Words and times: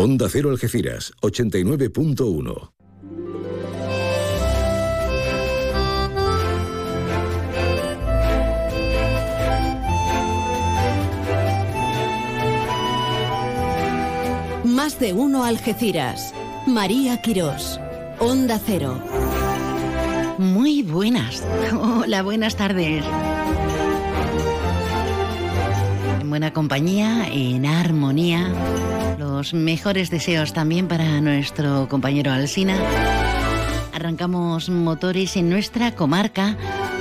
Onda 0.00 0.28
Cero 0.28 0.50
Algeciras, 0.50 1.12
89.1. 1.22 2.70
Más 14.62 15.00
de 15.00 15.14
uno 15.14 15.42
Algeciras. 15.42 16.32
María 16.68 17.20
Quirós. 17.20 17.80
Onda 18.20 18.60
Cero. 18.64 19.02
Muy 20.38 20.84
buenas. 20.84 21.42
Hola, 21.72 22.22
buenas 22.22 22.54
tardes. 22.54 23.04
En 26.28 26.30
buena 26.30 26.52
compañía, 26.52 27.26
en 27.32 27.64
armonía. 27.64 28.52
Los 29.18 29.54
mejores 29.54 30.10
deseos 30.10 30.52
también 30.52 30.86
para 30.86 31.22
nuestro 31.22 31.88
compañero 31.88 32.30
Alsina. 32.30 32.76
Arrancamos 33.94 34.68
motores 34.68 35.38
en 35.38 35.48
nuestra 35.48 35.94
comarca 35.94 36.58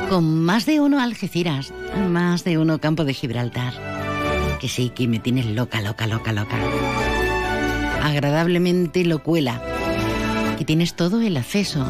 con 0.09 0.45
más 0.45 0.65
de 0.65 0.79
uno 0.79 1.01
Algeciras, 1.01 1.73
más 2.07 2.45
de 2.45 2.57
uno 2.57 2.79
Campo 2.79 3.03
de 3.03 3.13
Gibraltar. 3.13 3.73
Que 4.61 4.69
sí, 4.69 4.91
que 4.95 5.09
me 5.09 5.19
tienes 5.19 5.45
loca, 5.45 5.81
loca, 5.81 6.07
loca, 6.07 6.31
loca. 6.31 6.55
Agradablemente 8.03 9.03
locuela. 9.03 9.61
Que 10.57 10.63
tienes 10.63 10.93
todo 10.93 11.19
el 11.19 11.35
acceso. 11.35 11.85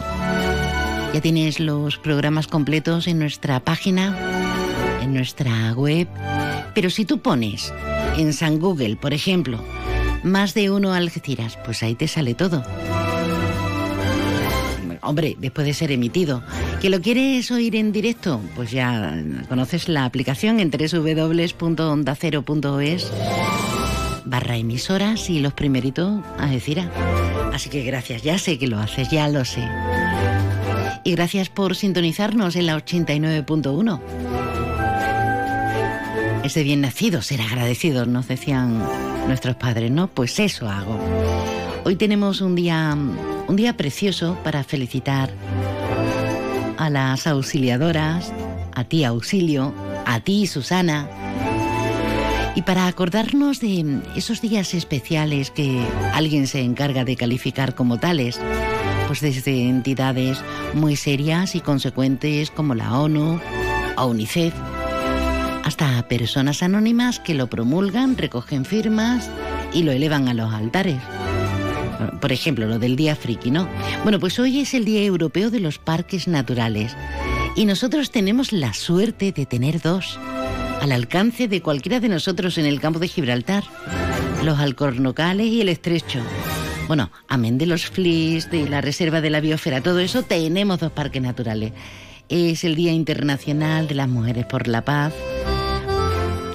Ya 1.14 1.22
tienes 1.22 1.60
los 1.60 2.00
programas 2.00 2.48
completos 2.48 3.06
en 3.06 3.20
nuestra 3.20 3.60
página, 3.60 4.18
en 5.04 5.14
nuestra 5.14 5.74
web. 5.74 6.08
Pero 6.78 6.90
si 6.92 7.06
tú 7.06 7.22
pones 7.22 7.74
en 8.18 8.34
San 8.34 8.60
Google, 8.60 8.98
por 8.98 9.12
ejemplo, 9.12 9.64
más 10.22 10.54
de 10.54 10.70
uno 10.70 10.94
Algeciras, 10.94 11.58
pues 11.66 11.82
ahí 11.82 11.96
te 11.96 12.08
sale 12.08 12.36
todo. 12.36 12.64
Hombre, 15.02 15.36
después 15.40 15.66
de 15.66 15.74
ser 15.74 15.92
emitido. 15.92 16.44
¿Que 16.80 16.92
lo 16.92 17.02
quieres 17.02 17.50
oír 17.50 17.76
en 17.76 17.92
directo? 17.92 18.40
Pues 18.56 18.70
ya 18.70 19.20
conoces 19.50 19.90
la 19.90 20.06
aplicación 20.06 20.60
en 20.60 20.70
www.ondacero.es 20.70 23.12
barra 24.26 24.58
emisoras 24.58 25.32
y 25.32 25.40
los 25.40 25.54
primeritos 25.54 26.24
a 26.38 26.46
decir. 26.46 26.88
Así 27.54 27.72
que 27.72 27.82
gracias, 27.82 28.22
ya 28.22 28.38
sé 28.38 28.60
que 28.60 28.68
lo 28.68 28.78
haces, 28.78 29.10
ya 29.10 29.28
lo 29.30 29.46
sé. 29.46 29.68
Y 31.04 31.14
gracias 31.14 31.50
por 31.50 31.76
sintonizarnos 31.76 32.56
en 32.56 32.68
la 32.68 32.78
89.1. 32.78 34.47
Ese 36.48 36.64
bien 36.64 36.80
nacido, 36.80 37.22
ser 37.22 37.42
agradecido, 37.42 38.06
nos 38.06 38.30
decían 38.30 38.82
nuestros 39.28 39.58
padres, 39.58 39.92
¿no? 39.92 40.08
Pues 40.08 40.40
eso 40.40 40.70
hago. 40.70 40.98
Hoy 41.84 41.98
tenemos 41.98 42.40
un 42.40 42.56
día, 42.56 42.96
un 42.96 43.56
día 43.58 43.76
precioso 43.76 44.38
para 44.46 44.64
felicitar 44.64 45.30
a 46.78 46.90
las 46.90 47.28
auxiliadoras, 47.28 48.32
a 48.74 48.86
ti 48.86 49.04
Auxilio, 49.04 49.74
a 50.06 50.22
ti 50.22 50.48
Susana, 50.48 51.10
y 52.56 52.62
para 52.62 52.88
acordarnos 52.88 53.60
de 53.60 54.00
esos 54.16 54.40
días 54.40 54.74
especiales 54.74 55.52
que 55.52 55.86
alguien 56.14 56.48
se 56.48 56.62
encarga 56.62 57.04
de 57.04 57.18
calificar 57.18 57.76
como 57.76 58.00
tales, 58.00 58.40
pues 59.08 59.20
desde 59.20 59.68
entidades 59.68 60.42
muy 60.74 60.96
serias 60.96 61.56
y 61.56 61.60
consecuentes 61.60 62.52
como 62.52 62.74
la 62.74 62.98
ONU 62.98 63.38
o 63.98 64.06
UNICEF, 64.06 64.54
hasta 65.68 66.08
personas 66.08 66.64
anónimas 66.64 67.20
que 67.20 67.34
lo 67.34 67.48
promulgan, 67.48 68.16
recogen 68.16 68.64
firmas 68.64 69.30
y 69.74 69.84
lo 69.84 69.92
elevan 69.92 70.30
a 70.30 70.34
los 70.34 70.54
altares. 70.54 70.96
Por 72.22 72.32
ejemplo, 72.32 72.68
lo 72.68 72.80
del 72.80 72.96
Día 72.96 73.18
Friki, 73.18 73.52
¿no? 73.52 73.68
Bueno, 74.04 74.18
pues 74.18 74.40
hoy 74.40 74.62
es 74.62 74.74
el 74.74 74.86
Día 74.86 75.04
Europeo 75.04 75.52
de 75.52 75.60
los 75.60 75.78
Parques 75.78 76.30
Naturales 76.30 76.96
y 77.58 77.66
nosotros 77.66 78.12
tenemos 78.12 78.54
la 78.54 78.74
suerte 78.74 79.34
de 79.34 79.46
tener 79.46 79.82
dos 79.82 80.18
al 80.80 80.94
alcance 80.94 81.50
de 81.50 81.62
cualquiera 81.62 82.00
de 82.00 82.08
nosotros 82.08 82.58
en 82.58 82.66
el 82.66 82.80
campo 82.80 83.00
de 83.00 83.10
Gibraltar, 83.10 83.66
los 84.46 84.60
alcornocales 84.60 85.48
y 85.48 85.60
el 85.60 85.68
estrecho. 85.68 86.22
Bueno, 86.88 87.12
amén 87.28 87.58
de 87.58 87.66
los 87.66 87.88
flis, 87.88 88.50
de 88.50 88.70
la 88.70 88.80
reserva 88.80 89.20
de 89.20 89.32
la 89.32 89.42
biosfera, 89.42 89.82
todo 89.82 90.00
eso, 90.00 90.24
tenemos 90.24 90.80
dos 90.80 90.94
parques 90.94 91.22
naturales. 91.22 91.74
Es 92.30 92.64
el 92.64 92.76
Día 92.76 92.94
Internacional 92.94 93.90
de 93.90 93.96
las 93.96 94.08
Mujeres 94.08 94.46
por 94.46 94.70
la 94.70 94.86
Paz 94.86 95.14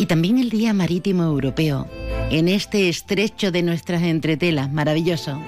y 0.02 0.06
también 0.06 0.38
el 0.38 0.50
Día 0.50 0.74
Marítimo 0.74 1.22
Europeo, 1.22 1.86
en 2.28 2.48
este 2.48 2.88
estrecho 2.88 3.52
de 3.52 3.62
nuestras 3.62 4.02
entretelas, 4.02 4.72
maravilloso. 4.72 5.40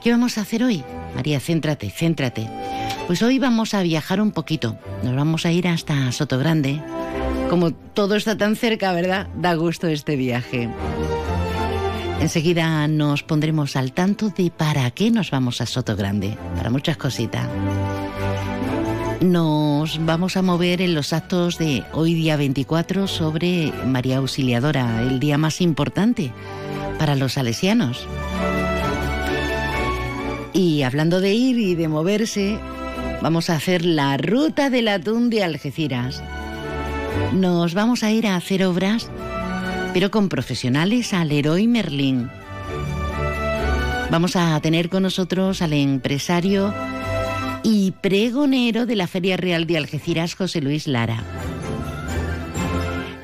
¿Qué 0.00 0.12
vamos 0.12 0.38
a 0.38 0.42
hacer 0.42 0.62
hoy? 0.62 0.84
María, 1.16 1.40
céntrate, 1.40 1.90
céntrate. 1.90 2.48
Pues 3.08 3.22
hoy 3.22 3.40
vamos 3.40 3.74
a 3.74 3.82
viajar 3.82 4.20
un 4.20 4.30
poquito. 4.30 4.78
Nos 5.02 5.16
vamos 5.16 5.46
a 5.46 5.50
ir 5.50 5.66
hasta 5.66 6.12
Sotogrande. 6.12 6.80
Como 7.48 7.72
todo 7.72 8.14
está 8.14 8.38
tan 8.38 8.54
cerca, 8.54 8.92
¿verdad? 8.92 9.26
Da 9.34 9.54
gusto 9.54 9.88
este 9.88 10.14
viaje. 10.14 10.68
Enseguida 12.20 12.86
nos 12.86 13.24
pondremos 13.24 13.74
al 13.74 13.90
tanto 13.90 14.28
de 14.28 14.52
para 14.52 14.88
qué 14.92 15.10
nos 15.10 15.32
vamos 15.32 15.60
a 15.60 15.66
Soto 15.66 15.96
Grande, 15.96 16.38
para 16.54 16.70
muchas 16.70 16.96
cositas. 16.96 17.48
Nos 19.20 20.04
vamos 20.04 20.36
a 20.36 20.42
mover 20.42 20.80
en 20.80 20.94
los 20.94 21.12
actos 21.12 21.58
de 21.58 21.84
hoy 21.92 22.14
día 22.14 22.36
24 22.36 23.06
sobre 23.06 23.72
María 23.84 24.18
Auxiliadora, 24.18 25.02
el 25.02 25.20
día 25.20 25.38
más 25.38 25.60
importante 25.60 26.32
para 26.98 27.14
los 27.16 27.34
salesianos. 27.34 28.06
Y 30.52 30.82
hablando 30.82 31.20
de 31.20 31.34
ir 31.34 31.58
y 31.58 31.74
de 31.74 31.88
moverse, 31.88 32.58
vamos 33.22 33.50
a 33.50 33.56
hacer 33.56 33.84
la 33.84 34.16
ruta 34.16 34.70
del 34.70 34.88
atún 34.88 35.30
de 35.30 35.44
Algeciras. 35.44 36.22
Nos 37.32 37.74
vamos 37.74 38.02
a 38.02 38.10
ir 38.10 38.26
a 38.26 38.36
hacer 38.36 38.64
obras 38.64 39.10
pero 39.92 40.10
con 40.10 40.28
profesionales 40.28 41.12
al 41.12 41.28
Leroy 41.28 41.66
Merlin. 41.66 42.30
Vamos 44.10 44.36
a 44.36 44.58
tener 44.60 44.88
con 44.88 45.02
nosotros 45.02 45.62
al 45.62 45.72
empresario 45.72 46.72
y 47.62 47.92
pregonero 47.92 48.86
de 48.86 48.96
la 48.96 49.06
Feria 49.06 49.36
Real 49.36 49.66
de 49.66 49.76
Algeciras, 49.76 50.34
José 50.34 50.60
Luis 50.60 50.86
Lara. 50.86 51.22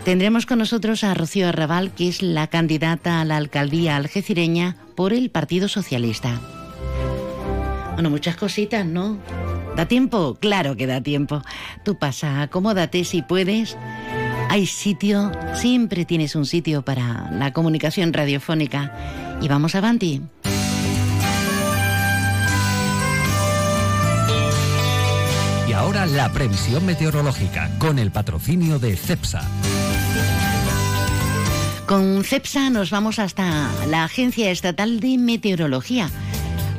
Tendremos 0.05 0.47
con 0.47 0.59
nosotros 0.59 1.03
a 1.05 1.15
Rocío 1.15 1.49
Arrabal, 1.49 1.91
que 1.93 2.09
es 2.09 2.23
la 2.23 2.47
candidata 2.47 3.21
a 3.21 3.25
la 3.25 3.37
alcaldía 3.37 3.97
algecireña 3.97 4.77
por 4.95 5.13
el 5.13 5.31
Partido 5.31 5.69
Socialista. 5.69 6.41
Bueno, 7.95 8.11
muchas 8.11 8.37
cositas, 8.37 8.87
¿no? 8.87 9.19
¿Da 9.77 9.87
tiempo? 9.87 10.37
Claro 10.41 10.77
que 10.77 10.87
da 10.87 11.01
tiempo. 11.01 11.43
Tú 11.85 11.99
pasa, 11.99 12.43
acomódate 12.43 13.05
si 13.05 13.23
puedes 13.23 13.77
hay 14.49 14.67
sitio, 14.67 15.33
siempre 15.55 16.05
tienes 16.05 16.37
un 16.37 16.47
sitio 16.47 16.83
para 16.83 17.31
la 17.33 17.53
comunicación 17.53 18.13
radiofónica. 18.13 18.93
Y 19.43 19.49
vamos 19.49 19.75
avanti. 19.75 20.23
La 26.05 26.31
previsión 26.31 26.85
meteorológica 26.85 27.71
con 27.79 27.99
el 27.99 28.11
patrocinio 28.11 28.79
de 28.79 28.97
CEPSA. 28.97 29.49
Con 31.87 32.23
CEPSA 32.23 32.69
nos 32.69 32.91
vamos 32.91 33.19
hasta 33.19 33.71
la 33.89 34.05
Agencia 34.05 34.51
Estatal 34.51 35.01
de 35.01 35.17
Meteorología 35.17 36.11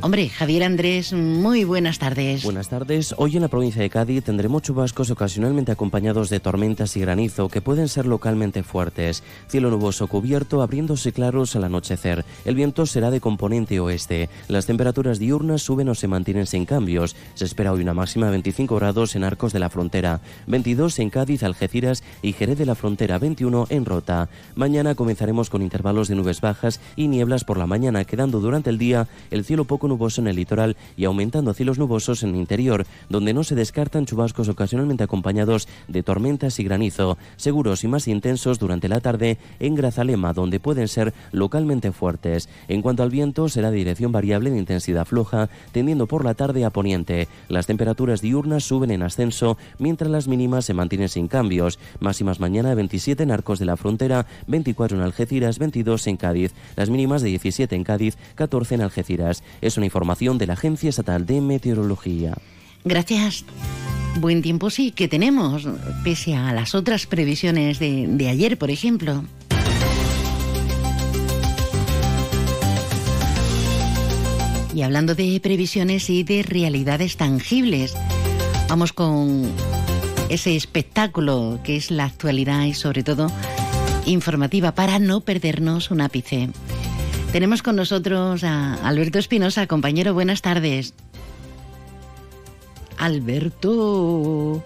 Hombre, 0.08 0.30
Javier 0.30 0.64
Andrés, 0.64 1.12
muy 1.12 1.66
buenas 1.66 2.00
tardes. 2.00 2.46
Buenas 2.46 2.70
tardes. 2.70 3.14
Hoy 3.18 3.36
en 3.36 3.42
la 3.42 3.50
provincia 3.50 3.82
de 3.82 3.90
Cádiz 3.90 4.24
tendremos 4.24 4.62
chubascos 4.62 5.12
ocasionalmente 5.12 5.74
acompañados 5.74 6.30
de 6.30 6.40
tormentas 6.40 6.96
y 6.96 7.02
granizo 7.02 7.50
que 7.50 7.60
pueden 7.60 7.90
ser 7.90 8.06
localmente 8.06 8.64
fuertes. 8.64 9.22
Cielo 9.50 9.70
nuboso 9.70 10.08
cubierto, 10.08 10.62
abriéndose 10.62 11.12
claros 11.12 11.58
al 11.58 11.66
anochecer. 11.66 12.24
El 12.46 12.56
viento 12.56 12.86
será 12.86 13.12
de 13.12 13.20
componente 13.20 13.82
oeste. 13.82 14.30
Las 14.48 14.66
temperaturas 14.66 15.20
diurnas 15.20 15.62
suben 15.64 15.90
o 15.90 15.94
se 15.94 16.08
mantienen 16.08 16.46
sin 16.46 16.64
cambios. 16.64 17.18
Se 17.34 17.44
espera 17.44 17.74
hoy 17.74 17.82
una 17.82 17.94
máxima 17.94 18.28
de 18.28 18.32
25 18.32 18.78
grados 18.78 19.14
en 19.18 19.26
Arcos 19.26 19.52
de 19.52 19.60
la 19.60 19.70
Frontera, 19.70 20.22
22 20.48 21.00
en 21.00 21.10
Cádiz, 21.10 21.44
Algeciras 21.44 22.02
y 22.22 22.32
Jerez 22.32 22.58
de 22.58 22.66
la 22.66 22.76
Frontera, 22.76 23.20
21 23.20 23.68
en 23.72 23.84
Rota. 23.84 24.30
Mañana 24.56 24.96
comenzaremos 24.96 25.50
con 25.50 25.62
intervalos 25.62 26.08
de 26.08 26.16
nubes 26.16 26.40
bajas 26.40 26.80
y 26.96 27.10
nieblas 27.10 27.44
por 27.44 27.58
la 27.58 27.68
mañana, 27.68 28.06
quedando 28.06 28.40
durante 28.40 28.70
el 28.70 28.78
día 28.78 29.10
el 29.32 29.44
cielo 29.44 29.66
poco 29.66 29.90
nuboso 29.90 29.97
nuboso 29.98 30.22
en 30.22 30.28
el 30.28 30.36
litoral 30.36 30.78
y 30.96 31.06
aumentando 31.06 31.54
cielos 31.56 31.80
nubosos 31.80 32.22
en 32.22 32.30
el 32.30 32.36
interior, 32.36 32.86
donde 33.10 33.34
no 33.34 33.44
se 33.44 33.56
descartan 33.56 34.06
chubascos 34.06 34.48
ocasionalmente 34.48 35.04
acompañados 35.04 35.68
de 35.88 36.04
tormentas 36.04 36.60
y 36.60 36.64
granizo, 36.64 37.18
seguros 37.36 37.84
y 37.84 37.88
más 37.88 38.08
intensos 38.08 38.60
durante 38.60 38.90
la 38.90 39.00
tarde 39.00 39.40
en 39.60 39.74
Grazalema, 39.74 40.34
donde 40.34 40.60
pueden 40.60 40.88
ser 40.88 41.16
localmente 41.32 41.92
fuertes. 41.92 42.48
En 42.68 42.84
cuanto 42.84 43.02
al 43.02 43.10
viento, 43.10 43.50
será 43.50 43.72
de 43.72 43.78
dirección 43.78 44.12
variable 44.12 44.52
de 44.52 44.60
intensidad 44.60 45.06
floja, 45.06 45.50
tendiendo 45.72 46.06
por 46.06 46.24
la 46.24 46.36
tarde 46.36 46.64
a 46.64 46.70
poniente. 46.70 47.28
Las 47.50 47.66
temperaturas 47.66 48.22
diurnas 48.22 48.64
suben 48.64 48.92
en 48.92 49.02
ascenso, 49.02 49.58
mientras 49.80 50.12
las 50.12 50.28
mínimas 50.28 50.66
se 50.66 50.76
mantienen 50.76 51.10
sin 51.10 51.28
cambios. 51.28 51.80
Máximas 52.00 52.40
mañana 52.40 52.76
27 52.76 53.24
en 53.24 53.32
Arcos 53.32 53.58
de 53.58 53.66
la 53.66 53.78
Frontera, 53.78 54.28
24 54.46 54.98
en 54.98 55.04
Algeciras, 55.04 55.58
22 55.58 56.06
en 56.06 56.18
Cádiz. 56.18 56.54
Las 56.76 56.92
mínimas 56.92 57.24
de 57.24 57.30
17 57.30 57.76
en 57.76 57.84
Cádiz, 57.84 58.18
14 58.36 58.76
en 58.76 58.82
Algeciras. 58.82 59.44
Es 59.62 59.77
una 59.78 59.86
información 59.86 60.38
de 60.38 60.48
la 60.48 60.54
Agencia 60.54 60.90
Estatal 60.90 61.26
de 61.26 61.42
Meteorología. 61.42 62.34
Gracias. 62.84 63.46
Buen 64.20 64.42
tiempo 64.42 64.70
sí 64.70 64.92
que 64.92 65.08
tenemos, 65.08 65.68
pese 66.04 66.36
a 66.36 66.52
las 66.54 66.74
otras 66.74 67.06
previsiones 67.06 67.80
de, 67.80 68.28
ayer, 68.30 68.58
por 68.58 68.72
ejemplo. 68.72 69.24
Y 74.74 74.82
hablando 74.82 75.16
de 75.16 75.40
previsiones 75.42 76.10
y 76.10 76.24
de 76.24 76.44
realidades 76.44 77.18
tangibles, 77.18 77.96
vamos 78.70 78.94
con 78.94 79.52
ese 80.30 80.56
espectáculo 80.56 81.60
que 81.64 81.76
es 81.76 81.92
la 81.92 82.06
actualidad 82.06 82.66
y 82.66 82.74
sobre 82.74 83.04
todo 83.04 83.32
informativa 84.06 84.74
para 84.74 85.00
no 85.00 85.22
perdernos 85.22 85.92
un 85.92 86.02
ápice. 86.02 86.50
Tenemos 87.32 87.62
con 87.62 87.76
nosotros 87.76 88.44
a 88.44 88.76
Alberto 88.88 89.20
Espinosa, 89.20 89.68
compañero, 89.68 90.14
buenas 90.14 90.42
tardes. 90.42 90.94
Alberto. 92.98 94.64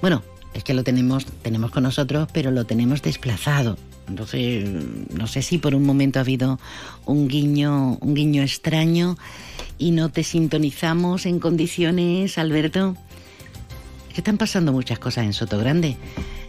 Bueno, 0.00 0.22
es 0.54 0.64
que 0.64 0.72
lo 0.72 0.84
tenemos, 0.84 1.26
tenemos 1.42 1.72
con 1.72 1.82
nosotros, 1.82 2.28
pero 2.32 2.50
lo 2.50 2.64
tenemos 2.64 3.02
desplazado. 3.02 3.76
Entonces, 4.08 4.68
no 5.12 5.26
sé 5.26 5.42
si 5.42 5.58
por 5.58 5.74
un 5.74 5.84
momento 5.84 6.18
ha 6.18 6.22
habido 6.22 6.60
un 7.04 7.28
guiño, 7.28 7.98
un 8.00 8.14
guiño 8.14 8.42
extraño 8.42 9.18
y 9.76 9.90
no 9.90 10.08
te 10.10 10.22
sintonizamos 10.22 11.26
en 11.26 11.40
condiciones, 11.40 12.38
Alberto. 12.38 12.96
Que 14.14 14.20
están 14.20 14.38
pasando 14.38 14.72
muchas 14.72 14.98
cosas 14.98 15.24
en 15.24 15.32
Soto 15.32 15.58
Grande, 15.58 15.96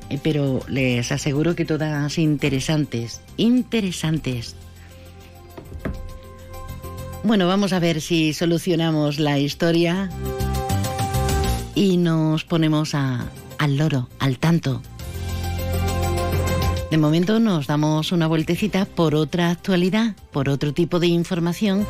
eh, 0.10 0.19
pero 0.21 0.62
les 0.69 1.12
aseguro 1.12 1.56
que 1.56 1.65
todas 1.65 2.18
interesantes, 2.19 3.21
interesantes. 3.36 4.56
Bueno, 7.27 7.45
vamos 7.45 7.74
a 7.74 7.79
ver 7.79 8.00
si 8.00 8.31
solucionamos 8.31 9.19
la 9.19 9.38
historia 9.38 10.09
y 11.75 11.97
nos 11.97 12.45
ponemos 12.45 12.95
a, 12.95 13.25
al 13.57 13.75
loro, 13.75 14.07
al 14.19 14.39
tanto. 14.39 14.81
De 16.89 16.97
momento 16.97 17.41
nos 17.41 17.68
damos 17.68 18.13
una 18.13 18.27
vueltecita 18.27 18.85
por 18.85 19.13
otra 19.13 19.51
actualidad, 19.51 20.15
por 20.31 20.47
otro 20.47 20.74
tipo 20.74 21.01
de 21.01 21.07
información 21.07 21.85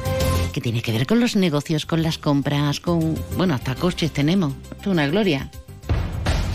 que 0.53 0.59
tiene 0.59 0.81
que 0.81 0.91
ver 0.91 1.05
con 1.05 1.19
los 1.19 1.35
negocios, 1.35 1.85
con 1.85 2.01
las 2.01 2.17
compras, 2.17 2.79
con... 2.79 3.13
Bueno, 3.37 3.53
hasta 3.53 3.75
coches 3.75 4.11
tenemos. 4.11 4.53
Es 4.81 4.87
una 4.87 5.05
gloria. 5.05 5.51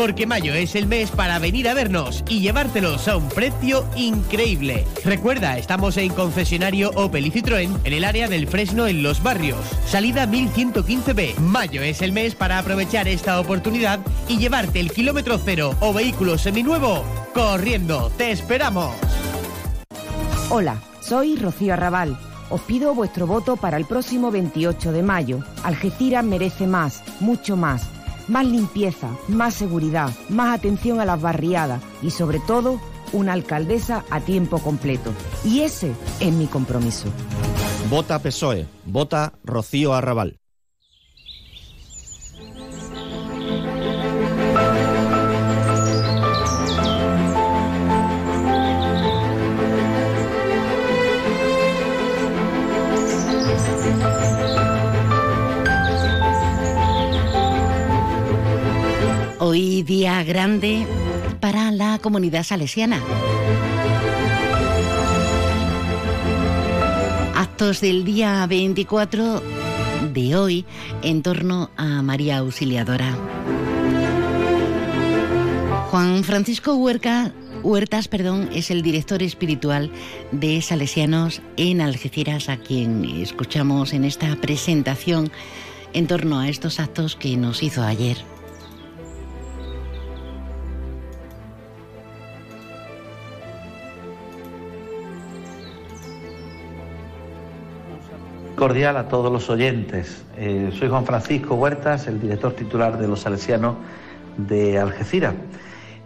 Porque 0.00 0.24
mayo 0.24 0.54
es 0.54 0.76
el 0.76 0.86
mes 0.86 1.10
para 1.10 1.38
venir 1.38 1.68
a 1.68 1.74
vernos 1.74 2.24
y 2.26 2.40
llevártelos 2.40 3.06
a 3.06 3.18
un 3.18 3.28
precio 3.28 3.84
increíble. 3.96 4.86
Recuerda, 5.04 5.58
estamos 5.58 5.98
en 5.98 6.14
concesionario 6.14 6.90
Opel 6.94 7.26
y 7.26 7.30
Citroën 7.30 7.78
en 7.84 7.92
el 7.92 8.04
área 8.04 8.26
del 8.26 8.46
Fresno 8.46 8.86
en 8.86 9.02
Los 9.02 9.22
Barrios. 9.22 9.58
Salida 9.84 10.26
1115B. 10.26 11.36
Mayo 11.40 11.82
es 11.82 12.00
el 12.00 12.12
mes 12.12 12.34
para 12.34 12.58
aprovechar 12.58 13.08
esta 13.08 13.38
oportunidad 13.38 14.00
y 14.26 14.38
llevarte 14.38 14.80
el 14.80 14.90
kilómetro 14.90 15.36
cero 15.36 15.74
o 15.80 15.92
vehículo 15.92 16.38
seminuevo 16.38 17.04
corriendo. 17.34 18.10
¡Te 18.16 18.30
esperamos! 18.30 18.94
Hola, 20.48 20.80
soy 21.02 21.36
Rocío 21.36 21.74
Arrabal. 21.74 22.18
Os 22.48 22.62
pido 22.62 22.94
vuestro 22.94 23.26
voto 23.26 23.58
para 23.58 23.76
el 23.76 23.84
próximo 23.84 24.30
28 24.30 24.92
de 24.92 25.02
mayo. 25.02 25.40
Algeciras 25.62 26.24
merece 26.24 26.66
más, 26.66 27.02
mucho 27.20 27.54
más. 27.54 27.99
Más 28.30 28.46
limpieza, 28.46 29.10
más 29.26 29.54
seguridad, 29.54 30.10
más 30.28 30.56
atención 30.56 31.00
a 31.00 31.04
las 31.04 31.20
barriadas 31.20 31.82
y 32.00 32.12
sobre 32.12 32.38
todo 32.38 32.80
una 33.12 33.32
alcaldesa 33.32 34.04
a 34.08 34.20
tiempo 34.20 34.60
completo. 34.60 35.12
Y 35.44 35.62
ese 35.62 35.92
es 36.20 36.32
mi 36.32 36.46
compromiso. 36.46 37.08
Vota 37.90 38.20
PSOE, 38.20 38.68
vota 38.86 39.32
Rocío 39.42 39.94
Arrabal. 39.94 40.39
Hoy 59.52 59.82
día 59.82 60.22
grande 60.22 60.86
para 61.40 61.72
la 61.72 61.98
comunidad 61.98 62.44
salesiana. 62.44 63.02
Actos 67.34 67.80
del 67.80 68.04
día 68.04 68.46
24 68.46 69.42
de 70.14 70.36
hoy 70.36 70.64
en 71.02 71.22
torno 71.22 71.72
a 71.76 72.00
María 72.00 72.38
Auxiliadora. 72.38 73.12
Juan 75.90 76.22
Francisco 76.22 76.76
Huerca, 76.76 77.32
Huertas 77.64 78.06
perdón, 78.06 78.50
es 78.52 78.70
el 78.70 78.82
director 78.82 79.20
espiritual 79.20 79.90
de 80.30 80.62
Salesianos 80.62 81.42
en 81.56 81.80
Algeciras, 81.80 82.48
a 82.48 82.56
quien 82.56 83.04
escuchamos 83.04 83.94
en 83.94 84.04
esta 84.04 84.36
presentación 84.36 85.32
en 85.92 86.06
torno 86.06 86.38
a 86.38 86.48
estos 86.48 86.78
actos 86.78 87.16
que 87.16 87.36
nos 87.36 87.64
hizo 87.64 87.82
ayer. 87.82 88.16
Cordial 98.60 98.98
a 98.98 99.08
todos 99.08 99.32
los 99.32 99.48
oyentes. 99.48 100.22
Eh, 100.36 100.70
soy 100.78 100.90
Juan 100.90 101.06
Francisco 101.06 101.54
Huertas, 101.54 102.06
el 102.08 102.20
director 102.20 102.52
titular 102.52 102.98
de 102.98 103.08
los 103.08 103.20
Salesianos 103.20 103.76
de 104.36 104.78
Algeciras. 104.78 105.32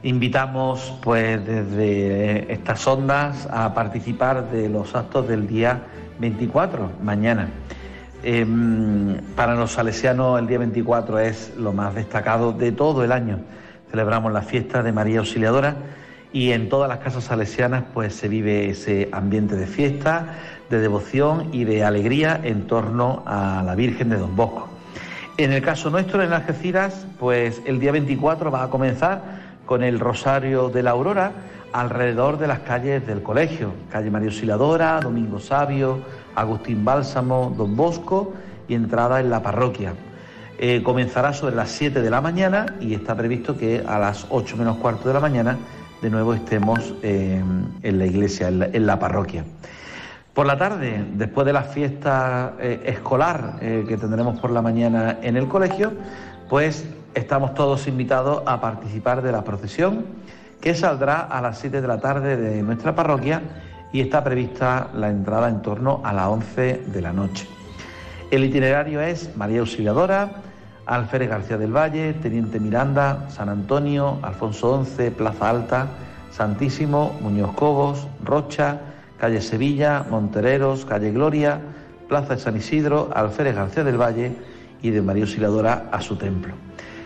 Invitamos 0.04 0.96
pues 1.02 1.44
desde 1.44 2.52
estas 2.52 2.86
ondas 2.86 3.48
a 3.50 3.74
participar 3.74 4.52
de 4.52 4.68
los 4.68 4.94
actos 4.94 5.26
del 5.26 5.48
día 5.48 5.82
24, 6.20 6.92
mañana. 7.02 7.48
Em, 8.22 9.16
para 9.34 9.56
los 9.56 9.72
salesianos 9.72 10.38
el 10.38 10.46
día 10.46 10.58
24 10.58 11.18
es 11.18 11.52
lo 11.58 11.72
más 11.72 11.96
destacado 11.96 12.52
de 12.52 12.70
todo 12.70 13.02
el 13.02 13.10
año. 13.10 13.40
Celebramos 13.90 14.32
la 14.32 14.42
fiesta 14.42 14.84
de 14.84 14.92
María 14.92 15.18
Auxiliadora 15.18 15.74
y 16.32 16.52
en 16.52 16.68
todas 16.68 16.88
las 16.88 16.98
casas 16.98 17.24
salesianas 17.24 17.84
pues 17.92 18.14
se 18.14 18.28
vive 18.28 18.68
ese 18.68 19.08
ambiente 19.12 19.56
de 19.56 19.66
fiesta, 19.66 20.34
de 20.74 20.80
devoción 20.80 21.48
y 21.52 21.64
de 21.64 21.84
alegría 21.84 22.40
en 22.42 22.66
torno 22.66 23.22
a 23.26 23.62
la 23.64 23.74
Virgen 23.74 24.08
de 24.08 24.16
Don 24.16 24.34
Bosco. 24.34 24.68
En 25.36 25.52
el 25.52 25.62
caso 25.62 25.90
nuestro 25.90 26.22
en 26.22 26.32
Algeciras, 26.32 27.06
pues 27.18 27.62
el 27.64 27.80
día 27.80 27.92
24 27.92 28.50
va 28.50 28.64
a 28.64 28.70
comenzar 28.70 29.22
con 29.66 29.82
el 29.82 30.00
Rosario 30.00 30.68
de 30.68 30.82
la 30.82 30.90
Aurora 30.90 31.32
alrededor 31.72 32.38
de 32.38 32.46
las 32.46 32.60
calles 32.60 33.06
del 33.06 33.22
colegio, 33.22 33.72
calle 33.90 34.10
María 34.10 34.28
Auxiliadora, 34.28 35.00
Domingo 35.00 35.40
Sabio, 35.40 36.00
Agustín 36.34 36.84
Bálsamo, 36.84 37.54
Don 37.56 37.76
Bosco 37.76 38.34
y 38.68 38.74
entrada 38.74 39.20
en 39.20 39.30
la 39.30 39.42
parroquia. 39.42 39.94
Eh, 40.58 40.82
comenzará 40.84 41.32
sobre 41.32 41.56
las 41.56 41.70
7 41.70 42.00
de 42.00 42.10
la 42.10 42.20
mañana 42.20 42.66
y 42.80 42.94
está 42.94 43.16
previsto 43.16 43.56
que 43.56 43.82
a 43.86 43.98
las 43.98 44.26
8 44.30 44.56
menos 44.56 44.76
cuarto 44.76 45.08
de 45.08 45.14
la 45.14 45.20
mañana 45.20 45.56
de 46.00 46.10
nuevo 46.10 46.34
estemos 46.34 46.94
en 47.02 47.98
la 47.98 48.06
iglesia, 48.06 48.48
en 48.48 48.86
la, 48.86 48.98
parroquia. 48.98 49.44
Por 50.34 50.46
la 50.46 50.58
tarde, 50.58 51.06
después 51.14 51.46
de 51.46 51.52
la 51.52 51.62
fiesta 51.62 52.54
eh, 52.58 52.82
escolar 52.86 53.56
que 53.60 53.96
tendremos 53.96 54.40
por 54.40 54.50
la 54.50 54.60
mañana 54.60 55.18
en 55.22 55.36
el 55.36 55.46
colegio, 55.46 55.92
pues 56.48 56.84
estamos 57.14 57.54
todos 57.54 57.86
invitados 57.86 58.42
a 58.44 58.60
participar 58.60 59.22
de 59.22 59.30
la 59.30 59.44
procesión 59.44 60.04
que 60.60 60.74
saldrá 60.74 61.20
a 61.20 61.40
las 61.40 61.58
7 61.58 61.80
de 61.80 61.86
la 61.86 61.98
tarde 61.98 62.36
de 62.36 62.62
nuestra 62.62 62.94
parroquia 62.94 63.42
y 63.92 64.00
está 64.00 64.24
prevista 64.24 64.88
la 64.94 65.08
entrada 65.08 65.48
en 65.48 65.62
torno 65.62 66.00
a 66.02 66.12
las 66.12 66.26
11 66.26 66.82
de 66.86 67.00
la 67.00 67.12
noche. 67.12 67.46
El 68.30 68.42
itinerario 68.44 69.00
es 69.00 69.36
María 69.36 69.60
Auxiliadora, 69.60 70.32
Alférez 70.86 71.28
García 71.28 71.58
del 71.58 71.76
Valle, 71.76 72.14
Teniente 72.14 72.58
Miranda, 72.58 73.28
San 73.30 73.48
Antonio, 73.48 74.18
Alfonso 74.22 74.84
XI, 74.84 75.10
Plaza 75.10 75.48
Alta, 75.48 75.86
Santísimo, 76.30 77.16
Muñoz 77.20 77.52
Cobos, 77.54 78.08
Rocha, 78.24 78.80
Calle 79.24 79.40
Sevilla, 79.40 80.04
Montereros, 80.10 80.84
Calle 80.84 81.10
Gloria, 81.10 81.58
Plaza 82.10 82.34
de 82.34 82.40
San 82.42 82.58
Isidro, 82.58 83.08
Alférez 83.14 83.54
García 83.54 83.82
del 83.82 83.96
Valle 83.96 84.36
y 84.82 84.90
de 84.90 85.00
María 85.00 85.22
Auxiliadora 85.22 85.88
a 85.90 86.02
su 86.02 86.16
templo. 86.16 86.52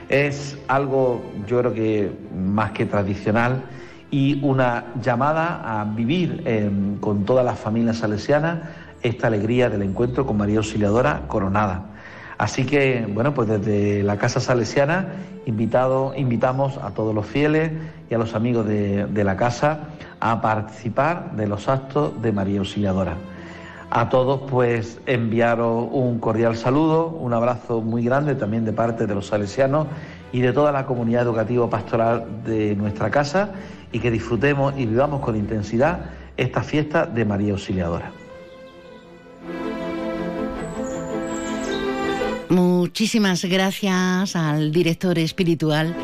Es 0.08 0.58
algo, 0.66 1.22
yo 1.46 1.60
creo 1.60 1.72
que 1.72 2.10
más 2.36 2.72
que 2.72 2.86
tradicional 2.86 3.62
y 4.10 4.44
una 4.44 4.86
llamada 5.00 5.62
a 5.62 5.84
vivir 5.84 6.42
em, 6.44 6.96
con 6.98 7.24
todas 7.24 7.44
las 7.44 7.56
familias 7.56 7.98
salesianas 7.98 8.62
esta 9.00 9.28
alegría 9.28 9.70
del 9.70 9.82
encuentro 9.82 10.26
con 10.26 10.38
María 10.38 10.58
Auxiliadora 10.58 11.22
coronada. 11.28 11.84
Así 12.38 12.64
que, 12.64 13.04
bueno, 13.12 13.34
pues 13.34 13.48
desde 13.48 14.04
la 14.04 14.16
Casa 14.16 14.38
Salesiana 14.38 15.08
invitado, 15.44 16.14
invitamos 16.16 16.78
a 16.78 16.90
todos 16.90 17.12
los 17.14 17.26
fieles 17.26 17.72
y 18.08 18.14
a 18.14 18.18
los 18.18 18.34
amigos 18.34 18.66
de, 18.66 19.06
de 19.06 19.24
la 19.24 19.36
casa 19.36 19.88
a 20.20 20.40
participar 20.40 21.32
de 21.32 21.48
los 21.48 21.68
actos 21.68 22.20
de 22.22 22.30
María 22.30 22.60
Auxiliadora. 22.60 23.16
A 23.90 24.08
todos, 24.10 24.42
pues, 24.50 25.00
enviaros 25.06 25.88
un 25.90 26.18
cordial 26.20 26.56
saludo, 26.56 27.08
un 27.08 27.32
abrazo 27.32 27.80
muy 27.80 28.04
grande 28.04 28.34
también 28.34 28.64
de 28.64 28.72
parte 28.72 29.06
de 29.06 29.14
los 29.14 29.26
salesianos 29.26 29.86
y 30.30 30.40
de 30.40 30.52
toda 30.52 30.72
la 30.72 30.84
comunidad 30.84 31.22
educativa 31.22 31.68
pastoral 31.70 32.26
de 32.44 32.76
nuestra 32.76 33.10
casa 33.10 33.50
y 33.90 33.98
que 33.98 34.10
disfrutemos 34.10 34.74
y 34.76 34.84
vivamos 34.84 35.22
con 35.22 35.36
intensidad 35.36 36.10
esta 36.36 36.62
fiesta 36.62 37.06
de 37.06 37.24
María 37.24 37.52
Auxiliadora. 37.52 38.12
Muchísimas 42.50 43.44
gracias 43.44 44.34
al 44.34 44.72
director 44.72 45.18
espiritual 45.18 45.94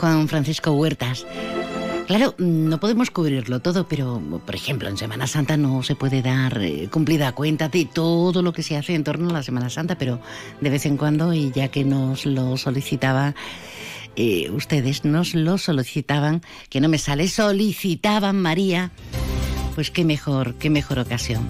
Juan 0.00 0.28
Francisco 0.28 0.72
Huertas. 0.72 1.26
Claro, 2.06 2.36
no 2.38 2.78
podemos 2.78 3.10
cubrirlo 3.10 3.60
todo, 3.60 3.88
pero 3.88 4.22
por 4.46 4.54
ejemplo 4.54 4.88
en 4.88 4.96
Semana 4.96 5.26
Santa 5.26 5.56
no 5.56 5.82
se 5.82 5.96
puede 5.96 6.22
dar 6.22 6.62
eh, 6.62 6.88
cumplida 6.88 7.32
cuenta 7.32 7.68
de 7.68 7.84
todo 7.84 8.42
lo 8.42 8.52
que 8.52 8.62
se 8.62 8.76
hace 8.76 8.94
en 8.94 9.02
torno 9.02 9.30
a 9.30 9.32
la 9.32 9.42
Semana 9.42 9.68
Santa, 9.70 9.98
pero 9.98 10.20
de 10.60 10.70
vez 10.70 10.86
en 10.86 10.96
cuando, 10.96 11.34
y 11.34 11.50
ya 11.50 11.68
que 11.68 11.84
nos 11.84 12.24
lo 12.24 12.56
solicitaba 12.56 13.34
eh, 14.14 14.50
ustedes 14.50 15.04
nos 15.04 15.34
lo 15.34 15.58
solicitaban, 15.58 16.42
que 16.70 16.80
no 16.80 16.88
me 16.88 16.98
sale, 16.98 17.28
solicitaban 17.28 18.40
María, 18.40 18.92
pues 19.74 19.90
qué 19.90 20.04
mejor, 20.04 20.54
qué 20.54 20.70
mejor 20.70 21.00
ocasión. 21.00 21.46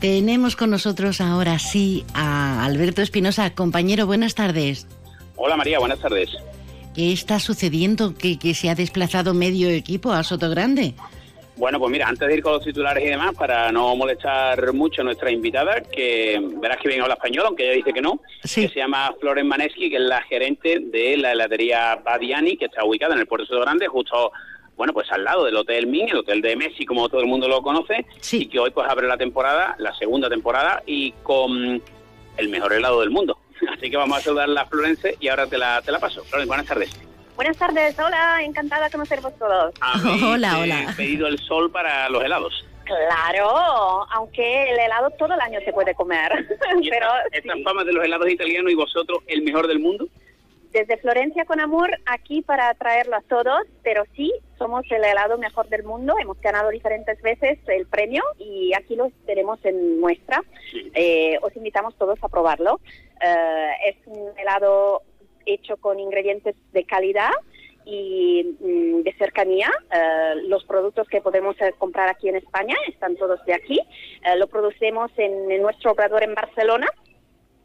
Tenemos 0.00 0.56
con 0.56 0.70
nosotros 0.70 1.20
ahora 1.20 1.58
sí 1.58 2.04
a 2.14 2.64
Alberto 2.64 3.00
Espinosa. 3.00 3.54
Compañero, 3.54 4.06
buenas 4.06 4.34
tardes. 4.34 4.86
Hola 5.36 5.56
María, 5.56 5.78
buenas 5.78 5.98
tardes. 6.00 6.30
¿Qué 6.94 7.12
está 7.12 7.40
sucediendo? 7.40 8.14
¿Que, 8.14 8.38
que 8.38 8.54
se 8.54 8.68
ha 8.68 8.74
desplazado 8.74 9.32
medio 9.32 9.70
equipo 9.70 10.12
a 10.12 10.22
Soto 10.22 10.50
Grande? 10.50 10.94
Bueno, 11.56 11.78
pues 11.78 11.90
mira, 11.90 12.06
antes 12.06 12.28
de 12.28 12.34
ir 12.34 12.42
con 12.42 12.52
los 12.52 12.64
titulares 12.64 13.02
y 13.02 13.08
demás, 13.08 13.34
para 13.34 13.72
no 13.72 13.96
molestar 13.96 14.74
mucho 14.74 15.00
a 15.00 15.04
nuestra 15.04 15.30
invitada, 15.30 15.80
que 15.80 16.38
verás 16.60 16.76
que 16.76 16.88
bien 16.88 17.00
habla 17.00 17.14
español, 17.14 17.44
aunque 17.46 17.64
ella 17.64 17.76
dice 17.76 17.94
que 17.94 18.02
no, 18.02 18.20
que 18.42 18.68
se 18.68 18.78
llama 18.78 19.14
Floren 19.18 19.48
Maneski, 19.48 19.88
que 19.88 19.96
es 19.96 20.02
la 20.02 20.20
gerente 20.22 20.80
de 20.80 21.16
la 21.16 21.32
heladería 21.32 21.96
Badiani, 22.04 22.58
que 22.58 22.66
está 22.66 22.84
ubicada 22.84 23.14
en 23.14 23.20
el 23.20 23.26
puerto 23.26 23.44
de 23.44 23.48
Soto 23.48 23.62
Grande, 23.62 23.88
justo 23.88 24.32
bueno, 24.76 24.92
pues 24.92 25.10
al 25.10 25.24
lado 25.24 25.44
del 25.44 25.56
Hotel 25.56 25.86
Min, 25.86 26.10
el 26.10 26.18
Hotel 26.18 26.42
de 26.42 26.54
Messi, 26.54 26.84
como 26.84 27.08
todo 27.08 27.20
el 27.20 27.26
mundo 27.26 27.48
lo 27.48 27.62
conoce, 27.62 28.04
y 28.32 28.46
que 28.46 28.58
hoy 28.58 28.70
pues 28.70 28.86
abre 28.88 29.08
la 29.08 29.16
temporada, 29.16 29.74
la 29.78 29.94
segunda 29.94 30.28
temporada, 30.28 30.82
y 30.86 31.12
con 31.22 31.82
el 32.36 32.48
mejor 32.48 32.74
helado 32.74 33.00
del 33.00 33.10
mundo. 33.10 33.38
Así 33.76 33.90
que 33.90 33.96
vamos 33.96 34.18
a 34.18 34.20
saludar 34.20 34.44
a 34.44 34.52
la 34.52 34.66
Florence 34.66 35.16
y 35.18 35.28
ahora 35.28 35.46
te 35.46 35.56
la, 35.56 35.80
te 35.80 35.90
la 35.90 35.98
paso. 35.98 36.22
Florence, 36.24 36.48
buenas 36.48 36.66
tardes. 36.66 37.06
Buenas 37.36 37.56
tardes, 37.56 37.98
hola, 37.98 38.42
encantada 38.42 38.86
de 38.86 38.90
conoceros 38.90 39.38
todos. 39.38 39.74
hola, 40.22 40.58
hola. 40.58 40.94
pedido 40.96 41.26
el 41.26 41.38
sol 41.38 41.70
para 41.70 42.08
los 42.08 42.22
helados. 42.22 42.66
Claro, 42.84 44.06
aunque 44.12 44.70
el 44.70 44.78
helado 44.78 45.10
todo 45.18 45.34
el 45.34 45.40
año 45.40 45.58
se 45.64 45.72
puede 45.72 45.94
comer. 45.94 46.30
pero 46.90 47.08
esta, 47.32 47.52
fama 47.64 47.84
de 47.84 47.92
los 47.92 48.04
helados 48.04 48.28
italianos 48.30 48.70
y 48.70 48.74
vosotros 48.74 49.18
el 49.26 49.42
mejor 49.42 49.66
del 49.66 49.80
mundo 49.80 50.08
desde 50.76 50.98
Florencia 50.98 51.46
con 51.46 51.58
Amor 51.58 51.88
aquí 52.04 52.42
para 52.42 52.74
traerlo 52.74 53.16
a 53.16 53.22
todos, 53.22 53.62
pero 53.82 54.04
sí, 54.14 54.30
somos 54.58 54.84
el 54.90 55.02
helado 55.04 55.38
mejor 55.38 55.70
del 55.70 55.84
mundo, 55.84 56.14
hemos 56.20 56.38
ganado 56.42 56.68
diferentes 56.68 57.20
veces 57.22 57.58
el 57.66 57.86
premio 57.86 58.22
y 58.38 58.74
aquí 58.74 58.94
lo 58.94 59.10
tenemos 59.24 59.58
en 59.64 59.98
muestra. 60.00 60.42
Eh, 60.94 61.38
os 61.40 61.56
invitamos 61.56 61.96
todos 61.96 62.18
a 62.22 62.28
probarlo. 62.28 62.80
Eh, 63.22 63.70
es 63.86 63.96
un 64.04 64.38
helado 64.38 65.00
hecho 65.46 65.78
con 65.78 65.98
ingredientes 65.98 66.54
de 66.72 66.84
calidad 66.84 67.30
y 67.86 68.56
mm, 68.60 69.00
de 69.00 69.14
cercanía. 69.14 69.72
Eh, 69.90 70.42
los 70.46 70.62
productos 70.64 71.08
que 71.08 71.22
podemos 71.22 71.56
comprar 71.78 72.10
aquí 72.10 72.28
en 72.28 72.36
España 72.36 72.76
están 72.86 73.16
todos 73.16 73.42
de 73.46 73.54
aquí. 73.54 73.80
lo 74.36 74.46
producimos 74.48 75.10
en, 75.16 75.50
en, 75.50 75.62
nuestro 75.62 75.92
obrador 75.92 76.22
en 76.22 76.34
Barcelona. 76.34 76.86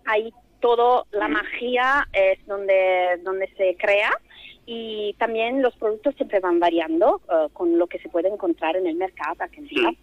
Ahí 0.05 0.31
todo 0.61 1.07
la 1.11 1.27
magia 1.27 2.07
es 2.13 2.39
donde, 2.47 3.19
donde 3.23 3.49
se 3.57 3.75
crea 3.77 4.11
y 4.65 5.13
también 5.17 5.61
los 5.61 5.75
productos 5.75 6.15
siempre 6.15 6.39
van 6.39 6.59
variando 6.59 7.21
uh, 7.27 7.49
con 7.51 7.77
lo 7.77 7.87
que 7.87 7.99
se 7.99 8.09
puede 8.09 8.29
encontrar 8.29 8.77
en 8.77 8.87
el 8.87 8.95
mercado 8.95 9.35
argentino. 9.39 9.93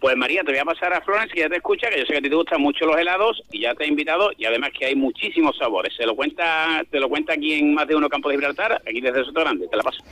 Pues 0.00 0.16
María, 0.16 0.42
te 0.42 0.52
voy 0.52 0.60
a 0.60 0.64
pasar 0.64 0.92
a 0.92 1.00
Florence, 1.02 1.32
que 1.34 1.40
ya 1.40 1.48
te 1.48 1.56
escucha, 1.56 1.88
que 1.90 2.00
yo 2.00 2.06
sé 2.06 2.12
que 2.12 2.18
a 2.18 2.22
ti 2.22 2.30
te 2.30 2.34
gustan 2.34 2.60
mucho 2.60 2.86
los 2.86 2.98
helados 2.98 3.42
y 3.52 3.60
ya 3.60 3.74
te 3.74 3.84
he 3.84 3.86
invitado 3.86 4.30
y 4.36 4.46
además 4.46 4.70
que 4.78 4.86
hay 4.86 4.96
muchísimos 4.96 5.56
sabores. 5.58 5.94
Se 5.94 6.06
lo 6.06 6.16
cuenta, 6.16 6.82
te 6.90 6.98
lo 6.98 7.08
cuenta 7.08 7.34
aquí 7.34 7.54
en 7.54 7.74
más 7.74 7.86
de 7.86 7.96
uno 7.96 8.08
Campo 8.08 8.28
de 8.28 8.36
Gibraltar, 8.36 8.82
aquí 8.86 9.00
desde 9.00 9.24
Soto 9.24 9.40
Grande, 9.40 9.68
te 9.68 9.76
la 9.76 9.82
paso. 9.82 10.02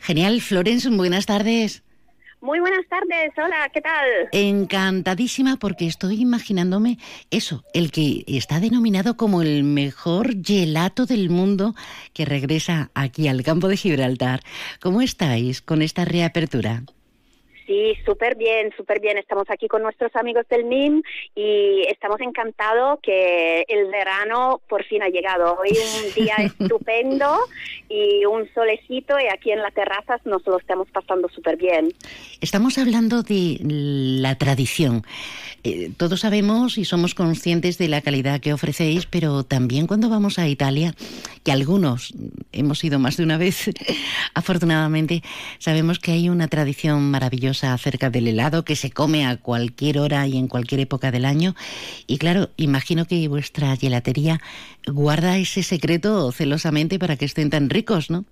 Genial, 0.00 0.40
Florence, 0.40 0.88
buenas 0.90 1.26
tardes. 1.26 1.85
Muy 2.46 2.60
buenas 2.60 2.86
tardes, 2.88 3.32
hola, 3.36 3.68
¿qué 3.74 3.80
tal? 3.80 4.06
Encantadísima 4.30 5.56
porque 5.56 5.88
estoy 5.88 6.20
imaginándome 6.20 6.96
eso, 7.32 7.64
el 7.74 7.90
que 7.90 8.22
está 8.28 8.60
denominado 8.60 9.16
como 9.16 9.42
el 9.42 9.64
mejor 9.64 10.30
gelato 10.44 11.06
del 11.06 11.28
mundo 11.28 11.74
que 12.12 12.24
regresa 12.24 12.92
aquí 12.94 13.26
al 13.26 13.42
campo 13.42 13.66
de 13.66 13.76
Gibraltar. 13.76 14.42
¿Cómo 14.80 15.02
estáis 15.02 15.60
con 15.60 15.82
esta 15.82 16.04
reapertura? 16.04 16.84
Sí, 17.66 17.94
súper 18.04 18.36
bien, 18.36 18.72
súper 18.76 19.00
bien. 19.00 19.18
Estamos 19.18 19.46
aquí 19.50 19.66
con 19.66 19.82
nuestros 19.82 20.14
amigos 20.14 20.46
del 20.48 20.64
MIM 20.64 21.02
y 21.34 21.82
estamos 21.88 22.20
encantados 22.20 23.00
que 23.02 23.64
el 23.66 23.86
verano 23.86 24.60
por 24.68 24.84
fin 24.84 25.02
ha 25.02 25.08
llegado. 25.08 25.58
Hoy 25.58 25.70
un 25.70 26.14
día 26.24 26.36
estupendo 26.36 27.36
y 27.88 28.24
un 28.24 28.48
solecito 28.54 29.18
y 29.18 29.26
aquí 29.26 29.50
en 29.50 29.62
las 29.62 29.74
terrazas 29.74 30.24
nos 30.24 30.46
lo 30.46 30.58
estamos 30.58 30.88
pasando 30.92 31.28
súper 31.28 31.56
bien. 31.56 31.92
Estamos 32.40 32.78
hablando 32.78 33.22
de 33.22 33.58
la 33.60 34.36
tradición. 34.36 35.02
Eh, 35.64 35.90
todos 35.96 36.20
sabemos 36.20 36.78
y 36.78 36.84
somos 36.84 37.16
conscientes 37.16 37.78
de 37.78 37.88
la 37.88 38.00
calidad 38.00 38.40
que 38.40 38.52
ofrecéis, 38.52 39.06
pero 39.06 39.42
también 39.42 39.88
cuando 39.88 40.08
vamos 40.08 40.38
a 40.38 40.46
Italia, 40.46 40.94
que 41.42 41.50
algunos 41.50 42.14
hemos 42.52 42.84
ido 42.84 43.00
más 43.00 43.16
de 43.16 43.24
una 43.24 43.38
vez, 43.38 43.70
afortunadamente, 44.34 45.24
sabemos 45.58 45.98
que 45.98 46.12
hay 46.12 46.28
una 46.28 46.46
tradición 46.46 47.10
maravillosa 47.10 47.55
acerca 47.64 48.10
del 48.10 48.28
helado 48.28 48.64
que 48.64 48.76
se 48.76 48.90
come 48.90 49.26
a 49.26 49.36
cualquier 49.36 49.98
hora 49.98 50.26
y 50.26 50.36
en 50.36 50.48
cualquier 50.48 50.80
época 50.80 51.10
del 51.10 51.24
año. 51.24 51.54
Y 52.06 52.18
claro, 52.18 52.50
imagino 52.56 53.06
que 53.06 53.28
vuestra 53.28 53.76
gelatería 53.76 54.40
guarda 54.86 55.38
ese 55.38 55.62
secreto 55.62 56.32
celosamente 56.32 56.98
para 56.98 57.16
que 57.16 57.24
estén 57.24 57.50
tan 57.50 57.70
ricos, 57.70 58.10
¿no? 58.10 58.24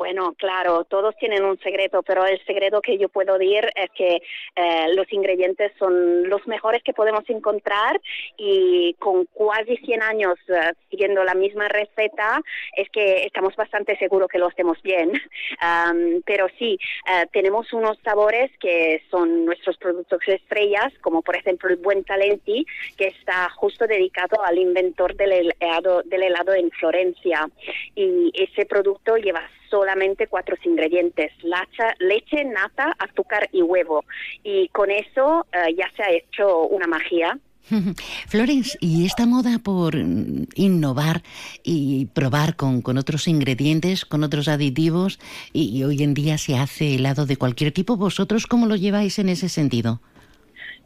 Bueno, 0.00 0.32
claro, 0.38 0.84
todos 0.84 1.14
tienen 1.16 1.44
un 1.44 1.58
secreto, 1.58 2.02
pero 2.02 2.24
el 2.24 2.42
secreto 2.46 2.80
que 2.80 2.96
yo 2.96 3.10
puedo 3.10 3.36
decir 3.36 3.70
es 3.74 3.90
que 3.90 4.22
eh, 4.56 4.86
los 4.94 5.12
ingredientes 5.12 5.72
son 5.78 6.26
los 6.26 6.46
mejores 6.46 6.82
que 6.82 6.94
podemos 6.94 7.28
encontrar 7.28 8.00
y 8.38 8.94
con 8.94 9.26
casi 9.26 9.76
100 9.76 10.02
años 10.02 10.38
eh, 10.48 10.72
siguiendo 10.88 11.22
la 11.22 11.34
misma 11.34 11.68
receta 11.68 12.40
es 12.78 12.88
que 12.88 13.26
estamos 13.26 13.54
bastante 13.56 13.94
seguros 13.98 14.30
que 14.30 14.38
lo 14.38 14.46
hacemos 14.46 14.80
bien. 14.80 15.12
Pero 16.24 16.46
sí, 16.58 16.78
eh, 17.06 17.26
tenemos 17.30 17.70
unos 17.74 17.98
sabores 18.02 18.50
que 18.58 19.02
son 19.10 19.44
nuestros 19.44 19.76
productos 19.76 20.20
estrellas, 20.26 20.94
como 21.02 21.20
por 21.20 21.36
ejemplo 21.36 21.68
el 21.68 21.76
Buen 21.76 22.04
Talenti, 22.04 22.64
que 22.96 23.08
está 23.08 23.50
justo 23.50 23.86
dedicado 23.86 24.42
al 24.42 24.56
inventor 24.56 25.14
del 25.14 25.52
helado, 25.60 26.00
del 26.06 26.22
helado 26.22 26.54
en 26.54 26.70
Florencia. 26.70 27.46
Y 27.94 28.32
ese 28.34 28.64
producto 28.64 29.18
lleva 29.18 29.46
solamente 29.70 30.26
cuatro 30.26 30.56
ingredientes, 30.64 31.32
lacha- 31.42 31.94
leche, 32.00 32.44
nata, 32.44 32.94
azúcar 32.98 33.48
y 33.52 33.62
huevo. 33.62 34.04
Y 34.42 34.68
con 34.68 34.90
eso 34.90 35.46
eh, 35.52 35.74
ya 35.76 35.88
se 35.96 36.02
ha 36.02 36.10
hecho 36.10 36.66
una 36.66 36.86
magia. 36.86 37.38
Florence, 38.28 38.76
¿y 38.80 39.06
esta 39.06 39.26
moda 39.26 39.60
por 39.62 39.94
innovar 39.94 41.22
y 41.62 42.06
probar 42.06 42.56
con, 42.56 42.82
con 42.82 42.98
otros 42.98 43.28
ingredientes, 43.28 44.04
con 44.04 44.24
otros 44.24 44.48
aditivos, 44.48 45.20
y, 45.52 45.76
y 45.78 45.84
hoy 45.84 46.02
en 46.02 46.14
día 46.14 46.36
se 46.36 46.56
hace 46.56 46.96
helado 46.96 47.26
de 47.26 47.36
cualquier 47.36 47.70
tipo, 47.70 47.96
¿vosotros 47.96 48.46
cómo 48.46 48.66
lo 48.66 48.74
lleváis 48.74 49.18
en 49.20 49.28
ese 49.28 49.48
sentido? 49.48 50.00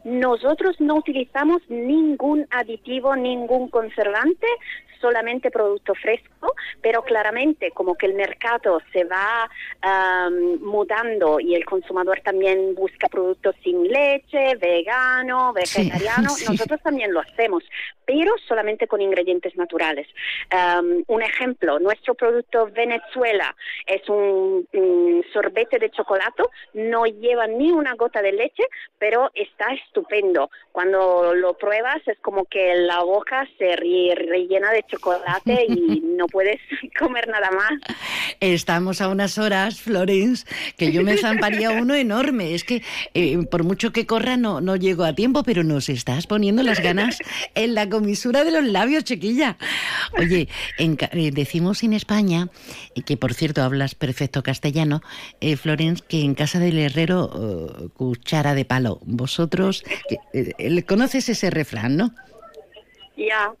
Nosotros 0.03 0.75
no 0.79 0.97
utilizamos 0.97 1.63
ningún 1.67 2.45
aditivo, 2.51 3.15
ningún 3.15 3.69
conservante, 3.69 4.45
solamente 5.01 5.49
producto 5.49 5.95
fresco, 5.95 6.34
pero 6.81 7.03
claramente 7.03 7.71
como 7.71 7.95
que 7.95 8.05
el 8.07 8.13
mercado 8.13 8.81
se 8.91 9.03
va 9.03 9.49
am, 9.81 10.59
mudando 10.61 11.39
y 11.39 11.55
el 11.55 11.65
consumador 11.65 12.21
también 12.21 12.75
busca 12.75 13.07
productos 13.07 13.55
sin 13.63 13.87
leche, 13.87 14.55
vegano, 14.55 15.53
vegetariano, 15.53 16.29
sí. 16.35 16.45
nosotros 16.49 16.81
también 16.81 17.13
lo 17.13 17.19
hacemos, 17.21 17.63
pero 18.05 18.33
solamente 18.47 18.87
con 18.87 19.01
ingredientes 19.01 19.55
naturales. 19.55 20.07
Am, 20.49 21.03
un 21.07 21.21
ejemplo, 21.21 21.79
nuestro 21.79 22.13
producto 22.15 22.67
Venezuela 22.71 23.55
es 23.85 24.07
un, 24.09 24.67
un 24.73 25.25
sorbete 25.33 25.79
de 25.79 25.89
chocolate, 25.91 26.43
no 26.73 27.05
lleva 27.05 27.47
ni 27.47 27.71
una 27.71 27.95
gota 27.95 28.21
de 28.21 28.31
leche, 28.31 28.63
pero 28.97 29.31
está 29.33 29.73
estupendo. 29.73 30.49
Cuando 30.71 31.33
lo 31.33 31.53
pruebas 31.53 32.01
es 32.07 32.17
como 32.19 32.45
que 32.45 32.75
la 32.75 33.01
boca 33.03 33.47
se 33.57 33.75
re- 33.75 34.15
rellena 34.15 34.71
de 34.71 34.83
chocolate 34.83 35.65
y 35.67 35.99
no 36.03 36.27
puedes 36.35 36.59
comer 36.99 37.29
nada 37.29 37.49
más. 37.49 37.95
Estamos 38.41 38.99
a 38.99 39.07
unas 39.07 39.37
horas, 39.37 39.79
Florence, 39.79 40.45
que 40.77 40.91
yo 40.91 41.01
me 41.01 41.15
zamparía 41.15 41.71
uno 41.71 41.95
enorme. 41.95 42.53
Es 42.53 42.65
que 42.65 42.83
eh, 43.13 43.37
por 43.49 43.63
mucho 43.63 43.93
que 43.93 44.05
corra 44.05 44.35
no, 44.35 44.59
no 44.59 44.75
llego 44.75 45.05
a 45.05 45.15
tiempo, 45.15 45.43
pero 45.43 45.63
nos 45.63 45.87
estás 45.87 46.27
poniendo 46.27 46.61
las 46.61 46.81
ganas 46.81 47.19
en 47.55 47.73
la 47.73 47.87
comisura 47.87 48.43
de 48.43 48.51
los 48.51 48.65
labios, 48.65 49.05
chiquilla. 49.05 49.57
Oye, 50.19 50.49
en 50.77 50.97
eh, 50.99 51.31
decimos 51.31 51.83
en 51.83 51.93
España, 51.93 52.49
y 52.95 53.03
que 53.03 53.15
por 53.15 53.33
cierto 53.33 53.63
hablas 53.63 53.95
perfecto 53.95 54.43
castellano, 54.43 55.01
eh, 55.39 55.55
Florence, 55.55 56.03
que 56.05 56.21
en 56.21 56.35
casa 56.35 56.59
del 56.59 56.77
herrero, 56.79 57.31
eh, 57.33 57.87
cuchara 57.93 58.55
de 58.55 58.65
palo. 58.65 58.99
Vosotros, 59.05 59.85
eh, 60.33 60.51
eh, 60.57 60.83
conoces 60.83 61.29
ese 61.29 61.49
refrán, 61.49 61.95
¿no? 61.95 62.13
Ya. 63.17 63.53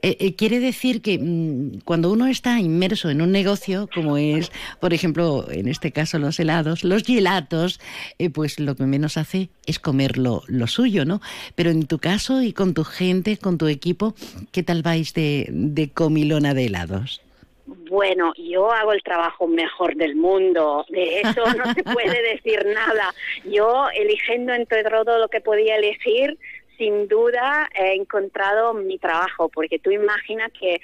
Eh, 0.00 0.16
eh, 0.20 0.34
quiere 0.36 0.58
decir 0.58 1.02
que 1.02 1.18
mm, 1.18 1.80
cuando 1.84 2.10
uno 2.10 2.26
está 2.26 2.58
inmerso 2.58 3.10
en 3.10 3.20
un 3.20 3.30
negocio, 3.30 3.88
como 3.94 4.16
es, 4.16 4.50
por 4.80 4.94
ejemplo, 4.94 5.46
en 5.50 5.68
este 5.68 5.92
caso 5.92 6.18
los 6.18 6.40
helados, 6.40 6.82
los 6.82 7.04
gelatos, 7.04 7.80
eh, 8.18 8.30
pues 8.30 8.58
lo 8.58 8.74
que 8.74 8.84
menos 8.84 9.16
hace 9.16 9.50
es 9.66 9.78
comer 9.78 10.16
lo, 10.16 10.42
lo 10.46 10.66
suyo, 10.66 11.04
¿no? 11.04 11.20
Pero 11.54 11.70
en 11.70 11.86
tu 11.86 11.98
caso 11.98 12.42
y 12.42 12.52
con 12.52 12.74
tu 12.74 12.84
gente, 12.84 13.36
con 13.36 13.58
tu 13.58 13.66
equipo, 13.66 14.14
¿qué 14.50 14.62
tal 14.62 14.82
vais 14.82 15.12
de, 15.12 15.46
de 15.50 15.90
comilona 15.90 16.54
de 16.54 16.66
helados? 16.66 17.20
Bueno, 17.66 18.32
yo 18.36 18.72
hago 18.72 18.92
el 18.92 19.02
trabajo 19.02 19.46
mejor 19.46 19.94
del 19.96 20.16
mundo, 20.16 20.84
de 20.88 21.20
eso 21.20 21.44
no 21.54 21.72
se 21.74 21.84
puede 21.84 22.22
decir 22.34 22.66
nada. 22.66 23.14
Yo 23.44 23.88
eligiendo 23.94 24.52
entre 24.54 24.82
todo 24.82 25.18
lo 25.18 25.28
que 25.28 25.40
podía 25.40 25.76
elegir, 25.76 26.38
sin 26.78 27.08
duda 27.08 27.68
he 27.74 27.94
encontrado 27.94 28.74
mi 28.74 28.98
trabajo, 28.98 29.48
porque 29.48 29.78
tú 29.78 29.90
imaginas 29.90 30.50
que 30.58 30.80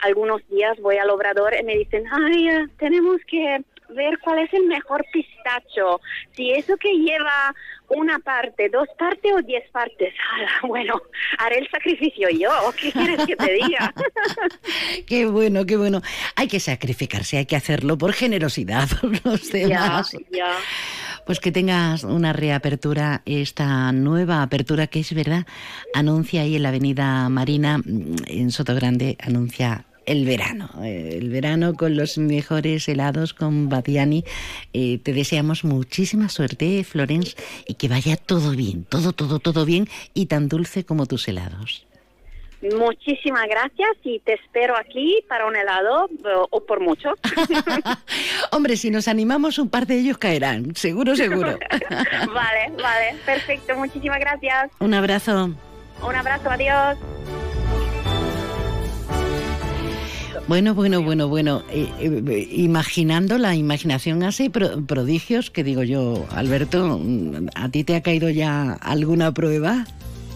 algunos 0.00 0.46
días 0.48 0.78
voy 0.80 0.96
al 0.96 1.10
obrador 1.10 1.54
y 1.58 1.64
me 1.64 1.76
dicen, 1.76 2.04
ay, 2.10 2.48
eh, 2.48 2.66
tenemos 2.78 3.20
que 3.26 3.62
ver 3.92 4.18
cuál 4.20 4.38
es 4.40 4.52
el 4.54 4.64
mejor 4.66 5.04
pistacho, 5.12 6.00
si 6.34 6.52
eso 6.52 6.76
que 6.76 6.92
lleva 6.94 7.54
una 7.88 8.18
parte, 8.18 8.68
dos 8.70 8.88
partes 8.98 9.32
o 9.34 9.42
diez 9.42 9.68
partes. 9.70 10.14
Bueno, 10.62 11.02
haré 11.38 11.58
el 11.58 11.68
sacrificio 11.68 12.28
yo, 12.30 12.50
¿qué 12.80 12.92
quieres 12.92 13.26
que 13.26 13.36
te 13.36 13.52
diga? 13.52 13.92
Qué 15.06 15.26
bueno, 15.26 15.66
qué 15.66 15.76
bueno. 15.76 16.00
Hay 16.36 16.48
que 16.48 16.60
sacrificarse, 16.60 17.36
hay 17.38 17.46
que 17.46 17.56
hacerlo 17.56 17.98
por 17.98 18.12
generosidad 18.12 18.88
por 19.00 19.10
los 19.26 19.50
ya, 19.50 19.58
demás. 19.58 20.16
ya. 20.30 20.56
Pues 21.24 21.38
que 21.38 21.52
tengas 21.52 22.04
una 22.04 22.32
reapertura, 22.32 23.22
esta 23.26 23.92
nueva 23.92 24.42
apertura 24.42 24.88
que 24.88 25.00
es 25.00 25.14
verdad, 25.14 25.46
anuncia 25.94 26.42
ahí 26.42 26.56
en 26.56 26.62
la 26.62 26.70
Avenida 26.70 27.28
Marina, 27.28 27.78
mm, 27.78 28.16
en 28.26 28.50
Sotogrande, 28.50 29.16
anuncia 29.20 29.86
el 30.04 30.24
verano, 30.24 30.68
eh, 30.82 31.18
el 31.20 31.30
verano 31.30 31.74
con 31.74 31.96
los 31.96 32.18
mejores 32.18 32.88
helados 32.88 33.34
con 33.34 33.68
Badiani. 33.68 34.24
Eh, 34.72 34.98
te 34.98 35.12
deseamos 35.12 35.64
muchísima 35.64 36.28
suerte, 36.28 36.82
Florence, 36.84 37.36
y 37.66 37.74
que 37.74 37.88
vaya 37.88 38.16
todo 38.16 38.50
bien, 38.50 38.84
todo, 38.84 39.12
todo, 39.12 39.38
todo 39.38 39.64
bien 39.64 39.88
y 40.14 40.26
tan 40.26 40.48
dulce 40.48 40.84
como 40.84 41.06
tus 41.06 41.28
helados. 41.28 41.86
Muchísimas 42.62 43.46
gracias 43.48 43.90
y 44.04 44.20
te 44.20 44.34
espero 44.34 44.76
aquí 44.76 45.18
para 45.28 45.46
un 45.46 45.56
helado 45.56 46.08
o, 46.24 46.46
o 46.50 46.64
por 46.64 46.80
mucho. 46.80 47.10
Hombre, 48.52 48.76
si 48.76 48.90
nos 48.90 49.08
animamos, 49.08 49.58
un 49.58 49.68
par 49.68 49.86
de 49.86 49.98
ellos 49.98 50.16
caerán, 50.18 50.74
seguro, 50.76 51.16
seguro. 51.16 51.58
vale, 52.32 52.72
vale, 52.80 53.16
perfecto, 53.26 53.74
muchísimas 53.76 54.20
gracias. 54.20 54.70
Un 54.78 54.94
abrazo. 54.94 55.50
Un 56.06 56.14
abrazo, 56.14 56.50
adiós. 56.50 56.98
Bueno, 60.48 60.74
bueno, 60.74 61.02
bueno, 61.02 61.28
bueno. 61.28 61.62
eh, 61.70 61.88
eh, 62.00 62.48
imaginando 62.50 63.38
la 63.38 63.54
imaginación 63.54 64.22
hace 64.22 64.50
pro- 64.50 64.84
prodigios, 64.84 65.50
que 65.50 65.62
digo 65.64 65.82
yo, 65.82 66.26
Alberto, 66.34 67.00
¿a 67.54 67.68
ti 67.68 67.84
te 67.84 67.94
ha 67.96 68.02
caído 68.02 68.28
ya 68.28 68.72
alguna 68.82 69.32
prueba? 69.32 69.84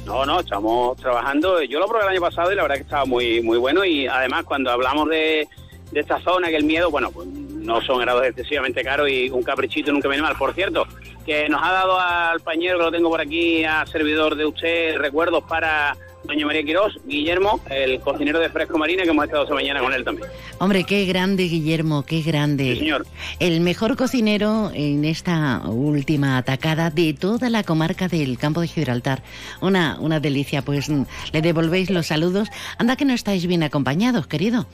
No, 0.06 0.24
no, 0.24 0.38
estamos 0.38 0.96
trabajando. 0.98 1.60
Yo 1.64 1.80
lo 1.80 1.88
probé 1.88 2.04
el 2.04 2.10
año 2.10 2.20
pasado 2.20 2.52
y 2.52 2.54
la 2.54 2.62
verdad 2.62 2.76
que 2.76 2.82
estaba 2.82 3.04
muy 3.04 3.42
muy 3.42 3.58
bueno 3.58 3.84
y 3.84 4.06
además 4.06 4.44
cuando 4.44 4.70
hablamos 4.70 5.08
de, 5.08 5.48
de 5.90 6.00
esta 6.00 6.20
zona, 6.20 6.48
que 6.48 6.56
el 6.56 6.64
miedo, 6.64 6.92
bueno, 6.92 7.10
pues 7.10 7.26
no 7.26 7.82
son 7.82 8.00
helados 8.00 8.24
excesivamente 8.24 8.84
caros 8.84 9.10
y 9.10 9.28
un 9.30 9.42
caprichito 9.42 9.90
nunca 9.90 10.08
viene 10.08 10.22
mal. 10.22 10.36
Por 10.36 10.54
cierto, 10.54 10.86
que 11.24 11.48
nos 11.48 11.60
ha 11.60 11.72
dado 11.72 11.98
al 11.98 12.38
pañero, 12.40 12.78
que 12.78 12.84
lo 12.84 12.92
tengo 12.92 13.10
por 13.10 13.20
aquí, 13.20 13.64
a 13.64 13.84
servidor 13.86 14.36
de 14.36 14.46
usted, 14.46 14.96
recuerdos 14.96 15.42
para 15.42 15.96
doña 16.26 16.46
María 16.46 16.62
Quirós, 16.64 16.98
Guillermo, 17.06 17.60
el 17.70 18.00
cocinero 18.00 18.38
de 18.40 18.48
Fresco 18.48 18.76
Marina, 18.78 19.02
que 19.04 19.10
hemos 19.10 19.24
estado 19.24 19.44
esta 19.44 19.54
mañana 19.54 19.80
con 19.80 19.92
él 19.92 20.04
también. 20.04 20.28
Hombre, 20.58 20.84
qué 20.84 21.04
grande, 21.06 21.44
Guillermo, 21.44 22.04
qué 22.04 22.22
grande. 22.22 22.72
Sí, 22.74 22.78
señor. 22.80 23.06
El 23.38 23.60
mejor 23.60 23.96
cocinero 23.96 24.70
en 24.74 25.04
esta 25.04 25.62
última 25.66 26.36
atacada 26.38 26.90
de 26.90 27.14
toda 27.14 27.48
la 27.50 27.62
comarca 27.62 28.08
del 28.08 28.38
campo 28.38 28.60
de 28.60 28.68
Gibraltar. 28.68 29.22
Una, 29.60 29.98
una 30.00 30.20
delicia, 30.20 30.62
pues 30.62 30.88
mm, 30.88 31.02
le 31.32 31.42
devolvéis 31.42 31.90
los 31.90 32.06
saludos. 32.06 32.48
Anda 32.78 32.96
que 32.96 33.04
no 33.04 33.14
estáis 33.14 33.46
bien 33.46 33.62
acompañados, 33.62 34.26
querido. 34.26 34.66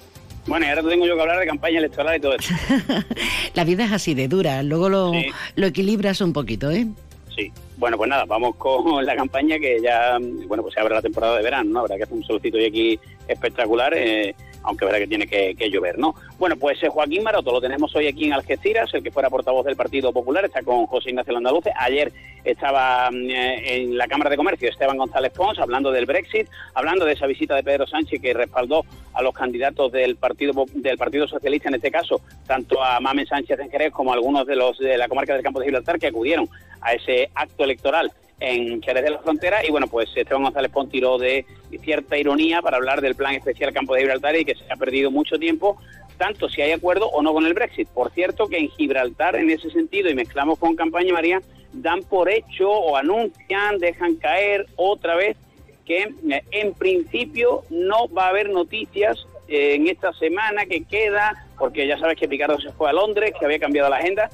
Bueno, 0.46 0.66
y 0.66 0.70
ahora 0.70 0.82
tengo 0.82 1.06
yo 1.06 1.14
que 1.14 1.20
hablar 1.20 1.38
de 1.38 1.46
campaña 1.46 1.78
electoral 1.78 2.16
y 2.16 2.20
todo 2.20 2.34
eso. 2.34 2.52
La 3.54 3.62
vida 3.64 3.84
es 3.84 3.92
así 3.92 4.14
de 4.14 4.26
dura, 4.26 4.62
luego 4.64 4.88
lo, 4.88 5.12
Sí. 5.12 5.26
lo 5.54 5.66
equilibras 5.68 6.20
un 6.20 6.32
poquito, 6.32 6.70
¿eh? 6.72 6.88
Sí. 7.34 7.52
Bueno, 7.76 7.96
pues 7.96 8.08
nada, 8.08 8.24
vamos 8.24 8.56
con 8.56 9.04
la 9.06 9.16
campaña 9.16 9.58
que 9.58 9.80
ya, 9.80 10.18
bueno, 10.46 10.62
pues 10.62 10.74
se 10.74 10.80
abre 10.80 10.94
la 10.94 11.02
temporada 11.02 11.36
de 11.36 11.42
verano, 11.42 11.70
¿no? 11.70 11.80
Habrá 11.80 11.96
que 11.96 12.04
hacer 12.04 12.16
un 12.16 12.24
solcito 12.24 12.56
hoy 12.58 12.66
aquí 12.66 13.00
espectacular, 13.28 13.94
eh, 13.94 14.34
aunque 14.62 14.84
verá 14.84 14.98
que 14.98 15.06
tiene 15.06 15.26
que, 15.26 15.70
llover, 15.70 15.98
¿no? 15.98 16.14
Bueno, 16.38 16.56
pues 16.56 16.82
eh, 16.82 16.88
Joaquín 16.88 17.22
Maroto 17.22 17.52
lo 17.52 17.60
tenemos 17.60 17.94
hoy 17.94 18.06
aquí 18.06 18.24
en 18.24 18.32
Algeciras, 18.32 18.92
el 18.94 19.02
que 19.02 19.10
fuera 19.10 19.30
portavoz 19.30 19.64
del 19.64 19.76
Partido 19.76 20.12
Popular, 20.12 20.44
está 20.44 20.62
con 20.62 20.86
José 20.86 21.10
Ignacio 21.10 21.32
Landaluce. 21.32 21.72
Ayer 21.76 22.12
estaba 22.44 23.10
mm, 23.10 23.30
eh, 23.30 23.76
en 23.76 23.96
la 23.96 24.06
Cámara 24.06 24.30
de 24.30 24.36
Comercio 24.36 24.68
Esteban 24.68 24.96
González 24.96 25.32
Pons 25.32 25.58
hablando 25.58 25.90
del 25.90 26.06
Brexit, 26.06 26.48
hablando 26.74 27.04
de 27.04 27.12
esa 27.12 27.26
visita 27.26 27.54
de 27.54 27.62
Pedro 27.62 27.86
Sánchez 27.86 28.20
que 28.20 28.34
respaldó 28.34 28.84
a 29.14 29.22
los 29.22 29.34
candidatos 29.34 29.92
del 29.92 30.16
Partido 30.16 30.64
del 30.74 30.98
Partido 30.98 31.26
Socialista 31.26 31.68
en 31.68 31.76
este 31.76 31.90
caso, 31.90 32.20
tanto 32.46 32.82
a 32.82 33.00
Mamen 33.00 33.26
Sánchez 33.26 33.58
en 33.60 33.70
Jerez 33.70 33.92
como 33.92 34.12
a 34.12 34.14
algunos 34.14 34.46
de 34.46 34.56
los 34.56 34.78
de 34.78 34.96
la 34.96 35.08
comarca 35.08 35.34
del 35.34 35.42
Campo 35.42 35.60
de 35.60 35.66
Gibraltar 35.66 35.98
que 35.98 36.08
acudieron 36.08 36.48
a 36.80 36.94
ese 36.94 37.30
acto 37.34 37.64
electoral 37.64 38.12
en 38.40 38.82
Jerez 38.82 39.04
de 39.04 39.10
la 39.10 39.18
Frontera 39.20 39.64
y 39.66 39.70
bueno, 39.70 39.86
pues 39.86 40.08
Esteban 40.14 40.42
González 40.42 40.70
Pons 40.70 40.90
tiró 40.90 41.18
de 41.18 41.46
cierta 41.82 42.16
ironía 42.16 42.60
para 42.60 42.76
hablar 42.76 43.00
del 43.00 43.14
plan 43.14 43.34
especial 43.34 43.72
Campo 43.72 43.94
de 43.94 44.00
Gibraltar 44.00 44.36
y 44.36 44.44
que 44.44 44.54
se 44.54 44.64
ha 44.72 44.76
perdido 44.76 45.10
mucho 45.10 45.38
tiempo 45.38 45.78
tanto 46.18 46.48
si 46.48 46.62
hay 46.62 46.72
acuerdo 46.72 47.06
o 47.06 47.22
no 47.22 47.32
con 47.32 47.46
el 47.46 47.54
Brexit. 47.54 47.88
Por 47.88 48.12
cierto 48.12 48.46
que 48.46 48.58
en 48.58 48.68
Gibraltar 48.68 49.36
en 49.36 49.50
ese 49.50 49.70
sentido 49.70 50.10
y 50.10 50.14
mezclamos 50.14 50.58
con 50.58 50.76
campaña 50.76 51.12
María 51.12 51.42
dan 51.72 52.02
por 52.02 52.28
hecho 52.28 52.70
o 52.70 52.96
anuncian, 52.96 53.78
dejan 53.78 54.16
caer 54.16 54.66
otra 54.76 55.16
vez 55.16 55.36
que 55.84 56.02
eh, 56.02 56.44
en 56.50 56.74
principio 56.74 57.64
no 57.70 58.08
va 58.08 58.26
a 58.26 58.28
haber 58.28 58.50
noticias 58.50 59.26
eh, 59.48 59.74
en 59.74 59.88
esta 59.88 60.12
semana 60.12 60.66
que 60.66 60.84
queda, 60.84 61.46
porque 61.58 61.86
ya 61.86 61.98
sabes 61.98 62.18
que 62.18 62.28
Picardo 62.28 62.60
se 62.60 62.72
fue 62.72 62.90
a 62.90 62.92
Londres, 62.92 63.32
que 63.38 63.44
había 63.44 63.58
cambiado 63.58 63.90
la 63.90 63.96
agenda, 63.96 64.30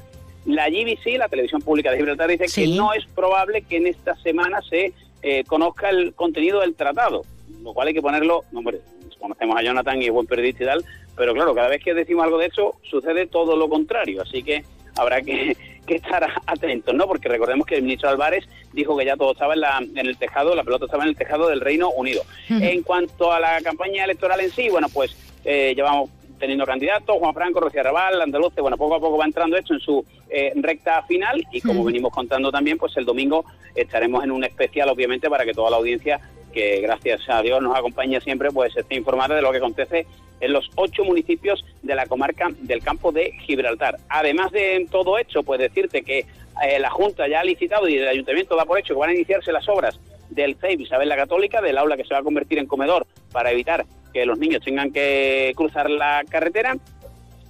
la 0.55 0.69
GBC, 0.69 1.17
la 1.17 1.29
televisión 1.29 1.61
pública 1.61 1.91
de 1.91 1.97
Gibraltar, 1.97 2.29
dice 2.29 2.45
que 2.53 2.67
no 2.67 2.93
es 2.93 3.05
probable 3.07 3.61
que 3.61 3.77
en 3.77 3.87
esta 3.87 4.15
semana 4.17 4.61
se 4.61 4.93
eh, 5.21 5.43
conozca 5.45 5.89
el 5.89 6.13
contenido 6.13 6.61
del 6.61 6.75
tratado, 6.75 7.23
lo 7.61 7.73
cual 7.73 7.87
hay 7.89 7.93
que 7.93 8.01
ponerlo, 8.01 8.43
hombre, 8.53 8.79
conocemos 9.19 9.57
a 9.57 9.61
Jonathan 9.61 10.01
y 10.01 10.05
es 10.05 10.11
buen 10.11 10.25
periodista 10.25 10.63
y 10.63 10.67
tal, 10.67 10.85
pero 11.15 11.33
claro, 11.33 11.53
cada 11.53 11.67
vez 11.67 11.83
que 11.83 11.93
decimos 11.93 12.23
algo 12.23 12.37
de 12.37 12.47
eso 12.47 12.75
sucede 12.83 13.27
todo 13.27 13.55
lo 13.57 13.69
contrario, 13.69 14.21
así 14.21 14.41
que 14.41 14.63
habrá 14.95 15.21
que, 15.21 15.55
estar 15.87 16.23
atentos, 16.45 16.93
¿no? 16.93 17.07
Porque 17.07 17.27
recordemos 17.27 17.65
que 17.65 17.75
el 17.75 17.81
ministro 17.81 18.09
Álvarez 18.09 18.45
dijo 18.73 18.95
que 18.95 19.05
ya 19.05 19.17
todo 19.17 19.31
estaba 19.31 19.55
en, 19.55 19.61
la, 19.61 19.79
en 19.79 19.97
el 19.97 20.17
tejado, 20.17 20.53
la 20.53 20.63
pelota 20.63 20.85
estaba 20.85 21.01
en 21.01 21.09
el 21.09 21.15
tejado 21.15 21.49
del 21.49 21.61
Reino 21.61 21.89
Unido. 21.89 22.21
En 22.47 22.83
cuanto 22.83 23.33
a 23.33 23.39
la 23.39 23.59
campaña 23.61 24.03
electoral 24.03 24.39
en 24.39 24.51
sí, 24.51 24.69
bueno, 24.69 24.87
pues 24.93 25.17
eh, 25.43 25.73
llevamos 25.75 26.11
teniendo 26.37 26.63
candidatos, 26.65 27.17
Juan 27.17 27.33
Franco, 27.33 27.59
Rocío 27.59 27.81
Arrabal, 27.81 28.21
Andaluce, 28.21 28.61
bueno, 28.61 28.77
poco 28.77 28.95
a 28.95 28.99
poco 28.99 29.17
va 29.17 29.25
entrando 29.25 29.57
esto 29.57 29.73
en 29.73 29.79
su 29.79 30.05
eh, 30.29 30.53
recta 30.55 31.01
final 31.03 31.45
y 31.51 31.61
como 31.61 31.83
venimos 31.83 32.13
contando 32.13 32.51
también, 32.51 32.77
pues 32.77 32.95
el 32.97 33.05
domingo 33.05 33.45
estaremos 33.75 34.23
en 34.23 34.31
un 34.31 34.43
especial, 34.43 34.89
obviamente, 34.89 35.29
para 35.29 35.45
que 35.45 35.53
toda 35.53 35.69
la 35.69 35.77
audiencia, 35.77 36.19
que 36.53 36.81
gracias 36.81 37.21
a 37.29 37.41
Dios 37.41 37.61
nos 37.61 37.75
acompaña 37.75 38.19
siempre, 38.21 38.51
pues 38.51 38.75
esté 38.75 38.95
informada 38.95 39.35
de 39.35 39.41
lo 39.41 39.51
que 39.51 39.57
acontece 39.57 40.05
en 40.39 40.53
los 40.53 40.69
ocho 40.75 41.03
municipios 41.03 41.65
de 41.81 41.95
la 41.95 42.05
comarca 42.05 42.49
del 42.61 42.81
campo 42.81 43.11
de 43.11 43.33
Gibraltar. 43.41 43.97
Además 44.09 44.51
de 44.51 44.87
todo 44.89 45.17
hecho, 45.17 45.43
pues 45.43 45.59
decirte 45.59 46.03
que 46.03 46.25
eh, 46.63 46.79
la 46.79 46.89
Junta 46.89 47.27
ya 47.27 47.41
ha 47.41 47.43
licitado 47.43 47.87
y 47.87 47.97
el 47.97 48.07
Ayuntamiento 48.07 48.55
da 48.55 48.65
por 48.65 48.79
hecho 48.79 48.93
que 48.93 48.99
van 48.99 49.09
a 49.09 49.15
iniciarse 49.15 49.51
las 49.51 49.67
obras 49.67 49.99
del 50.29 50.55
CEIB 50.55 50.81
Isabel 50.81 51.09
la 51.09 51.15
Católica, 51.15 51.61
del 51.61 51.77
aula 51.77 51.97
que 51.97 52.03
se 52.03 52.13
va 52.13 52.19
a 52.19 52.23
convertir 52.23 52.59
en 52.59 52.67
comedor 52.67 53.05
para 53.31 53.51
evitar 53.51 53.85
que 54.13 54.25
los 54.25 54.37
niños 54.37 54.63
tengan 54.63 54.91
que 54.91 55.53
cruzar 55.55 55.89
la 55.89 56.23
carretera. 56.29 56.77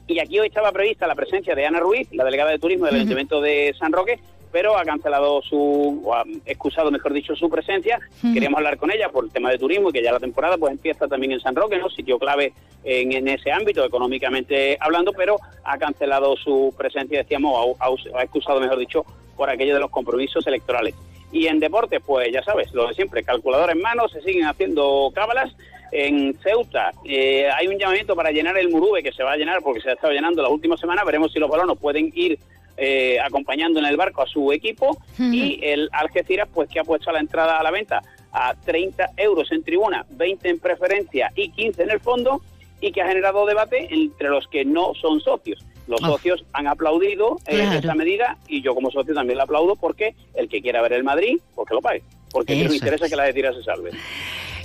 Y 0.10 0.20
aquí 0.20 0.40
hoy 0.40 0.48
estaba 0.48 0.72
prevista 0.72 1.06
la 1.06 1.14
presencia 1.14 1.54
de 1.54 1.68
Ana 1.68 1.80
Ruiz, 1.80 2.08
la 2.12 2.24
delegada 2.26 2.50
de 2.50 2.58
turismo 2.58 2.88
del 2.88 2.96
Ayuntamiento 2.96 3.42
de 3.42 3.76
San 3.78 3.92
Roque, 3.92 4.20
pero 4.52 4.76
ha 4.76 4.84
cancelado 4.84 5.40
su, 5.44 6.02
o 6.04 6.16
ha 6.16 6.24
excusado, 6.48 6.90
mejor 6.90 7.14
dicho, 7.14 7.36
su 7.36 7.48
presencia. 7.48 8.00
Queríamos 8.34 8.58
hablar 8.58 8.78
con 8.78 8.90
ella 8.90 9.10
por 9.10 9.26
el 9.26 9.30
tema 9.30 9.52
de 9.52 9.60
turismo 9.60 9.90
y 9.90 9.94
que 9.94 10.02
ya 10.02 10.12
la 10.12 10.20
temporada 10.20 10.58
pues 10.58 10.72
empieza 10.72 11.08
también 11.08 11.34
en 11.34 11.40
San 11.40 11.56
Roque, 11.56 11.78
¿no? 11.78 11.92
Sitio 11.92 12.18
clave 12.18 12.54
en, 12.84 13.12
en 13.12 13.28
ese 13.28 13.52
ámbito, 13.52 13.86
económicamente 13.86 14.80
hablando, 14.82 15.14
pero 15.14 15.38
ha 15.64 15.78
cancelado 15.78 16.36
su 16.38 16.74
presencia, 16.76 17.20
decíamos, 17.20 17.78
ha, 17.80 18.18
ha 18.18 18.24
excusado, 18.24 18.60
mejor 18.60 18.80
dicho, 18.80 19.06
por 19.38 19.48
aquello 19.52 19.76
de 19.76 19.80
los 19.80 19.92
compromisos 19.92 20.46
electorales. 20.48 20.96
Y 21.32 21.46
en 21.46 21.60
deportes, 21.60 22.02
pues 22.04 22.34
ya 22.34 22.42
sabes, 22.42 22.74
lo 22.74 22.88
de 22.88 22.96
siempre, 22.96 23.22
calculador 23.22 23.70
en 23.70 23.80
mano, 23.80 24.08
se 24.10 24.24
siguen 24.24 24.48
haciendo 24.48 25.12
cábalas 25.14 25.56
en 25.92 26.38
Ceuta 26.42 26.92
eh, 27.04 27.48
hay 27.50 27.68
un 27.68 27.78
llamamiento 27.78 28.16
para 28.16 28.32
llenar 28.32 28.58
el 28.58 28.70
Murube, 28.70 29.04
que 29.04 29.12
se 29.12 29.24
va 29.24 29.34
a 29.34 29.38
llenar 29.38 29.62
porque 29.62 29.82
se 29.82 29.90
ha 29.90 29.94
estado 29.94 30.14
llenando 30.14 30.42
la 30.42 30.50
última 30.50 30.78
semana. 30.78 31.04
Veremos 31.04 31.32
si 31.32 31.40
los 31.40 31.50
balonos 31.50 31.78
pueden 31.78 32.12
ir 32.16 32.40
eh, 32.78 33.20
acompañando 33.20 33.80
en 33.80 33.86
el 33.86 33.98
barco 33.98 34.22
a 34.22 34.28
su 34.28 34.52
equipo. 34.52 34.98
Y 35.18 35.60
el 35.64 35.90
Algeciras, 35.92 36.48
pues 36.54 36.70
que 36.70 36.80
ha 36.80 36.84
puesto 36.84 37.12
la 37.12 37.20
entrada 37.20 37.60
a 37.60 37.64
la 37.64 37.72
venta 37.72 38.02
a 38.32 38.54
30 38.54 39.12
euros 39.18 39.52
en 39.52 39.64
tribuna, 39.64 40.06
20 40.12 40.50
en 40.50 40.60
preferencia 40.60 41.32
y 41.36 41.50
15 41.50 41.84
en 41.84 41.90
el 41.90 42.00
fondo, 42.00 42.42
y 42.80 42.92
que 42.92 43.02
ha 43.02 43.08
generado 43.08 43.46
debate 43.46 43.88
entre 43.92 44.30
los 44.30 44.48
que 44.48 44.64
no 44.64 44.94
son 44.94 45.20
socios. 45.20 45.66
Los 45.88 46.02
ah. 46.04 46.08
socios 46.08 46.46
han 46.54 46.68
aplaudido 46.68 47.38
eh, 47.48 47.68
esta 47.74 47.96
medida 47.96 48.38
y 48.48 48.62
yo 48.62 48.76
como 48.76 48.92
socio 48.92 49.14
también 49.14 49.38
la 49.38 49.44
aplaudo 49.44 49.76
porque 49.76 50.16
el 50.36 50.48
que 50.48 50.62
quiera 50.62 50.82
ver 50.82 50.94
el 50.94 51.04
Madrid, 51.04 51.40
pues 51.56 51.68
que 51.68 51.74
lo 51.74 51.82
pague. 51.82 52.04
Porque 52.32 52.64
no 52.64 52.74
interesa 52.74 53.10
que 53.10 53.16
la 53.16 53.24
de 53.24 53.34
tira 53.34 53.52
se 53.54 53.64
salve. 53.64 53.90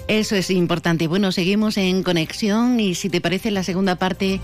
Eso 0.07 0.37
es 0.37 0.51
importante. 0.51 1.07
Bueno, 1.07 1.33
seguimos 1.33 1.79
en 1.79 2.03
conexión 2.03 2.79
y 2.79 2.95
si 2.95 3.09
te 3.09 3.23
parece 3.23 3.51
la 3.51 3.63
segunda 3.63 3.97
parte, 3.97 4.39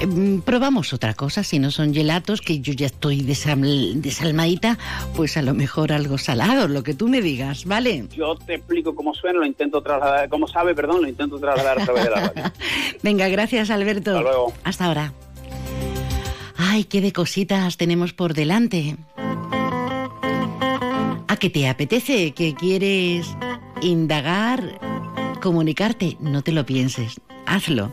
em, 0.00 0.40
probamos 0.40 0.92
otra 0.92 1.14
cosa. 1.14 1.44
Si 1.44 1.60
no 1.60 1.70
son 1.70 1.94
gelatos, 1.94 2.40
que 2.40 2.60
yo 2.60 2.72
ya 2.72 2.86
estoy 2.86 3.22
desalmadita, 3.22 4.76
pues 5.14 5.36
a 5.36 5.42
lo 5.42 5.54
mejor 5.54 5.92
algo 5.92 6.18
salado, 6.18 6.66
lo 6.66 6.82
que 6.82 6.94
tú 6.94 7.08
me 7.08 7.20
digas, 7.20 7.64
¿vale? 7.64 8.06
Yo 8.16 8.34
te 8.34 8.54
explico 8.54 8.94
cómo 8.96 9.14
suena, 9.14 9.38
lo 9.38 9.46
intento 9.46 9.80
trasladar, 9.82 10.28
cómo 10.28 10.48
sabe, 10.48 10.74
perdón, 10.74 11.02
lo 11.02 11.08
intento 11.08 11.38
trasladar 11.38 11.80
a 11.80 11.84
través 11.84 12.04
de 12.04 12.10
la 12.10 12.20
radio. 12.28 12.52
Venga, 13.02 13.28
gracias 13.28 13.70
Alberto. 13.70 14.10
Hasta 14.10 14.22
luego. 14.22 14.52
Hasta 14.64 14.84
ahora. 14.86 15.12
Ay, 16.56 16.84
qué 16.84 17.00
de 17.00 17.12
cositas 17.12 17.76
tenemos 17.76 18.12
por 18.12 18.34
delante. 18.34 18.96
¿A 21.38 21.40
qué 21.40 21.50
te 21.50 21.68
apetece? 21.68 22.32
¿Qué 22.32 22.52
quieres 22.52 23.28
indagar? 23.80 24.80
¿Comunicarte? 25.40 26.16
No 26.18 26.42
te 26.42 26.50
lo 26.50 26.66
pienses. 26.66 27.20
Hazlo. 27.46 27.92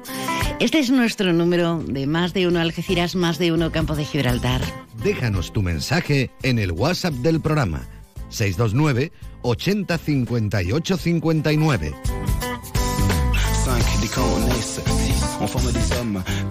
Este 0.60 0.79
es 0.79 0.89
nuestro 0.89 1.31
número 1.31 1.77
de 1.86 2.08
más 2.08 2.34
de 2.34 2.47
uno 2.47 2.60
Algeciras, 2.60 3.15
más 3.15 3.38
de 3.38 3.51
uno 3.51 3.71
Campo 3.71 3.95
de 3.95 4.03
Gibraltar. 4.03 4.62
Déjanos 5.03 5.53
tu 5.53 5.62
mensaje 5.62 6.31
en 6.41 6.58
el 6.58 6.71
WhatsApp 6.71 7.13
del 7.13 7.39
programa 7.39 7.88
629 8.29 9.12
80 9.43 9.95
58 9.95 10.97
59. 10.97 11.93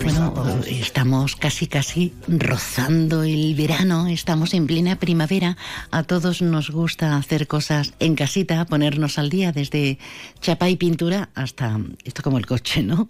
Bueno, 0.02 0.34
estamos 0.66 1.36
casi 1.36 1.66
casi 1.66 2.12
rozando 2.28 3.22
el 3.22 3.54
verano, 3.54 4.08
estamos 4.08 4.52
en 4.52 4.66
plena 4.66 4.96
primavera. 4.96 5.56
A 5.90 6.02
todos 6.02 6.42
nos 6.42 6.70
gusta 6.70 7.16
hacer 7.16 7.46
cosas 7.46 7.94
en 7.98 8.14
casita, 8.14 8.66
ponernos 8.66 9.18
al 9.18 9.30
día 9.30 9.52
desde 9.52 9.98
chapa 10.40 10.68
y 10.68 10.76
pintura 10.76 11.30
hasta, 11.34 11.80
esto 12.04 12.22
como 12.22 12.38
el 12.38 12.46
coche, 12.46 12.82
¿no? 12.82 13.08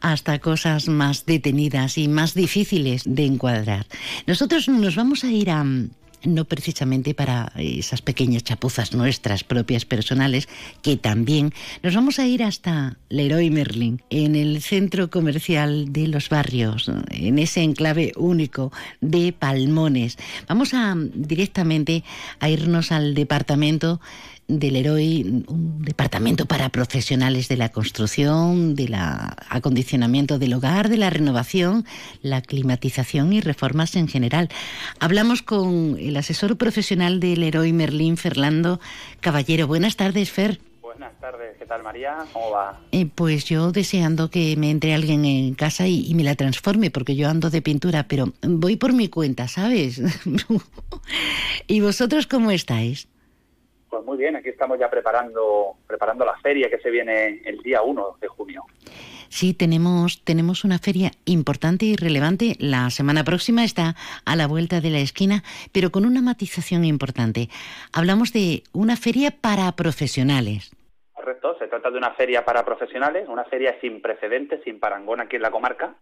Hasta 0.00 0.40
cosas 0.40 0.88
más 0.88 1.26
detenidas 1.26 1.96
y 1.96 2.08
más 2.08 2.34
difíciles 2.34 3.02
de 3.06 3.24
encuadrar. 3.24 3.86
Nosotros 4.26 4.68
nos 4.68 4.96
vamos 4.96 5.22
a 5.22 5.28
ir 5.28 5.50
a 5.50 5.64
no 6.24 6.44
precisamente 6.44 7.14
para 7.14 7.52
esas 7.56 8.02
pequeñas 8.02 8.44
chapuzas 8.44 8.92
nuestras 8.92 9.44
propias 9.44 9.84
personales, 9.84 10.48
que 10.82 10.96
también 10.96 11.52
nos 11.82 11.94
vamos 11.94 12.18
a 12.18 12.26
ir 12.26 12.42
hasta 12.42 12.96
Leroy 13.08 13.50
Merlin, 13.50 14.02
en 14.10 14.36
el 14.36 14.62
centro 14.62 15.10
comercial 15.10 15.92
de 15.92 16.08
los 16.08 16.28
barrios, 16.28 16.90
en 17.10 17.38
ese 17.38 17.62
enclave 17.62 18.12
único 18.16 18.72
de 19.00 19.32
Palmones. 19.32 20.18
Vamos 20.48 20.74
a 20.74 20.94
directamente 20.96 22.04
a 22.40 22.48
irnos 22.48 22.92
al 22.92 23.14
departamento 23.14 24.00
del 24.48 24.76
Heroi, 24.76 25.44
un 25.46 25.82
departamento 25.82 26.46
para 26.46 26.70
profesionales 26.70 27.48
de 27.48 27.58
la 27.58 27.68
construcción, 27.68 28.74
del 28.74 28.94
acondicionamiento 28.94 30.38
del 30.38 30.54
hogar, 30.54 30.88
de 30.88 30.96
la 30.96 31.10
renovación, 31.10 31.84
la 32.22 32.40
climatización 32.40 33.34
y 33.34 33.42
reformas 33.42 33.94
en 33.94 34.08
general. 34.08 34.48
Hablamos 35.00 35.42
con 35.42 35.98
el 36.08 36.16
asesor 36.16 36.56
profesional 36.56 37.20
del 37.20 37.42
Heroi 37.42 37.72
Merlín, 37.72 38.16
Fernando 38.16 38.80
Caballero. 39.20 39.66
Buenas 39.66 39.96
tardes, 39.96 40.30
Fer. 40.30 40.58
Buenas 40.80 41.18
tardes, 41.20 41.56
¿qué 41.58 41.66
tal 41.66 41.82
María? 41.82 42.24
¿Cómo 42.32 42.50
va? 42.50 42.80
Eh, 42.92 43.06
pues 43.14 43.44
yo 43.44 43.70
deseando 43.70 44.30
que 44.30 44.56
me 44.56 44.70
entre 44.70 44.94
alguien 44.94 45.24
en 45.24 45.54
casa 45.54 45.86
y, 45.86 46.04
y, 46.10 46.14
me 46.14 46.24
la 46.24 46.34
transforme, 46.34 46.90
porque 46.90 47.14
yo 47.14 47.28
ando 47.28 47.50
de 47.50 47.62
pintura, 47.62 48.06
pero 48.08 48.32
voy 48.42 48.76
por 48.76 48.92
mi 48.92 49.08
cuenta, 49.08 49.46
¿sabes? 49.46 50.00
¿Y 51.66 51.80
vosotros 51.80 52.26
cómo 52.26 52.50
estáis? 52.50 53.06
Pues 53.90 54.04
muy 54.04 54.18
bien, 54.18 54.36
aquí 54.36 54.48
estamos 54.48 54.78
ya 54.78 54.90
preparando, 54.90 55.76
preparando 55.86 56.24
la 56.24 56.36
feria 56.38 56.68
que 56.68 56.78
se 56.78 56.90
viene 56.90 57.42
el 57.44 57.58
día 57.62 57.82
1 57.82 58.16
de 58.20 58.28
junio. 58.28 58.64
Sí, 59.28 59.54
tenemos, 59.54 60.24
tenemos 60.24 60.64
una 60.64 60.78
feria 60.78 61.10
importante 61.24 61.84
y 61.84 61.96
relevante. 61.96 62.54
La 62.58 62.90
semana 62.90 63.24
próxima 63.24 63.64
está 63.64 63.94
a 64.24 64.36
la 64.36 64.46
vuelta 64.46 64.80
de 64.80 64.90
la 64.90 64.98
esquina, 64.98 65.42
pero 65.72 65.90
con 65.90 66.04
una 66.04 66.22
matización 66.22 66.84
importante. 66.84 67.48
Hablamos 67.92 68.32
de 68.32 68.62
una 68.72 68.96
feria 68.96 69.30
para 69.30 69.70
profesionales. 69.72 70.74
Correcto, 71.12 71.56
se 71.58 71.68
trata 71.68 71.90
de 71.90 71.98
una 71.98 72.12
feria 72.12 72.44
para 72.44 72.64
profesionales, 72.64 73.28
una 73.28 73.44
feria 73.44 73.76
sin 73.80 74.00
precedentes, 74.00 74.62
sin 74.64 74.80
parangón 74.80 75.20
aquí 75.20 75.36
en 75.36 75.42
la 75.42 75.50
comarca, 75.50 75.94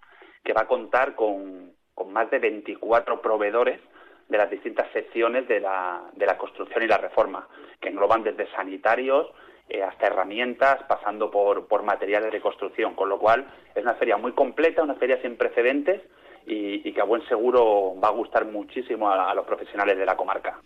que 0.44 0.52
va 0.52 0.62
a 0.62 0.68
contar 0.68 1.14
con, 1.14 1.72
con 1.94 2.12
más 2.12 2.30
de 2.30 2.38
24 2.38 3.20
proveedores 3.20 3.80
de 4.28 4.38
las 4.38 4.50
distintas 4.50 4.90
secciones 4.92 5.46
de 5.48 5.60
la, 5.60 6.02
de 6.14 6.26
la 6.26 6.36
construcción 6.36 6.82
y 6.82 6.86
la 6.86 6.98
reforma, 6.98 7.48
que 7.80 7.88
engloban 7.88 8.22
desde 8.22 8.50
sanitarios 8.52 9.26
eh, 9.68 9.82
hasta 9.82 10.06
herramientas, 10.06 10.82
pasando 10.88 11.30
por, 11.30 11.66
por 11.66 11.82
materiales 11.82 12.32
de 12.32 12.40
construcción, 12.40 12.94
con 12.94 13.08
lo 13.08 13.18
cual 13.18 13.46
es 13.74 13.82
una 13.82 13.94
feria 13.94 14.16
muy 14.16 14.32
completa, 14.32 14.82
una 14.82 14.94
feria 14.94 15.20
sin 15.22 15.36
precedentes 15.36 16.02
y, 16.46 16.92
que 16.92 17.00
a 17.00 17.04
buen 17.04 17.26
seguro 17.28 17.94
va 18.02 18.08
a 18.08 18.12
gustar 18.12 18.46
muchísimo 18.46 19.10
a, 19.10 19.34
los 19.34 19.44
profesionales 19.44 19.98
de 19.98 20.06
la 20.06 20.16
comarca. 20.16 20.60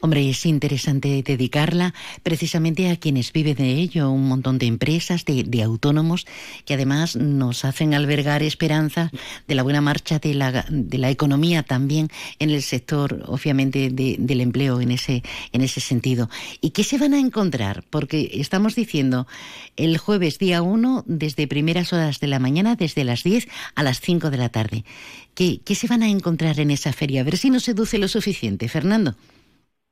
Hombre, 0.00 0.28
es 0.28 0.44
interesante 0.44 1.22
dedicarla 1.22 1.94
precisamente 2.22 2.90
a 2.90 2.96
quienes 2.96 3.32
viven 3.32 3.56
de 3.56 3.74
ello, 3.74 4.10
un 4.10 4.28
montón 4.28 4.58
de 4.58 4.66
empresas, 4.66 5.24
de, 5.24 5.62
autónomos, 5.62 6.26
que 6.64 6.74
además 6.74 7.16
nos 7.16 7.64
hacen 7.64 7.94
albergar 7.94 8.42
esperanza 8.42 9.10
de 9.46 9.54
la 9.54 9.62
buena 9.62 9.80
marcha 9.80 10.18
de 10.18 10.34
la, 10.34 10.64
de 10.68 10.98
la 10.98 11.10
economía 11.10 11.62
también 11.62 12.08
en 12.38 12.50
el 12.50 12.62
sector, 12.62 13.22
obviamente, 13.26 13.90
del 13.90 14.40
empleo 14.40 14.80
en 14.80 14.90
ese, 14.90 15.22
en 15.52 15.60
ese 15.60 15.80
sentido. 15.80 16.28
¿Y 16.60 16.70
qué 16.70 16.82
se 16.82 16.98
van 16.98 17.14
a 17.14 17.18
encontrar? 17.18 17.84
Porque 17.90 18.30
estamos 18.34 18.74
diciendo 18.74 19.26
el 19.76 19.98
jueves 19.98 20.38
día 20.38 20.62
1, 20.62 21.04
desde 21.06 21.46
primeras 21.46 21.92
horas 21.92 22.20
de 22.20 22.26
la 22.26 22.38
mañana, 22.38 22.76
desde 22.76 23.04
las 23.04 23.22
10 23.22 23.48
a 23.74 23.82
las 23.82 24.00
5 24.00 24.30
de 24.30 24.36
la 24.36 24.48
tarde. 24.48 24.84
¿Qué, 25.34 25.74
se 25.74 25.88
van 25.88 26.02
a 26.02 26.08
encontrar 26.08 26.58
en 26.60 26.70
esa 26.70 26.92
feria? 26.92 27.22
A 27.22 27.24
ver 27.24 27.36
si 27.36 27.50
nos 27.50 27.64
seduce 27.64 27.98
lo 27.98 28.08
suficiente, 28.08 28.68
Fernando. 28.68 29.12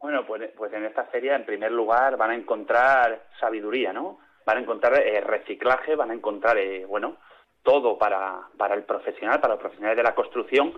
Bueno, 0.00 0.24
pues, 0.26 0.42
pues 0.56 0.72
en 0.72 0.84
esta 0.84 1.04
feria, 1.04 1.36
en 1.36 1.44
primer 1.44 1.72
lugar, 1.72 2.16
van 2.16 2.30
a 2.30 2.34
encontrar 2.34 3.26
sabiduría, 3.40 3.92
¿no? 3.92 4.18
Van 4.46 4.58
a 4.58 4.60
encontrar 4.60 4.94
eh, 5.00 5.20
reciclaje, 5.20 5.96
van 5.96 6.10
a 6.10 6.14
encontrar, 6.14 6.56
eh, 6.58 6.84
bueno, 6.86 7.16
todo 7.62 7.98
para, 7.98 8.48
para 8.56 8.74
el 8.74 8.84
profesional, 8.84 9.40
para 9.40 9.54
los 9.54 9.60
profesionales 9.60 9.96
de 9.96 10.02
la 10.02 10.14
construcción 10.14 10.72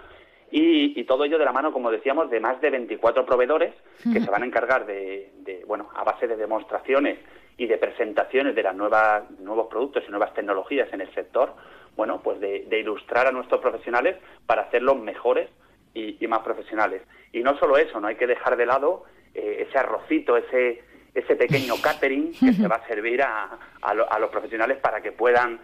y, 0.50 1.04
todo 1.04 1.24
ello 1.24 1.38
de 1.38 1.44
la 1.44 1.52
mano, 1.52 1.72
como 1.72 1.90
decíamos, 1.90 2.30
de 2.30 2.40
más 2.40 2.60
de 2.60 2.70
24 2.70 3.24
proveedores 3.24 3.74
que 4.12 4.20
se 4.20 4.30
van 4.30 4.42
a 4.42 4.46
encargar 4.46 4.86
de, 4.86 5.32
de, 5.38 5.64
bueno, 5.66 5.88
a 5.94 6.04
base 6.04 6.26
de 6.26 6.36
demostraciones 6.36 7.18
y 7.56 7.66
de 7.66 7.78
presentaciones 7.78 8.54
de 8.54 8.62
las 8.62 8.74
nuevas 8.74 9.30
nuevos 9.38 9.68
productos 9.68 10.02
y 10.06 10.10
nuevas 10.10 10.32
tecnologías 10.34 10.92
en 10.92 11.02
el 11.02 11.12
sector, 11.14 11.54
bueno, 11.96 12.20
pues 12.22 12.40
de, 12.40 12.66
ilustrar 12.78 13.26
a 13.26 13.32
nuestros 13.32 13.60
profesionales 13.60 14.16
para 14.46 14.62
hacerlos 14.62 14.98
mejores 14.98 15.48
y, 15.94 16.26
más 16.26 16.40
profesionales. 16.40 17.02
Y 17.32 17.40
no 17.40 17.58
solo 17.58 17.76
eso, 17.76 18.00
no 18.00 18.08
hay 18.08 18.16
que 18.16 18.26
dejar 18.26 18.56
de 18.56 18.66
lado 18.66 19.04
eh, 19.34 19.66
ese 19.68 19.78
arrocito, 19.78 20.36
ese, 20.36 20.82
ese 21.14 21.36
pequeño 21.36 21.74
catering 21.82 22.32
que 22.32 22.52
se 22.52 22.68
va 22.68 22.76
a 22.76 22.86
servir 22.86 23.22
a, 23.22 23.58
a 23.82 24.18
los 24.18 24.30
profesionales 24.30 24.78
para 24.78 25.00
que 25.00 25.12
puedan 25.12 25.60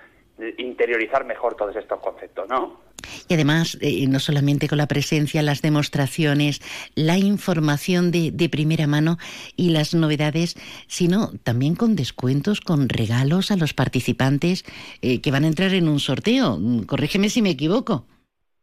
interiorizar 0.59 1.25
mejor 1.25 1.55
todos 1.55 1.75
estos 1.77 2.01
conceptos, 2.01 2.49
¿no? 2.49 2.81
Y 3.29 3.35
además, 3.35 3.79
eh, 3.81 4.07
no 4.09 4.19
solamente 4.19 4.69
con 4.69 4.79
la 4.79 4.87
presencia, 4.87 5.43
las 5.43 5.63
demostraciones, 5.63 6.61
la 6.95 7.19
información 7.19 8.11
de, 8.11 8.49
primera 8.51 8.87
mano 8.87 9.17
y 9.57 9.71
las 9.71 9.95
novedades, 9.95 10.55
sino 10.87 11.31
también 11.43 11.75
con 11.75 11.97
descuentos, 11.97 12.61
con 12.61 12.89
regalos 12.89 13.51
a 13.51 13.57
los 13.57 13.75
participantes 13.75 14.65
eh, 15.03 15.21
que 15.21 15.31
van 15.31 15.45
a 15.45 15.49
entrar 15.49 15.73
en 15.73 15.89
un 15.89 15.99
sorteo. 15.99 16.59
Corrígeme 16.87 17.29
si 17.29 17.43
me 17.43 17.51
equivoco. 17.51 18.07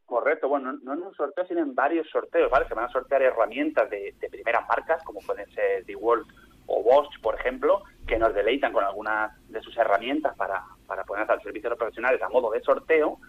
Correcto, 0.05 0.47
bueno, 0.47 0.73
no 0.83 0.93
en 0.93 1.01
un 1.01 1.13
sorteo, 1.15 1.45
sino 1.47 1.61
en 1.61 1.75
varios 1.75 2.07
sorteos, 2.09 2.49
¿vale? 2.49 2.67
Se 2.67 2.73
van 2.73 2.85
a 2.85 2.91
sortear 2.91 3.21
herramientas 3.21 3.89
de, 3.89 4.15
de 4.19 4.29
primeras 4.29 4.67
marcas, 4.67 5.03
como 5.03 5.19
pueden 5.21 5.49
ser 5.53 5.85
DeWalt 5.85 6.27
o 6.67 6.81
Bosch, 6.81 7.19
por 7.21 7.35
ejemplo, 7.35 7.83
que 8.07 8.17
nos 8.17 8.33
deleitan 8.33 8.71
con 8.71 8.83
algunas 8.83 9.31
de 9.49 9.61
sus 9.61 9.75
herramientas 9.77 10.35
para, 10.37 10.63
para 10.87 11.03
poner 11.03 11.29
al 11.29 11.41
servicio 11.41 11.69
de 11.69 11.75
profesionales 11.75 12.21
a 12.21 12.29
modo 12.29 12.51
de 12.51 12.61
sorteo 12.61 13.19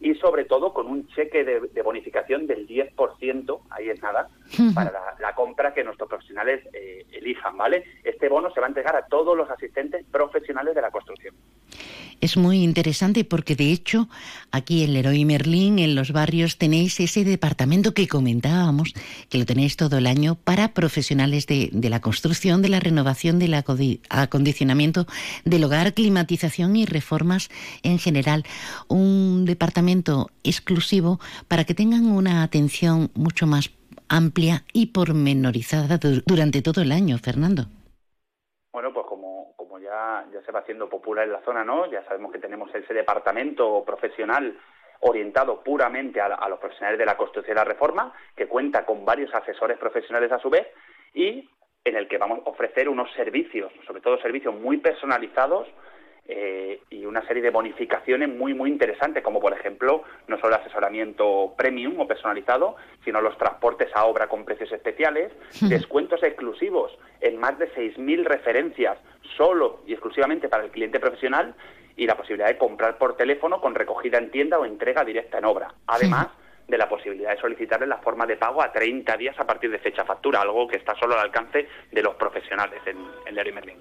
y 0.00 0.14
sobre 0.16 0.44
todo 0.44 0.72
con 0.72 0.86
un 0.86 1.06
cheque 1.08 1.44
de, 1.44 1.82
bonificación 1.82 2.46
del 2.46 2.66
10%, 2.66 3.60
ahí 3.70 3.88
es 3.88 4.02
nada, 4.02 4.28
para 4.74 4.92
la, 5.18 5.34
compra 5.34 5.74
que 5.74 5.84
nuestros 5.84 6.08
profesionales 6.08 6.62
eh, 6.72 7.04
elijan, 7.12 7.56
¿vale? 7.56 7.84
Este 8.04 8.28
bono 8.28 8.50
se 8.52 8.60
va 8.60 8.66
a 8.66 8.68
entregar 8.68 8.96
a 8.96 9.06
todos 9.06 9.36
los 9.36 9.50
asistentes 9.50 10.04
profesionales 10.10 10.74
de 10.74 10.82
la 10.82 10.90
construcción. 10.90 11.34
Es 12.20 12.38
muy 12.38 12.62
interesante 12.62 13.24
porque 13.24 13.56
de 13.56 13.70
hecho 13.72 14.08
aquí 14.50 14.84
en 14.84 14.94
Leroy 14.94 15.24
Merlin, 15.26 15.78
en 15.78 15.94
los 15.94 16.12
barrios, 16.12 16.56
tenéis 16.56 16.98
ese 16.98 17.24
departamento 17.24 17.92
que 17.92 18.08
comentábamos, 18.08 18.94
que 19.28 19.36
lo 19.38 19.44
tenéis 19.44 19.76
todo 19.76 19.98
el 19.98 20.06
año 20.06 20.34
para 20.34 20.72
profesionales 20.72 21.46
de, 21.46 21.68
de 21.72 21.90
la 21.90 22.00
construcción, 22.00 22.62
de 22.62 22.70
la 22.70 22.80
renovación, 22.80 23.38
del 23.38 23.54
acondicionamiento 24.08 25.06
del 25.44 25.64
hogar, 25.64 25.92
climatización 25.92 26.76
y 26.76 26.86
reformas 26.86 27.50
en 27.82 27.98
general. 27.98 28.44
Un 28.88 29.44
departamento 29.44 29.85
exclusivo 30.44 31.18
para 31.48 31.64
que 31.64 31.74
tengan 31.74 32.06
una 32.06 32.42
atención 32.42 33.10
mucho 33.14 33.46
más 33.46 33.70
amplia 34.08 34.62
y 34.72 34.92
pormenorizada 34.92 35.98
durante 36.26 36.62
todo 36.62 36.82
el 36.82 36.92
año, 36.92 37.18
Fernando. 37.18 37.64
Bueno, 38.72 38.92
pues 38.92 39.06
ya, 39.82 40.24
se 40.44 40.52
va 40.52 40.60
haciendo 40.60 40.88
popular 40.88 41.26
en 41.26 41.32
la 41.32 41.42
zona, 41.44 41.64
¿no? 41.64 41.90
Ya 41.90 42.04
sabemos 42.04 42.32
que 42.32 42.38
tenemos 42.38 42.74
ese 42.74 42.94
departamento 42.94 43.84
profesional 43.84 44.58
orientado 45.00 45.62
puramente 45.62 46.20
a, 46.20 46.48
los 46.48 46.58
profesionales 46.58 46.98
de 46.98 47.06
la 47.06 47.16
construcción 47.16 47.56
y 47.56 47.58
la 47.58 47.64
reforma, 47.64 48.12
que 48.34 48.48
cuenta 48.48 48.84
con 48.84 49.04
varios 49.04 49.32
asesores 49.34 49.78
profesionales 49.78 50.32
a 50.32 50.38
su 50.38 50.48
vez 50.48 50.66
y 51.14 51.48
en 51.84 51.96
el 51.96 52.08
que 52.08 52.18
vamos 52.18 52.40
a 52.44 52.50
ofrecer 52.50 52.88
unos 52.88 53.12
servicios, 53.12 53.72
sobre 53.86 54.00
todo 54.00 54.18
servicios 54.18 54.54
muy 54.54 54.78
personalizados 54.78 55.68
eh, 56.28 56.80
y 56.90 57.04
una 57.04 57.26
serie 57.26 57.42
de 57.42 57.50
bonificaciones 57.50 58.28
muy, 58.28 58.52
muy 58.52 58.70
interesantes, 58.70 59.22
como 59.22 59.40
por 59.40 59.52
ejemplo, 59.52 60.02
no 60.26 60.36
solo 60.38 60.56
el 60.56 60.60
asesoramiento 60.60 61.54
premium 61.56 62.00
o 62.00 62.08
personalizado, 62.08 62.76
sino 63.04 63.20
los 63.20 63.38
transportes 63.38 63.88
a 63.94 64.04
obra 64.04 64.28
con 64.28 64.44
precios 64.44 64.72
especiales, 64.72 65.32
descuentos 65.62 66.22
exclusivos 66.22 66.96
en 67.20 67.38
más 67.38 67.58
de 67.58 67.72
6.000 67.72 68.24
referencias 68.24 68.98
solo 69.36 69.80
y 69.86 69.92
exclusivamente 69.92 70.48
para 70.48 70.64
el 70.64 70.70
cliente 70.70 70.98
profesional 70.98 71.54
y 71.96 72.06
la 72.06 72.16
posibilidad 72.16 72.48
de 72.48 72.58
comprar 72.58 72.98
por 72.98 73.16
teléfono 73.16 73.60
con 73.60 73.74
recogida 73.74 74.18
en 74.18 74.30
tienda 74.30 74.58
o 74.58 74.64
entrega 74.64 75.04
directa 75.04 75.38
en 75.38 75.44
obra. 75.44 75.74
Además, 75.86 76.28
de 76.68 76.78
la 76.78 76.88
posibilidad 76.88 77.30
de 77.30 77.40
solicitarle 77.40 77.86
la 77.86 77.98
forma 77.98 78.26
de 78.26 78.36
pago 78.36 78.62
a 78.62 78.72
30 78.72 79.16
días 79.16 79.38
a 79.38 79.46
partir 79.46 79.70
de 79.70 79.78
fecha 79.78 80.04
factura, 80.04 80.40
algo 80.40 80.66
que 80.66 80.76
está 80.76 80.94
solo 80.98 81.14
al 81.14 81.26
alcance 81.26 81.68
de 81.92 82.02
los 82.02 82.16
profesionales 82.16 82.80
en, 82.86 82.96
en 83.26 83.34
Leroy 83.34 83.52
Merlin. 83.52 83.76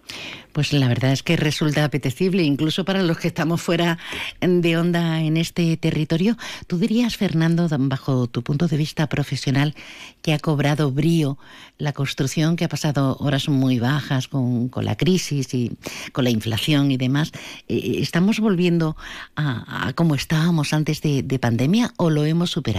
Pues 0.54 0.72
la 0.72 0.88
verdad 0.88 1.12
es 1.12 1.24
que 1.24 1.36
resulta 1.36 1.84
apetecible, 1.84 2.44
incluso 2.44 2.86
para 2.86 3.02
los 3.02 3.18
que 3.18 3.28
estamos 3.28 3.62
fuera 3.62 3.98
de 4.40 4.78
onda 4.78 5.22
en 5.22 5.38
este 5.38 5.78
territorio. 5.78 6.38
¿Tú 6.68 6.78
dirías, 6.78 7.18
Fernando, 7.18 7.68
bajo 7.70 8.28
tu 8.28 8.44
punto 8.44 8.68
de 8.68 8.78
vista 8.78 9.08
profesional, 9.08 9.74
que 10.22 10.34
ha 10.34 10.40
cobrado 10.40 10.92
brío 10.92 11.38
la 11.78 11.92
construcción, 11.94 12.56
que 12.56 12.66
ha 12.66 12.70
pasado 12.70 13.18
horas 13.20 13.50
muy 13.50 13.80
bajas 13.80 14.28
con, 14.28 14.70
la 14.82 14.96
crisis 14.96 15.54
y 15.54 15.72
con 16.12 16.24
la 16.24 16.30
inflación 16.30 16.92
y 16.92 16.98
demás? 16.98 17.32
Eh, 17.68 17.98
¿Estamos 18.00 18.40
volviendo 18.40 18.96
a, 19.36 19.92
como 19.96 20.14
estábamos 20.14 20.74
antes 20.74 21.02
de 21.02 21.40
pandemia 21.40 21.92
o 21.98 22.10
lo 22.10 22.26
hemos 22.26 22.52
superado? 22.52 22.75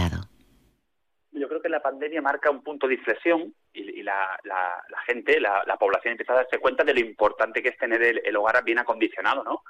Yo 1.31 1.47
creo 1.47 1.61
que 1.61 1.69
la 1.69 1.81
pandemia 1.81 2.21
marca 2.21 2.49
un 2.49 2.63
punto 2.63 2.87
de 2.87 2.95
inflexión 2.95 3.53
y, 3.73 4.01
la, 4.01 4.39
gente, 5.05 5.39
la, 5.39 5.77
población 5.79 6.13
empieza 6.13 6.33
a 6.33 6.37
darse 6.37 6.57
cuenta 6.59 6.83
de 6.83 6.93
lo 6.93 6.99
importante 6.99 7.61
que 7.61 7.69
es 7.69 7.77
tener 7.77 8.01
el, 8.01 8.35
hogar 8.35 8.63
bien 8.63 8.79
acondicionado, 8.79 9.43
¿no? 9.43 9.61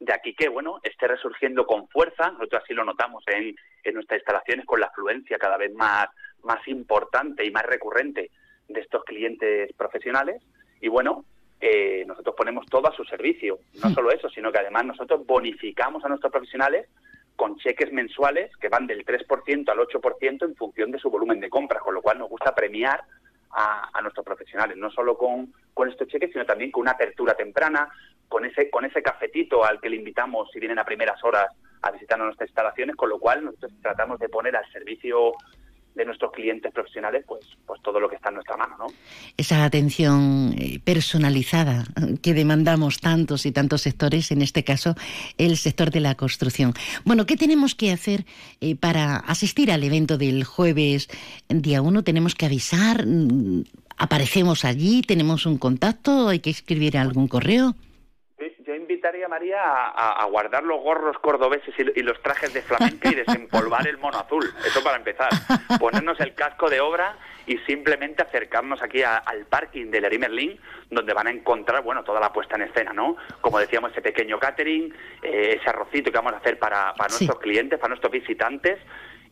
De 0.00 0.12
aquí 0.12 0.34
que, 0.34 0.48
bueno, 0.48 0.80
esté 0.82 1.06
resurgiendo 1.06 1.64
con 1.64 1.88
fuerza, 1.88 2.32
nosotros 2.32 2.62
así 2.64 2.74
lo 2.74 2.84
notamos 2.84 3.22
en, 3.28 3.54
nuestras 3.94 4.18
instalaciones 4.18 4.66
con 4.66 4.80
la 4.80 4.86
afluencia 4.86 5.38
cada 5.38 5.56
vez 5.56 5.72
más, 5.74 6.08
más 6.42 6.66
importante 6.66 7.44
y 7.44 7.52
más 7.52 7.64
recurrente 7.64 8.30
de 8.68 8.80
estos 8.80 9.04
clientes 9.04 9.72
profesionales. 9.74 10.42
Y 10.80 10.88
bueno, 10.88 11.24
eh, 11.60 12.04
nosotros 12.04 12.34
ponemos 12.36 12.66
todo 12.66 12.88
a 12.88 12.96
su 12.96 13.04
servicio. 13.04 13.60
No 13.80 13.90
hmm. 13.90 13.94
solo 13.94 14.10
eso, 14.10 14.28
sino 14.28 14.50
que 14.50 14.58
además 14.58 14.86
nosotros 14.86 15.24
bonificamos 15.24 16.04
a 16.04 16.08
nuestros 16.08 16.32
profesionales 16.32 16.88
con 17.36 17.56
cheques 17.56 17.92
mensuales 17.92 18.54
que 18.56 18.68
van 18.68 18.86
del 18.86 19.04
3% 19.04 19.68
al 19.68 19.78
8% 19.78 20.44
en 20.44 20.56
función 20.56 20.90
de 20.90 20.98
su 20.98 21.10
volumen 21.10 21.40
de 21.40 21.50
compras, 21.50 21.82
con 21.82 21.94
lo 21.94 22.02
cual 22.02 22.18
nos 22.18 22.28
gusta 22.28 22.54
premiar 22.54 23.02
a, 23.52 24.00
nuestros 24.00 24.24
profesionales, 24.24 24.76
no 24.76 24.90
solo 24.90 25.16
con, 25.16 25.52
con, 25.74 25.88
estos 25.88 26.08
cheques, 26.08 26.32
sino 26.32 26.46
también 26.46 26.70
con 26.70 26.82
una 26.82 26.92
apertura 26.92 27.34
temprana, 27.34 27.88
con 28.28 28.44
ese, 28.44 28.70
con 28.70 28.84
ese 28.84 29.02
cafetito 29.02 29.64
al 29.64 29.80
que 29.80 29.90
le 29.90 29.96
invitamos 29.96 30.50
si 30.50 30.58
vienen 30.58 30.78
a 30.78 30.84
primeras 30.84 31.22
horas 31.22 31.48
a 31.82 31.90
visitar 31.90 32.18
nuestras 32.18 32.48
instalaciones, 32.48 32.96
con 32.96 33.10
lo 33.10 33.18
cual 33.18 33.44
nosotros 33.44 33.72
tratamos 33.82 34.18
de 34.18 34.28
poner 34.28 34.56
al 34.56 34.70
servicio 34.72 35.34
de 35.94 36.04
nuestros 36.04 36.32
clientes 36.32 36.72
profesionales, 36.72 37.24
pues, 37.26 37.44
pues 37.66 37.80
todo 37.82 38.00
lo 38.00 38.08
que 38.08 38.16
está 38.16 38.30
en 38.30 38.36
nuestra 38.36 38.56
mano, 38.56 38.76
¿no? 38.78 38.86
Esa 39.36 39.64
atención 39.64 40.54
eh, 40.58 40.80
personalizada 40.82 41.84
que 42.22 42.34
demandamos 42.34 43.00
tantos 43.00 43.46
y 43.46 43.52
tantos 43.52 43.82
sectores, 43.82 44.30
en 44.30 44.42
este 44.42 44.64
caso 44.64 44.94
el 45.38 45.56
sector 45.56 45.90
de 45.90 46.00
la 46.00 46.14
construcción. 46.14 46.72
Bueno, 47.04 47.26
¿qué 47.26 47.36
tenemos 47.36 47.74
que 47.74 47.92
hacer 47.92 48.24
eh, 48.60 48.76
para 48.76 49.16
asistir 49.16 49.70
al 49.70 49.84
evento 49.84 50.18
del 50.18 50.44
jueves 50.44 51.08
día 51.48 51.82
1? 51.82 52.02
¿Tenemos 52.04 52.34
que 52.34 52.46
avisar? 52.46 53.06
Mm, 53.06 53.64
¿Aparecemos 53.98 54.64
allí? 54.64 55.02
¿Tenemos 55.02 55.46
un 55.46 55.58
contacto? 55.58 56.28
¿Hay 56.28 56.40
que 56.40 56.50
escribir 56.50 56.96
algún 56.96 57.28
correo? 57.28 57.76
Invitaría 59.02 59.26
a 59.26 59.28
María 59.28 59.60
a, 59.64 60.24
guardar 60.26 60.62
los 60.62 60.80
gorros 60.80 61.18
cordobeses 61.18 61.74
y, 61.76 62.02
los 62.02 62.22
trajes 62.22 62.54
de 62.54 62.62
flamenca 62.62 63.10
y 63.10 63.16
desempolvar 63.16 63.88
el 63.88 63.98
mono 63.98 64.18
azul. 64.18 64.44
Eso 64.64 64.80
para 64.80 64.96
empezar. 64.96 65.28
Ponernos 65.80 66.20
el 66.20 66.34
casco 66.34 66.70
de 66.70 66.80
obra 66.80 67.16
y 67.44 67.58
simplemente 67.66 68.22
acercarnos 68.22 68.80
aquí 68.80 69.02
al 69.02 69.44
parking 69.46 69.90
del 69.90 70.02
Leroy 70.02 70.18
Merlin, 70.18 70.60
donde 70.88 71.12
van 71.14 71.26
a 71.26 71.30
encontrar, 71.32 71.82
bueno, 71.82 72.04
toda 72.04 72.20
la 72.20 72.32
puesta 72.32 72.54
en 72.54 72.62
escena, 72.62 72.92
¿no? 72.92 73.16
Como 73.40 73.58
decíamos, 73.58 73.90
ese 73.90 74.02
pequeño 74.02 74.38
catering, 74.38 74.94
eh, 75.20 75.58
ese 75.58 75.68
arrocito 75.68 76.12
que 76.12 76.18
vamos 76.18 76.34
a 76.34 76.36
hacer 76.36 76.60
para, 76.60 76.94
nuestros 76.96 77.40
clientes, 77.40 77.80
para 77.80 77.88
nuestros 77.88 78.12
visitantes, 78.12 78.78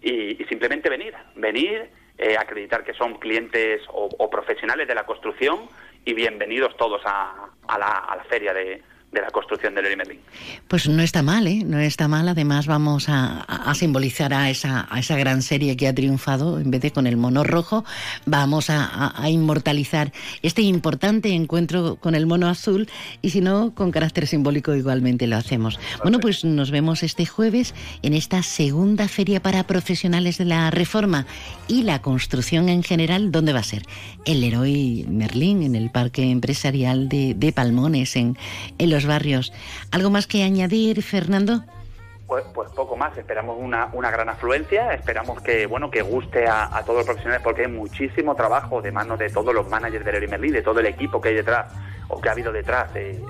y, 0.02 0.34
simplemente 0.48 0.90
venir, 0.90 1.14
venir, 1.36 1.90
eh, 2.18 2.36
acreditar 2.36 2.82
que 2.82 2.94
son 2.94 3.20
clientes 3.20 3.82
o, 3.86 4.28
profesionales 4.28 4.88
de 4.88 4.96
la 4.96 5.06
construcción 5.06 5.68
y 6.04 6.12
bienvenidos 6.12 6.76
todos 6.76 7.02
a, 7.04 7.46
la, 7.78 7.98
a 7.98 8.16
la 8.16 8.24
feria 8.24 8.52
de, 8.52 8.82
de 9.12 9.20
la 9.20 9.30
construcción 9.30 9.74
del. 9.74 9.90
Pues 10.68 10.88
no 10.88 11.02
está 11.02 11.22
mal, 11.22 11.46
¿eh? 11.48 11.64
No 11.64 11.78
está 11.80 12.06
mal. 12.06 12.28
Además 12.28 12.66
vamos 12.66 13.06
a, 13.08 13.44
simbolizar 13.74 14.32
a 14.32 14.50
esa, 14.50 14.86
a 14.90 15.00
esa 15.00 15.16
gran 15.16 15.42
serie 15.42 15.76
que 15.76 15.88
ha 15.88 15.94
triunfado. 15.94 16.60
En 16.60 16.70
vez 16.70 16.80
de 16.80 16.92
con 16.92 17.06
el 17.06 17.16
mono 17.16 17.42
rojo, 17.42 17.84
vamos 18.26 18.70
a, 18.70 19.12
inmortalizar 19.28 20.12
este 20.42 20.62
importante 20.62 21.30
encuentro 21.30 21.96
con 21.96 22.14
el 22.14 22.26
mono 22.26 22.48
azul 22.48 22.88
y 23.22 23.30
si 23.30 23.40
no, 23.40 23.74
con 23.74 23.90
carácter 23.90 24.26
simbólico 24.26 24.74
igualmente 24.74 25.26
lo 25.26 25.36
hacemos. 25.36 25.78
Bueno, 26.02 26.20
pues 26.20 26.44
nos 26.44 26.70
vemos 26.70 27.02
este 27.02 27.26
jueves 27.26 27.74
en 28.02 28.14
esta 28.14 28.42
segunda 28.42 29.08
feria 29.08 29.40
para 29.40 29.64
profesionales 29.64 30.38
de 30.38 30.44
la 30.44 30.70
reforma 30.70 31.26
y 31.68 31.82
la 31.82 32.00
construcción 32.02 32.68
en 32.68 32.82
general. 32.82 33.32
¿Dónde 33.32 33.52
va 33.52 33.60
a 33.60 33.64
ser? 33.64 33.82
El 34.24 34.40
Leroy 34.40 35.06
Merlin, 35.08 35.62
en 35.62 35.74
el 35.74 35.90
Parque 35.90 36.30
Empresarial 36.30 37.08
de, 37.08 37.34
de 37.34 37.52
Palmones, 37.52 38.16
en, 38.16 38.36
en 38.78 38.90
los 38.90 38.99
barrios. 39.06 39.52
¿Algo 39.90 40.10
más 40.10 40.26
que 40.26 40.42
añadir, 40.42 41.02
Fernando? 41.02 41.62
Pues, 42.30 42.44
pues 42.54 42.70
poco 42.70 42.96
más, 42.96 43.18
esperamos 43.18 43.56
una, 43.58 43.88
una, 43.92 44.08
gran 44.08 44.28
afluencia, 44.28 44.94
esperamos 44.94 45.42
que 45.42 45.66
bueno 45.66 45.90
que 45.90 46.00
guste 46.00 46.46
a, 46.46 46.80
todos 46.86 46.98
los 46.98 47.06
profesionales 47.06 47.42
porque 47.42 47.62
hay 47.62 47.68
muchísimo 47.72 48.36
trabajo 48.36 48.80
de 48.80 48.92
manos 48.92 49.18
de 49.18 49.30
todos 49.30 49.52
los 49.52 49.68
managers 49.68 50.04
del 50.04 50.28
Merlin, 50.28 50.52
de 50.52 50.62
todo 50.62 50.78
el 50.78 50.86
equipo 50.86 51.20
que 51.20 51.30
hay 51.30 51.34
detrás 51.34 51.72
o 52.06 52.20
que 52.20 52.28
ha 52.28 52.32
habido 52.32 52.52
detrás 52.52 52.94
de, 52.94 53.20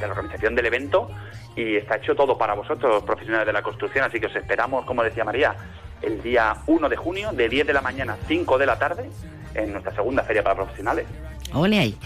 la 0.00 0.08
organización 0.08 0.56
del 0.56 0.66
evento 0.66 1.08
y 1.54 1.76
está 1.76 1.98
hecho 1.98 2.16
todo 2.16 2.36
para 2.36 2.54
vosotros, 2.54 2.94
los 2.94 3.04
profesionales 3.04 3.46
de 3.46 3.52
la 3.52 3.62
construcción, 3.62 4.04
así 4.04 4.18
que 4.18 4.26
os 4.26 4.34
esperamos, 4.34 4.84
como 4.86 5.04
decía 5.04 5.24
María, 5.24 5.54
el 6.02 6.20
día 6.20 6.56
1 6.66 6.88
de 6.88 6.96
junio 6.96 7.30
de 7.30 7.48
10 7.48 7.64
de 7.64 7.72
la 7.72 7.80
mañana 7.80 8.14
a 8.14 8.26
5 8.26 8.58
de 8.58 8.66
la 8.66 8.76
tarde 8.76 9.08
en 9.54 9.70
nuestra 9.70 9.94
segunda 9.94 10.24
feria 10.24 10.42
para 10.42 10.56
profesionales. 10.56 11.06
Ole 11.52 11.78
ahí. 11.78 11.96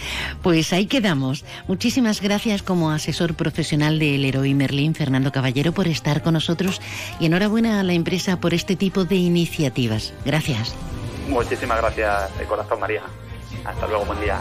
Pues 0.43 0.73
ahí 0.73 0.87
quedamos. 0.87 1.45
Muchísimas 1.69 2.21
gracias 2.21 2.63
como 2.63 2.91
asesor 2.91 3.35
profesional 3.35 3.99
del 3.99 4.25
Heroi 4.25 4.55
Merlín, 4.55 4.95
Fernando 4.95 5.33
Caballero, 5.33 5.73
por 5.73 5.89
estar 5.89 6.23
con 6.23 6.35
nosotros 6.35 6.81
y 7.21 7.27
enhorabuena 7.27 7.81
a 7.81 7.83
la 7.83 7.93
empresa 7.93 8.41
por 8.41 8.55
este 8.55 8.77
tipo 8.77 9.05
de 9.05 9.17
iniciativas. 9.17 10.13
Gracias. 10.25 10.75
Muchísimas 11.29 11.79
gracias 11.79 12.39
de 12.39 12.45
corazón, 12.45 12.81
María. 12.81 13.03
Hasta 13.65 13.87
luego, 13.87 14.05
buen 14.07 14.21
día. 14.21 14.41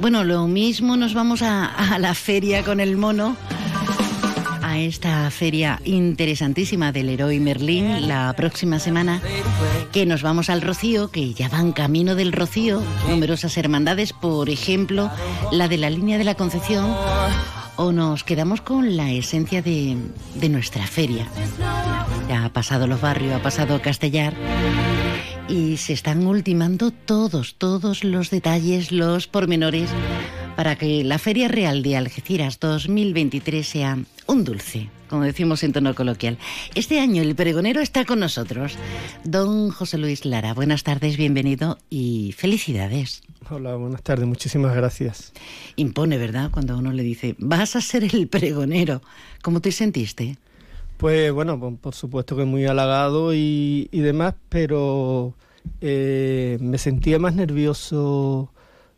Bueno, 0.00 0.24
lo 0.24 0.46
mismo 0.46 0.96
nos 0.96 1.12
vamos 1.12 1.42
a, 1.42 1.98
la 1.98 2.14
feria 2.14 2.64
con 2.64 2.80
el 2.80 2.96
mono 2.96 3.36
a 4.62 4.78
esta 4.78 5.30
feria 5.30 5.78
interesantísima 5.84 6.90
del 6.90 7.10
Heroi 7.10 7.38
Merlín 7.38 8.08
la 8.08 8.32
próxima 8.34 8.78
semana, 8.78 9.20
que 9.92 10.06
nos 10.06 10.22
vamos 10.22 10.48
al 10.48 10.62
Rocío, 10.62 11.10
que 11.10 11.34
ya 11.34 11.50
van 11.50 11.72
camino 11.72 12.14
del 12.14 12.32
Rocío, 12.32 12.82
numerosas 13.10 13.58
hermandades, 13.58 14.14
por 14.14 14.48
ejemplo, 14.48 15.10
la 15.52 15.68
de 15.68 15.76
la 15.76 15.90
línea 15.90 16.16
de 16.16 16.24
la 16.24 16.34
Concepción, 16.34 16.96
o 17.76 17.92
nos 17.92 18.24
quedamos 18.24 18.62
con 18.62 18.96
la 18.96 19.10
esencia 19.10 19.60
de, 19.60 19.98
de 20.34 20.48
nuestra 20.48 20.86
feria. 20.86 21.26
Ya 22.26 22.46
ha 22.46 22.52
pasado 22.54 22.86
los 22.86 23.02
barrios, 23.02 23.34
ha 23.34 23.42
pasado 23.42 23.82
Castellar 23.82 24.34
y 25.50 25.78
se 25.78 25.92
están 25.92 26.26
ultimando 26.26 26.92
todos, 26.92 27.56
todos 27.56 28.04
los 28.04 28.30
detalles, 28.30 28.92
los 28.92 29.26
pormenores 29.26 29.90
para 30.56 30.76
que 30.76 31.02
la 31.02 31.18
Feria 31.18 31.48
Real 31.48 31.82
de 31.82 31.96
Algeciras 31.96 32.60
2023 32.60 33.66
sea 33.66 33.98
un 34.26 34.44
dulce, 34.44 34.90
como 35.08 35.22
decimos 35.22 35.64
en 35.64 35.72
tono 35.72 35.94
coloquial. 35.96 36.38
Este 36.76 37.00
año 37.00 37.22
el 37.22 37.34
pregonero 37.34 37.80
está 37.80 38.04
con 38.04 38.20
nosotros. 38.20 38.76
Don 39.24 39.70
José 39.70 39.98
Luis 39.98 40.24
Lara, 40.24 40.54
buenas 40.54 40.84
tardes, 40.84 41.16
bienvenido 41.16 41.78
y 41.90 42.32
felicidades. 42.36 43.22
Hola, 43.50 43.74
buenas 43.74 44.02
tardes, 44.02 44.28
muchísimas 44.28 44.76
gracias. 44.76 45.32
Impone, 45.74 46.16
¿verdad? 46.16 46.50
Cuando 46.52 46.78
uno 46.78 46.92
le 46.92 47.02
dice, 47.02 47.34
vas 47.38 47.74
a 47.74 47.80
ser 47.80 48.04
el 48.14 48.28
pregonero. 48.28 49.02
¿Cómo 49.42 49.60
te 49.60 49.72
sentiste? 49.72 50.36
Pues 51.00 51.32
bueno, 51.32 51.58
por 51.80 51.94
supuesto 51.94 52.36
que 52.36 52.44
muy 52.44 52.66
halagado 52.66 53.32
y, 53.32 53.88
demás, 53.90 54.34
pero 54.50 55.32
eh, 55.80 56.58
me 56.60 56.76
sentía 56.76 57.18
más 57.18 57.34
nervioso, 57.34 58.52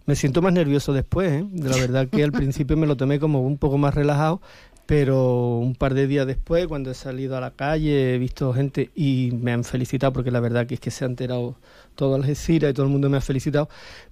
me 0.06 0.16
siento 0.16 0.42
más 0.42 0.52
nervioso 0.52 0.92
después. 0.92 1.30
¿eh? 1.30 1.46
La 1.54 1.76
verdad 1.76 2.08
que 2.08 2.24
al 2.24 2.32
principio 2.32 2.76
me 2.76 2.88
lo 2.88 2.96
tomé 2.96 3.20
como 3.20 3.42
un 3.42 3.56
poco 3.56 3.78
más 3.78 3.94
relajado, 3.94 4.40
pero 4.84 5.58
un 5.58 5.76
par 5.76 5.94
de 5.94 6.08
días 6.08 6.26
después, 6.26 6.66
cuando 6.66 6.90
he 6.90 6.94
salido 6.94 7.36
a 7.36 7.40
la 7.40 7.52
calle, 7.52 8.16
he 8.16 8.18
visto 8.18 8.52
gente 8.52 8.90
y 8.96 9.30
me 9.40 9.52
han 9.52 9.62
felicitado, 9.62 10.12
porque 10.12 10.32
la 10.32 10.40
verdad 10.40 10.66
que 10.66 10.74
es 10.74 10.80
que 10.80 10.90
se 10.90 11.04
ha 11.04 11.06
enterado 11.06 11.54
toda 11.94 12.16
Algeciras 12.16 12.72
y 12.72 12.74
todo 12.74 12.86
el 12.86 12.92
mundo 12.92 13.10
me 13.10 13.18
ha 13.18 13.20
felicitado, 13.20 13.68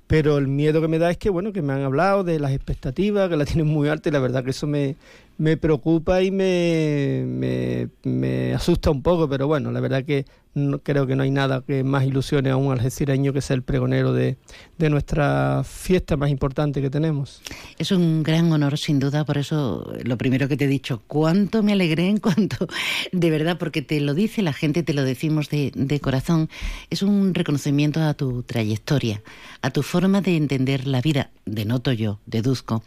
pero 0.07 0.39
el 0.39 0.47
miedo 0.47 0.81
que 0.81 0.87
me 0.87 1.01
da 1.01 1.11
es 1.11 1.19
que, 1.19 1.29
bueno, 1.29 1.53
que 1.53 1.61
me 1.61 1.73
han 1.73 1.83
hablado 1.83 2.23
de 2.23 2.39
las 2.39 2.53
expectativas, 2.53 3.29
que 3.29 3.37
la 3.37 3.47
tienen 3.47 3.67
muy 3.67 3.89
alta 3.89 4.11
y 4.11 4.13
la 4.13 4.21
verdad 4.21 4.45
que 4.45 4.51
eso 4.51 4.69
me, 4.69 4.95
me 5.41 5.57
preocupa 5.57 6.23
y 6.23 6.31
me, 6.31 7.25
me, 7.27 7.89
me, 8.05 8.53
asusta 8.53 8.91
un 8.91 9.03
poco, 9.03 9.27
pero 9.27 9.47
bueno, 9.47 9.73
la 9.73 9.81
verdad 9.81 10.05
que 10.05 10.27
no, 10.53 10.81
creo 10.81 11.07
que 11.07 11.17
no 11.17 11.23
hay 11.23 11.31
nada 11.31 11.63
que 11.67 11.83
más 11.83 12.05
ilusione 12.05 12.51
a 12.51 12.57
un 12.57 12.71
algecireño 12.71 13.33
que 13.33 13.41
ser 13.41 13.55
el 13.55 13.63
pregonero 13.63 14.13
de, 14.13 14.37
de 14.77 14.91
nuestra 14.91 15.63
fiesta 15.65 16.19
más 16.19 16.29
importante 16.29 16.83
que 16.83 16.91
tenemos. 16.91 17.41
Es 17.79 17.91
un 17.91 18.23
gran 18.23 18.53
honor, 18.53 18.77
sin 18.77 18.99
duda, 18.99 19.25
por 19.25 19.39
eso 19.39 19.91
lo 20.03 20.19
primero 20.19 20.47
que 20.47 20.59
te 20.59 20.67
he 20.67 20.69
dicho, 20.69 21.03
cuánto 21.07 21.63
me 21.63 21.73
alegré 21.73 22.09
en 22.09 22.19
cuanto, 22.19 22.67
de 23.13 23.31
verdad, 23.31 23.57
porque 23.57 23.81
te 23.81 23.99
lo 24.01 24.13
dice 24.13 24.43
la 24.43 24.53
gente, 24.53 24.83
te 24.83 24.93
lo 24.93 25.05
decimos 25.05 25.49
de, 25.49 25.73
de 25.75 26.01
corazón, 26.01 26.51
es 26.91 27.03
un 27.03 27.33
reconocimiento 27.33 28.03
a 28.03 28.13
tu 28.13 28.43
trayectoria, 28.43 29.23
a 29.63 29.71
tu 29.71 29.83
forma 29.83 30.21
de 30.21 30.37
entender 30.37 30.87
la 30.87 31.01
vida, 31.01 31.31
denoto 31.47 31.93
yo, 31.93 32.21
deduzco, 32.27 32.83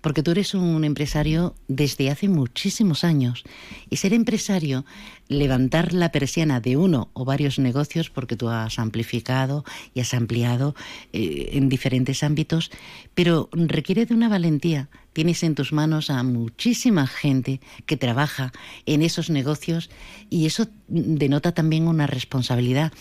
porque 0.00 0.22
tú 0.22 0.30
eres 0.30 0.54
un 0.54 0.84
empresario 0.84 1.54
desde 1.66 1.97
hace 2.06 2.28
muchísimos 2.28 3.02
años 3.02 3.44
y 3.90 3.96
ser 3.96 4.12
empresario, 4.12 4.84
levantar 5.28 5.92
la 5.92 6.12
persiana 6.12 6.60
de 6.60 6.76
uno 6.76 7.10
o 7.12 7.24
varios 7.24 7.58
negocios, 7.58 8.10
porque 8.10 8.36
tú 8.36 8.48
has 8.48 8.78
amplificado 8.78 9.64
y 9.94 10.00
has 10.00 10.14
ampliado 10.14 10.74
eh, 11.12 11.50
en 11.52 11.68
diferentes 11.68 12.22
ámbitos, 12.22 12.70
pero 13.14 13.48
requiere 13.52 14.06
de 14.06 14.14
una 14.14 14.28
valentía. 14.28 14.88
Tienes 15.12 15.42
en 15.42 15.56
tus 15.56 15.72
manos 15.72 16.10
a 16.10 16.22
muchísima 16.22 17.06
gente 17.06 17.60
que 17.86 17.96
trabaja 17.96 18.52
en 18.86 19.02
esos 19.02 19.30
negocios 19.30 19.90
y 20.30 20.46
eso 20.46 20.68
denota 20.86 21.52
también 21.52 21.88
una 21.88 22.06
responsabilidad. 22.06 22.92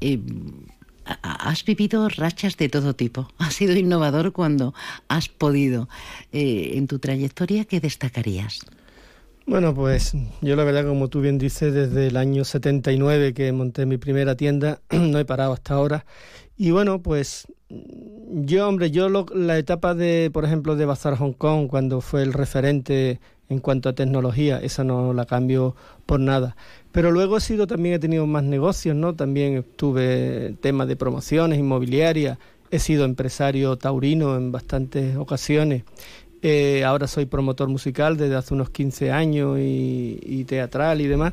Eh, 0.00 0.18
has 1.22 1.64
vivido 1.64 2.08
rachas 2.08 2.56
de 2.56 2.68
todo 2.68 2.94
tipo. 2.94 3.28
Has 3.38 3.54
sido 3.54 3.76
innovador 3.76 4.32
cuando 4.32 4.74
has 5.08 5.28
podido. 5.28 5.88
Eh, 6.32 6.72
en 6.74 6.86
tu 6.86 6.98
trayectoria, 6.98 7.64
¿qué 7.64 7.80
destacarías? 7.80 8.60
Bueno, 9.46 9.74
pues 9.74 10.12
yo 10.42 10.56
la 10.56 10.64
verdad, 10.64 10.86
como 10.86 11.08
tú 11.08 11.22
bien 11.22 11.38
dices, 11.38 11.72
desde 11.72 12.08
el 12.08 12.18
año 12.18 12.44
79 12.44 13.32
que 13.32 13.50
monté 13.52 13.86
mi 13.86 13.96
primera 13.96 14.36
tienda, 14.36 14.82
no 14.90 15.18
he 15.18 15.24
parado 15.24 15.54
hasta 15.54 15.74
ahora. 15.74 16.04
Y 16.56 16.70
bueno, 16.70 17.00
pues 17.00 17.46
yo, 17.70 18.68
hombre, 18.68 18.90
yo 18.90 19.08
la 19.08 19.58
etapa 19.58 19.94
de, 19.94 20.30
por 20.32 20.44
ejemplo, 20.44 20.76
de 20.76 20.84
Bazar 20.84 21.16
Hong 21.16 21.32
Kong, 21.32 21.68
cuando 21.68 22.00
fue 22.00 22.22
el 22.22 22.32
referente 22.32 23.20
en 23.48 23.60
cuanto 23.60 23.88
a 23.88 23.94
tecnología, 23.94 24.58
esa 24.58 24.84
no 24.84 25.12
la 25.12 25.24
cambio 25.24 25.74
por 26.06 26.20
nada. 26.20 26.56
Pero 26.92 27.10
luego 27.10 27.36
he 27.36 27.40
sido 27.40 27.66
también 27.66 27.94
he 27.94 27.98
tenido 27.98 28.26
más 28.26 28.44
negocios, 28.44 28.94
¿no? 28.96 29.14
También 29.14 29.64
tuve 29.76 30.56
temas 30.60 30.88
de 30.88 30.96
promociones 30.96 31.58
inmobiliarias, 31.58 32.38
he 32.70 32.78
sido 32.78 33.04
empresario 33.04 33.76
taurino 33.76 34.36
en 34.36 34.52
bastantes 34.52 35.16
ocasiones. 35.16 35.84
Eh, 36.42 36.84
ahora 36.84 37.06
soy 37.06 37.26
promotor 37.26 37.68
musical 37.68 38.16
desde 38.16 38.36
hace 38.36 38.54
unos 38.54 38.70
15 38.70 39.10
años 39.10 39.58
y, 39.60 40.44
teatral 40.46 41.00
y 41.00 41.06
demás. 41.06 41.32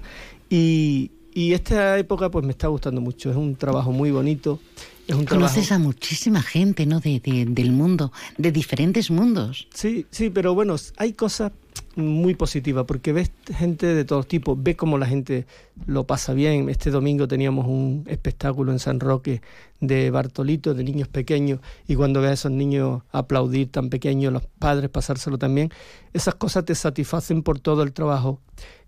Y, 0.49 1.12
esta 1.36 1.99
época 1.99 2.32
pues 2.32 2.45
me 2.45 2.51
está 2.51 2.67
gustando 2.67 3.01
mucho, 3.01 3.30
es 3.30 3.36
un 3.36 3.56
trabajo 3.58 3.91
muy 3.91 4.10
bonito. 4.10 4.60
Es 5.06 5.15
un 5.15 5.25
Conoces 5.25 5.71
a 5.73 5.78
muchísima 5.78 6.41
gente, 6.41 6.86
¿no? 6.86 7.01
De, 7.01 7.19
del 7.21 7.71
mundo, 7.71 8.12
de 8.38 8.51
diferentes 8.54 9.12
mundos. 9.12 9.67
Sí, 9.73 10.06
sí, 10.10 10.30
pero 10.30 10.56
bueno, 10.56 10.78
hay 10.97 11.12
cosas 11.13 11.51
muy 11.95 12.36
positiva 12.36 12.86
porque 12.86 13.13
ves 13.13 13.31
gente 13.53 13.88
de 13.88 14.05
todos 14.05 14.27
tipos, 14.27 14.62
ves 14.62 14.75
cómo 14.75 14.97
la 14.97 15.05
gente 15.05 15.45
lo 15.86 16.05
pasa 16.05 16.34
bien. 16.34 16.69
Este 16.69 16.91
domingo 16.91 17.27
teníamos 17.27 17.67
un 17.67 18.03
espectáculo 18.08 18.71
en 18.71 18.79
San 18.79 18.99
Roque 18.99 19.41
de 19.79 20.10
Bartolito, 20.12 20.73
de 20.73 20.84
niños 20.84 21.08
pequeños, 21.08 21.60
y 21.88 21.95
cuando 21.95 22.21
ves 22.21 22.31
a 22.31 22.34
esos 22.34 22.51
niños 22.51 23.03
aplaudir 23.12 23.71
tan 23.71 23.89
pequeños, 23.89 24.34
los 24.34 24.45
padres 24.60 24.89
pasárselo 24.89 25.38
también, 25.38 25.71
esas 26.13 26.36
cosas 26.36 26.65
te 26.65 26.75
satisfacen 26.75 27.43
por 27.43 27.60
todo 27.60 27.84
el 27.84 27.93
trabajo 27.93 28.41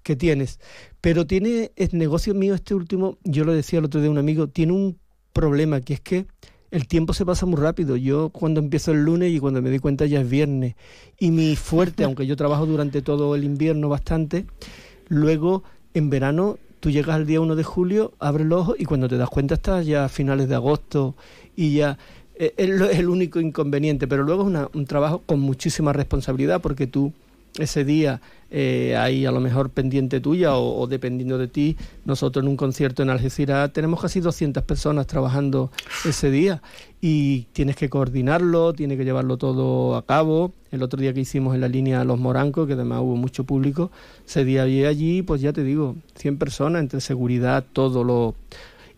que 0.04 0.16
tienes. 0.16 0.60
Pero 1.02 1.28
tiene 1.28 1.72
el 1.76 1.90
negocio 1.94 2.34
mío 2.34 2.56
este 2.56 2.76
último, 2.76 3.18
yo 3.24 3.44
lo 3.44 3.54
decía 3.54 3.80
el 3.80 3.86
otro 3.86 4.00
día 4.00 4.10
a 4.10 4.12
un 4.12 4.18
amigo, 4.18 4.48
tiene 4.48 4.74
un 4.74 4.98
problema 5.34 5.82
que 5.82 5.94
es 5.94 6.02
que 6.02 6.26
el 6.72 6.88
tiempo 6.88 7.14
se 7.14 7.26
pasa 7.26 7.46
muy 7.46 7.60
rápido. 7.60 7.96
Yo 7.96 8.30
cuando 8.30 8.60
empiezo 8.60 8.92
el 8.92 9.04
lunes 9.04 9.32
y 9.32 9.40
cuando 9.40 9.62
me 9.62 9.70
doy 9.70 9.80
cuenta 9.80 10.06
ya 10.06 10.22
es 10.22 10.30
viernes. 10.30 10.76
Y 11.20 11.32
mi 11.32 11.56
fuerte, 11.56 12.04
aunque 12.06 12.26
yo 12.26 12.36
trabajo 12.36 12.66
durante 12.66 13.02
todo 13.02 13.36
el 13.36 13.44
invierno 13.44 13.90
bastante, 13.90 14.46
luego 15.08 15.64
en 15.94 16.10
verano 16.10 16.58
tú 16.80 16.92
llegas 16.92 17.16
al 17.16 17.26
día 17.26 17.42
1 17.42 17.56
de 17.56 17.64
julio, 17.64 18.14
abres 18.20 18.48
los 18.48 18.62
ojos 18.62 18.76
y 18.78 18.86
cuando 18.86 19.08
te 19.10 19.18
das 19.18 19.30
cuenta 19.30 19.56
estás 19.56 19.86
ya 19.86 20.06
a 20.06 20.10
finales 20.10 20.48
de 20.48 20.56
agosto 20.56 21.16
y 21.56 21.74
ya 21.76 21.98
eh, 22.36 22.54
es 22.58 23.00
el 23.00 23.10
único 23.10 23.40
inconveniente. 23.40 24.08
Pero 24.08 24.24
luego 24.24 24.50
es 24.50 24.68
un 24.74 24.86
trabajo 24.86 25.24
con 25.26 25.40
muchísima 25.40 25.94
responsabilidad 25.94 26.62
porque 26.62 26.88
tú 26.88 27.14
ese 27.58 27.84
día 27.84 28.22
eh, 28.50 28.96
hay 28.98 29.26
a 29.26 29.32
lo 29.32 29.42
mejor 29.42 29.70
pendiente 29.70 30.22
tuya 30.22 30.56
o, 30.56 30.88
dependiendo 30.88 31.38
de 31.38 31.48
ti, 31.48 31.76
nosotros 32.06 32.44
en 32.44 32.50
un 32.50 32.58
concierto 32.58 33.04
en 33.04 33.10
Algeciras 33.10 33.74
tenemos 33.74 34.02
casi 34.02 34.22
200 34.22 34.64
personas 34.64 35.06
trabajando 35.08 35.72
ese 36.06 36.32
día 36.32 36.62
y 37.02 37.42
tienes 37.54 37.76
que 37.76 37.90
coordinarlo, 37.90 38.74
tienes 38.74 38.98
que 38.98 39.06
llevarlo 39.06 39.38
todo 39.38 39.96
a 39.96 40.06
cabo. 40.06 40.54
El 40.72 40.84
otro 40.84 41.00
día 41.00 41.14
que 41.14 41.22
hicimos 41.22 41.56
en 41.56 41.62
la 41.62 41.68
línea 41.68 42.04
Los 42.04 42.20
Morancos, 42.20 42.68
que 42.68 42.74
además 42.74 43.02
hubo 43.02 43.16
mucho 43.16 43.44
público, 43.44 43.92
ese 44.26 44.46
día 44.46 44.64
allí, 44.64 45.22
pues 45.22 45.42
ya 45.42 45.54
te 45.54 45.64
digo, 45.64 45.96
100 46.16 46.38
personas 46.38 46.82
entre 46.82 47.02
seguridad, 47.02 47.66
todo 47.74 48.04
lo... 48.04 48.36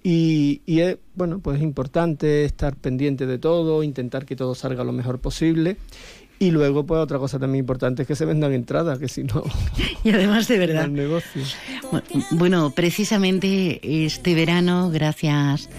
Y, 0.02 0.62
y 0.66 0.80
es, 0.80 0.98
bueno, 1.16 1.40
pues 1.40 1.58
es 1.58 1.64
importante 1.64 2.46
estar 2.46 2.74
pendiente 2.78 3.26
de 3.26 3.38
todo, 3.38 3.84
intentar 3.84 4.26
que 4.26 4.38
todo 4.38 4.56
salga 4.56 4.86
lo 4.86 4.94
mejor 4.94 5.20
posible 5.20 5.76
y 6.40 6.52
luego, 6.52 6.86
pues 6.86 7.02
otra 7.02 7.20
cosa 7.20 7.38
también 7.38 7.64
importante 7.64 8.04
es 8.04 8.08
que 8.08 8.16
se 8.16 8.26
vendan 8.26 8.54
entradas, 8.54 8.98
que 8.98 9.10
si 9.10 9.24
no... 9.24 9.44
Y 10.04 10.12
además 10.12 10.48
de 10.48 10.58
verdad. 10.58 10.88
negocio. 10.88 11.44
Bueno, 12.32 12.72
precisamente 12.72 14.06
este 14.06 14.34
verano, 14.34 14.90
gracias 14.90 15.70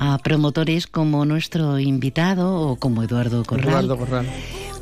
a 0.00 0.18
promotores 0.18 0.88
como 0.88 1.24
nuestro 1.24 1.78
invitado 1.78 2.54
o 2.54 2.76
como 2.76 3.04
Eduardo 3.04 3.44
Corral. 3.44 3.68
Eduardo 3.68 3.96
Corral 3.96 4.26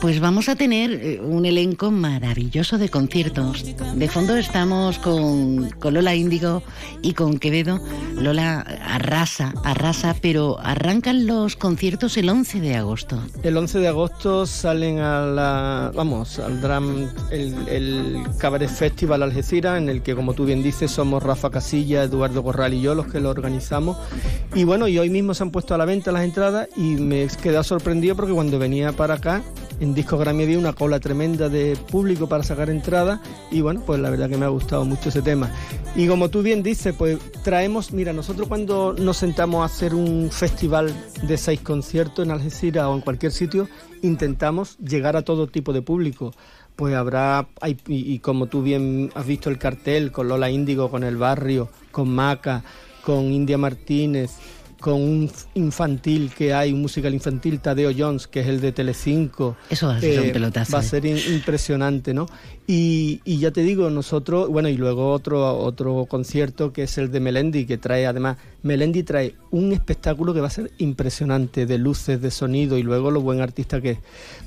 pues 0.01 0.21
vamos 0.21 0.49
a 0.49 0.55
tener 0.55 0.93
eh, 0.93 1.21
un 1.21 1.45
elenco 1.45 1.91
maravilloso 1.91 2.79
de 2.79 2.89
conciertos. 2.89 3.65
De 3.95 4.09
fondo 4.09 4.37
estamos 4.37 4.99
con, 4.99 5.71
Lola 5.83 6.15
Índigo 6.15 6.63
y 7.03 7.15
con 7.15 7.39
Quevedo. 7.39 7.81
Lola 8.15 8.61
arrasa, 8.61 9.53
arrasa, 9.65 10.15
pero 10.21 10.59
arrancan 10.61 11.27
los 11.27 11.57
conciertos 11.57 12.17
el 12.17 12.29
11 12.29 12.61
de 12.61 12.77
agosto. 12.77 13.21
El 13.43 13.57
11 13.57 13.81
de 13.81 13.89
agosto 13.89 14.47
salen 14.47 15.01
a 15.01 15.27
la, 15.27 15.93
vamos, 15.95 16.39
al 16.39 16.61
Dram, 16.61 17.09
el, 17.31 17.69
el 17.69 18.23
Cabaret 18.39 18.71
Festival 18.71 19.23
Algeciras, 19.23 19.79
en 19.79 19.89
el 19.89 20.03
que, 20.03 20.15
como 20.15 20.35
tú 20.35 20.45
bien 20.45 20.63
dices, 20.63 20.91
somos 20.91 21.23
Rafa 21.23 21.51
Casilla, 21.51 22.05
Eduardo 22.05 22.43
Corral 22.43 22.75
y 22.75 22.81
yo 22.81 22.95
los 22.95 23.07
que 23.07 23.21
lo 23.21 23.31
organizamos. 23.31 23.97
Y 24.55 24.65
bueno, 24.65 24.87
y 24.87 24.99
hoy 24.99 25.11
mismo 25.11 25.35
se 25.35 25.43
han 25.43 25.51
puesto 25.51 25.75
a 25.75 25.79
la 25.79 25.85
venta 25.85 26.13
las 26.13 26.25
entradas 26.25 26.69
y 26.77 26.95
me 26.97 27.25
he 27.25 27.29
quedado 27.29 27.65
sorprendido 27.65 28.15
porque 28.15 28.33
cuando 28.33 28.59
venía 28.59 28.93
para 28.93 29.15
acá 29.15 29.43
Disco 29.95 30.19
Grammy 30.19 30.45
había 30.45 30.59
una 30.59 30.73
cola 30.73 31.01
tremenda 31.01 31.49
de 31.49 31.77
público 31.91 32.29
para 32.29 32.43
sacar 32.43 32.71
entradas 32.71 33.21
y 33.51 33.61
bueno, 33.61 33.83
pues 33.85 34.01
la 34.01 34.11
verdad 34.11 34.29
que 34.29 34.37
me 34.37 34.45
ha 34.45 34.49
gustado 34.49 34.85
mucho 34.85 35.09
ese 35.09 35.23
tema. 35.23 35.51
Y 35.95 36.07
como 36.07 36.29
tú 36.29 36.43
bien 36.43 36.63
dices, 36.63 36.95
pues 36.97 37.19
traemos, 37.43 37.93
mira, 37.93 38.13
nosotros 38.13 38.49
cuando 38.49 38.95
nos 38.95 39.17
sentamos 39.17 39.63
a 39.63 39.67
hacer 39.67 39.95
un 39.95 40.31
festival 40.31 40.93
de 41.23 41.37
seis 41.37 41.61
conciertos 41.61 42.25
en 42.25 42.31
Algeciras 42.31 42.87
o 42.87 42.95
en 42.95 43.01
cualquier 43.01 43.33
sitio, 43.33 43.69
intentamos 44.03 44.79
llegar 44.79 45.17
a 45.17 45.23
todo 45.23 45.47
tipo 45.47 45.73
de 45.73 45.83
público 45.83 46.33
pues 46.77 46.95
habrá, 46.95 47.49
y, 47.67 47.77
y, 47.89 48.21
como 48.21 48.47
tú 48.47 48.63
bien 48.63 49.11
has 49.17 49.27
visto 49.27 49.51
el 49.51 49.59
cartel, 49.59 50.13
con 50.13 50.29
Lola 50.29 50.49
Índigo, 50.49 50.93
con 50.93 51.03
El 51.03 51.17
Barrio, 51.17 51.69
con 51.91 52.09
Maca, 52.09 52.63
con 53.03 53.33
India 53.33 53.59
Martínez, 53.59 54.37
con 54.81 54.95
un 54.95 55.31
infantil 55.55 56.33
que 56.37 56.55
hay, 56.55 56.73
un 56.73 56.81
musical 56.81 57.13
infantil, 57.13 57.61
Tadeo 57.61 57.91
Jones, 57.97 58.27
que 58.27 58.41
es 58.41 58.47
el 58.47 58.61
de 58.61 58.73
Telecinco. 58.73 59.57
Eso 59.69 59.89
va 59.89 59.97
a 59.97 60.01
ser 60.01 60.21
un 60.21 60.27
eh, 60.27 60.33
pelotazo. 60.33 60.73
Va 60.73 60.79
a 60.79 60.83
ser 60.83 61.05
impresionante, 61.05 62.15
¿no? 62.15 62.27
Y, 62.71 63.23
y, 63.25 63.39
ya 63.39 63.51
te 63.51 63.63
digo, 63.63 63.89
nosotros, 63.89 64.51
bueno, 64.51 64.69
y 64.69 64.77
luego 64.77 65.11
otro, 65.11 65.57
otro 65.57 66.05
concierto 66.05 66.71
que 66.71 66.83
es 66.83 66.99
el 66.99 67.11
de 67.11 67.19
Melendi, 67.19 67.65
que 67.65 67.79
trae 67.79 68.07
además, 68.07 68.37
Melendi 68.63 69.05
trae 69.05 69.35
un 69.51 69.73
espectáculo 69.73 70.35
que 70.35 70.43
va 70.43 70.49
a 70.49 70.51
ser 70.51 70.71
impresionante, 70.77 71.65
de 71.65 71.79
luces, 71.79 72.21
de 72.21 72.31
sonido, 72.31 72.77
y 72.77 72.83
luego 72.83 73.11
lo 73.11 73.23
buen 73.23 73.41
artista 73.41 73.81
que 73.81 73.93
es. 73.93 73.99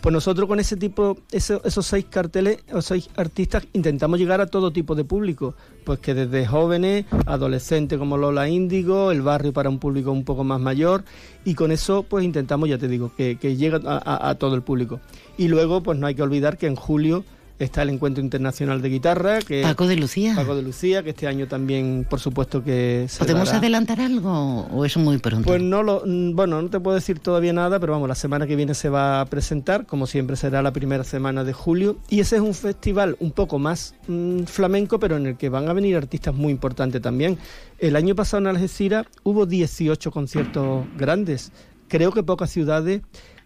Pues 0.01 0.13
nosotros 0.13 0.47
con 0.47 0.59
ese 0.59 0.77
tipo, 0.77 1.17
esos 1.31 1.83
seis 1.83 2.05
carteles, 2.11 2.59
o 2.71 2.83
seis 2.83 3.09
artistas, 3.15 3.65
intentamos 3.73 4.19
llegar 4.19 4.39
a 4.39 4.45
todo 4.45 4.69
tipo 4.69 4.93
de 4.93 5.03
público, 5.03 5.55
pues 5.83 5.97
que 5.97 6.13
desde 6.13 6.45
jóvenes, 6.45 7.05
adolescentes 7.25 7.97
como 7.97 8.17
Lola 8.17 8.47
Índigo, 8.47 9.11
el 9.11 9.23
barrio 9.23 9.51
para 9.51 9.67
un 9.67 9.79
público 9.79 10.11
un 10.11 10.25
poco 10.25 10.43
más 10.43 10.61
mayor, 10.61 11.03
y 11.43 11.55
con 11.55 11.71
eso 11.71 12.05
pues 12.07 12.23
intentamos, 12.23 12.69
ya 12.69 12.77
te 12.77 12.87
digo, 12.87 13.11
que, 13.17 13.39
que 13.39 13.55
llegue 13.55 13.79
a 13.83 14.35
todo 14.37 14.53
el 14.53 14.61
público. 14.61 14.99
Y 15.39 15.47
luego 15.47 15.81
pues 15.81 15.97
no 15.97 16.05
hay 16.05 16.13
que 16.13 16.21
olvidar 16.21 16.59
que 16.59 16.67
en 16.67 16.75
julio 16.75 17.25
Está 17.61 17.83
el 17.83 17.89
Encuentro 17.89 18.23
Internacional 18.23 18.81
de 18.81 18.89
Guitarra. 18.89 19.37
Que 19.37 19.61
Paco 19.61 19.85
de 19.85 19.95
Lucía. 19.95 20.33
Paco 20.35 20.55
de 20.55 20.63
Lucía, 20.63 21.03
que 21.03 21.11
este 21.11 21.27
año 21.27 21.47
también, 21.47 22.07
por 22.09 22.19
supuesto, 22.19 22.63
que 22.63 23.05
se 23.07 23.19
¿Podemos 23.19 23.53
adelantar 23.53 24.01
algo 24.01 24.65
o 24.65 24.83
es 24.83 24.97
muy 24.97 25.19
pronto? 25.19 25.45
Pues 25.45 25.61
no 25.61 25.83
lo, 25.83 26.01
mm, 26.03 26.35
bueno, 26.35 26.59
no 26.59 26.69
te 26.71 26.79
puedo 26.79 26.95
decir 26.95 27.19
todavía 27.19 27.53
nada, 27.53 27.79
pero 27.79 27.93
vamos, 27.93 28.09
la 28.09 28.15
semana 28.15 28.47
que 28.47 28.55
viene 28.55 28.73
se 28.73 28.89
va 28.89 29.21
a 29.21 29.25
presentar, 29.25 29.85
como 29.85 30.07
siempre 30.07 30.37
será 30.37 30.63
la 30.63 30.73
primera 30.73 31.03
semana 31.03 31.43
de 31.43 31.53
julio. 31.53 31.97
Y 32.09 32.19
ese 32.21 32.37
es 32.37 32.41
un 32.41 32.55
festival 32.55 33.15
un 33.19 33.31
poco 33.31 33.59
más 33.59 33.93
mm, 34.07 34.45
flamenco, 34.45 34.99
pero 34.99 35.17
en 35.17 35.27
el 35.27 35.37
que 35.37 35.49
van 35.49 35.69
a 35.69 35.73
venir 35.73 35.95
artistas 35.95 36.33
muy 36.33 36.51
importantes 36.51 36.99
también. 36.99 37.37
El 37.77 37.95
año 37.95 38.15
pasado 38.15 38.41
en 38.41 38.47
Algeciras 38.47 39.05
hubo 39.21 39.45
18 39.45 40.09
conciertos 40.09 40.87
grandes. 40.97 41.51
Creo 41.87 42.11
que 42.11 42.23
pocas 42.23 42.49
ciudades 42.49 43.01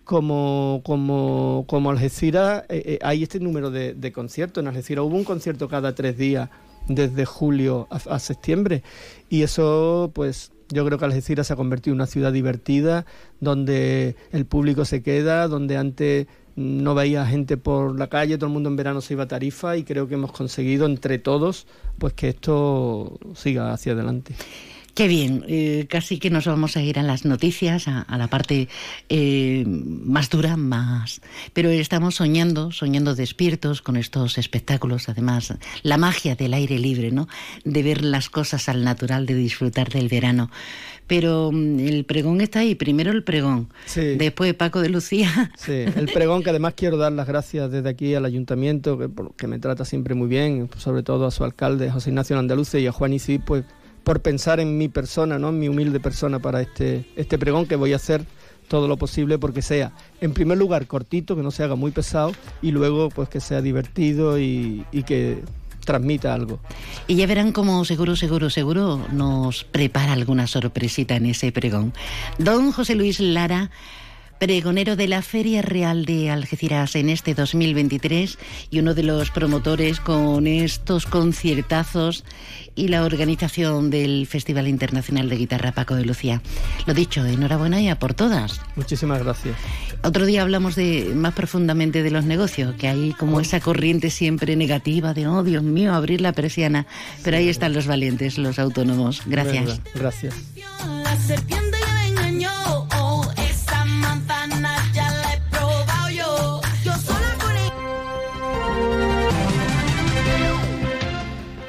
como, 0.06 0.82
como, 0.86 1.66
como 1.68 1.90
Algeciras 1.90 2.64
eh, 2.70 2.84
eh, 2.86 3.00
hay 3.02 3.24
este 3.24 3.40
número 3.40 3.72
de, 3.72 4.12
conciertos. 4.14 4.62
En 4.62 4.68
Algeciras 4.70 5.04
hubo 5.04 5.16
un 5.16 5.26
concierto 5.26 5.68
cada 5.68 5.94
tres 5.94 6.18
días 6.18 6.50
desde 6.88 7.26
julio 7.26 7.88
a, 7.90 8.20
septiembre 8.20 8.84
y 9.28 9.42
eso 9.42 10.12
pues 10.14 10.52
yo 10.70 10.86
creo 10.86 11.00
que 11.00 11.06
Algeciras 11.06 11.48
se 11.48 11.54
ha 11.54 11.56
convertido 11.56 11.94
en 11.94 11.98
una 11.98 12.06
ciudad 12.06 12.32
divertida 12.32 13.08
donde 13.42 14.16
el 14.32 14.46
público 14.46 14.86
se 14.86 15.02
queda, 15.02 15.48
donde 15.48 15.78
antes 15.78 16.28
no 16.56 16.94
veía 16.94 17.26
gente 17.26 17.58
por 17.58 17.98
la 17.98 18.08
calle, 18.08 18.38
todo 18.38 18.48
el 18.48 18.54
mundo 18.54 18.70
en 18.70 18.76
verano 18.76 19.02
se 19.02 19.16
iba 19.16 19.24
a 19.24 19.28
Tarifa 19.28 19.78
y 19.78 19.84
creo 19.84 20.08
que 20.08 20.14
hemos 20.14 20.32
conseguido 20.32 20.86
entre 20.86 21.18
todos 21.18 21.66
pues 21.98 22.14
que 22.14 22.30
esto 22.30 23.18
siga 23.34 23.74
hacia 23.74 23.94
adelante. 23.94 24.36
Qué 24.96 25.10
bien, 25.10 25.44
eh, 25.50 25.88
casi 25.90 26.20
que 26.20 26.30
nos 26.30 26.46
vamos 26.46 26.78
a 26.78 26.82
ir 26.82 26.98
a 26.98 27.04
las 27.04 27.26
noticias, 27.26 27.90
a, 27.90 28.06
la 28.18 28.30
parte 28.30 28.70
eh, 29.10 29.66
más 29.68 30.30
dura, 30.30 30.56
más. 30.56 31.20
Pero 31.52 31.70
estamos 31.70 32.16
soñando, 32.16 32.72
soñando 32.72 33.14
despiertos 33.14 33.82
con 33.82 33.98
estos 33.98 34.38
espectáculos, 34.38 35.10
además, 35.10 35.54
la 35.84 35.98
magia 35.98 36.38
del 36.38 36.54
aire 36.54 36.80
libre, 36.80 37.12
¿no? 37.12 37.28
De 37.66 37.84
ver 37.84 38.06
las 38.06 38.30
cosas 38.30 38.70
al 38.70 38.86
natural, 38.86 39.26
de 39.26 39.36
disfrutar 39.36 39.90
del 39.90 40.08
verano. 40.08 40.50
Pero 41.08 41.52
mm, 41.52 41.80
el 41.82 42.06
pregón 42.06 42.40
está 42.40 42.60
ahí, 42.60 42.76
primero 42.76 43.12
el 43.12 43.26
pregón, 43.26 43.68
después 43.94 44.54
Paco 44.54 44.80
de 44.82 44.88
Lucía. 44.88 45.52
Sí, 45.58 45.74
el 45.74 46.10
pregón 46.14 46.42
que 46.42 46.52
además 46.52 46.74
quiero 46.74 46.96
dar 46.96 47.12
las 47.12 47.28
gracias 47.28 47.70
desde 47.70 47.90
aquí 47.90 48.16
al 48.16 48.24
ayuntamiento, 48.24 48.98
que, 48.98 49.10
que 49.36 49.48
me 49.48 49.60
trata 49.60 49.84
siempre 49.84 50.16
muy 50.16 50.30
bien, 50.30 50.70
sobre 50.78 51.04
todo 51.04 51.26
a 51.26 51.32
su 51.32 51.44
alcalde 51.44 51.92
José 51.92 52.12
Ignacio 52.12 52.40
Andaluce 52.40 52.80
y 52.80 52.88
a 52.88 52.94
Juan 52.94 53.12
Icí, 53.12 53.40
pues 53.40 53.66
por 54.06 54.22
pensar 54.22 54.62
en 54.62 54.78
mi 54.78 54.88
persona, 54.88 55.38
¿no? 55.38 55.50
en 55.50 55.60
mi 55.60 55.68
humilde 55.68 56.00
persona 56.00 56.40
para 56.40 56.62
este, 56.62 57.06
este 57.18 57.38
pregón 57.38 57.66
que 57.66 57.76
voy 57.76 57.92
a 57.92 57.98
hacer 57.98 58.24
todo 58.70 58.88
lo 58.88 58.98
posible 58.98 59.38
porque 59.38 59.62
sea, 59.62 59.92
en 60.22 60.34
primer 60.34 60.58
lugar, 60.58 60.88
cortito, 60.88 61.36
que 61.36 61.42
no 61.42 61.52
se 61.52 61.64
haga 61.64 61.76
muy 61.76 61.92
pesado 61.92 62.32
y 62.62 62.72
luego 62.72 63.10
pues 63.10 63.28
que 63.28 63.42
sea 63.42 63.62
divertido 63.62 64.40
y, 64.40 64.86
y 64.92 65.04
que 65.04 65.44
transmita 65.86 66.34
algo. 66.34 66.60
Y 67.08 67.16
ya 67.16 67.28
verán 67.28 67.52
cómo 67.52 67.84
seguro, 67.84 68.16
seguro, 68.16 68.50
seguro 68.50 69.06
nos 69.12 69.64
prepara 69.64 70.14
alguna 70.14 70.48
sorpresita 70.48 71.16
en 71.16 71.26
ese 71.26 71.52
pregón. 71.52 71.94
Don 72.38 72.72
José 72.72 72.96
Luis 72.96 73.20
Lara, 73.20 73.72
pregonero 74.40 74.96
de 74.96 75.08
la 75.08 75.22
Feria 75.22 75.62
Real 75.62 76.06
de 76.06 76.30
Algeciras 76.30 76.96
en 76.96 77.10
este 77.10 77.34
2023 77.34 78.38
y 78.70 78.80
uno 78.80 78.94
de 78.94 79.04
los 79.04 79.32
promotores 79.32 80.00
con 80.00 80.48
estos 80.48 81.06
conciertazos 81.06 82.24
y 82.76 82.90
la 82.90 83.04
organización 83.04 83.90
del 83.90 84.28
Festival 84.28 84.68
Internacional 84.68 85.30
de 85.30 85.38
Guitarra 85.38 85.72
Paco 85.72 85.96
de 85.96 86.06
Lucía. 86.06 86.42
Lo 86.86 86.94
dicho, 86.94 87.26
enhorabuena 87.26 87.80
ya 87.82 87.98
por 87.98 88.14
todas. 88.14 88.60
Muchísimas 88.76 89.24
gracias. 89.24 89.56
Otro 90.04 90.26
día 90.26 90.42
hablamos 90.42 90.76
de 90.76 91.14
más 91.16 91.34
profundamente 91.34 92.04
de 92.04 92.12
los 92.12 92.26
negocios, 92.26 92.76
que 92.76 92.88
hay 92.88 93.14
como 93.14 93.40
esa 93.40 93.60
corriente 93.60 94.10
siempre 94.10 94.56
negativa 94.56 95.14
de, 95.14 95.28
oh 95.28 95.44
Dios 95.44 95.64
mío, 95.64 95.94
abrir 95.94 96.22
la 96.22 96.34
persiana. 96.34 96.86
Pero 97.24 97.38
ahí 97.38 97.50
están 97.50 97.74
los 97.74 97.88
valientes, 97.88 98.38
los 98.38 98.60
autónomos. 98.60 99.22
Gracias. 99.26 99.82
Gracias. 99.94 100.36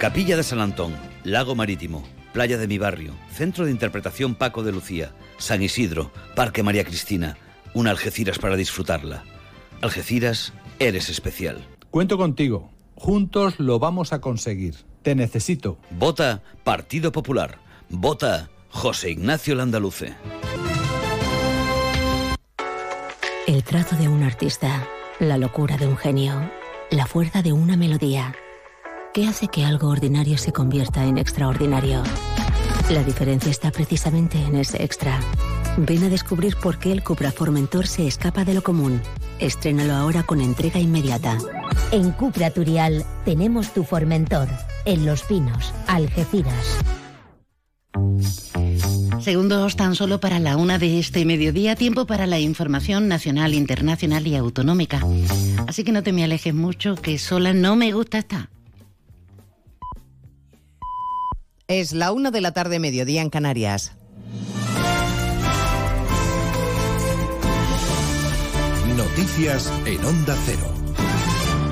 Capilla 0.06 0.36
de 0.36 0.44
San 0.44 0.60
Antón, 0.60 0.94
Lago 1.24 1.56
Marítimo, 1.56 2.04
Playa 2.32 2.58
de 2.58 2.68
mi 2.68 2.78
Barrio, 2.78 3.12
Centro 3.28 3.64
de 3.64 3.72
Interpretación 3.72 4.36
Paco 4.36 4.62
de 4.62 4.70
Lucía, 4.70 5.10
San 5.36 5.64
Isidro, 5.64 6.12
Parque 6.36 6.62
María 6.62 6.84
Cristina, 6.84 7.36
una 7.74 7.90
Algeciras 7.90 8.38
para 8.38 8.54
disfrutarla. 8.54 9.24
Algeciras, 9.82 10.52
eres 10.78 11.08
especial. 11.08 11.66
Cuento 11.90 12.18
contigo. 12.18 12.70
Juntos 12.94 13.58
lo 13.58 13.80
vamos 13.80 14.12
a 14.12 14.20
conseguir. 14.20 14.76
Te 15.02 15.16
necesito. 15.16 15.76
Vota 15.90 16.44
Partido 16.62 17.10
Popular. 17.10 17.58
Vota 17.88 18.48
José 18.68 19.10
Ignacio 19.10 19.56
Landaluce. 19.56 20.14
El 23.48 23.64
trazo 23.64 23.96
de 23.96 24.06
un 24.06 24.22
artista, 24.22 24.86
la 25.18 25.36
locura 25.36 25.76
de 25.76 25.88
un 25.88 25.96
genio, 25.96 26.48
la 26.92 27.06
fuerza 27.06 27.42
de 27.42 27.50
una 27.50 27.76
melodía 27.76 28.36
¿Qué 29.16 29.26
hace 29.26 29.48
que 29.48 29.64
algo 29.64 29.88
ordinario 29.88 30.36
se 30.36 30.52
convierta 30.52 31.06
en 31.06 31.16
extraordinario? 31.16 32.02
La 32.90 33.02
diferencia 33.02 33.50
está 33.50 33.70
precisamente 33.70 34.36
en 34.36 34.56
ese 34.56 34.84
extra. 34.84 35.18
Ven 35.78 36.04
a 36.04 36.10
descubrir 36.10 36.54
por 36.56 36.78
qué 36.78 36.92
el 36.92 37.02
Cupra 37.02 37.32
Formentor 37.32 37.86
se 37.86 38.06
escapa 38.06 38.44
de 38.44 38.52
lo 38.52 38.62
común. 38.62 39.00
Estrénalo 39.38 39.94
ahora 39.94 40.22
con 40.22 40.42
entrega 40.42 40.80
inmediata. 40.80 41.38
En 41.92 42.10
Cupra 42.10 42.50
Turial 42.50 43.06
tenemos 43.24 43.72
tu 43.72 43.84
Formentor. 43.84 44.48
En 44.84 45.06
Los 45.06 45.22
Pinos, 45.22 45.72
Algeciras. 45.86 46.76
Segundos 49.22 49.76
tan 49.76 49.94
solo 49.94 50.20
para 50.20 50.40
la 50.40 50.58
una 50.58 50.78
de 50.78 50.98
este 50.98 51.24
mediodía, 51.24 51.74
tiempo 51.74 52.06
para 52.06 52.26
la 52.26 52.38
información 52.38 53.08
nacional, 53.08 53.54
internacional 53.54 54.26
y 54.26 54.36
autonómica. 54.36 55.00
Así 55.66 55.84
que 55.84 55.92
no 55.92 56.02
te 56.02 56.12
me 56.12 56.22
alejes 56.22 56.52
mucho, 56.52 56.96
que 56.96 57.16
sola 57.16 57.54
no 57.54 57.76
me 57.76 57.92
gusta 57.92 58.18
estar. 58.18 58.55
Es 61.68 61.90
la 61.92 62.12
una 62.12 62.30
de 62.30 62.40
la 62.40 62.52
tarde, 62.52 62.78
mediodía 62.78 63.22
en 63.22 63.28
Canarias. 63.28 63.90
Noticias 68.96 69.72
en 69.84 70.04
Onda 70.04 70.36
Cero. 70.44 70.72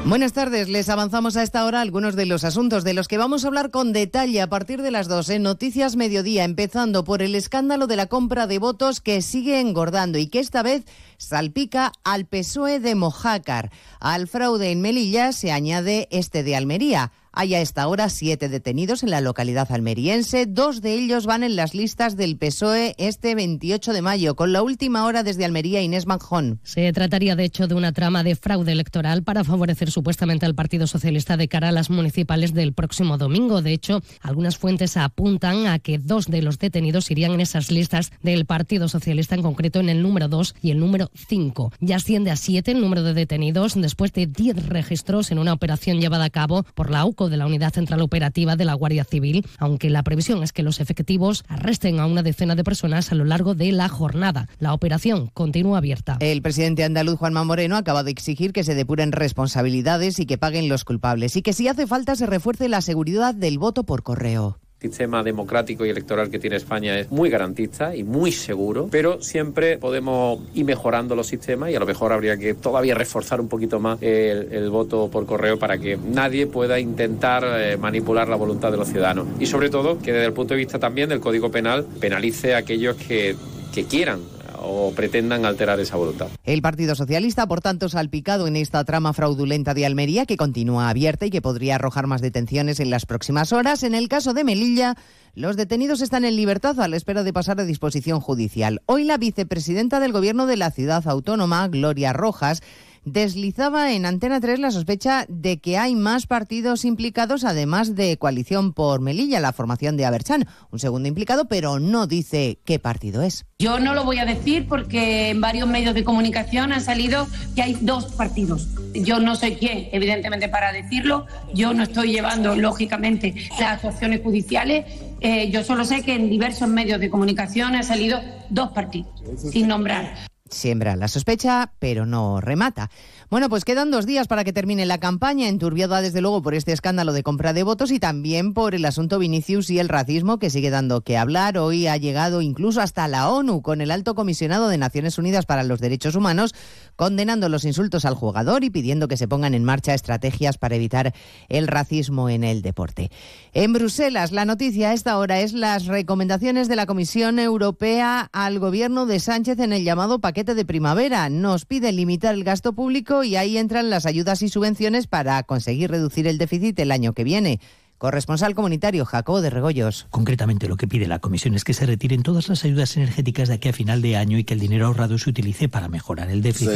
Buenas 0.05 0.33
tardes, 0.33 0.69
les 0.69 0.89
avanzamos 0.89 1.37
a 1.37 1.45
esta 1.45 1.65
hora 1.65 1.81
algunos 1.81 2.17
de 2.17 2.27
los 2.27 2.43
asuntos 2.43 2.83
de 2.83 2.93
los 2.93 3.07
que 3.07 3.19
vamos 3.19 3.45
a 3.45 3.47
hablar 3.47 3.71
con 3.71 3.93
detalle 3.93 4.43
a 4.43 4.49
partir 4.49 4.83
de 4.83 4.91
las 4.91 5.07
dos 5.07 5.31
en 5.31 5.45
Noticias 5.45 5.95
Mediodía, 5.95 6.43
empezando 6.43 7.05
por 7.05 7.23
el 7.23 7.37
escándalo 7.37 7.87
de 7.87 7.95
la 7.95 8.07
compra 8.07 8.49
de 8.49 8.59
votos 8.59 9.01
que 9.01 9.23
sigue 9.23 9.61
engordando 9.61 10.19
y 10.19 10.27
que 10.27 10.41
esta 10.41 10.65
vez 10.65 10.85
salpica 11.19 11.93
al 12.03 12.27
PSOE 12.27 12.81
de 12.81 12.97
Mojácar. 12.97 13.71
Al 14.01 14.27
fraude 14.27 14.73
en 14.73 14.81
Melilla 14.81 15.31
se 15.31 15.53
añade 15.53 16.09
este 16.11 16.43
de 16.43 16.57
Almería. 16.57 17.13
Hay 17.37 17.53
a 17.57 17.61
esta 17.61 17.89
hora 17.89 18.11
siete 18.11 18.49
detenidos 18.49 19.03
en 19.03 19.11
la 19.11 19.20
localidad 19.20 19.72
almeriense. 19.72 20.47
Dos 20.47 20.80
de 20.80 20.95
ellos 20.95 21.26
van 21.26 21.43
en 21.43 21.57
las 21.57 21.74
listas 21.74 22.16
del 22.16 22.37
PSOE 22.37 22.95
este 22.97 23.35
28 23.35 23.93
de 23.93 24.03
mayo, 24.03 24.37
con 24.37 24.53
la 24.53 24.62
última 24.62 25.05
hora 25.05 25.24
desde 25.24 25.45
Almería 25.45 25.82
Inés 25.82 26.07
Manjón. 26.07 26.61
Se 26.62 26.93
trataría, 26.93 27.35
de 27.35 27.43
hecho, 27.43 27.66
de 27.66 27.74
una 27.74 27.91
trama 27.91 28.22
de 28.22 28.37
fraude 28.37 28.70
electoral 28.70 29.24
para 29.24 29.43
favorecer 29.43 29.91
supuestamente 29.91 30.47
al 30.47 30.55
Partido 30.55 30.87
Socialista 30.87 31.37
de 31.37 31.49
cara 31.49 31.70
a 31.70 31.72
las 31.72 31.91
municipales 31.91 32.55
del 32.55 32.72
próximo 32.72 33.18
domingo. 33.18 33.62
De 33.62 33.72
hecho, 33.72 34.01
algunas 34.20 34.57
fuentes 34.57 34.97
apuntan 34.97 35.66
a 35.66 35.80
que 35.80 35.99
dos 35.99 36.26
de 36.26 36.41
los 36.41 36.61
detenidos 36.61 37.11
irían 37.11 37.32
en 37.32 37.41
esas 37.41 37.72
listas 37.72 38.12
del 38.22 38.47
Partido 38.47 38.87
Socialista, 38.87 39.35
en 39.35 39.43
concreto 39.43 39.80
en 39.80 39.89
el 39.89 40.03
número 40.03 40.28
2 40.28 40.55
y 40.62 40.70
el 40.70 40.78
número 40.78 41.11
5. 41.28 41.72
Ya 41.80 41.97
asciende 41.97 42.30
a 42.30 42.37
siete 42.37 42.70
el 42.70 42.80
número 42.80 43.03
de 43.03 43.12
detenidos 43.12 43.74
después 43.74 44.12
de 44.12 44.28
10 44.28 44.68
registros 44.68 45.32
en 45.32 45.41
una 45.41 45.53
operación 45.53 46.01
llevada 46.01 46.26
a 46.26 46.30
cabo 46.30 46.62
por 46.76 46.91
la 46.91 47.05
UCO 47.05 47.24
de 47.29 47.37
la 47.37 47.47
Unidad 47.47 47.72
Central 47.72 48.01
Operativa 48.01 48.57
de 48.57 48.64
la 48.64 48.75
Guardia 48.75 49.05
Civil, 49.05 49.47
aunque 49.59 49.91
la 49.91 50.03
previsión 50.03 50.43
es 50.43 50.53
que 50.53 50.62
los 50.62 50.81
efectivos 50.81 51.45
arresten 51.49 52.01
a 52.01 52.07
una 52.07 52.22
decena 52.22 52.55
de 52.55 52.64
personas 52.64 53.12
a 53.12 53.14
lo 53.14 53.25
largo 53.25 53.55
de 53.55 53.72
la 53.72 53.89
jornada. 53.89 54.49
La 54.59 54.72
operación 54.72 55.31
continúa 55.35 55.79
abierta. 55.79 56.16
El 56.20 56.43
presidente 56.43 56.85
andaluz 56.85 57.18
Juanma 57.18 57.45
Moreno 57.45 57.77
acaba 57.77 58.03
de 58.03 58.11
exigir 58.11 58.53
que 58.53 58.64
se 58.64 58.75
depuren 58.75 59.12
responsabilidades 59.12 60.18
y 60.18 60.27
que 60.27 60.39
paguen 60.39 60.68
los 60.68 60.85
culpables 60.85 61.37
y 61.37 61.43
que 61.43 61.53
si 61.53 61.68
hace 61.68 61.87
falta 61.87 62.16
se 62.16 62.27
refuerce 62.27 62.68
la 62.68 62.81
seguridad 62.81 63.35
del 63.35 63.59
voto 63.59 63.85
por 63.85 64.03
correo 64.03 64.59
sistema 64.91 65.22
democrático 65.22 65.87
y 65.87 65.89
electoral 65.89 66.30
que 66.30 66.39
tiene 66.39 66.57
España 66.57 66.99
es 66.99 67.11
muy 67.11 67.30
garantista 67.30 67.97
y 67.97 68.05
muy 68.05 68.32
seguro, 68.32 68.89
pero 68.91 69.22
siempre 69.22 69.78
podemos 69.78 70.41
ir 70.55 70.64
mejorando 70.64 71.16
los 71.16 71.26
sistemas 71.26 71.70
y 71.70 71.74
a 71.74 71.80
lo 71.80 71.87
mejor 71.87 72.12
habría 72.12 72.37
que 72.37 72.55
todavía 72.55 72.95
reforzar 72.95 73.41
un 73.41 73.49
poquito 73.49 73.80
más 73.80 73.99
el, 74.03 74.68
voto 74.68 75.09
por 75.09 75.24
correo 75.24 75.59
para 75.59 75.78
que 75.78 75.97
nadie 75.97 76.47
pueda 76.47 76.78
intentar 76.80 77.45
eh, 77.45 77.76
manipular 77.76 78.28
la 78.28 78.37
voluntad 78.37 78.70
de 78.72 78.76
los 78.76 78.89
ciudadanos. 78.89 79.26
Y 79.39 79.47
sobre 79.47 79.70
todo 79.70 79.99
que 79.99 80.12
desde 80.12 80.26
el 80.26 80.32
punto 80.32 80.55
de 80.55 80.59
vista 80.59 80.78
también 80.78 81.09
del 81.09 81.20
Código 81.20 81.51
Penal 81.51 81.87
penalice 82.01 82.55
a 82.55 82.59
aquellos 82.59 82.97
que, 82.97 83.37
que 83.72 83.85
quieran 83.85 84.20
o 84.65 84.93
pretendan 84.93 85.45
alterar 85.45 85.79
esa 85.81 85.97
voluntad. 85.97 86.29
El 86.45 86.62
Partido 86.62 86.95
Socialista, 86.95 87.47
por 87.47 87.61
tanto, 87.61 87.89
salpicado 87.89 88.47
en 88.47 88.57
esta 88.57 88.85
trama 88.85 89.12
fraudulenta 89.12 89.75
de 89.75 89.87
Almería 89.87 90.27
que 90.27 90.37
continúa 90.37 90.89
abierta 90.89 91.27
y 91.27 91.31
que 91.31 91.43
podría 91.43 91.77
arrojar 91.77 92.07
más 92.07 92.21
detenciones 92.21 92.81
en 92.81 92.91
las 92.91 93.07
próximas 93.07 93.53
horas. 93.53 93.83
En 93.83 93.95
el 93.95 94.09
caso 94.09 94.35
de 94.35 94.45
Melilla, 94.45 94.97
los 95.35 95.57
detenidos 95.57 96.01
están 96.01 96.25
en 96.25 96.37
libertad 96.37 96.81
a 96.81 96.89
la 96.89 96.97
espera 96.97 97.23
de 97.23 97.33
pasar 97.33 97.61
a 97.61 97.65
disposición 97.65 98.21
judicial. 98.21 98.83
Hoy 98.87 99.05
la 99.05 99.19
vicepresidenta 99.19 100.01
del 100.01 100.12
Gobierno 100.12 100.47
de 100.47 100.57
la 100.57 100.71
ciudad 100.71 101.07
autónoma, 101.07 101.67
Gloria 101.69 102.12
Rojas, 102.12 102.62
deslizaba 103.05 103.93
en 103.93 104.07
Antena 104.07 104.41
3 104.41 104.59
la 104.59 104.71
sospecha 104.71 105.27
de 105.29 105.59
que 105.59 105.79
hay 105.79 105.95
más 105.95 106.27
partidos 106.27 106.85
implicados, 106.85 107.45
además 107.45 107.95
de 107.95 108.17
Coalición 108.17 108.73
por 108.73 109.01
Melilla, 109.01 109.41
la 109.41 109.53
formación 109.53 109.97
de 109.97 110.05
Aberchan. 110.05 110.47
Un 110.71 110.79
segundo 110.79 111.09
implicado, 111.09 111.47
pero 111.47 111.79
no 111.79 112.07
dice 112.07 112.59
qué 112.65 112.79
partido 112.79 113.23
es. 113.23 113.45
Yo 113.59 113.79
no 113.79 113.95
lo 113.95 114.05
voy 114.05 114.19
a 114.19 114.25
decir 114.25 114.67
porque 114.69 115.31
en 115.31 115.41
varios 115.41 115.69
medios 115.69 115.95
de 115.95 116.05
comunicación 116.05 116.73
han 116.73 116.81
salido 116.81 117.27
que 117.55 117.63
hay 117.63 117.77
dos 117.81 118.07
partidos. 118.07 118.69
Yo 118.95 119.19
no 119.21 119.37
soy 119.37 119.57
quién, 119.57 119.89
evidentemente, 119.93 120.49
para 120.49 120.73
decirlo. 120.73 121.27
Yo 121.55 121.75
no 121.75 121.83
estoy 121.85 122.13
llevando, 122.13 122.55
lógicamente, 122.57 123.35
las 123.59 123.75
actuaciones 123.75 124.23
judiciales. 124.23 124.87
Eh, 125.21 125.51
yo 125.51 125.65
solo 125.65 125.85
sé 125.85 126.03
que 126.03 126.15
en 126.15 126.31
diversos 126.31 126.69
medios 126.69 127.01
de 127.01 127.11
comunicación 127.11 127.75
han 127.75 127.85
salido 127.85 128.21
dos 128.51 128.71
partidos, 128.73 129.23
sin 129.37 129.69
nombrar 129.69 130.34
siembra 130.49 130.97
la 130.97 131.09
sospecha, 131.09 131.73
pero 131.79 132.07
no 132.07 132.41
remata. 132.41 132.91
Bueno, 133.35 133.49
pues 133.49 133.64
quedan 133.64 133.91
dos 133.91 134.07
días 134.07 134.28
para 134.28 134.45
que 134.45 134.53
termine 134.53 134.87
la 134.87 134.99
campaña, 134.99 135.49
enturbiada 135.49 136.01
desde 136.01 136.20
luego 136.20 136.41
por 136.41 136.55
este 136.55 136.70
escándalo 136.70 137.12
de 137.12 137.24
compra 137.24 137.53
de 137.53 137.64
votos 137.64 137.91
y 137.91 137.99
también 137.99 138.55
por 138.55 138.76
el 138.76 138.85
asunto 138.85 139.18
Vinicius 139.18 139.70
y 139.70 139.80
el 139.80 139.89
racismo 139.89 140.39
que 140.39 140.51
sigue 140.51 140.70
dando 140.70 141.01
que 141.01 141.16
hablar. 141.16 141.59
Hoy 141.59 141.89
ha 141.89 141.97
llegado 141.97 142.43
incluso 142.43 142.80
hasta 142.80 143.09
la 143.09 143.28
ONU 143.28 143.61
con 143.61 143.80
el 143.80 143.91
alto 143.91 144.14
comisionado 144.14 144.68
de 144.68 144.78
Naciones 144.78 145.18
Unidas 145.18 145.47
para 145.47 145.64
los 145.64 145.80
Derechos 145.80 146.14
Humanos 146.14 146.55
condenando 146.95 147.49
los 147.49 147.64
insultos 147.64 148.05
al 148.05 148.14
jugador 148.14 148.62
y 148.62 148.70
pidiendo 148.70 149.09
que 149.09 149.16
se 149.16 149.26
pongan 149.26 149.55
en 149.55 149.64
marcha 149.64 149.95
estrategias 149.95 150.57
para 150.57 150.76
evitar 150.76 151.12
el 151.49 151.66
racismo 151.66 152.28
en 152.28 152.45
el 152.45 152.62
deporte. 152.62 153.11
En 153.53 153.72
Bruselas, 153.72 154.30
la 154.30 154.45
noticia 154.45 154.91
a 154.91 154.93
esta 154.93 155.18
hora 155.18 155.41
es 155.41 155.55
las 155.55 155.87
recomendaciones 155.87 156.68
de 156.68 156.76
la 156.76 156.87
Comisión 156.87 157.41
Europea 157.41 158.30
al 158.32 158.61
gobierno 158.61 159.07
de 159.07 159.18
Sánchez 159.18 159.59
en 159.59 159.72
el 159.72 159.82
llamado 159.82 160.20
paquete 160.20 160.55
de 160.55 160.64
primavera. 160.64 161.28
Nos 161.30 161.64
pide 161.64 161.91
limitar 161.91 162.35
el 162.35 162.45
gasto 162.45 162.74
público 162.74 163.24
y 163.25 163.37
ahí 163.37 163.59
entran 163.59 163.91
las 163.91 164.07
ayudas 164.07 164.43
y 164.43 164.49
subvenciones 164.49 165.07
para 165.07 165.43
conseguir 165.43 165.91
reducir 165.91 166.27
el 166.27 166.39
déficit 166.39 166.79
el 166.79 166.93
año 166.93 167.12
que 167.12 167.25
viene. 167.25 167.61
Corresponsal 167.99 168.55
comunitario 168.55 169.05
Jacobo 169.05 169.41
de 169.41 169.51
Regoyos. 169.51 170.07
Concretamente 170.11 170.68
lo 170.68 170.77
que 170.77 170.87
pide 170.87 171.07
la 171.07 171.20
Comisión 171.20 171.55
es 171.55 171.64
que 171.64 171.72
se 171.72 171.87
retiren 171.87 172.22
todas 172.22 172.49
las 172.49 172.64
ayudas 172.64 172.97
energéticas 172.97 173.49
de 173.49 173.55
aquí 173.55 173.68
a 173.68 173.72
final 173.72 174.03
de 174.03 174.16
año 174.16 174.37
y 174.37 174.45
que 174.45 174.53
el 174.53 174.61
dinero 174.61 174.87
ahorrado 174.87 175.16
se 175.16 175.31
utilice 175.31 175.68
para 175.68 175.89
mejorar 175.89 176.29
el 176.29 176.43
déficit. 176.43 176.68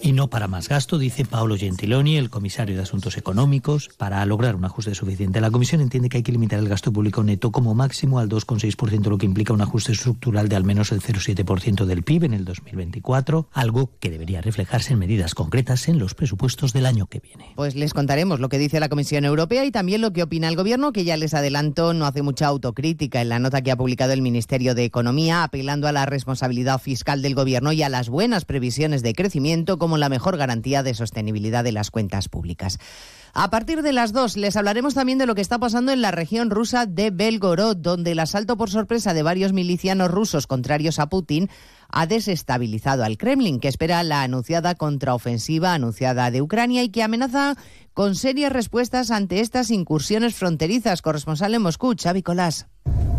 Y 0.00 0.12
no 0.12 0.28
para 0.28 0.46
más 0.46 0.68
gasto, 0.68 0.96
dice 0.96 1.24
Paolo 1.24 1.56
Gentiloni, 1.56 2.16
el 2.16 2.30
comisario 2.30 2.76
de 2.76 2.82
Asuntos 2.82 3.16
Económicos. 3.16 3.90
Para 3.96 4.24
lograr 4.26 4.54
un 4.54 4.64
ajuste 4.64 4.94
suficiente, 4.94 5.40
la 5.40 5.50
Comisión 5.50 5.80
entiende 5.80 6.08
que 6.08 6.18
hay 6.18 6.22
que 6.22 6.30
limitar 6.30 6.60
el 6.60 6.68
gasto 6.68 6.92
público 6.92 7.24
neto 7.24 7.50
como 7.50 7.74
máximo 7.74 8.20
al 8.20 8.28
2,6%, 8.28 9.08
lo 9.08 9.18
que 9.18 9.26
implica 9.26 9.52
un 9.52 9.60
ajuste 9.60 9.92
estructural 9.92 10.48
de 10.48 10.56
al 10.56 10.64
menos 10.64 10.92
el 10.92 11.00
0,7% 11.00 11.84
del 11.84 12.04
PIB 12.04 12.24
en 12.24 12.34
el 12.34 12.44
2024, 12.44 13.48
algo 13.52 13.90
que 13.98 14.10
debería 14.10 14.40
reflejarse 14.40 14.92
en 14.92 15.00
medidas 15.00 15.34
concretas 15.34 15.88
en 15.88 15.98
los 15.98 16.14
presupuestos 16.14 16.72
del 16.72 16.86
año 16.86 17.06
que 17.06 17.18
viene. 17.18 17.52
Pues 17.56 17.74
les 17.74 17.92
contaremos 17.92 18.38
lo 18.38 18.48
que 18.48 18.58
dice 18.58 18.78
la 18.78 18.88
Comisión 18.88 19.24
Europea 19.24 19.64
y 19.64 19.72
también 19.72 20.00
lo 20.00 20.12
que 20.12 20.22
opina 20.22 20.48
el 20.48 20.56
Gobierno, 20.56 20.92
que 20.92 21.04
ya 21.04 21.16
les 21.16 21.34
adelanto 21.34 21.92
no 21.92 22.06
hace 22.06 22.22
mucha 22.22 22.46
autocrítica 22.46 23.20
en 23.20 23.30
la 23.30 23.40
nota 23.40 23.62
que 23.62 23.72
ha 23.72 23.76
publicado 23.76 24.12
el 24.12 24.22
Ministerio 24.22 24.76
de 24.76 24.84
Economía, 24.84 25.42
apelando 25.42 25.88
a 25.88 25.92
la 25.92 26.06
responsabilidad 26.06 26.80
fiscal 26.80 27.20
del 27.20 27.34
Gobierno 27.34 27.72
y 27.72 27.82
a 27.82 27.88
las 27.88 28.08
buenas 28.08 28.44
previsiones 28.44 29.02
de 29.02 29.14
crecimiento 29.14 29.76
la 29.96 30.08
mejor 30.08 30.36
garantía 30.36 30.82
de 30.82 30.94
sostenibilidad 30.94 31.64
de 31.64 31.72
las 31.72 31.90
cuentas 31.90 32.28
públicas. 32.28 32.78
A 33.34 33.50
partir 33.50 33.82
de 33.82 33.92
las 33.92 34.12
dos 34.12 34.36
les 34.36 34.56
hablaremos 34.56 34.94
también 34.94 35.18
de 35.18 35.26
lo 35.26 35.34
que 35.34 35.40
está 35.40 35.58
pasando 35.58 35.92
en 35.92 36.02
la 36.02 36.10
región 36.10 36.50
rusa 36.50 36.86
de 36.86 37.10
Belgorod, 37.10 37.76
donde 37.76 38.12
el 38.12 38.18
asalto 38.18 38.56
por 38.56 38.70
sorpresa 38.70 39.14
de 39.14 39.22
varios 39.22 39.52
milicianos 39.52 40.10
rusos 40.10 40.46
contrarios 40.46 40.98
a 40.98 41.08
Putin 41.08 41.48
ha 41.90 42.06
desestabilizado 42.06 43.04
al 43.04 43.16
Kremlin, 43.16 43.60
que 43.60 43.68
espera 43.68 44.02
la 44.02 44.22
anunciada 44.22 44.74
contraofensiva 44.74 45.74
anunciada 45.74 46.30
de 46.30 46.42
Ucrania 46.42 46.82
y 46.82 46.90
que 46.90 47.02
amenaza 47.02 47.54
con 47.94 48.14
serias 48.14 48.52
respuestas 48.52 49.10
ante 49.10 49.40
estas 49.40 49.70
incursiones 49.70 50.34
fronterizas. 50.34 51.02
Corresponsal 51.02 51.54
en 51.54 51.62
Moscú, 51.62 51.94
Xavi 52.00 52.22
Colás. 52.22 52.66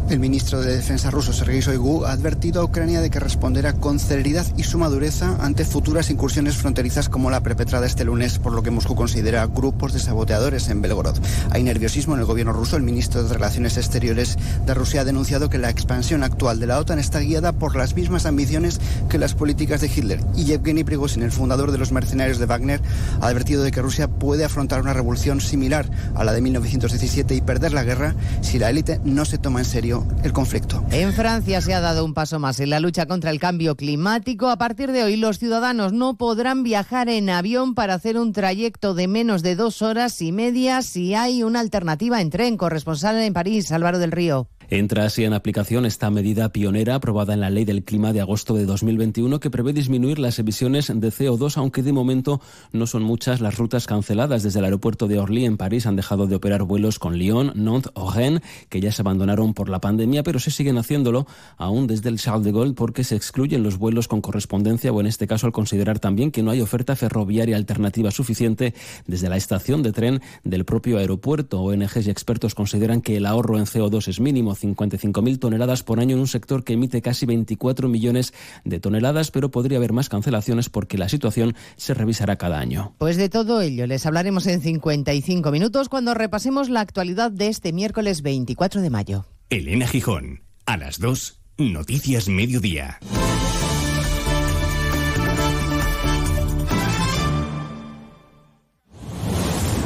El 0.09 0.19
ministro 0.19 0.59
de 0.59 0.75
Defensa 0.75 1.11
ruso, 1.11 1.33
Sergei 1.33 1.59
Shoigu, 1.59 2.03
ha 2.03 2.11
advertido 2.11 2.61
a 2.61 2.63
Ucrania 2.65 2.99
de 2.99 3.11
que 3.11 3.19
responderá 3.19 3.73
con 3.73 3.99
celeridad 3.99 4.43
y 4.57 4.63
suma 4.63 4.89
dureza 4.89 5.37
ante 5.39 5.65
futuras 5.65 6.09
incursiones 6.09 6.57
fronterizas 6.57 7.09
como 7.09 7.29
la 7.29 7.43
perpetrada 7.43 7.85
este 7.85 8.05
lunes, 8.05 8.39
por 8.39 8.53
lo 8.53 8.63
que 8.63 8.71
Moscú 8.71 8.95
considera 8.95 9.45
grupos 9.45 9.93
de 9.93 9.99
saboteadores 9.99 10.69
en 10.69 10.81
Belgorod. 10.81 11.19
Hay 11.51 11.61
nerviosismo 11.61 12.15
en 12.15 12.21
el 12.21 12.25
gobierno 12.25 12.53
ruso. 12.53 12.75
El 12.75 12.81
ministro 12.81 13.21
de 13.21 13.31
Relaciones 13.31 13.77
Exteriores 13.77 14.39
de 14.65 14.73
Rusia 14.73 15.01
ha 15.01 15.05
denunciado 15.05 15.47
que 15.47 15.59
la 15.59 15.69
expansión 15.69 16.23
actual 16.23 16.59
de 16.59 16.65
la 16.65 16.79
OTAN 16.79 16.97
está 16.97 17.19
guiada 17.19 17.51
por 17.51 17.75
las 17.75 17.95
mismas 17.95 18.25
ambiciones 18.25 18.81
que 19.09 19.19
las 19.19 19.35
políticas 19.35 19.79
de 19.81 19.91
Hitler. 19.95 20.21
Y 20.35 20.45
Yevgeny 20.45 20.85
Prigozhin, 20.85 21.21
el 21.21 21.31
fundador 21.31 21.71
de 21.71 21.77
los 21.77 21.91
mercenarios 21.91 22.39
de 22.39 22.47
Wagner, 22.47 22.81
ha 23.21 23.27
advertido 23.27 23.61
de 23.61 23.69
que 23.69 23.83
Rusia 23.83 24.07
puede 24.07 24.43
afrontar 24.43 24.81
una 24.81 24.93
revolución 24.93 25.39
similar 25.39 25.87
a 26.15 26.23
la 26.23 26.33
de 26.33 26.41
1917 26.41 27.35
y 27.35 27.41
perder 27.41 27.73
la 27.73 27.83
guerra 27.83 28.15
si 28.41 28.57
la 28.57 28.71
élite 28.71 28.99
no 29.03 29.23
se 29.25 29.37
toma 29.37 29.58
en 29.59 29.65
serio 29.65 30.07
el 30.23 30.33
conflicto. 30.33 30.83
En 30.91 31.13
Francia 31.13 31.61
se 31.61 31.73
ha 31.73 31.81
dado 31.81 32.03
un 32.05 32.13
paso 32.13 32.39
más 32.39 32.59
en 32.59 32.69
la 32.69 32.79
lucha 32.79 33.05
contra 33.05 33.29
el 33.29 33.39
cambio 33.39 33.75
climático. 33.75 34.49
A 34.49 34.57
partir 34.57 34.91
de 34.91 35.03
hoy, 35.03 35.17
los 35.17 35.37
ciudadanos 35.37 35.93
no 35.93 36.17
podrán 36.17 36.63
viajar 36.63 37.09
en 37.09 37.29
avión 37.29 37.75
para 37.75 37.93
hacer 37.93 38.17
un 38.17 38.33
trayecto 38.33 38.93
de 38.93 39.07
menos 39.07 39.43
de 39.43 39.55
dos 39.55 39.81
horas 39.81 40.21
y 40.21 40.31
media 40.31 40.81
si 40.81 41.13
hay 41.13 41.43
una 41.43 41.59
alternativa 41.59 42.21
en 42.21 42.29
tren. 42.29 42.57
Corresponsal 42.57 43.17
en 43.17 43.33
París, 43.33 43.71
Álvaro 43.71 43.99
del 43.99 44.11
Río. 44.11 44.47
Entra 44.71 45.05
así 45.05 45.23
en 45.23 45.33
aplicación 45.33 45.87
esta 45.87 46.11
medida 46.11 46.49
pionera 46.49 46.93
aprobada 46.93 47.33
en 47.33 47.39
la 47.39 47.49
Ley 47.49 47.65
del 47.65 47.83
Clima 47.83 48.13
de 48.13 48.21
agosto 48.21 48.53
de 48.53 48.67
2021 48.67 49.39
que 49.39 49.49
prevé 49.49 49.73
disminuir 49.73 50.19
las 50.19 50.37
emisiones 50.37 50.89
de 50.93 51.09
CO2, 51.09 51.57
aunque 51.57 51.81
de 51.81 51.91
momento 51.91 52.39
no 52.71 52.85
son 52.85 53.01
muchas 53.01 53.41
las 53.41 53.57
rutas 53.57 53.87
canceladas. 53.87 54.43
Desde 54.43 54.59
el 54.59 54.65
aeropuerto 54.65 55.07
de 55.07 55.17
Orly 55.17 55.45
en 55.45 55.57
París 55.57 55.87
han 55.87 55.95
dejado 55.95 56.27
de 56.27 56.35
operar 56.35 56.65
vuelos 56.65 56.99
con 56.99 57.17
Lyon, 57.17 57.51
Nantes 57.55 57.91
o 57.95 58.11
Rennes, 58.11 58.43
que 58.69 58.79
ya 58.79 58.91
se 58.91 59.01
abandonaron 59.01 59.55
por 59.55 59.69
la 59.69 59.81
pandemia, 59.81 60.21
pero 60.21 60.37
se 60.37 60.51
siguen 60.51 60.77
haciéndolo 60.77 61.25
aún 61.57 61.87
desde 61.87 62.09
el 62.09 62.19
Charles 62.19 62.45
de 62.45 62.51
Gaulle 62.51 62.73
porque 62.73 63.03
se 63.03 63.15
excluyen 63.15 63.63
los 63.63 63.79
vuelos 63.79 64.07
con 64.07 64.21
correspondencia 64.21 64.91
o 64.91 65.01
en 65.01 65.07
este 65.07 65.25
caso 65.25 65.47
al 65.47 65.51
considerar 65.51 65.97
también 65.97 66.29
que 66.29 66.43
no 66.43 66.51
hay 66.51 66.61
oferta 66.61 66.95
ferroviaria 66.95 67.55
alternativa 67.55 68.11
suficiente 68.11 68.75
desde 69.07 69.29
la 69.29 69.37
estación 69.37 69.81
de 69.81 69.93
tren 69.93 70.21
del 70.43 70.63
propio 70.63 70.99
aeropuerto. 70.99 71.59
ONGs 71.59 72.05
y 72.05 72.11
expertos 72.11 72.53
consideran 72.53 73.01
que 73.01 73.17
el 73.17 73.25
ahorro 73.25 73.57
en 73.57 73.65
CO2 73.65 74.07
es 74.07 74.19
mínimo 74.19 74.58
55.000 74.59 75.39
toneladas 75.39 75.83
por 75.83 75.99
año 75.99 76.15
en 76.15 76.21
un 76.21 76.27
sector 76.27 76.63
que 76.63 76.73
emite 76.73 77.01
casi 77.01 77.25
24 77.25 77.87
millones 77.87 78.33
de 78.63 78.79
toneladas, 78.79 79.31
pero 79.31 79.51
podría 79.51 79.77
haber 79.77 79.93
más 79.93 80.09
cancelaciones 80.09 80.69
porque 80.69 80.97
la 80.97 81.09
situación 81.09 81.55
se 81.75 81.93
revisará 81.93 82.35
cada 82.35 82.59
año. 82.59 82.93
Pues 82.97 83.17
de 83.17 83.29
todo 83.29 83.61
ello 83.61 83.87
les 83.87 84.05
hablaremos 84.05 84.47
en 84.47 84.61
55 84.61 85.51
minutos 85.51 85.89
cuando 85.89 86.13
repasemos 86.13 86.69
la 86.69 86.81
actualidad 86.81 87.31
de 87.31 87.47
este 87.47 87.73
miércoles 87.73 88.21
24 88.21 88.81
de 88.81 88.89
mayo. 88.89 89.25
Elena 89.49 89.87
Gijón, 89.87 90.43
a 90.65 90.77
las 90.77 90.99
2, 90.99 91.41
Noticias 91.57 92.29
Mediodía. 92.29 92.99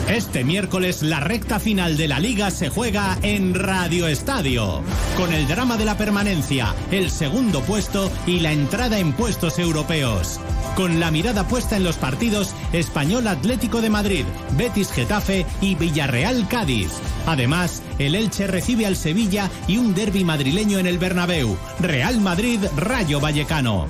Este 0.09 0.43
miércoles 0.43 1.01
la 1.01 1.21
recta 1.21 1.59
final 1.59 1.95
de 1.95 2.09
la 2.09 2.19
liga 2.19 2.51
se 2.51 2.69
juega 2.69 3.17
en 3.21 3.53
Radio 3.53 4.07
Estadio, 4.07 4.81
con 5.15 5.33
el 5.33 5.47
drama 5.47 5.77
de 5.77 5.85
la 5.85 5.97
permanencia, 5.97 6.75
el 6.91 7.09
segundo 7.09 7.61
puesto 7.61 8.11
y 8.27 8.41
la 8.41 8.51
entrada 8.51 8.99
en 8.99 9.13
puestos 9.13 9.59
europeos. 9.59 10.41
Con 10.75 10.99
la 10.99 11.09
mirada 11.09 11.47
puesta 11.47 11.77
en 11.77 11.85
los 11.85 11.95
partidos 11.95 12.53
Español 12.73 13.27
Atlético 13.27 13.79
de 13.79 13.89
Madrid, 13.89 14.25
Betis 14.57 14.91
Getafe 14.91 15.45
y 15.61 15.75
Villarreal 15.75 16.47
Cádiz. 16.49 16.91
Además, 17.25 17.81
el 17.97 18.15
Elche 18.15 18.47
recibe 18.47 18.85
al 18.85 18.97
Sevilla 18.97 19.49
y 19.67 19.77
un 19.77 19.95
derby 19.95 20.25
madrileño 20.25 20.79
en 20.79 20.87
el 20.87 20.97
Bernabéu, 20.97 21.57
Real 21.79 22.19
Madrid 22.19 22.59
Rayo 22.75 23.21
Vallecano. 23.21 23.87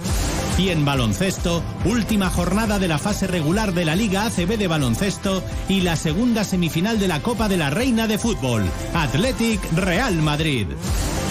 Y 0.58 0.70
en 0.70 0.86
baloncesto, 0.86 1.64
última 1.84 2.30
jornada 2.30 2.78
de 2.78 2.88
la 2.88 3.00
fase 3.00 3.26
regular 3.26 3.74
de 3.74 3.86
la 3.86 3.96
Liga 3.96 4.26
ACB 4.26 4.58
de 4.58 4.68
baloncesto 4.68 5.44
y 5.68 5.82
la 5.82 5.96
segunda 5.96 6.44
semifinal 6.44 7.00
de 7.00 7.08
la 7.08 7.22
Copa 7.22 7.50
de 7.50 7.58
la 7.58 7.72
Reina 7.72 8.08
de 8.08 8.20
Fútbol, 8.20 8.64
Athletic 8.94 9.60
Real 9.74 10.16
Madrid. 10.22 10.68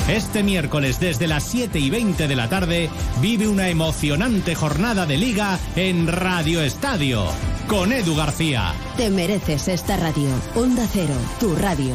Este 0.08 0.42
miércoles 0.42 0.98
desde 0.98 1.28
las 1.28 1.44
7 1.44 1.78
y 1.78 1.88
20 1.88 2.26
de 2.26 2.36
la 2.36 2.48
tarde 2.48 2.90
vive 3.20 3.46
una 3.46 3.68
emocionante 3.68 4.56
jornada 4.56 5.06
de 5.06 5.16
liga 5.16 5.58
en 5.76 6.08
Radio 6.08 6.60
Estadio 6.60 7.26
con 7.68 7.92
Edu 7.92 8.16
García. 8.16 8.74
Te 8.96 9.10
mereces 9.10 9.68
esta 9.68 9.96
radio. 9.96 10.28
Onda 10.56 10.86
Cero, 10.92 11.14
tu 11.38 11.54
radio. 11.54 11.94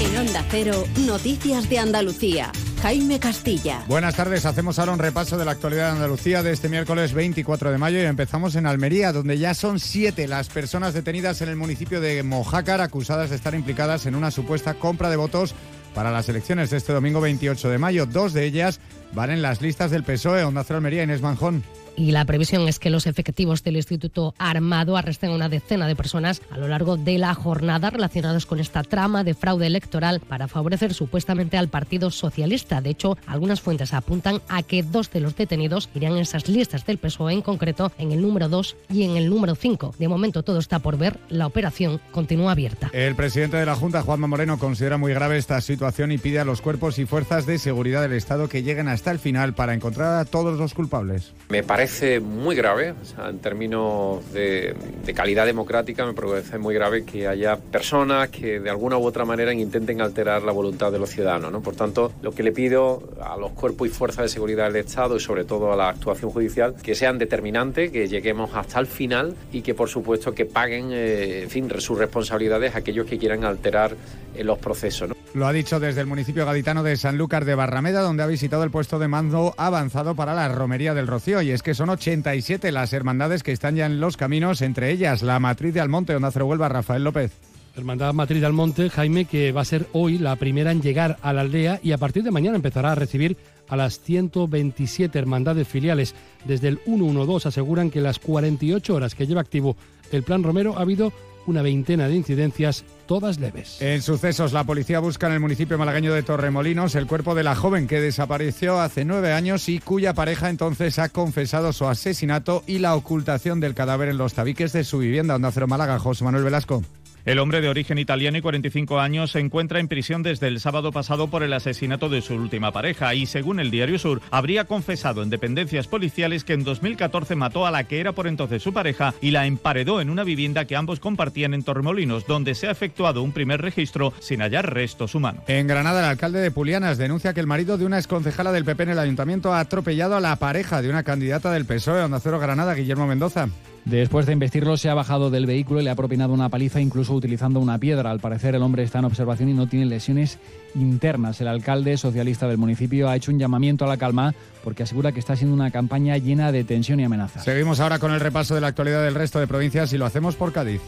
En 0.00 0.16
Onda 0.16 0.44
Cero, 0.50 0.84
Noticias 1.06 1.68
de 1.68 1.78
Andalucía. 1.78 2.52
Jaime 2.82 3.20
Castilla. 3.20 3.84
Buenas 3.86 4.16
tardes, 4.16 4.44
hacemos 4.44 4.78
ahora 4.78 4.92
un 4.92 4.98
repaso 4.98 5.36
de 5.36 5.44
la 5.44 5.52
actualidad 5.52 5.86
de 5.86 5.92
Andalucía 5.92 6.42
de 6.42 6.52
este 6.52 6.68
miércoles 6.68 7.12
24 7.12 7.70
de 7.70 7.78
mayo 7.78 7.98
y 7.98 8.02
empezamos 8.02 8.56
en 8.56 8.66
Almería, 8.66 9.12
donde 9.12 9.38
ya 9.38 9.54
son 9.54 9.78
siete 9.78 10.26
las 10.26 10.48
personas 10.48 10.94
detenidas 10.94 11.42
en 11.42 11.48
el 11.48 11.56
municipio 11.56 12.00
de 12.00 12.22
Mojácar 12.22 12.80
acusadas 12.80 13.30
de 13.30 13.36
estar 13.36 13.54
implicadas 13.54 14.06
en 14.06 14.14
una 14.14 14.30
supuesta 14.30 14.74
compra 14.74 15.10
de 15.10 15.16
votos 15.16 15.54
para 15.94 16.10
las 16.10 16.28
elecciones 16.28 16.70
de 16.70 16.78
este 16.78 16.92
domingo 16.92 17.20
28 17.20 17.68
de 17.68 17.78
mayo. 17.78 18.06
Dos 18.06 18.32
de 18.32 18.44
ellas 18.44 18.80
van 19.12 19.30
en 19.30 19.42
las 19.42 19.60
listas 19.60 19.90
del 19.90 20.04
PSOE, 20.04 20.44
Onda 20.44 20.64
Cero 20.64 20.78
Almería, 20.78 21.04
Inés 21.04 21.22
Manjón. 21.22 21.62
Y 21.96 22.12
la 22.12 22.24
previsión 22.24 22.68
es 22.68 22.78
que 22.78 22.90
los 22.90 23.06
efectivos 23.06 23.62
del 23.62 23.76
Instituto 23.76 24.34
Armado 24.38 24.96
arresten 24.96 25.30
a 25.30 25.34
una 25.34 25.48
decena 25.48 25.86
de 25.86 25.96
personas 25.96 26.42
a 26.50 26.58
lo 26.58 26.68
largo 26.68 26.96
de 26.96 27.18
la 27.18 27.34
jornada 27.34 27.90
relacionadas 27.90 28.46
con 28.46 28.60
esta 28.60 28.82
trama 28.82 29.24
de 29.24 29.34
fraude 29.34 29.66
electoral 29.66 30.20
para 30.20 30.48
favorecer 30.48 30.94
supuestamente 30.94 31.56
al 31.56 31.68
Partido 31.68 32.10
Socialista. 32.10 32.80
De 32.80 32.90
hecho, 32.90 33.16
algunas 33.26 33.60
fuentes 33.60 33.94
apuntan 33.94 34.40
a 34.48 34.62
que 34.62 34.82
dos 34.82 35.10
de 35.10 35.20
los 35.20 35.36
detenidos 35.36 35.90
irían 35.94 36.12
en 36.12 36.20
esas 36.20 36.48
listas 36.48 36.86
del 36.86 36.98
PSOE, 36.98 37.32
en 37.32 37.42
concreto 37.42 37.92
en 37.98 38.12
el 38.12 38.22
número 38.22 38.48
2 38.48 38.76
y 38.90 39.04
en 39.04 39.16
el 39.16 39.28
número 39.28 39.54
5. 39.54 39.94
De 39.98 40.08
momento 40.08 40.42
todo 40.42 40.58
está 40.58 40.78
por 40.78 40.96
ver, 40.96 41.18
la 41.28 41.46
operación 41.46 42.00
continúa 42.10 42.52
abierta. 42.52 42.90
El 42.92 43.14
presidente 43.14 43.56
de 43.56 43.66
la 43.66 43.74
Junta, 43.74 44.02
Juanma 44.02 44.26
Moreno, 44.26 44.58
considera 44.58 44.96
muy 44.96 45.12
grave 45.12 45.38
esta 45.38 45.60
situación 45.60 46.12
y 46.12 46.18
pide 46.18 46.40
a 46.40 46.44
los 46.44 46.60
cuerpos 46.60 46.98
y 46.98 47.06
fuerzas 47.06 47.46
de 47.46 47.58
seguridad 47.58 48.02
del 48.02 48.12
Estado 48.12 48.48
que 48.48 48.62
lleguen 48.62 48.88
hasta 48.88 49.10
el 49.10 49.18
final 49.18 49.54
para 49.54 49.74
encontrar 49.74 50.18
a 50.18 50.24
todos 50.24 50.58
los 50.58 50.74
culpables. 50.74 51.32
Me 51.48 51.62
parece 51.62 51.81
muy 52.20 52.54
grave, 52.54 52.94
en 53.28 53.38
términos 53.38 54.32
de, 54.32 54.74
calidad 55.14 55.46
democrática, 55.46 56.06
me 56.06 56.12
parece 56.12 56.58
muy 56.58 56.74
grave 56.74 57.04
que 57.04 57.26
haya 57.26 57.56
personas 57.56 58.28
que 58.30 58.60
de 58.60 58.70
alguna 58.70 58.98
u 58.98 59.04
otra 59.04 59.24
manera 59.24 59.52
intenten 59.52 60.00
alterar 60.00 60.42
la 60.42 60.52
voluntad 60.52 60.92
de 60.92 60.98
los 60.98 61.10
ciudadanos. 61.10 61.50
¿no? 61.50 61.60
Por 61.60 61.74
tanto, 61.74 62.12
lo 62.22 62.32
que 62.32 62.42
le 62.42 62.52
pido 62.52 63.02
a 63.20 63.36
los 63.36 63.52
cuerpos 63.52 63.88
y 63.88 63.90
fuerzas 63.90 64.24
de 64.24 64.28
seguridad 64.28 64.66
del 64.66 64.76
Estado 64.76 65.16
y 65.16 65.20
sobre 65.20 65.44
todo 65.44 65.72
a 65.72 65.76
la 65.76 65.88
actuación 65.88 66.30
judicial, 66.30 66.74
que 66.82 66.94
sean 66.94 67.18
determinantes, 67.18 67.90
que 67.90 68.08
lleguemos 68.08 68.50
hasta 68.54 68.78
el 68.78 68.86
final 68.86 69.34
y 69.52 69.62
que 69.62 69.74
por 69.74 69.88
supuesto 69.88 70.34
que 70.34 70.44
paguen 70.44 70.90
eh, 70.92 71.42
en 71.42 71.50
fin, 71.50 71.70
sus 71.78 71.98
responsabilidades 71.98 72.74
aquellos 72.74 73.06
que 73.06 73.18
quieran 73.18 73.44
alterar 73.44 73.96
eh, 74.34 74.44
los 74.44 74.58
procesos. 74.58 75.10
Lo 75.34 75.46
ha 75.46 75.52
dicho 75.52 75.80
desde 75.80 76.02
el 76.02 76.06
municipio 76.06 76.44
gaditano 76.44 76.82
de 76.82 76.96
Sanlúcar 76.98 77.46
de 77.46 77.54
Barrameda, 77.54 78.02
donde 78.02 78.22
ha 78.22 78.26
visitado 78.26 78.64
el 78.64 78.70
puesto 78.70 78.98
de 78.98 79.08
mando 79.08 79.54
avanzado 79.56 80.14
para 80.14 80.34
la 80.34 80.48
romería 80.48 80.92
del 80.92 81.06
Rocío. 81.06 81.40
Y 81.40 81.52
es 81.52 81.62
que 81.62 81.72
son 81.72 81.88
87 81.88 82.70
las 82.70 82.92
hermandades 82.92 83.42
que 83.42 83.52
están 83.52 83.74
ya 83.74 83.86
en 83.86 83.98
los 83.98 84.18
caminos, 84.18 84.60
entre 84.60 84.90
ellas 84.90 85.22
la 85.22 85.40
matriz 85.40 85.72
de 85.72 85.80
Almonte, 85.80 86.12
donde 86.12 86.28
hace 86.28 86.42
Huelva, 86.42 86.68
Rafael 86.68 87.04
López. 87.04 87.32
Hermandad 87.74 88.12
Matriz 88.12 88.40
de 88.40 88.46
Almonte, 88.46 88.90
Jaime, 88.90 89.24
que 89.24 89.52
va 89.52 89.62
a 89.62 89.64
ser 89.64 89.86
hoy 89.92 90.18
la 90.18 90.36
primera 90.36 90.70
en 90.70 90.82
llegar 90.82 91.16
a 91.22 91.32
la 91.32 91.40
aldea 91.40 91.80
y 91.82 91.92
a 91.92 91.98
partir 91.98 92.22
de 92.22 92.30
mañana 92.30 92.56
empezará 92.56 92.92
a 92.92 92.94
recibir 92.94 93.38
a 93.68 93.76
las 93.76 94.00
127 94.00 95.18
hermandades 95.18 95.66
filiales. 95.66 96.14
Desde 96.44 96.68
el 96.68 96.78
112 96.84 97.48
aseguran 97.48 97.90
que 97.90 98.02
las 98.02 98.18
48 98.18 98.94
horas 98.94 99.14
que 99.14 99.26
lleva 99.26 99.40
activo 99.40 99.76
el 100.10 100.22
Plan 100.22 100.42
Romero 100.42 100.76
ha 100.76 100.82
habido 100.82 101.10
una 101.46 101.62
veintena 101.62 102.08
de 102.08 102.16
incidencias, 102.16 102.84
todas 103.06 103.38
leves. 103.38 103.80
En 103.80 104.02
sucesos, 104.02 104.52
la 104.52 104.64
policía 104.64 105.00
busca 105.00 105.26
en 105.26 105.34
el 105.34 105.40
municipio 105.40 105.78
malagueño 105.78 106.14
de 106.14 106.22
Torremolinos 106.22 106.94
el 106.94 107.06
cuerpo 107.06 107.34
de 107.34 107.42
la 107.42 107.54
joven 107.54 107.86
que 107.86 108.00
desapareció 108.00 108.80
hace 108.80 109.04
nueve 109.04 109.32
años 109.32 109.68
y 109.68 109.78
cuya 109.78 110.14
pareja 110.14 110.50
entonces 110.50 110.98
ha 110.98 111.08
confesado 111.08 111.72
su 111.72 111.86
asesinato 111.86 112.62
y 112.66 112.78
la 112.78 112.94
ocultación 112.94 113.60
del 113.60 113.74
cadáver 113.74 114.08
en 114.08 114.18
los 114.18 114.34
tabiques 114.34 114.72
de 114.72 114.84
su 114.84 114.98
vivienda. 114.98 115.36
Onda 115.36 115.50
Cero 115.52 115.68
Málaga, 115.68 115.98
José 115.98 116.24
Manuel 116.24 116.44
Velasco. 116.44 116.82
El 117.24 117.38
hombre 117.38 117.60
de 117.60 117.68
origen 117.68 117.98
italiano 117.98 118.36
y 118.36 118.40
45 118.40 118.98
años 118.98 119.30
se 119.30 119.38
encuentra 119.38 119.78
en 119.78 119.86
prisión 119.86 120.24
desde 120.24 120.48
el 120.48 120.58
sábado 120.58 120.90
pasado 120.90 121.28
por 121.28 121.44
el 121.44 121.52
asesinato 121.52 122.08
de 122.08 122.20
su 122.20 122.34
última 122.34 122.72
pareja 122.72 123.14
y, 123.14 123.26
según 123.26 123.60
el 123.60 123.70
Diario 123.70 124.00
Sur, 124.00 124.20
habría 124.32 124.64
confesado 124.64 125.22
en 125.22 125.30
dependencias 125.30 125.86
policiales 125.86 126.42
que 126.42 126.54
en 126.54 126.64
2014 126.64 127.36
mató 127.36 127.64
a 127.64 127.70
la 127.70 127.84
que 127.84 128.00
era 128.00 128.10
por 128.10 128.26
entonces 128.26 128.60
su 128.60 128.72
pareja 128.72 129.14
y 129.20 129.30
la 129.30 129.46
emparedó 129.46 130.00
en 130.00 130.10
una 130.10 130.24
vivienda 130.24 130.64
que 130.64 130.74
ambos 130.74 130.98
compartían 130.98 131.54
en 131.54 131.62
Torremolinos, 131.62 132.26
donde 132.26 132.56
se 132.56 132.66
ha 132.66 132.72
efectuado 132.72 133.22
un 133.22 133.30
primer 133.30 133.62
registro 133.62 134.12
sin 134.18 134.40
hallar 134.40 134.74
restos 134.74 135.14
humanos. 135.14 135.44
En 135.46 135.68
Granada, 135.68 136.00
el 136.00 136.06
alcalde 136.06 136.40
de 136.40 136.50
Pulianas 136.50 136.98
denuncia 136.98 137.34
que 137.34 137.40
el 137.40 137.46
marido 137.46 137.78
de 137.78 137.86
una 137.86 137.98
exconcejala 137.98 138.50
del 138.50 138.64
PP 138.64 138.82
en 138.82 138.90
el 138.90 138.98
ayuntamiento 138.98 139.54
ha 139.54 139.60
atropellado 139.60 140.16
a 140.16 140.20
la 140.20 140.34
pareja 140.36 140.82
de 140.82 140.90
una 140.90 141.04
candidata 141.04 141.52
del 141.52 141.66
PSOE, 141.66 142.02
Onda 142.02 142.18
Cero 142.18 142.40
Granada, 142.40 142.74
Guillermo 142.74 143.06
Mendoza. 143.06 143.48
Después 143.84 144.26
de 144.26 144.32
investirlo, 144.32 144.76
se 144.76 144.88
ha 144.88 144.94
bajado 144.94 145.28
del 145.28 145.44
vehículo 145.44 145.80
y 145.80 145.84
le 145.84 145.90
ha 145.90 145.96
propinado 145.96 146.32
una 146.32 146.48
paliza, 146.48 146.80
incluso 146.80 147.14
utilizando 147.14 147.58
una 147.58 147.78
piedra. 147.78 148.12
Al 148.12 148.20
parecer, 148.20 148.54
el 148.54 148.62
hombre 148.62 148.84
está 148.84 149.00
en 149.00 149.06
observación 149.06 149.48
y 149.48 149.54
no 149.54 149.66
tiene 149.66 149.86
lesiones 149.86 150.38
internas. 150.76 151.40
El 151.40 151.48
alcalde 151.48 151.96
socialista 151.96 152.46
del 152.46 152.58
municipio 152.58 153.08
ha 153.08 153.16
hecho 153.16 153.32
un 153.32 153.40
llamamiento 153.40 153.84
a 153.84 153.88
la 153.88 153.96
calma 153.96 154.34
porque 154.62 154.84
asegura 154.84 155.10
que 155.10 155.18
está 155.18 155.34
siendo 155.34 155.54
una 155.54 155.72
campaña 155.72 156.16
llena 156.16 156.52
de 156.52 156.62
tensión 156.62 157.00
y 157.00 157.04
amenazas. 157.04 157.44
Seguimos 157.44 157.80
ahora 157.80 157.98
con 157.98 158.12
el 158.12 158.20
repaso 158.20 158.54
de 158.54 158.60
la 158.60 158.68
actualidad 158.68 159.02
del 159.02 159.16
resto 159.16 159.40
de 159.40 159.48
provincias 159.48 159.92
y 159.92 159.98
lo 159.98 160.06
hacemos 160.06 160.36
por 160.36 160.52
Cádiz. 160.52 160.80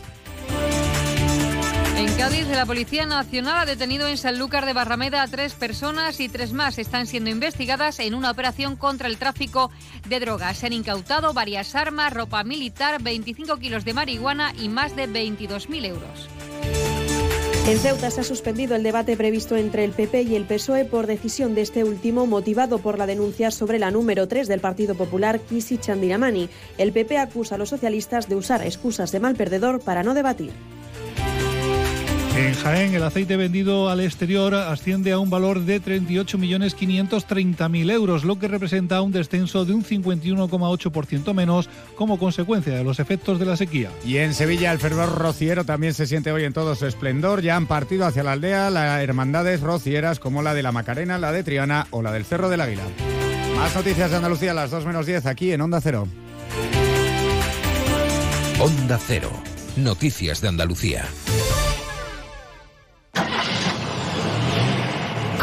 Cádiz, 2.19 2.47
la 2.49 2.65
Policía 2.65 3.07
Nacional 3.07 3.59
ha 3.59 3.67
detenido 3.67 4.07
en 4.07 4.17
Sanlúcar 4.17 4.67
de 4.67 4.73
Barrameda 4.73 5.23
a 5.23 5.29
tres 5.29 5.55
personas 5.55 6.21
y 6.21 6.29
tres 6.29 6.53
más 6.53 6.79
están 6.79 7.07
siendo 7.07 7.29
investigadas 7.29 7.99
en 7.99 8.15
una 8.15 8.31
operación 8.31 8.77
contra 8.77 9.09
el 9.09 9.19
tráfico 9.19 9.71
de 10.09 10.21
drogas. 10.21 10.59
Se 10.59 10.67
han 10.67 10.73
incautado 10.73 11.33
varias 11.33 11.75
armas, 11.75 12.13
ropa 12.13 12.45
militar, 12.45 13.03
25 13.03 13.57
kilos 13.57 13.85
de 13.85 13.95
marihuana 13.95 14.53
y 14.57 14.69
más 14.69 14.95
de 14.95 15.09
22.000 15.09 15.85
euros. 15.87 16.29
En 17.67 17.79
Ceuta 17.79 18.11
se 18.11 18.21
ha 18.21 18.25
suspendido 18.25 18.77
el 18.77 18.83
debate 18.83 19.17
previsto 19.17 19.57
entre 19.57 19.85
el 19.85 19.93
PP 19.93 20.23
y 20.23 20.37
el 20.37 20.45
PSOE 20.45 20.85
por 20.85 21.07
decisión 21.07 21.55
de 21.55 21.63
este 21.63 21.83
último, 21.83 22.27
motivado 22.27 22.79
por 22.79 22.99
la 22.99 23.07
denuncia 23.07 23.51
sobre 23.51 23.79
la 23.79 23.91
número 23.91 24.29
3 24.29 24.49
del 24.49 24.61
Partido 24.61 24.95
Popular, 24.95 25.41
Kisi 25.41 25.79
Chandiramani. 25.79 26.51
El 26.77 26.93
PP 26.93 27.19
acusa 27.19 27.55
a 27.55 27.59
los 27.59 27.71
socialistas 27.71 28.29
de 28.29 28.37
usar 28.37 28.63
excusas 28.65 29.13
de 29.13 29.21
mal 29.21 29.35
perdedor 29.35 29.81
para 29.81 30.03
no 30.03 30.13
debatir. 30.13 30.53
En 32.37 32.53
Jaén, 32.55 32.95
el 32.95 33.03
aceite 33.05 33.37
vendido 33.37 33.91
al 33.91 34.01
exterior 34.01 34.57
asciende 34.57 35.13
a 35.13 35.21
un 35.21 35.31
valor 35.31 35.61
de 35.61 35.81
38.530.000 35.81 37.93
euros, 37.93 38.25
lo 38.25 38.41
que 38.41 38.49
representa 38.49 39.01
un 39.03 39.13
descenso 39.13 39.65
de 39.65 39.73
un 39.73 39.85
51,8% 39.85 41.33
menos 41.33 41.69
como 41.95 42.19
consecuencia 42.19 42.75
de 42.75 42.83
los 42.83 42.99
efectos 42.99 43.39
de 43.39 43.47
la 43.47 43.57
sequía. 43.57 43.91
Y 44.05 44.17
en 44.17 44.35
Sevilla, 44.35 44.73
el 44.73 44.81
fervor 44.81 45.17
rociero 45.17 45.65
también 45.65 45.95
se 45.95 46.09
siente 46.09 46.33
hoy 46.33 46.43
en 46.43 46.53
todo 46.53 46.75
su 46.75 46.87
esplendor. 46.87 47.41
Ya 47.41 47.55
han 47.55 47.69
partido 47.69 48.05
hacia 48.05 48.25
la 48.25 48.33
aldea 48.33 48.69
las 48.69 49.01
hermandades 49.01 49.61
rocieras 49.61 50.19
como 50.19 50.43
la 50.43 50.55
de 50.55 50.65
la 50.65 50.73
Macarena, 50.73 51.21
la 51.21 51.31
de 51.31 51.45
Triana 51.45 51.87
o 51.91 52.03
la 52.03 52.11
del 52.11 52.25
Cerro 52.25 52.49
del 52.49 52.63
Águila. 52.63 52.83
Más 53.55 53.77
noticias 53.77 54.11
de 54.11 54.17
Andalucía 54.17 54.51
a 54.51 54.55
las 54.55 54.73
2 54.73 54.87
menos 54.87 55.07
10 55.07 55.27
aquí 55.27 55.53
en 55.53 55.61
Onda 55.61 55.81
Cero. 55.81 56.09
Onda 58.59 58.99
Cero. 59.07 59.31
Noticias 59.77 60.41
de 60.41 60.49
Andalucía. 60.49 61.05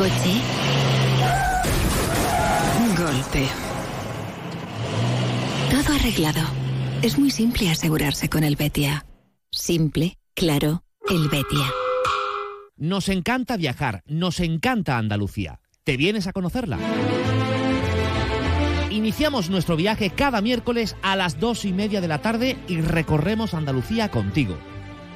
Coche. 0.02 0.34
Golpe. 2.97 3.47
Todo 5.70 5.95
arreglado. 5.95 6.41
Es 7.04 7.20
muy 7.20 7.30
simple 7.30 7.70
asegurarse 7.70 8.28
con 8.28 8.43
el 8.43 8.56
Betia. 8.56 9.06
Simple, 9.52 10.18
claro, 10.34 10.84
el 11.08 11.30
Betia. 11.30 11.68
Nos 12.78 13.10
encanta 13.10 13.58
viajar, 13.58 14.02
nos 14.08 14.39
encanta 14.39 14.97
Andalucía. 14.97 15.60
¿Te 15.84 15.97
vienes 15.97 16.26
a 16.26 16.34
conocerla? 16.34 16.80
Iniciamos 18.89 19.52
nuestro 19.52 19.76
viaje 19.76 20.10
cada 20.10 20.41
miércoles 20.41 20.95
a 21.04 21.16
las 21.16 21.39
dos 21.39 21.64
y 21.64 21.74
media 21.74 22.02
de 22.02 22.08
la 22.08 22.24
tarde 22.24 22.58
y 22.68 22.82
recorremos 22.82 23.54
Andalucía 23.54 24.10
contigo. 24.10 24.58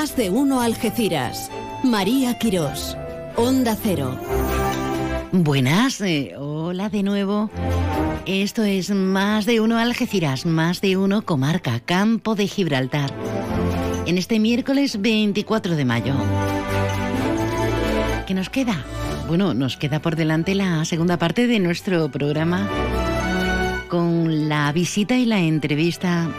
Más 0.00 0.16
de 0.16 0.30
uno 0.30 0.62
Algeciras. 0.62 1.50
María 1.84 2.38
Quirós. 2.38 2.96
Onda 3.36 3.76
Cero. 3.76 4.18
Buenas, 5.30 6.00
eh, 6.00 6.36
hola 6.38 6.88
de 6.88 7.02
nuevo. 7.02 7.50
Esto 8.24 8.62
es 8.62 8.88
Más 8.92 9.44
de 9.44 9.60
uno 9.60 9.76
Algeciras, 9.78 10.46
Más 10.46 10.80
de 10.80 10.96
uno 10.96 11.26
Comarca, 11.26 11.80
Campo 11.80 12.34
de 12.34 12.46
Gibraltar. 12.46 13.12
En 14.06 14.16
este 14.16 14.38
miércoles 14.38 15.02
24 15.02 15.76
de 15.76 15.84
mayo. 15.84 16.14
¿Qué 18.26 18.32
nos 18.32 18.48
queda? 18.48 18.82
Bueno, 19.28 19.52
nos 19.52 19.76
queda 19.76 20.00
por 20.00 20.16
delante 20.16 20.54
la 20.54 20.82
segunda 20.86 21.18
parte 21.18 21.46
de 21.46 21.58
nuestro 21.58 22.10
programa 22.10 22.66
con 23.88 24.48
la 24.48 24.72
visita 24.72 25.16
y 25.16 25.26
la 25.26 25.40
entrevista 25.40 26.30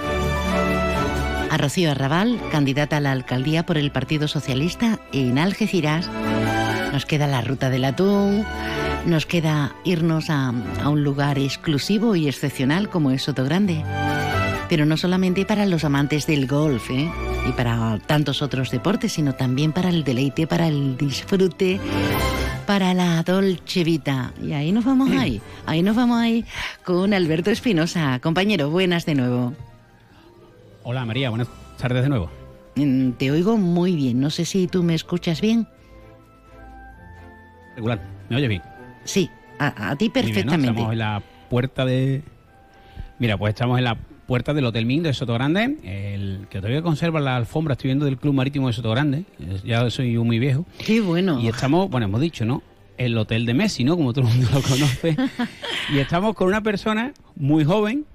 a 1.52 1.58
Rocío 1.58 1.92
Arrabal, 1.92 2.40
candidata 2.50 2.98
a 2.98 3.00
la 3.02 3.12
alcaldía 3.12 3.66
por 3.66 3.78
el 3.78 3.92
Partido 3.92 4.30
Socialista 4.30 5.00
en 5.12 5.38
Algeciras 5.38 6.10
Nos 6.94 7.06
queda 7.06 7.28
la 7.28 7.42
ruta 7.42 7.70
del 7.70 7.84
atún, 7.84 8.46
nos 9.06 9.26
queda 9.26 9.76
irnos 9.84 10.30
a, 10.30 10.54
a 10.82 10.90
un 10.90 11.04
lugar 11.04 11.38
exclusivo 11.38 12.16
y 12.16 12.30
excepcional 12.30 12.90
como 12.90 13.12
es 13.12 13.24
Soto 13.24 13.44
Grande. 13.44 13.84
Pero 14.70 14.86
no 14.86 14.96
solamente 14.96 15.46
para 15.46 15.66
los 15.66 15.84
amantes 15.84 16.26
del 16.26 16.48
golf 16.48 16.90
¿eh? 16.90 17.12
y 17.48 17.52
para 17.52 18.00
tantos 18.00 18.42
otros 18.42 18.72
deportes, 18.72 19.12
sino 19.12 19.36
también 19.36 19.74
para 19.74 19.90
el 19.90 20.06
deleite, 20.06 20.48
para 20.48 20.70
el 20.70 20.96
disfrute, 20.96 21.82
para 22.66 22.94
la 22.94 23.24
dolce 23.24 23.84
vita. 23.84 24.32
Y 24.42 24.54
ahí 24.54 24.72
nos 24.72 24.86
vamos 24.86 25.12
ahí, 25.20 25.42
ahí 25.66 25.84
nos 25.84 25.98
vamos 25.98 26.18
ahí 26.18 26.46
con 26.86 27.14
Alberto 27.14 27.52
Espinosa. 27.52 28.20
Compañero, 28.22 28.70
buenas 28.70 29.06
de 29.06 29.16
nuevo. 29.16 29.54
Hola 30.84 31.06
María, 31.06 31.30
buenas 31.30 31.48
tardes 31.78 32.04
de 32.04 32.10
nuevo. 32.10 32.30
Mm, 32.76 33.12
Te 33.12 33.32
oigo 33.32 33.58
muy 33.58 33.96
bien, 33.96 34.20
no 34.20 34.30
sé 34.30 34.46
si 34.46 34.68
tú 34.68 34.84
me 34.84 34.96
escuchas 34.96 35.42
bien. 35.42 35.68
Regular, 37.76 38.02
¿me 38.30 38.36
oye 38.38 38.48
bien? 38.48 38.62
Sí, 39.04 39.30
a, 39.60 39.92
a 39.92 39.96
ti 39.96 40.12
Muy 40.14 40.24
bien, 40.24 40.26
¿no? 40.26 40.52
perfectamente. 40.52 40.70
Estamos 40.72 40.92
en 40.94 41.00
la 41.00 41.22
puerta 41.50 41.86
de... 41.86 42.24
Mira, 43.20 43.38
pues 43.38 43.54
estamos 43.54 43.78
en 43.78 43.84
la 43.84 43.96
puerta 44.26 44.54
del 44.54 44.66
Hotel 44.66 44.86
Ming 44.86 45.04
de 45.04 45.14
Soto 45.14 45.34
Grande, 45.34 45.78
el 45.84 46.48
que 46.50 46.60
todavía 46.60 46.82
conserva 46.82 47.20
la 47.20 47.36
alfombra, 47.36 47.74
estoy 47.74 47.90
viendo 47.90 48.06
del 48.06 48.18
Club 48.18 48.34
Marítimo 48.34 48.68
de 48.68 48.74
Soto 48.74 48.90
Grande, 48.92 49.26
es- 49.40 49.64
ya 49.64 49.90
soy 49.90 50.18
un 50.18 50.28
muy 50.28 50.40
viejo. 50.40 50.66
Qué 50.84 51.02
bueno. 51.02 51.40
Y 51.40 51.48
estamos, 51.48 51.90
bueno, 51.90 52.06
hemos 52.08 52.22
dicho, 52.22 52.46
¿no? 52.46 52.64
El 52.98 53.18
Hotel 53.18 53.46
de 53.46 53.54
Messi, 53.54 53.84
¿no? 53.84 53.96
Como 53.98 54.14
todo 54.14 54.28
el 54.28 54.34
mundo 54.36 54.50
lo 54.54 54.62
conoce. 54.62 55.18
y 55.94 55.98
estamos 56.00 56.36
con 56.36 56.48
una 56.48 56.62
persona 56.62 57.14
muy 57.36 57.64
joven, 57.64 58.06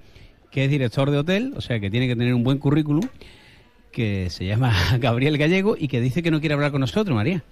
que 0.51 0.65
es 0.65 0.69
director 0.69 1.11
de 1.11 1.17
hotel, 1.17 1.53
o 1.55 1.61
sea, 1.61 1.79
que 1.79 1.89
tiene 1.89 2.07
que 2.07 2.15
tener 2.15 2.33
un 2.33 2.43
buen 2.43 2.57
currículum, 2.57 3.03
que 3.91 4.29
se 4.29 4.45
llama 4.45 4.73
Gabriel 4.99 5.37
Gallego 5.37 5.75
y 5.77 5.87
que 5.87 6.01
dice 6.01 6.21
que 6.23 6.31
no 6.31 6.39
quiere 6.39 6.53
hablar 6.55 6.71
con 6.71 6.81
nosotros, 6.81 7.15
María. 7.15 7.43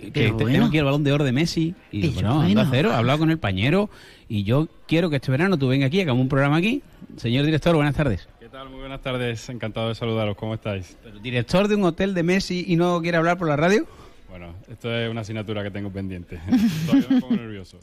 Que 0.00 0.10
Pero 0.10 0.34
bueno. 0.34 0.50
tengo 0.52 0.66
aquí 0.66 0.78
el 0.78 0.84
balón 0.84 1.04
de 1.04 1.12
oro 1.12 1.22
de 1.24 1.30
Messi. 1.32 1.74
Y 1.92 2.00
digo, 2.00 2.14
Pero 2.16 2.28
no, 2.28 2.40
anda 2.40 2.54
bueno. 2.62 2.70
cero, 2.72 2.90
he 2.90 2.94
hablado 2.94 3.20
con 3.20 3.30
el 3.30 3.38
pañero 3.38 3.88
y 4.28 4.42
yo 4.42 4.68
quiero 4.88 5.10
que 5.10 5.16
este 5.16 5.30
verano 5.30 5.56
tú 5.58 5.68
vengas 5.68 5.86
aquí, 5.88 6.00
hagamos 6.00 6.22
un 6.22 6.28
programa 6.28 6.56
aquí. 6.56 6.82
Señor 7.16 7.44
director, 7.44 7.76
buenas 7.76 7.94
tardes. 7.94 8.28
¿Qué 8.40 8.48
tal? 8.48 8.68
Muy 8.68 8.80
buenas 8.80 9.00
tardes, 9.00 9.48
encantado 9.48 9.88
de 9.90 9.94
saludaros, 9.94 10.36
¿cómo 10.36 10.54
estáis? 10.54 10.96
Director 11.22 11.68
de 11.68 11.76
un 11.76 11.84
hotel 11.84 12.14
de 12.14 12.22
Messi 12.24 12.64
y 12.66 12.74
no 12.76 13.00
quiere 13.00 13.16
hablar 13.18 13.38
por 13.38 13.46
la 13.48 13.54
radio. 13.56 13.86
Bueno, 14.28 14.54
esto 14.70 14.92
es 14.92 15.08
una 15.08 15.20
asignatura 15.20 15.62
que 15.62 15.70
tengo 15.70 15.90
pendiente. 15.90 16.40
Todavía 16.86 17.06
me 17.10 17.20
pongo 17.20 17.36
nervioso. 17.36 17.78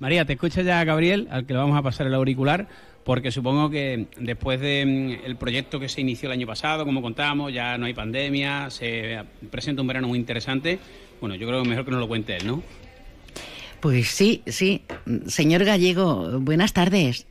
María, 0.00 0.24
te 0.24 0.32
escucha 0.32 0.62
ya 0.62 0.82
Gabriel, 0.84 1.28
al 1.30 1.46
que 1.46 1.52
le 1.52 1.60
vamos 1.60 1.78
a 1.78 1.82
pasar 1.82 2.06
el 2.08 2.14
auricular, 2.14 2.66
porque 3.04 3.30
supongo 3.30 3.70
que 3.70 4.06
después 4.18 4.60
del 4.60 5.36
proyecto 5.38 5.78
que 5.78 5.88
se 5.88 6.00
inició 6.00 6.28
el 6.28 6.32
año 6.32 6.46
pasado, 6.46 6.84
como 6.84 7.02
contábamos, 7.02 7.52
ya 7.52 7.76
no 7.76 7.86
hay 7.86 7.94
pandemia, 7.94 8.70
se 8.70 9.18
presenta 9.50 9.82
un 9.82 9.88
verano 9.88 10.08
muy 10.08 10.18
interesante. 10.18 10.78
Bueno, 11.20 11.34
yo 11.34 11.46
creo 11.46 11.62
que 11.62 11.68
mejor 11.68 11.84
que 11.84 11.90
nos 11.90 12.00
lo 12.00 12.08
cuente 12.08 12.36
él, 12.36 12.46
¿no? 12.46 12.62
Pues 13.80 14.08
sí, 14.08 14.42
sí. 14.46 14.82
Señor 15.26 15.64
Gallego, 15.64 16.40
buenas 16.40 16.72
tardes. 16.72 17.26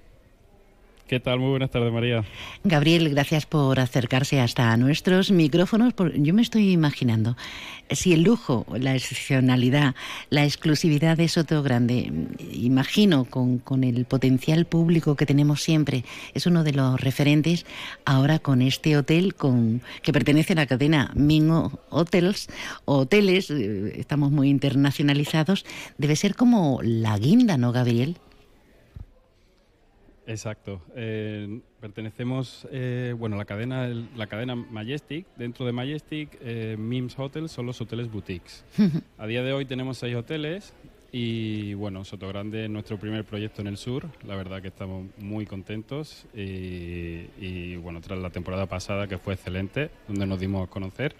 ¿Qué 1.14 1.20
tal? 1.20 1.38
Muy 1.38 1.51
buenas 1.51 1.70
tardes, 1.70 1.93
María. 1.93 2.24
Gabriel, 2.64 3.07
gracias 3.09 3.45
por 3.45 3.80
acercarse 3.80 4.41
hasta 4.41 4.76
nuestros 4.78 5.30
micrófonos. 5.30 5.93
Yo 6.16 6.34
me 6.34 6.41
estoy 6.41 6.72
imaginando 6.72 7.38
si 7.91 8.14
el 8.14 8.24
lujo, 8.24 8.66
la 8.80 8.95
excepcionalidad, 8.95 9.93
la 10.32 10.43
exclusividad 10.43 11.16
de 11.16 11.28
Soto 11.28 11.61
Grande, 11.61 12.11
imagino 12.51 13.26
con, 13.26 13.59
con 13.59 13.84
el 13.84 14.05
potencial 14.05 14.66
público 14.66 15.16
que 15.16 15.28
tenemos 15.28 15.61
siempre, 15.61 16.03
es 16.34 16.47
uno 16.47 16.64
de 16.64 16.74
los 16.74 16.99
referentes 16.99 17.68
ahora 18.05 18.39
con 18.39 18.64
este 18.64 18.97
hotel 18.97 19.36
con 19.36 19.84
que 20.01 20.14
pertenece 20.14 20.53
a 20.53 20.55
la 20.55 20.66
cadena 20.66 21.11
Mingo 21.14 21.80
Hotels, 21.91 22.47
hoteles, 22.86 23.51
eh, 23.51 23.99
estamos 23.99 24.32
muy 24.32 24.49
internacionalizados, 24.49 25.64
debe 25.99 26.16
ser 26.16 26.34
como 26.34 26.80
la 26.82 27.20
guinda, 27.20 27.55
¿no, 27.57 27.72
Gabriel? 27.72 28.18
Exacto. 30.26 30.82
Eh, 30.95 31.59
pertenecemos, 31.80 32.67
eh, 32.71 33.13
bueno, 33.17 33.36
la 33.36 33.45
cadena, 33.45 33.88
la 34.15 34.28
cadena 34.28 34.55
Majestic. 34.55 35.26
Dentro 35.38 35.65
de 35.65 35.71
Majestic, 35.71 36.38
eh, 36.41 36.76
Mims 36.80 37.17
Hotels 37.17 37.51
son 37.51 37.65
los 37.65 37.80
hoteles 37.82 38.11
boutiques. 38.11 38.63
A 39.17 39.28
día 39.28 39.43
de 39.43 39.53
hoy 39.53 39.65
tenemos 39.65 39.97
seis 39.97 40.15
hoteles 40.15 40.74
y, 41.11 41.74
bueno, 41.74 42.05
Sotogrande 42.05 42.65
es 42.65 42.69
nuestro 42.69 42.97
primer 42.97 43.26
proyecto 43.26 43.61
en 43.61 43.67
el 43.67 43.78
sur. 43.78 44.07
La 44.26 44.36
verdad 44.36 44.61
que 44.61 44.69
estamos 44.69 45.07
muy 45.17 45.45
contentos 45.45 46.26
y, 46.34 47.28
y, 47.39 47.76
bueno, 47.76 47.99
tras 48.01 48.19
la 48.19 48.30
temporada 48.30 48.65
pasada 48.65 49.07
que 49.07 49.17
fue 49.17 49.34
excelente, 49.34 49.89
donde 50.07 50.26
nos 50.26 50.39
dimos 50.39 50.67
a 50.67 50.71
conocer, 50.71 51.15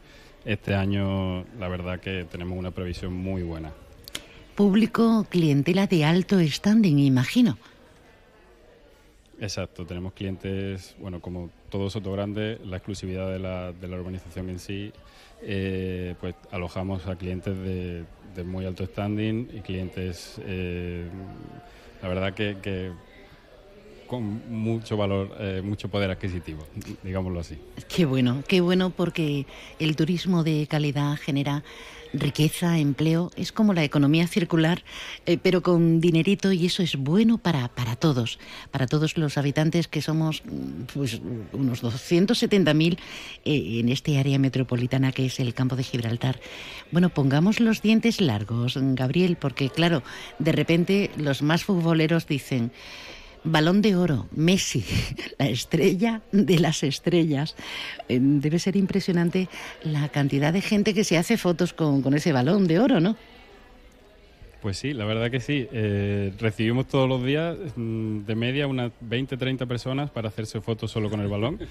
este 0.46 0.76
año 0.76 1.44
la 1.60 1.68
verdad 1.68 2.00
que 2.00 2.26
tenemos 2.30 2.58
una 2.58 2.72
previsión 2.72 3.14
muy 3.14 3.44
buena. 3.44 3.72
Público, 4.56 5.26
clientela 5.30 5.88
de 5.88 6.06
alto 6.06 6.40
standing, 6.40 7.00
imagino. 7.00 7.58
Exacto, 9.44 9.86
tenemos 9.86 10.14
clientes, 10.14 10.96
bueno, 11.00 11.20
como 11.20 11.50
todo 11.70 11.90
Sotogrande, 11.90 12.62
la 12.64 12.78
exclusividad 12.78 13.30
de 13.30 13.40
la, 13.40 13.74
de 13.74 13.90
la 13.90 13.98
urbanización 13.98 14.50
en 14.50 14.58
sí, 14.58 14.94
eh, 15.42 16.16
pues 16.22 16.34
alojamos 16.50 17.06
a 17.08 17.18
clientes 17.18 17.54
de, 17.58 18.06
muy 18.46 18.66
alto 18.66 18.86
standing 18.86 19.50
y 19.54 19.60
clientes, 19.60 20.40
eh, 20.46 21.10
la 22.02 22.08
verdad 22.08 22.34
que, 22.34 22.56
que 22.62 22.94
con 24.08 24.50
mucho 24.50 24.96
valor, 24.96 25.36
eh, 25.38 25.62
mucho 25.62 25.90
poder 25.90 26.10
adquisitivo, 26.12 26.66
digámoslo 27.04 27.42
así. 27.42 27.58
Qué 27.94 28.06
bueno, 28.06 28.44
qué 28.48 28.62
bueno 28.62 28.92
porque 28.92 29.46
el 29.78 29.98
turismo 29.98 30.46
de 30.46 30.68
calidad 30.68 31.18
genera 31.18 31.66
riqueza, 32.14 32.78
empleo, 32.78 33.32
es 33.36 33.52
como 33.52 33.74
la 33.74 33.84
economía 33.84 34.28
circular, 34.28 34.84
eh, 35.26 35.38
pero 35.42 35.62
con 35.62 36.00
dinerito 36.00 36.52
y 36.52 36.66
eso 36.68 36.84
es 36.84 36.96
bueno 36.96 37.38
para, 37.38 37.68
para 37.70 37.96
todos, 37.96 38.40
para 38.72 38.88
todos 38.88 39.18
los 39.18 39.38
habitantes 39.38 39.88
que 39.88 40.02
somos 40.02 40.44
mm, 40.46 40.84
pues, 40.94 41.20
unos 41.52 41.84
270.000 41.84 42.98
eh, 43.46 43.80
en 43.80 43.90
este 43.90 44.20
área 44.20 44.40
metropolitana 44.40 45.12
que 45.12 45.26
es 45.26 45.40
el 45.40 45.54
campo 45.54 45.76
de 45.76 45.84
Gibraltar. 45.84 46.40
Bueno, 46.92 47.10
pongamos 47.10 47.60
los 47.60 47.82
dientes 47.82 48.22
largos, 48.22 48.78
Gabriel, 48.78 49.36
porque 49.36 49.70
claro, 49.70 50.04
de 50.40 50.52
repente 50.52 51.12
los 51.18 51.42
más 51.42 51.64
futboleros 51.64 52.28
dicen... 52.28 52.72
Balón 53.44 53.82
de 53.82 53.96
oro, 53.96 54.28
Messi, 54.32 54.84
la 55.38 55.48
estrella 55.48 56.22
de 56.32 56.60
las 56.60 56.84
estrellas. 56.84 57.56
Eh, 58.08 58.20
Debe 58.22 58.60
ser 58.60 58.76
impresionante 58.76 59.50
la 59.84 60.10
cantidad 60.10 60.54
de 60.54 60.62
gente 60.62 60.94
que 60.94 61.04
se 61.04 61.18
hace 61.18 61.38
fotos 61.38 61.74
con, 61.74 62.02
con 62.02 62.14
ese 62.14 62.32
balón 62.32 62.68
de 62.68 62.80
oro, 62.80 63.00
¿no? 63.00 63.18
Pues 64.64 64.78
sí, 64.78 64.94
la 64.94 65.04
verdad 65.04 65.30
que 65.30 65.42
sí. 65.42 65.68
Eh, 65.74 66.32
recibimos 66.40 66.88
todos 66.88 67.10
los 67.10 67.22
días 67.22 67.58
mm, 67.76 68.20
de 68.20 68.36
media 68.36 68.66
unas 68.66 68.94
20, 69.02 69.36
30 69.36 69.66
personas 69.66 70.10
para 70.10 70.30
hacerse 70.30 70.62
fotos 70.62 70.90
solo 70.90 71.10
con 71.10 71.20
el 71.20 71.28
balón 71.28 71.60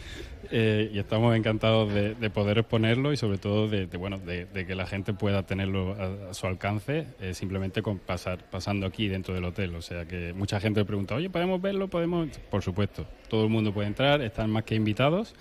Eh, 0.54 0.90
y 0.92 0.98
estamos 0.98 1.34
encantados 1.34 1.94
de, 1.94 2.14
de 2.14 2.28
poder 2.28 2.58
exponerlo 2.58 3.12
y 3.12 3.16
sobre 3.16 3.38
todo 3.38 3.68
de, 3.68 3.86
de, 3.86 3.96
bueno, 3.96 4.18
de, 4.18 4.44
de 4.44 4.66
que 4.66 4.74
la 4.74 4.86
gente 4.86 5.14
pueda 5.14 5.44
tenerlo 5.44 5.94
a, 5.94 6.30
a 6.30 6.34
su 6.34 6.46
alcance 6.46 7.06
eh, 7.20 7.32
simplemente 7.32 7.80
con 7.80 7.98
pasar, 7.98 8.38
pasando 8.50 8.84
aquí 8.86 9.08
dentro 9.08 9.32
del 9.32 9.44
hotel. 9.44 9.74
O 9.76 9.80
sea 9.80 10.04
que 10.04 10.34
mucha 10.34 10.60
gente 10.60 10.80
me 10.80 10.84
pregunta, 10.84 11.14
oye, 11.14 11.30
¿podemos 11.30 11.62
verlo? 11.62 11.88
¿Podemos? 11.88 12.28
Por 12.50 12.62
supuesto, 12.62 13.06
todo 13.28 13.44
el 13.44 13.50
mundo 13.50 13.72
puede 13.72 13.88
entrar, 13.88 14.20
están 14.20 14.50
más 14.50 14.64
que 14.64 14.74
invitados. 14.74 15.34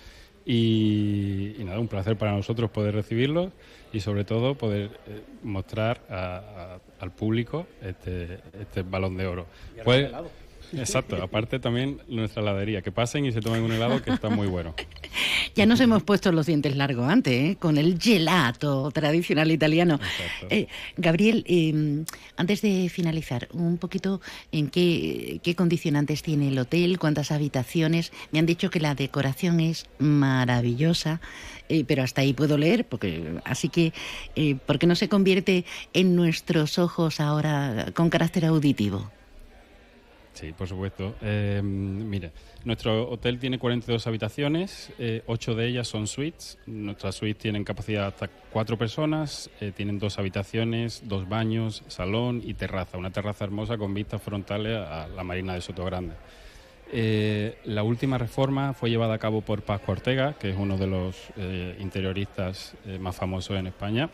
Y, 0.46 1.54
y 1.58 1.64
nada, 1.64 1.78
un 1.78 1.86
placer 1.88 2.16
para 2.16 2.32
nosotros 2.32 2.70
poder 2.70 2.94
recibirlos 2.94 3.52
y 3.92 4.00
sobre 4.00 4.24
todo 4.24 4.54
poder 4.56 4.90
eh, 5.06 5.20
mostrar 5.42 6.00
a- 6.08 6.78
al 7.02 7.10
público 7.10 7.66
este, 7.82 8.38
este 8.60 8.82
balón 8.82 9.16
de 9.16 9.26
oro. 9.26 9.46
Pues- 9.84 10.08
exacto, 10.72 11.20
aparte 11.20 11.58
también 11.58 12.00
nuestra 12.06 12.42
heladería, 12.42 12.80
que 12.80 12.92
pasen 12.92 13.26
y 13.26 13.32
se 13.32 13.40
tomen 13.40 13.62
un 13.62 13.72
helado 13.72 14.00
que 14.00 14.10
está 14.10 14.30
muy 14.30 14.46
bueno. 14.46 14.74
Ya 15.54 15.66
nos 15.66 15.80
hemos 15.80 16.02
puesto 16.02 16.32
los 16.32 16.46
dientes 16.46 16.76
largos 16.76 17.08
antes, 17.08 17.32
¿eh? 17.32 17.56
con 17.58 17.76
el 17.76 17.98
gelato 18.00 18.90
tradicional 18.90 19.50
italiano. 19.50 20.00
Eh, 20.48 20.66
Gabriel, 20.96 21.44
eh, 21.46 22.04
antes 22.36 22.62
de 22.62 22.88
finalizar, 22.88 23.48
un 23.52 23.78
poquito 23.78 24.20
en 24.50 24.68
qué, 24.68 25.40
qué 25.42 25.54
condicionantes 25.54 26.22
tiene 26.22 26.48
el 26.48 26.58
hotel, 26.58 26.98
cuántas 26.98 27.30
habitaciones. 27.30 28.12
Me 28.30 28.38
han 28.38 28.46
dicho 28.46 28.70
que 28.70 28.80
la 28.80 28.94
decoración 28.94 29.60
es 29.60 29.86
maravillosa, 29.98 31.20
eh, 31.68 31.84
pero 31.86 32.02
hasta 32.02 32.20
ahí 32.20 32.32
puedo 32.32 32.58
leer, 32.58 32.86
porque 32.86 33.40
así 33.44 33.68
que, 33.68 33.92
eh, 34.36 34.56
¿por 34.66 34.78
qué 34.78 34.86
no 34.86 34.94
se 34.94 35.08
convierte 35.08 35.64
en 35.92 36.16
nuestros 36.16 36.78
ojos 36.78 37.20
ahora 37.20 37.86
con 37.94 38.10
carácter 38.10 38.44
auditivo? 38.44 39.10
Sí, 40.32 40.52
por 40.52 40.66
supuesto. 40.66 41.14
Eh, 41.20 41.60
mira, 41.62 42.30
nuestro 42.64 43.10
hotel 43.10 43.38
tiene 43.38 43.58
42 43.58 44.06
habitaciones, 44.06 44.90
eh, 44.98 45.22
8 45.26 45.54
de 45.54 45.68
ellas 45.68 45.88
son 45.88 46.06
suites. 46.06 46.58
Nuestras 46.66 47.16
suites 47.16 47.42
tienen 47.42 47.64
capacidad 47.64 48.06
hasta 48.06 48.28
4 48.28 48.78
personas, 48.78 49.50
eh, 49.60 49.72
tienen 49.76 49.98
dos 49.98 50.18
habitaciones, 50.18 51.02
dos 51.06 51.28
baños, 51.28 51.82
salón 51.88 52.40
y 52.44 52.54
terraza. 52.54 52.96
Una 52.96 53.10
terraza 53.10 53.44
hermosa 53.44 53.76
con 53.76 53.92
vistas 53.92 54.22
frontales 54.22 54.78
a 54.78 55.06
la 55.08 55.22
marina 55.22 55.54
de 55.54 55.60
Sotogrande. 55.60 56.14
Eh, 56.94 57.56
la 57.64 57.82
última 57.82 58.18
reforma 58.18 58.74
fue 58.74 58.90
llevada 58.90 59.14
a 59.14 59.18
cabo 59.18 59.40
por 59.40 59.62
Pascu 59.62 59.92
Ortega, 59.92 60.34
que 60.34 60.50
es 60.50 60.56
uno 60.58 60.76
de 60.76 60.86
los 60.86 61.16
eh, 61.38 61.74
interioristas 61.80 62.74
eh, 62.84 62.98
más 62.98 63.16
famosos 63.16 63.58
en 63.58 63.66
España. 63.66 64.10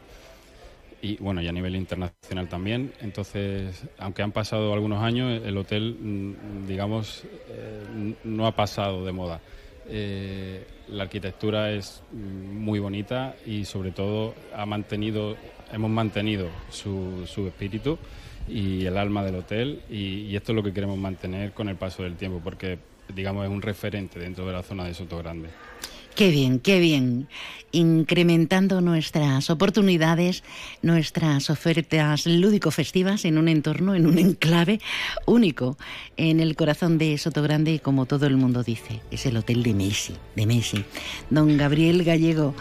Y 1.00 1.16
bueno, 1.18 1.40
y 1.40 1.48
a 1.48 1.52
nivel 1.52 1.76
internacional 1.76 2.48
también. 2.48 2.92
Entonces, 3.00 3.84
aunque 3.98 4.22
han 4.22 4.32
pasado 4.32 4.72
algunos 4.72 5.02
años, 5.02 5.42
el 5.44 5.56
hotel, 5.56 5.96
mm, 6.00 6.66
digamos, 6.66 7.24
eh, 7.48 8.14
no 8.24 8.46
ha 8.46 8.54
pasado 8.54 9.04
de 9.04 9.12
moda. 9.12 9.40
Eh, 9.88 10.66
la 10.88 11.04
arquitectura 11.04 11.70
es 11.70 12.02
mm, 12.12 12.16
muy 12.62 12.78
bonita 12.78 13.36
y 13.46 13.64
sobre 13.64 13.90
todo 13.92 14.34
ha 14.54 14.66
mantenido, 14.66 15.36
hemos 15.72 15.90
mantenido 15.90 16.48
su, 16.70 17.24
su 17.26 17.46
espíritu 17.46 17.98
y 18.48 18.84
el 18.84 18.96
alma 18.98 19.24
del 19.24 19.36
hotel 19.36 19.82
y, 19.90 20.22
y 20.22 20.36
esto 20.36 20.52
es 20.52 20.56
lo 20.56 20.62
que 20.62 20.72
queremos 20.72 20.98
mantener 20.98 21.52
con 21.52 21.68
el 21.68 21.76
paso 21.76 22.02
del 22.02 22.16
tiempo 22.16 22.40
porque 22.42 22.78
digamos 23.14 23.44
es 23.44 23.50
un 23.50 23.62
referente 23.62 24.18
dentro 24.18 24.46
de 24.46 24.52
la 24.52 24.62
zona 24.62 24.84
de 24.84 24.94
Soto 24.94 25.18
Grande. 25.18 25.48
Qué 26.18 26.32
bien, 26.32 26.58
qué 26.58 26.80
bien. 26.80 27.28
Incrementando 27.70 28.80
nuestras 28.80 29.50
oportunidades, 29.50 30.42
nuestras 30.82 31.48
ofertas 31.48 32.26
lúdico-festivas 32.26 33.24
en 33.24 33.38
un 33.38 33.46
entorno, 33.46 33.94
en 33.94 34.04
un 34.04 34.18
enclave 34.18 34.80
único 35.26 35.78
en 36.16 36.40
el 36.40 36.56
corazón 36.56 36.98
de 36.98 37.16
Sotogrande 37.18 37.70
y 37.70 37.78
como 37.78 38.06
todo 38.06 38.26
el 38.26 38.36
mundo 38.36 38.64
dice, 38.64 39.00
es 39.12 39.26
el 39.26 39.36
hotel 39.36 39.62
de 39.62 39.74
Messi, 39.74 40.14
de 40.34 40.46
Messi. 40.46 40.84
Don 41.30 41.56
Gabriel 41.56 42.02
Gallego, 42.02 42.52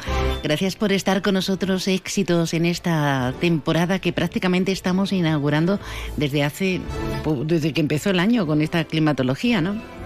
gracias 0.43 0.75
por 0.75 0.91
estar 0.91 1.23
con 1.23 1.33
nosotros. 1.33 1.87
Éxitos 1.87 2.53
en 2.53 2.67
esta 2.67 3.33
temporada 3.41 3.97
que 3.97 4.13
prácticamente 4.13 4.71
estamos 4.71 5.11
inaugurando 5.11 5.79
desde 6.15 6.43
hace, 6.43 6.79
desde 7.47 7.73
que 7.73 7.81
empezó 7.81 8.11
el 8.11 8.19
año 8.19 8.45
con 8.45 8.61
esta 8.61 8.83
climatología, 8.83 9.61
¿no? 9.61 9.96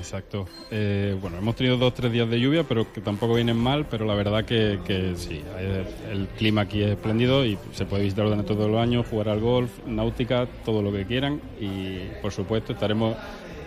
Exacto. 0.00 0.48
Eh, 0.70 1.14
bueno, 1.20 1.36
hemos 1.36 1.54
tenido 1.54 1.76
dos 1.76 1.92
tres 1.92 2.10
días 2.10 2.28
de 2.30 2.40
lluvia, 2.40 2.64
pero 2.64 2.90
que 2.90 3.02
tampoco 3.02 3.34
vienen 3.34 3.58
mal, 3.58 3.84
pero 3.84 4.06
la 4.06 4.14
verdad 4.14 4.46
que, 4.46 4.78
que 4.86 5.14
sí, 5.14 5.42
eh, 5.58 5.84
el 6.10 6.26
clima 6.28 6.62
aquí 6.62 6.82
es 6.82 6.92
espléndido 6.92 7.44
y 7.44 7.58
se 7.74 7.84
puede 7.84 8.04
visitar 8.04 8.24
durante 8.24 8.54
todo 8.54 8.66
el 8.66 8.78
año, 8.78 9.04
jugar 9.04 9.28
al 9.28 9.40
golf, 9.40 9.70
náutica, 9.86 10.48
todo 10.64 10.80
lo 10.80 10.90
que 10.90 11.04
quieran 11.04 11.38
y 11.60 11.98
por 12.22 12.32
supuesto 12.32 12.72
estaremos 12.72 13.14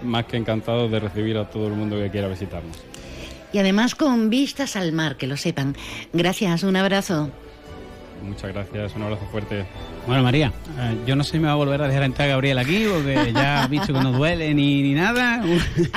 más 0.01 0.25
que 0.25 0.37
encantados 0.37 0.89
de 0.89 0.99
recibir 0.99 1.37
a 1.37 1.47
todo 1.47 1.67
el 1.67 1.73
mundo 1.73 1.97
que 1.97 2.09
quiera 2.09 2.27
visitarnos. 2.27 2.77
Y 3.53 3.59
además 3.59 3.93
con 3.93 4.31
vistas 4.31 4.75
al 4.75 4.91
mar, 4.91 5.15
que 5.15 5.27
lo 5.27 5.37
sepan. 5.37 5.75
Gracias, 6.13 6.63
un 6.63 6.75
abrazo. 6.75 7.29
Muchas 8.23 8.53
gracias, 8.53 8.95
un 8.95 9.03
abrazo 9.03 9.25
fuerte. 9.29 9.65
Bueno, 10.07 10.23
María, 10.23 10.51
eh, 10.79 10.95
yo 11.05 11.15
no 11.15 11.23
sé 11.23 11.31
si 11.31 11.39
me 11.39 11.47
va 11.47 11.53
a 11.53 11.55
volver 11.55 11.81
a 11.81 11.87
dejar 11.87 12.03
entrar 12.03 12.29
Gabriel 12.29 12.57
aquí, 12.57 12.85
porque 12.91 13.33
ya 13.33 13.63
ha 13.63 13.67
visto 13.67 13.93
que 13.93 13.99
no 13.99 14.11
duele 14.13 14.53
ni, 14.53 14.81
ni 14.81 14.93
nada. 14.93 15.43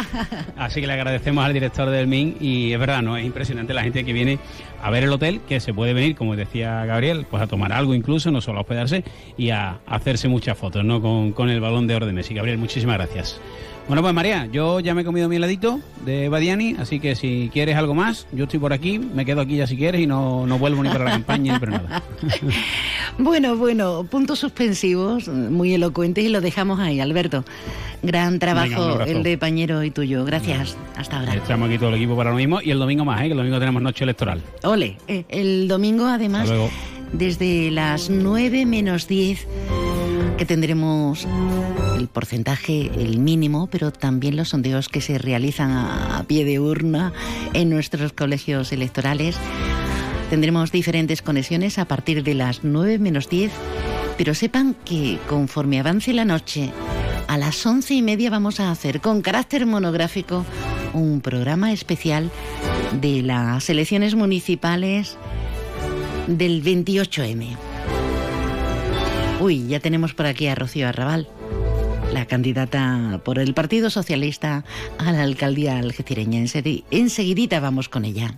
Así 0.56 0.80
que 0.80 0.86
le 0.86 0.92
agradecemos 0.92 1.44
al 1.44 1.52
director 1.52 1.88
del 1.88 2.08
MIN 2.08 2.36
y 2.40 2.72
es 2.72 2.78
verdad, 2.78 3.02
¿no? 3.02 3.16
Es 3.16 3.24
impresionante 3.24 3.74
la 3.74 3.82
gente 3.82 4.04
que 4.04 4.12
viene 4.12 4.38
a 4.82 4.90
ver 4.90 5.04
el 5.04 5.12
hotel, 5.12 5.40
que 5.48 5.60
se 5.60 5.72
puede 5.72 5.94
venir, 5.94 6.16
como 6.16 6.34
decía 6.34 6.84
Gabriel, 6.84 7.26
pues 7.30 7.42
a 7.42 7.46
tomar 7.46 7.72
algo 7.72 7.94
incluso, 7.94 8.30
no 8.30 8.40
solo 8.40 8.58
a 8.58 8.60
hospedarse, 8.62 9.04
y 9.36 9.50
a 9.50 9.78
hacerse 9.86 10.28
muchas 10.28 10.58
fotos, 10.58 10.84
¿no? 10.84 11.00
Con, 11.00 11.32
con 11.32 11.48
el 11.48 11.60
balón 11.60 11.86
de 11.86 11.94
oro 11.94 12.06
de 12.06 12.12
Messi. 12.12 12.34
Gabriel, 12.34 12.58
muchísimas 12.58 12.96
gracias. 12.96 13.40
Bueno, 13.86 14.02
pues 14.02 14.12
María, 14.14 14.46
yo 14.50 14.80
ya 14.80 14.94
me 14.94 15.02
he 15.02 15.04
comido 15.04 15.28
mi 15.28 15.36
heladito 15.36 15.78
de 16.04 16.28
Badiani, 16.28 16.74
así 16.78 16.98
que 16.98 17.14
si 17.14 17.50
quieres 17.52 17.76
algo 17.76 17.94
más, 17.94 18.26
yo 18.32 18.44
estoy 18.44 18.58
por 18.58 18.72
aquí, 18.72 18.98
me 18.98 19.24
quedo 19.24 19.40
aquí 19.40 19.56
ya 19.56 19.68
si 19.68 19.76
quieres 19.76 20.00
y 20.00 20.08
no, 20.08 20.44
no 20.44 20.58
vuelvo 20.58 20.82
ni 20.82 20.88
para 20.88 21.04
la 21.04 21.10
campaña 21.12 21.52
ni 21.54 21.58
para 21.60 21.72
nada. 21.78 22.02
Bueno, 23.18 23.56
bueno, 23.56 24.04
puntos 24.10 24.40
suspensivos, 24.40 25.28
muy 25.28 25.72
elocuentes 25.72 26.22
y 26.22 26.28
lo 26.28 26.42
dejamos 26.42 26.80
ahí, 26.80 27.00
Alberto. 27.00 27.44
Gran 28.02 28.32
Venga, 28.32 28.38
trabajo 28.40 28.82
abrazo. 28.82 29.10
el 29.10 29.22
de 29.22 29.38
Pañero 29.38 29.82
y 29.82 29.90
tuyo. 29.90 30.22
Gracias. 30.26 30.76
Hasta 30.96 31.20
ahora. 31.20 31.34
Estamos 31.34 31.68
aquí 31.70 31.78
todo 31.78 31.88
el 31.90 31.94
equipo 31.94 32.14
para 32.14 32.30
lo 32.30 32.36
mismo 32.36 32.60
y 32.60 32.70
el 32.72 32.78
domingo 32.78 33.06
más, 33.06 33.20
¿eh? 33.22 33.26
que 33.26 33.30
el 33.30 33.38
domingo 33.38 33.58
tenemos 33.58 33.80
noche 33.80 34.04
electoral. 34.04 34.42
Ole, 34.64 34.98
eh, 35.08 35.24
el 35.30 35.66
domingo 35.66 36.04
además, 36.04 36.52
desde 37.12 37.70
las 37.70 38.10
9 38.10 38.66
menos 38.66 39.08
10, 39.08 39.46
que 40.36 40.44
tendremos 40.44 41.26
el 41.96 42.08
porcentaje, 42.08 42.90
el 42.98 43.18
mínimo, 43.18 43.68
pero 43.68 43.92
también 43.92 44.36
los 44.36 44.50
sondeos 44.50 44.88
que 44.88 45.00
se 45.00 45.18
realizan 45.18 45.70
a, 45.72 46.24
pie 46.26 46.44
de 46.44 46.60
urna 46.60 47.12
en 47.54 47.70
nuestros 47.70 48.12
colegios 48.12 48.72
electorales. 48.72 49.36
Tendremos 50.30 50.72
diferentes 50.72 51.22
conexiones 51.22 51.78
a 51.78 51.86
partir 51.86 52.22
de 52.22 52.34
las 52.34 52.64
9 52.64 52.98
menos 52.98 53.28
10, 53.28 53.52
pero 54.18 54.34
sepan 54.34 54.76
que 54.84 55.18
conforme 55.28 55.80
avance 55.80 56.12
la 56.12 56.24
noche, 56.24 56.70
a 57.28 57.38
las 57.38 57.64
once 57.64 57.94
y 57.94 58.02
media 58.02 58.30
vamos 58.30 58.60
a 58.60 58.70
hacer 58.70 59.00
con 59.00 59.22
carácter 59.22 59.66
monográfico 59.66 60.44
un 60.92 61.20
programa 61.20 61.72
especial 61.72 62.30
de 63.00 63.22
las 63.22 63.68
elecciones 63.70 64.14
municipales 64.14 65.16
del 66.26 66.62
28M. 66.62 67.65
Uy, 69.40 69.66
ya 69.68 69.80
tenemos 69.80 70.14
por 70.14 70.26
aquí 70.26 70.46
a 70.46 70.54
Rocío 70.54 70.88
Arrabal, 70.88 71.28
la 72.12 72.26
candidata 72.26 73.20
por 73.24 73.38
el 73.38 73.54
Partido 73.54 73.90
Socialista 73.90 74.64
a 74.98 75.12
la 75.12 75.22
alcaldía 75.22 75.78
algecireña. 75.78 76.40
Ensegui- 76.40 76.84
Enseguidita 76.90 77.60
vamos 77.60 77.88
con 77.88 78.04
ella. 78.04 78.34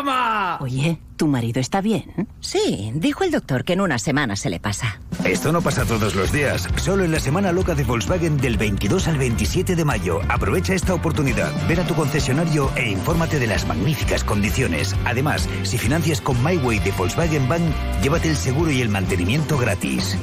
¡Toma! 0.00 0.56
Oye, 0.62 0.98
¿tu 1.18 1.26
marido 1.26 1.60
está 1.60 1.82
bien? 1.82 2.26
Sí, 2.40 2.90
dijo 2.94 3.22
el 3.22 3.30
doctor 3.30 3.64
que 3.64 3.74
en 3.74 3.82
una 3.82 3.98
semana 3.98 4.34
se 4.34 4.48
le 4.48 4.58
pasa. 4.58 4.98
Esto 5.26 5.52
no 5.52 5.60
pasa 5.60 5.84
todos 5.84 6.14
los 6.14 6.32
días, 6.32 6.66
solo 6.76 7.04
en 7.04 7.12
la 7.12 7.20
semana 7.20 7.52
loca 7.52 7.74
de 7.74 7.84
Volkswagen 7.84 8.38
del 8.38 8.56
22 8.56 9.08
al 9.08 9.18
27 9.18 9.76
de 9.76 9.84
mayo. 9.84 10.20
Aprovecha 10.30 10.72
esta 10.72 10.94
oportunidad, 10.94 11.52
ven 11.68 11.80
a 11.80 11.86
tu 11.86 11.94
concesionario 11.94 12.70
e 12.76 12.88
infórmate 12.88 13.38
de 13.38 13.46
las 13.46 13.66
magníficas 13.66 14.24
condiciones. 14.24 14.96
Además, 15.04 15.46
si 15.64 15.76
financias 15.76 16.22
con 16.22 16.42
MyWay 16.42 16.78
de 16.78 16.92
Volkswagen 16.92 17.46
Bank, 17.46 17.60
llévate 18.02 18.30
el 18.30 18.36
seguro 18.36 18.70
y 18.70 18.80
el 18.80 18.88
mantenimiento 18.88 19.58
gratis. 19.58 20.16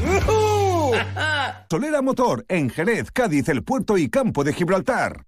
Solera 1.70 2.02
Motor, 2.02 2.46
en 2.48 2.72
Jerez, 2.72 3.12
Cádiz, 3.12 3.48
El 3.50 3.64
Puerto 3.64 4.00
y 4.00 4.10
Campo 4.10 4.44
de 4.44 4.54
Gibraltar. 4.54 5.28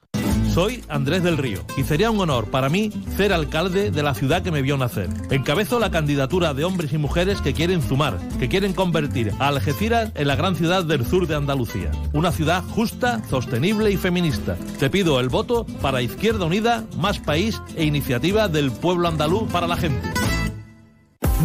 Soy 0.53 0.83
Andrés 0.89 1.23
del 1.23 1.37
Río 1.37 1.61
y 1.77 1.83
sería 1.83 2.11
un 2.11 2.19
honor 2.19 2.51
para 2.51 2.67
mí 2.67 2.91
ser 3.15 3.31
alcalde 3.31 3.89
de 3.89 4.03
la 4.03 4.13
ciudad 4.13 4.41
que 4.41 4.51
me 4.51 4.61
vio 4.61 4.75
nacer. 4.75 5.07
Encabezo 5.29 5.79
la 5.79 5.91
candidatura 5.91 6.53
de 6.53 6.65
hombres 6.65 6.91
y 6.91 6.97
mujeres 6.97 7.39
que 7.39 7.53
quieren 7.53 7.81
sumar, 7.81 8.17
que 8.37 8.49
quieren 8.49 8.73
convertir 8.73 9.31
a 9.39 9.47
Algeciras 9.47 10.11
en 10.13 10.27
la 10.27 10.35
gran 10.35 10.57
ciudad 10.57 10.83
del 10.83 11.05
sur 11.05 11.25
de 11.25 11.35
Andalucía. 11.35 11.89
Una 12.11 12.33
ciudad 12.33 12.65
justa, 12.65 13.21
sostenible 13.29 13.91
y 13.91 13.97
feminista. 13.97 14.57
Te 14.77 14.89
pido 14.89 15.21
el 15.21 15.29
voto 15.29 15.65
para 15.81 16.01
Izquierda 16.01 16.45
Unida, 16.45 16.83
Más 16.97 17.19
País 17.19 17.61
e 17.77 17.85
Iniciativa 17.85 18.49
del 18.49 18.71
Pueblo 18.71 19.07
Andaluz 19.07 19.49
para 19.53 19.67
la 19.67 19.77
gente. 19.77 20.09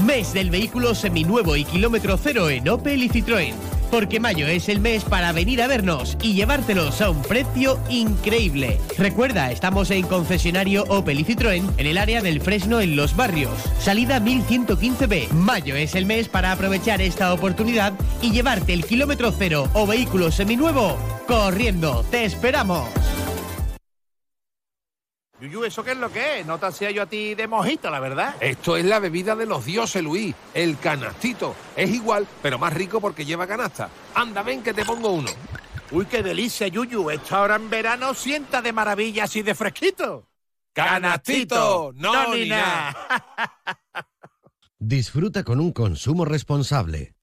Mes 0.05 0.33
del 0.33 0.51
vehículo 0.51 0.97
seminuevo 0.97 1.55
y 1.55 1.65
kilómetro 1.65 2.17
cero 2.17 2.51
en 2.51 2.69
Opel 2.69 3.05
y 3.05 3.09
Citroën. 3.09 3.55
Porque 3.91 4.21
mayo 4.21 4.47
es 4.47 4.69
el 4.69 4.81
mes 4.81 5.05
para 5.05 5.33
venir 5.33 5.63
a 5.63 5.67
vernos 5.67 6.17
y 6.23 6.35
llevártelos 6.35 7.01
a 7.01 7.11
un 7.11 7.23
precio 7.23 7.79
increíble. 7.89 8.81
Recuerda, 8.99 9.51
estamos 9.51 9.91
en 9.91 10.07
concesionario 10.07 10.85
Opel 10.89 11.21
y 11.21 11.25
Citroën 11.25 11.71
en 11.77 11.87
el 11.87 11.99
área 11.99 12.23
del 12.23 12.41
Fresno 12.41 12.81
en 12.81 12.97
Los 12.97 13.17
Barrios. 13.17 13.53
Salida 13.79 14.21
1115B. 14.21 15.31
Mayo 15.31 15.77
es 15.77 15.95
el 15.95 16.07
mes 16.07 16.29
para 16.29 16.53
aprovechar 16.53 17.01
esta 17.01 17.33
oportunidad 17.33 17.93
y 18.23 18.33
llevarte 18.33 18.73
el 18.73 18.85
kilómetro 18.85 19.33
cero 19.37 19.69
o 19.75 19.87
vehículo 19.87 20.31
seminuevo 20.31 20.97
corriendo. 21.27 22.05
¡Te 22.11 22.25
esperamos! 22.25 22.87
Yuyu, 25.47 25.65
¿eso 25.65 25.83
qué 25.83 25.93
es 25.93 25.97
lo 25.97 26.13
que 26.13 26.41
es? 26.41 26.47
No 26.47 26.59
te 26.59 26.67
hacía 26.67 26.91
yo 26.91 27.03
a 27.03 27.07
ti 27.07 27.35
de 27.35 27.47
mojito, 27.47 27.91
la 27.91 28.01
verdad. 28.01 28.35
Esto 28.41 28.77
es 28.77 28.85
la 28.85 28.99
bebida 28.99 29.35
de 29.35 29.47
los 29.47 29.65
dioses, 29.65 30.03
Luis, 30.03 30.35
el 30.55 30.79
canastito. 30.79 31.55
Es 31.75 31.91
igual, 31.91 32.27
pero 32.43 32.59
más 32.59 32.73
rico 32.73 33.01
porque 33.01 33.25
lleva 33.25 33.47
canasta. 33.47 33.89
Anda, 34.15 34.43
ven 34.43 34.63
que 34.63 34.75
te 34.75 34.85
pongo 34.85 35.11
uno. 35.11 35.31
Uy, 35.91 36.07
qué 36.07 36.23
delicia, 36.23 36.67
Yuyu. 36.69 37.11
Esto 37.11 37.37
ahora 37.37 37.57
en 37.57 37.71
verano 37.71 38.13
sienta 38.15 38.61
de 38.61 38.73
maravilla 38.73 39.25
así 39.25 39.43
de 39.43 39.55
fresquito. 39.55 40.29
¡Canastito! 40.73 41.93
No, 41.95 42.35
ni 42.35 42.49
nada. 42.49 42.95
Disfruta 44.79 45.43
con 45.43 45.59
un 45.59 45.73
consumo 45.73 46.25
responsable. 46.25 47.15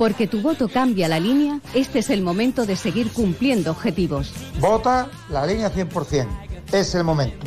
Porque 0.00 0.26
tu 0.26 0.40
voto 0.40 0.70
cambia 0.70 1.08
la 1.08 1.20
línea, 1.20 1.60
este 1.74 1.98
es 1.98 2.08
el 2.08 2.22
momento 2.22 2.64
de 2.64 2.74
seguir 2.74 3.12
cumpliendo 3.12 3.70
objetivos. 3.70 4.32
Vota 4.58 5.10
la 5.28 5.44
línea 5.44 5.70
100%. 5.70 6.26
Es 6.72 6.94
el 6.94 7.04
momento. 7.04 7.46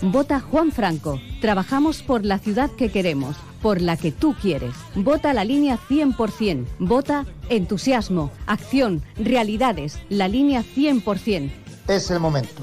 Vota 0.00 0.40
Juan 0.40 0.72
Franco. 0.72 1.20
Trabajamos 1.42 2.02
por 2.02 2.24
la 2.24 2.38
ciudad 2.38 2.70
que 2.70 2.90
queremos. 2.90 3.36
por 3.60 3.80
la 3.80 3.96
que 3.96 4.10
tú 4.10 4.34
quieres. 4.40 4.74
Vota 4.96 5.32
la 5.34 5.44
línea 5.44 5.78
100%. 5.88 6.64
Vota 6.80 7.26
entusiasmo, 7.48 8.32
acción, 8.46 9.02
realidades. 9.16 9.98
La 10.08 10.26
línea 10.26 10.64
100%. 10.64 11.52
Es 11.86 12.10
el 12.10 12.18
momento. 12.18 12.62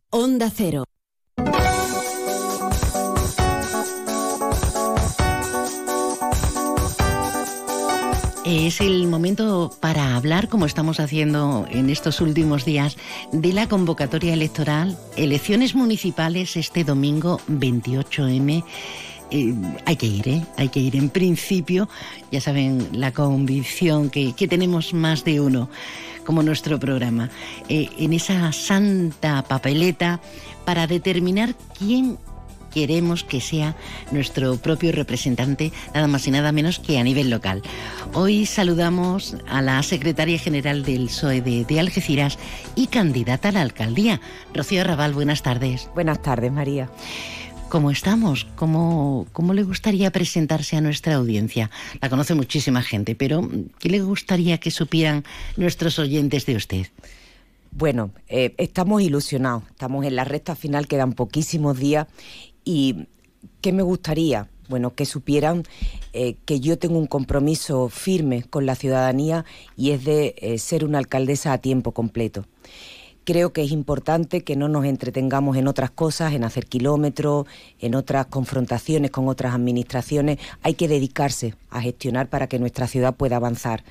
Onda 0.13 0.51
Cero. 0.53 0.83
Es 8.43 8.81
el 8.81 9.07
momento 9.07 9.71
para 9.79 10.17
hablar, 10.17 10.49
como 10.49 10.65
estamos 10.65 10.99
haciendo 10.99 11.65
en 11.69 11.89
estos 11.89 12.19
últimos 12.19 12.65
días, 12.65 12.97
de 13.31 13.53
la 13.53 13.69
convocatoria 13.69 14.33
electoral, 14.33 14.97
elecciones 15.15 15.75
municipales 15.75 16.57
este 16.57 16.83
domingo 16.83 17.39
28M. 17.47 18.65
Eh, 19.31 19.55
hay 19.85 19.95
que 19.95 20.07
ir, 20.07 20.27
¿eh? 20.27 20.45
Hay 20.57 20.67
que 20.67 20.81
ir. 20.81 20.97
En 20.97 21.09
principio, 21.09 21.87
ya 22.33 22.41
saben 22.41 22.89
la 22.91 23.13
convicción 23.13 24.09
que, 24.09 24.33
que 24.33 24.49
tenemos 24.49 24.93
más 24.93 25.23
de 25.23 25.39
uno, 25.39 25.69
como 26.25 26.43
nuestro 26.43 26.79
programa, 26.79 27.29
eh, 27.69 27.89
en 27.97 28.13
esa 28.13 28.51
santa 28.51 29.41
papeleta 29.43 30.19
para 30.65 30.87
determinar 30.87 31.55
quién 31.77 32.17
queremos 32.71 33.23
que 33.23 33.41
sea 33.41 33.75
nuestro 34.11 34.57
propio 34.57 34.91
representante, 34.91 35.71
nada 35.93 36.07
más 36.07 36.25
y 36.27 36.31
nada 36.31 36.51
menos 36.51 36.79
que 36.79 36.97
a 36.97 37.03
nivel 37.03 37.29
local. 37.29 37.61
Hoy 38.13 38.45
saludamos 38.45 39.35
a 39.47 39.61
la 39.61 39.83
secretaria 39.83 40.39
general 40.39 40.83
del 40.83 41.07
PSOE 41.07 41.41
de, 41.41 41.65
de 41.65 41.79
Algeciras 41.79 42.39
y 42.75 42.87
candidata 42.87 43.49
a 43.49 43.51
la 43.51 43.61
alcaldía, 43.61 44.21
Rocío 44.53 44.81
Arrabal. 44.81 45.13
Buenas 45.13 45.43
tardes. 45.43 45.89
Buenas 45.93 46.21
tardes, 46.21 46.51
María. 46.51 46.89
¿Cómo 47.71 47.89
estamos? 47.89 48.45
¿Cómo, 48.57 49.27
¿Cómo 49.31 49.53
le 49.53 49.63
gustaría 49.63 50.11
presentarse 50.11 50.75
a 50.75 50.81
nuestra 50.81 51.15
audiencia? 51.15 51.71
La 52.01 52.09
conoce 52.09 52.35
muchísima 52.35 52.81
gente, 52.81 53.15
pero 53.15 53.49
¿qué 53.79 53.87
le 53.87 54.01
gustaría 54.01 54.57
que 54.57 54.71
supieran 54.71 55.23
nuestros 55.55 55.97
oyentes 55.97 56.45
de 56.45 56.57
usted? 56.57 56.87
Bueno, 57.71 58.11
eh, 58.27 58.55
estamos 58.57 59.01
ilusionados, 59.01 59.63
estamos 59.69 60.05
en 60.05 60.17
la 60.17 60.25
recta 60.25 60.53
final, 60.53 60.85
quedan 60.85 61.13
poquísimos 61.13 61.79
días 61.79 62.07
y 62.65 63.07
¿qué 63.61 63.71
me 63.71 63.83
gustaría? 63.83 64.49
Bueno, 64.67 64.93
que 64.93 65.05
supieran 65.05 65.63
eh, 66.11 66.35
que 66.43 66.59
yo 66.59 66.77
tengo 66.77 66.99
un 66.99 67.07
compromiso 67.07 67.87
firme 67.87 68.43
con 68.43 68.65
la 68.65 68.75
ciudadanía 68.75 69.45
y 69.77 69.91
es 69.91 70.03
de 70.03 70.35
eh, 70.39 70.57
ser 70.57 70.83
una 70.83 70.97
alcaldesa 70.97 71.53
a 71.53 71.59
tiempo 71.59 71.93
completo. 71.93 72.45
Creo 73.31 73.53
que 73.53 73.63
es 73.63 73.71
importante 73.71 74.41
que 74.41 74.57
no 74.57 74.67
nos 74.67 74.83
entretengamos 74.83 75.55
en 75.55 75.69
otras 75.69 75.89
cosas, 75.89 76.33
en 76.33 76.43
hacer 76.43 76.65
kilómetros, 76.65 77.45
en 77.79 77.95
otras 77.95 78.25
confrontaciones 78.25 79.09
con 79.09 79.29
otras 79.29 79.55
administraciones. 79.55 80.37
Hay 80.63 80.73
que 80.73 80.89
dedicarse 80.89 81.55
a 81.69 81.79
gestionar 81.79 82.27
para 82.29 82.47
que 82.47 82.59
nuestra 82.59 82.87
ciudad 82.87 83.15
pueda 83.15 83.37
avanzar, 83.37 83.85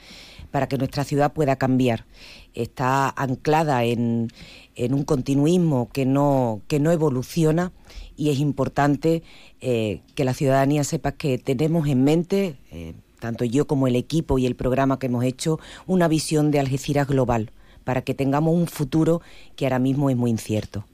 para 0.50 0.68
que 0.68 0.76
nuestra 0.76 1.04
ciudad 1.04 1.32
pueda 1.32 1.56
cambiar. 1.56 2.04
Está 2.52 3.08
anclada 3.08 3.82
en, 3.84 4.30
un 4.76 5.04
continuismo 5.04 5.88
que 5.90 6.04
no, 6.04 6.60
que 6.68 6.78
no 6.78 6.92
evoluciona 6.92 7.72
y 8.18 8.28
es 8.28 8.40
importante 8.40 9.22
eh, 9.62 10.02
que 10.16 10.26
la 10.26 10.34
ciudadanía 10.34 10.84
sepa 10.84 11.12
que 11.12 11.38
tenemos 11.38 11.88
en 11.88 12.04
mente, 12.04 12.58
eh, 12.72 12.92
tanto 13.20 13.46
yo 13.46 13.66
como 13.66 13.86
el 13.86 13.96
equipo 13.96 14.38
y 14.38 14.44
el 14.44 14.54
programa 14.54 14.98
que 14.98 15.06
hemos 15.06 15.24
hecho, 15.24 15.58
una 15.86 16.08
visión 16.08 16.50
de 16.50 16.60
Algeciras 16.60 17.08
global 17.08 17.52
para 17.90 18.02
que 18.02 18.14
tengamos 18.14 18.54
un 18.54 18.68
futuro 18.68 19.20
que 19.56 19.66
ahora 19.66 19.80
mismo 19.80 20.10
es 20.10 20.16
muy 20.16 20.30
incierto. 20.30 20.84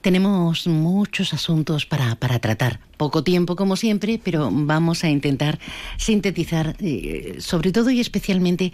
Tenemos 0.00 0.66
muchos 0.66 1.32
asuntos 1.32 1.86
para, 1.86 2.16
para, 2.16 2.40
tratar. 2.40 2.80
Poco 2.96 3.22
tiempo, 3.22 3.56
como 3.56 3.76
siempre, 3.76 4.20
pero 4.22 4.50
vamos 4.50 5.04
a 5.04 5.10
intentar 5.10 5.58
sintetizar 5.98 6.76
eh, 6.80 7.36
sobre 7.40 7.72
todo 7.72 7.90
y 7.90 8.00
especialmente 8.00 8.72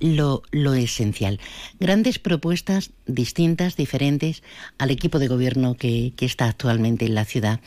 lo, 0.00 0.42
lo, 0.50 0.74
esencial. 0.74 1.40
Grandes 1.80 2.18
propuestas 2.18 2.90
distintas, 3.06 3.76
diferentes 3.76 4.42
al 4.78 4.90
equipo 4.90 5.18
de 5.18 5.28
gobierno 5.28 5.74
que, 5.74 6.12
que 6.16 6.26
está 6.26 6.46
actualmente 6.46 7.06
en 7.06 7.14
la 7.14 7.24
ciudad. 7.24 7.60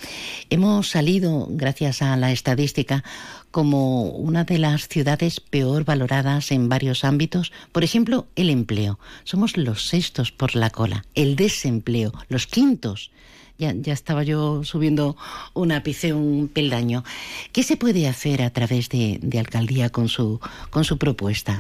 Hemos 0.50 0.90
salido, 0.90 1.48
gracias 1.50 2.02
a 2.02 2.16
la 2.16 2.32
estadística, 2.32 3.04
como 3.52 4.04
una 4.10 4.44
de 4.44 4.60
las 4.60 4.88
ciudades 4.88 5.40
peor 5.40 5.84
valoradas 5.84 6.52
en 6.52 6.70
varios 6.70 7.04
ámbitos. 7.04 7.52
Por 7.72 7.84
ejemplo, 7.84 8.28
el 8.36 8.50
empleo. 8.50 9.00
Somos 9.24 9.58
los 9.58 9.88
sextos 9.88 10.32
por 10.32 10.56
la 10.56 10.70
cola. 10.70 11.06
El 11.16 11.36
desempleo, 11.36 12.14
los 12.30 12.48
quintos. 12.48 13.12
Ya, 13.60 13.74
estaba 13.92 14.22
yo 14.22 14.64
subiendo 14.64 15.18
un 15.56 15.72
ápice, 15.72 16.14
un 16.14 16.48
peldaño. 16.48 17.04
¿Qué 17.52 17.64
se 17.64 17.76
puede 17.76 18.08
hacer 18.08 18.44
a 18.44 18.52
través 18.52 18.88
de, 18.90 19.20
alcaldía 19.40 19.90
con 19.90 20.10
su, 20.10 20.40
con 20.70 20.84
su 20.84 21.00
propuesta? 21.00 21.60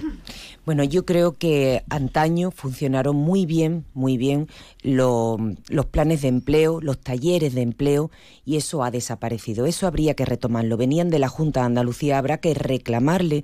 Bueno, 0.64 0.84
yo 0.84 1.06
creo 1.06 1.34
que 1.34 1.84
antaño 1.90 2.52
funcionaron 2.52 3.16
muy 3.16 3.48
bien, 3.48 3.86
muy 3.96 4.18
bien 4.18 4.48
lo, 4.84 5.38
los 5.70 5.88
planes 5.88 6.22
de 6.22 6.28
empleo, 6.28 6.82
los 6.82 7.00
talleres 7.00 7.56
de 7.56 7.62
empleo, 7.62 8.12
y 8.46 8.58
eso 8.58 8.84
ha 8.84 8.92
desaparecido. 8.92 9.66
Eso 9.66 9.88
habría 9.88 10.14
que 10.14 10.26
retomarlo. 10.26 10.78
Venían 10.78 11.10
de 11.10 11.18
la 11.18 11.30
Junta 11.30 11.62
de 11.62 11.66
Andalucía, 11.66 12.20
habrá 12.20 12.38
que 12.38 12.54
reclamarle 12.54 13.44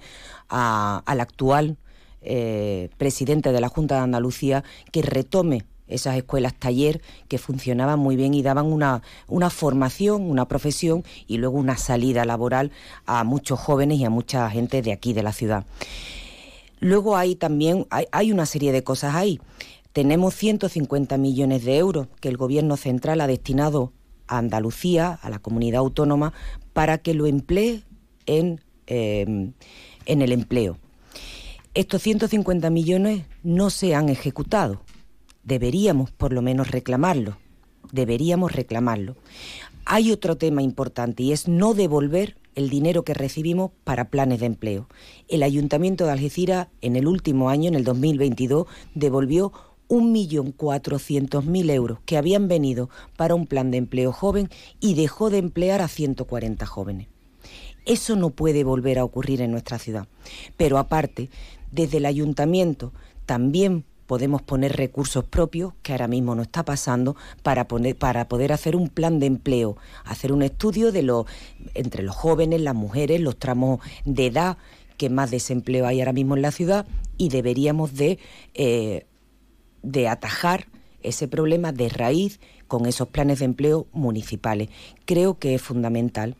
al 0.49 1.21
actual 1.21 1.77
eh, 2.21 2.89
presidente 2.97 3.51
de 3.51 3.61
la 3.61 3.67
Junta 3.67 3.95
de 3.95 4.01
Andalucía 4.01 4.63
que 4.91 5.01
retome 5.01 5.65
esas 5.93 6.17
escuelas 6.17 6.53
taller 6.53 7.01
que 7.27 7.37
funcionaban 7.37 7.99
muy 7.99 8.15
bien 8.15 8.33
y 8.33 8.41
daban 8.41 8.65
una, 8.65 9.01
una, 9.27 9.49
formación, 9.49 10.29
una 10.29 10.47
profesión 10.47 11.03
y 11.27 11.37
luego 11.37 11.57
una 11.57 11.77
salida 11.77 12.25
laboral 12.25 12.71
a 13.05 13.23
muchos 13.23 13.59
jóvenes 13.59 13.99
y 13.99 14.05
a 14.05 14.09
mucha 14.09 14.49
gente 14.49 14.81
de 14.81 14.91
aquí, 14.91 15.13
de 15.13 15.23
la 15.23 15.33
ciudad. 15.33 15.65
Luego 16.79 17.15
hay 17.15 17.35
también, 17.35 17.87
hay, 17.89 18.31
una 18.31 18.45
serie 18.45 18.71
de 18.71 18.83
cosas 18.83 19.15
ahí. 19.15 19.39
Tenemos 19.93 20.35
150 20.35 21.17
millones 21.17 21.63
de 21.63 21.77
euros 21.77 22.07
que 22.19 22.27
el 22.27 22.35
Gobierno 22.35 22.75
central 22.75 23.21
ha 23.21 23.27
destinado 23.27 23.93
a 24.27 24.39
Andalucía, 24.39 25.19
a 25.21 25.29
la 25.29 25.39
comunidad 25.39 25.79
autónoma, 25.79 26.33
para 26.73 26.97
que 26.97 27.13
lo 27.13 27.27
emplee 27.27 27.83
en, 28.25 28.59
eh, 28.87 29.51
en 30.05 30.21
el 30.21 30.31
empleo. 30.31 30.77
Estos 31.73 32.01
150 32.01 32.69
millones 32.69 33.23
no 33.43 33.69
se 33.69 33.95
han 33.95 34.09
ejecutado 34.09 34.81
deberíamos 35.43 36.11
por 36.11 36.33
lo 36.33 36.41
menos 36.41 36.71
reclamarlo, 36.71 37.37
deberíamos 37.91 38.51
reclamarlo. 38.51 39.15
Hay 39.85 40.11
otro 40.11 40.37
tema 40.37 40.61
importante 40.61 41.23
y 41.23 41.31
es 41.31 41.47
no 41.47 41.73
devolver 41.73 42.37
el 42.55 42.69
dinero 42.69 43.03
que 43.03 43.13
recibimos 43.13 43.71
para 43.83 44.09
planes 44.09 44.39
de 44.39 44.45
empleo. 44.45 44.87
El 45.27 45.43
Ayuntamiento 45.43 46.05
de 46.05 46.11
Algeciras 46.11 46.67
en 46.81 46.95
el 46.95 47.07
último 47.07 47.49
año, 47.49 47.67
en 47.67 47.75
el 47.75 47.83
2022, 47.83 48.67
devolvió 48.93 49.51
1.400.000 49.89 51.71
euros 51.71 51.99
que 52.05 52.17
habían 52.17 52.47
venido 52.47 52.89
para 53.17 53.35
un 53.35 53.47
plan 53.47 53.71
de 53.71 53.77
empleo 53.77 54.11
joven 54.11 54.49
y 54.79 54.93
dejó 54.95 55.29
de 55.29 55.39
emplear 55.39 55.81
a 55.81 55.87
140 55.87 56.65
jóvenes. 56.65 57.07
Eso 57.85 58.15
no 58.15 58.29
puede 58.29 58.63
volver 58.63 58.97
a 58.97 59.03
ocurrir 59.03 59.41
en 59.41 59.51
nuestra 59.51 59.77
ciudad. 59.77 60.07
Pero 60.55 60.77
aparte, 60.77 61.29
desde 61.71 61.97
el 61.97 62.05
ayuntamiento 62.05 62.93
también 63.25 63.83
podemos 64.05 64.41
poner 64.41 64.75
recursos 64.75 65.23
propios, 65.23 65.73
que 65.81 65.93
ahora 65.93 66.07
mismo 66.07 66.35
no 66.35 66.41
está 66.41 66.63
pasando, 66.65 67.15
para, 67.41 67.67
poner, 67.67 67.95
para 67.95 68.27
poder 68.27 68.53
hacer 68.53 68.75
un 68.75 68.89
plan 68.89 69.19
de 69.19 69.27
empleo, 69.27 69.77
hacer 70.05 70.31
un 70.31 70.43
estudio 70.43 70.91
de 70.91 71.03
lo, 71.03 71.25
entre 71.73 72.03
los 72.03 72.15
jóvenes, 72.15 72.61
las 72.61 72.75
mujeres, 72.75 73.21
los 73.21 73.37
tramos 73.37 73.79
de 74.05 74.27
edad 74.27 74.57
que 74.97 75.09
más 75.09 75.31
desempleo 75.31 75.87
hay 75.87 75.99
ahora 75.99 76.13
mismo 76.13 76.35
en 76.35 76.41
la 76.41 76.51
ciudad 76.51 76.85
y 77.17 77.29
deberíamos 77.29 77.95
de, 77.95 78.19
eh, 78.53 79.05
de 79.81 80.07
atajar 80.07 80.67
ese 81.01 81.27
problema 81.27 81.71
de 81.71 81.89
raíz 81.89 82.39
con 82.67 82.85
esos 82.85 83.07
planes 83.09 83.39
de 83.39 83.45
empleo 83.45 83.87
municipales. 83.91 84.69
Creo 85.05 85.37
que 85.37 85.55
es 85.55 85.61
fundamental. 85.61 86.35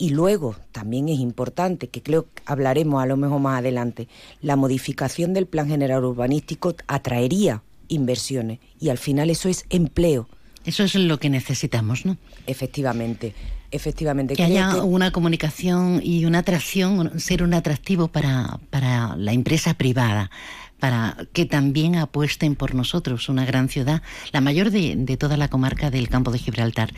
Y 0.00 0.10
luego 0.10 0.54
también 0.70 1.08
es 1.08 1.18
importante, 1.18 1.88
que 1.88 2.02
creo 2.02 2.24
que 2.32 2.42
hablaremos 2.46 3.02
a 3.02 3.06
lo 3.06 3.16
mejor 3.16 3.40
más 3.40 3.58
adelante, 3.58 4.06
la 4.40 4.54
modificación 4.54 5.34
del 5.34 5.46
plan 5.46 5.66
general 5.68 6.04
urbanístico 6.04 6.74
atraería 6.86 7.62
inversiones 7.88 8.60
y 8.80 8.90
al 8.90 8.98
final 8.98 9.28
eso 9.28 9.48
es 9.48 9.64
empleo. 9.70 10.28
Eso 10.64 10.84
es 10.84 10.94
lo 10.94 11.18
que 11.18 11.30
necesitamos, 11.30 12.04
¿no? 12.06 12.16
Efectivamente, 12.46 13.34
efectivamente. 13.70 14.34
Que 14.34 14.44
haya 14.44 14.70
que- 14.74 14.80
una 14.80 15.10
comunicación 15.10 16.00
y 16.04 16.24
una 16.26 16.38
atracción, 16.40 17.18
ser 17.18 17.42
un 17.42 17.54
atractivo 17.54 18.08
para, 18.08 18.58
para 18.70 19.16
la 19.16 19.32
empresa 19.32 19.74
privada, 19.74 20.30
para 20.78 21.16
que 21.32 21.46
también 21.46 21.96
apuesten 21.96 22.54
por 22.54 22.74
nosotros, 22.74 23.28
una 23.28 23.44
gran 23.44 23.68
ciudad, 23.68 24.02
la 24.32 24.40
mayor 24.40 24.70
de, 24.70 24.94
de 24.96 25.16
toda 25.16 25.36
la 25.36 25.48
comarca 25.48 25.90
del 25.90 26.08
campo 26.08 26.30
de 26.30 26.38
Gibraltar. 26.38 26.92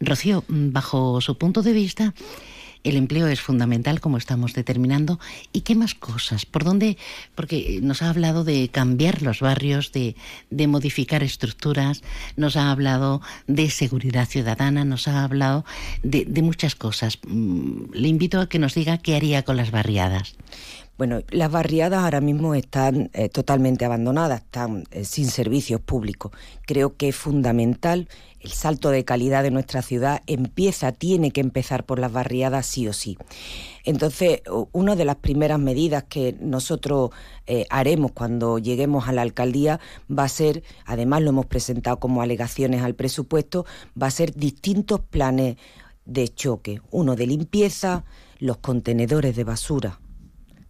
Rocío, 0.00 0.44
bajo 0.48 1.20
su 1.20 1.36
punto 1.36 1.62
de 1.62 1.72
vista, 1.72 2.14
el 2.84 2.96
empleo 2.96 3.26
es 3.28 3.40
fundamental, 3.40 4.00
como 4.00 4.18
estamos 4.18 4.52
determinando. 4.52 5.18
¿Y 5.54 5.62
qué 5.62 5.74
más 5.74 5.94
cosas? 5.94 6.44
¿Por 6.44 6.64
dónde? 6.64 6.98
Porque 7.34 7.80
nos 7.82 8.02
ha 8.02 8.10
hablado 8.10 8.44
de 8.44 8.68
cambiar 8.68 9.22
los 9.22 9.40
barrios, 9.40 9.90
de, 9.90 10.16
de 10.50 10.66
modificar 10.66 11.22
estructuras, 11.22 12.02
nos 12.36 12.56
ha 12.56 12.70
hablado 12.70 13.22
de 13.46 13.70
seguridad 13.70 14.28
ciudadana, 14.28 14.84
nos 14.84 15.08
ha 15.08 15.24
hablado 15.24 15.64
de, 16.02 16.26
de 16.26 16.42
muchas 16.42 16.74
cosas. 16.74 17.18
Mm, 17.26 17.94
Le 17.94 18.08
invito 18.08 18.38
a 18.38 18.50
que 18.50 18.58
nos 18.58 18.74
diga 18.74 18.98
qué 18.98 19.16
haría 19.16 19.44
con 19.44 19.56
las 19.56 19.70
barriadas. 19.70 20.36
Bueno, 20.96 21.22
las 21.30 21.50
barriadas 21.50 22.04
ahora 22.04 22.20
mismo 22.20 22.54
están 22.54 23.10
eh, 23.14 23.28
totalmente 23.28 23.84
abandonadas, 23.84 24.42
están 24.42 24.84
eh, 24.92 25.04
sin 25.04 25.26
servicios 25.26 25.80
públicos. 25.80 26.30
Creo 26.66 26.96
que 26.96 27.08
es 27.08 27.16
fundamental 27.16 28.08
el 28.44 28.52
salto 28.52 28.90
de 28.90 29.04
calidad 29.04 29.42
de 29.42 29.50
nuestra 29.50 29.82
ciudad 29.82 30.22
empieza, 30.26 30.92
tiene 30.92 31.32
que 31.32 31.40
empezar 31.40 31.84
por 31.84 31.98
las 31.98 32.12
barriadas 32.12 32.66
sí 32.66 32.86
o 32.86 32.92
sí. 32.92 33.16
Entonces, 33.84 34.42
una 34.70 34.94
de 34.94 35.04
las 35.06 35.16
primeras 35.16 35.58
medidas 35.58 36.04
que 36.04 36.36
nosotros 36.40 37.10
eh, 37.46 37.66
haremos 37.70 38.12
cuando 38.12 38.58
lleguemos 38.58 39.08
a 39.08 39.12
la 39.12 39.22
alcaldía 39.22 39.80
va 40.08 40.24
a 40.24 40.28
ser, 40.28 40.62
además 40.84 41.22
lo 41.22 41.30
hemos 41.30 41.46
presentado 41.46 41.98
como 41.98 42.20
alegaciones 42.20 42.82
al 42.82 42.94
presupuesto, 42.94 43.64
va 44.00 44.08
a 44.08 44.12
ser 44.12 44.34
distintos 44.34 45.00
planes 45.00 45.56
de 46.04 46.28
choque. 46.28 46.82
Uno 46.90 47.16
de 47.16 47.26
limpieza, 47.26 48.04
los 48.38 48.58
contenedores 48.58 49.34
de 49.34 49.44
basura 49.44 50.00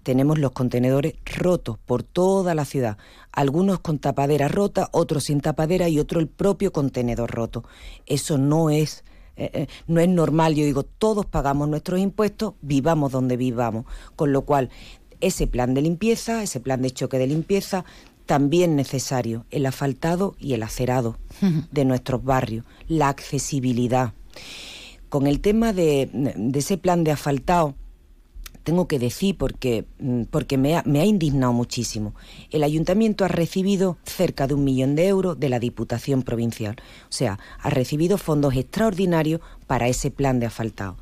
tenemos 0.05 0.39
los 0.39 0.53
contenedores 0.53 1.15
rotos 1.25 1.79
por 1.79 2.05
toda 2.05 2.55
la 2.55 2.65
ciudad, 2.65 2.99
algunos 3.33 3.81
con 3.81 3.99
tapadera 3.99 4.47
rota, 4.47 4.89
otros 4.93 5.25
sin 5.25 5.41
tapadera 5.41 5.89
y 5.89 5.99
otro 5.99 6.21
el 6.21 6.29
propio 6.29 6.73
contenedor 6.73 7.31
roto. 7.33 7.65
Eso 8.07 8.39
no 8.39 8.71
es 8.71 9.03
eh, 9.37 9.51
eh, 9.53 9.67
no 9.89 10.01
es 10.01 10.09
normal, 10.09 10.55
yo 10.55 10.65
digo, 10.65 10.85
todos 10.85 11.27
pagamos 11.27 11.69
nuestros 11.69 11.99
impuestos, 11.99 12.55
vivamos 12.63 13.11
donde 13.11 13.37
vivamos, 13.37 13.85
con 14.15 14.33
lo 14.33 14.43
cual 14.43 14.71
ese 15.21 15.49
plan 15.49 15.75
de 15.75 15.83
limpieza, 15.83 16.45
ese 16.45 16.61
plan 16.61 16.83
de 16.83 16.93
choque 16.93 17.19
de 17.19 17.27
limpieza, 17.27 17.85
también 18.27 18.77
necesario, 18.77 19.45
el 19.51 19.67
asfaltado 19.67 20.37
y 20.39 20.53
el 20.55 20.63
acerado 20.63 21.19
de 21.73 21.85
nuestros 21.85 22.23
barrios, 22.23 22.65
la 22.87 23.09
accesibilidad. 23.09 24.13
Con 25.09 25.27
el 25.27 25.41
tema 25.41 25.73
de, 25.73 26.11
de 26.13 26.59
ese 26.59 26.79
plan 26.79 27.03
de 27.03 27.13
asfaltado, 27.13 27.75
tengo 28.65 28.89
que 28.89 28.99
decir 28.99 29.37
porque, 29.37 29.85
mm, 30.01 30.23
porque 30.31 30.59
me, 30.59 30.77
ha, 30.77 30.83
me 30.85 31.01
ha 31.01 31.05
indignado 31.05 31.53
muchísimo. 31.53 32.15
El 32.51 32.65
ayuntamiento 32.65 33.25
ha 33.25 33.29
recibido 33.29 33.99
cerca 34.05 34.47
de 34.47 34.55
un 34.55 34.65
millón 34.65 34.97
de 34.97 35.07
euros 35.07 35.39
de 35.39 35.51
la 35.51 35.61
Diputación 35.61 36.23
Provincial. 36.23 36.77
O 37.05 37.13
sea, 37.13 37.39
ha 37.61 37.71
recibido 37.71 38.19
fondos 38.19 38.57
extraordinarios 38.57 39.41
para 39.67 39.89
ese 39.89 40.11
plan 40.11 40.41
de 40.41 40.47
asfaltado. 40.47 40.97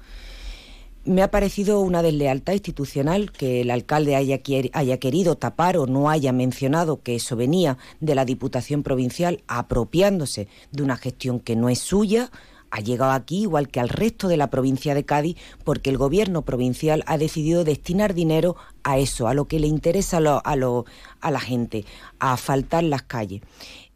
Me 1.04 1.22
ha 1.22 1.30
parecido 1.32 1.80
una 1.80 2.02
deslealtad 2.02 2.52
institucional 2.52 3.32
que 3.32 3.60
el 3.60 3.70
alcalde 3.70 4.14
haya, 4.14 4.40
haya 4.72 4.98
querido 4.98 5.34
tapar 5.36 5.76
o 5.76 5.86
no 5.86 6.08
haya 6.08 6.32
mencionado 6.32 7.02
que 7.02 7.16
eso 7.16 7.34
venía 7.34 7.76
de 8.00 8.14
la 8.14 8.24
Diputación 8.24 8.84
Provincial 8.84 9.42
apropiándose 9.48 10.46
de 10.70 10.82
una 10.82 10.96
gestión 10.96 11.40
que 11.40 11.56
no 11.56 11.68
es 11.68 11.80
suya, 11.80 12.30
ha 12.72 12.80
llegado 12.80 13.12
aquí 13.12 13.42
igual 13.42 13.68
que 13.68 13.80
al 13.80 13.90
resto 13.90 14.28
de 14.28 14.38
la 14.38 14.48
provincia 14.48 14.94
de 14.94 15.04
Cádiz 15.04 15.36
porque 15.62 15.90
el 15.90 15.98
gobierno 15.98 16.40
provincial 16.40 17.04
ha 17.06 17.18
decidido 17.18 17.64
destinar 17.64 18.14
dinero 18.14 18.56
a 18.82 18.98
eso, 18.98 19.28
a 19.28 19.34
lo 19.34 19.44
que 19.44 19.60
le 19.60 19.66
interesa 19.66 20.16
a, 20.16 20.56
la 20.56 21.40
gente, 21.40 21.84
a 22.18 22.32
asfaltar 22.32 22.82
las 22.82 23.02
calles. 23.02 23.42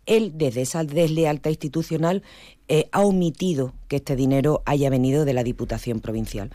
Él, 0.05 0.33
desde 0.37 0.61
esa 0.61 0.85
deslealtad 0.85 1.51
institucional, 1.51 2.23
eh, 2.69 2.89
ha 2.93 3.01
omitido 3.01 3.73
que 3.89 3.97
este 3.97 4.15
dinero 4.15 4.63
haya 4.67 4.91
venido 4.91 5.25
de 5.25 5.33
la 5.33 5.43
Diputación 5.43 6.01
Provincial. 6.01 6.51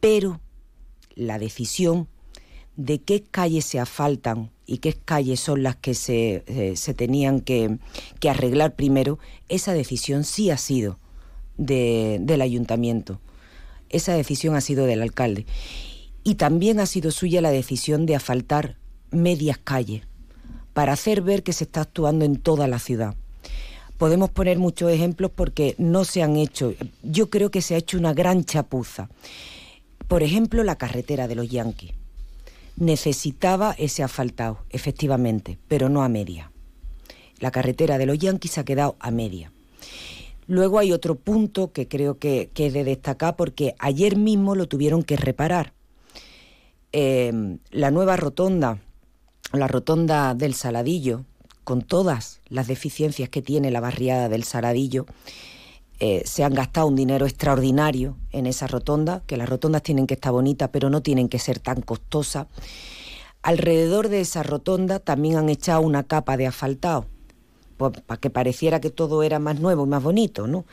Pero 0.00 0.40
la 1.14 1.38
decisión 1.38 2.08
de 2.74 3.00
qué 3.00 3.22
calles 3.22 3.64
se 3.64 3.78
asfaltan 3.78 4.50
y 4.66 4.78
qué 4.78 4.92
calles 4.92 5.38
son 5.38 5.62
las 5.62 5.76
que 5.76 5.94
se, 5.94 6.42
eh, 6.46 6.74
se 6.74 6.94
tenían 6.94 7.40
que, 7.40 7.78
que 8.18 8.28
arreglar 8.28 8.74
primero, 8.74 9.20
esa 9.48 9.72
decisión 9.72 10.24
sí 10.24 10.50
ha 10.50 10.56
sido 10.56 10.98
de- 11.60 12.18
del 12.20 12.40
ayuntamiento. 12.40 13.20
Esa 13.90 14.14
decisión 14.14 14.56
ha 14.56 14.60
sido 14.60 14.86
del 14.86 15.02
alcalde. 15.02 15.46
Y 16.24 16.34
también 16.34 16.80
ha 16.80 16.86
sido 16.86 17.10
suya 17.10 17.40
la 17.40 17.50
decisión 17.50 18.06
de 18.06 18.16
asfaltar 18.16 18.76
medias 19.10 19.58
calles 19.58 20.02
para 20.72 20.92
hacer 20.92 21.22
ver 21.22 21.42
que 21.42 21.52
se 21.52 21.64
está 21.64 21.82
actuando 21.82 22.24
en 22.24 22.36
toda 22.36 22.66
la 22.68 22.78
ciudad. 22.78 23.14
Podemos 23.98 24.30
poner 24.30 24.58
muchos 24.58 24.90
ejemplos 24.90 25.30
porque 25.34 25.74
no 25.78 26.04
se 26.04 26.22
han 26.22 26.36
hecho. 26.36 26.74
Yo 27.02 27.28
creo 27.28 27.50
que 27.50 27.60
se 27.60 27.74
ha 27.74 27.78
hecho 27.78 27.98
una 27.98 28.14
gran 28.14 28.44
chapuza. 28.44 29.10
Por 30.08 30.22
ejemplo, 30.22 30.64
la 30.64 30.76
carretera 30.76 31.28
de 31.28 31.34
los 31.34 31.48
Yankees. 31.48 31.92
Necesitaba 32.76 33.74
ese 33.78 34.02
asfaltado, 34.02 34.64
efectivamente, 34.70 35.58
pero 35.68 35.88
no 35.88 36.02
a 36.02 36.08
media. 36.08 36.50
La 37.38 37.50
carretera 37.50 37.98
de 37.98 38.06
los 38.06 38.18
Yankees 38.18 38.52
se 38.52 38.60
ha 38.60 38.64
quedado 38.64 38.96
a 39.00 39.10
media. 39.10 39.52
Luego 40.50 40.80
hay 40.80 40.90
otro 40.90 41.14
punto 41.14 41.70
que 41.70 41.86
creo 41.86 42.18
que, 42.18 42.50
que 42.52 42.72
de 42.72 42.82
destacar 42.82 43.36
porque 43.36 43.76
ayer 43.78 44.16
mismo 44.16 44.56
lo 44.56 44.66
tuvieron 44.66 45.04
que 45.04 45.16
reparar. 45.16 45.74
Eh, 46.92 47.58
la 47.70 47.92
nueva 47.92 48.16
rotonda, 48.16 48.80
la 49.52 49.68
rotonda 49.68 50.34
del 50.34 50.54
Saladillo, 50.54 51.24
con 51.62 51.82
todas 51.82 52.40
las 52.48 52.66
deficiencias 52.66 53.28
que 53.28 53.42
tiene 53.42 53.70
la 53.70 53.78
barriada 53.78 54.28
del 54.28 54.42
Saladillo, 54.42 55.06
eh, 56.00 56.22
se 56.24 56.42
han 56.42 56.54
gastado 56.54 56.88
un 56.88 56.96
dinero 56.96 57.26
extraordinario 57.26 58.16
en 58.32 58.46
esa 58.46 58.66
rotonda, 58.66 59.22
que 59.28 59.36
las 59.36 59.48
rotondas 59.48 59.84
tienen 59.84 60.08
que 60.08 60.14
estar 60.14 60.32
bonitas, 60.32 60.70
pero 60.72 60.90
no 60.90 61.00
tienen 61.00 61.28
que 61.28 61.38
ser 61.38 61.60
tan 61.60 61.80
costosas. 61.80 62.48
Alrededor 63.42 64.08
de 64.08 64.20
esa 64.20 64.42
rotonda 64.42 64.98
también 64.98 65.36
han 65.36 65.48
echado 65.48 65.82
una 65.82 66.02
capa 66.02 66.36
de 66.36 66.48
asfaltado, 66.48 67.06
pues, 67.88 68.02
para 68.02 68.20
que 68.20 68.28
pareciera 68.28 68.78
que 68.78 68.90
todo 68.90 69.22
era 69.22 69.38
más 69.38 69.58
nuevo 69.58 69.86
y 69.86 69.88
más 69.88 70.02
bonito, 70.02 70.46
¿no? 70.46 70.66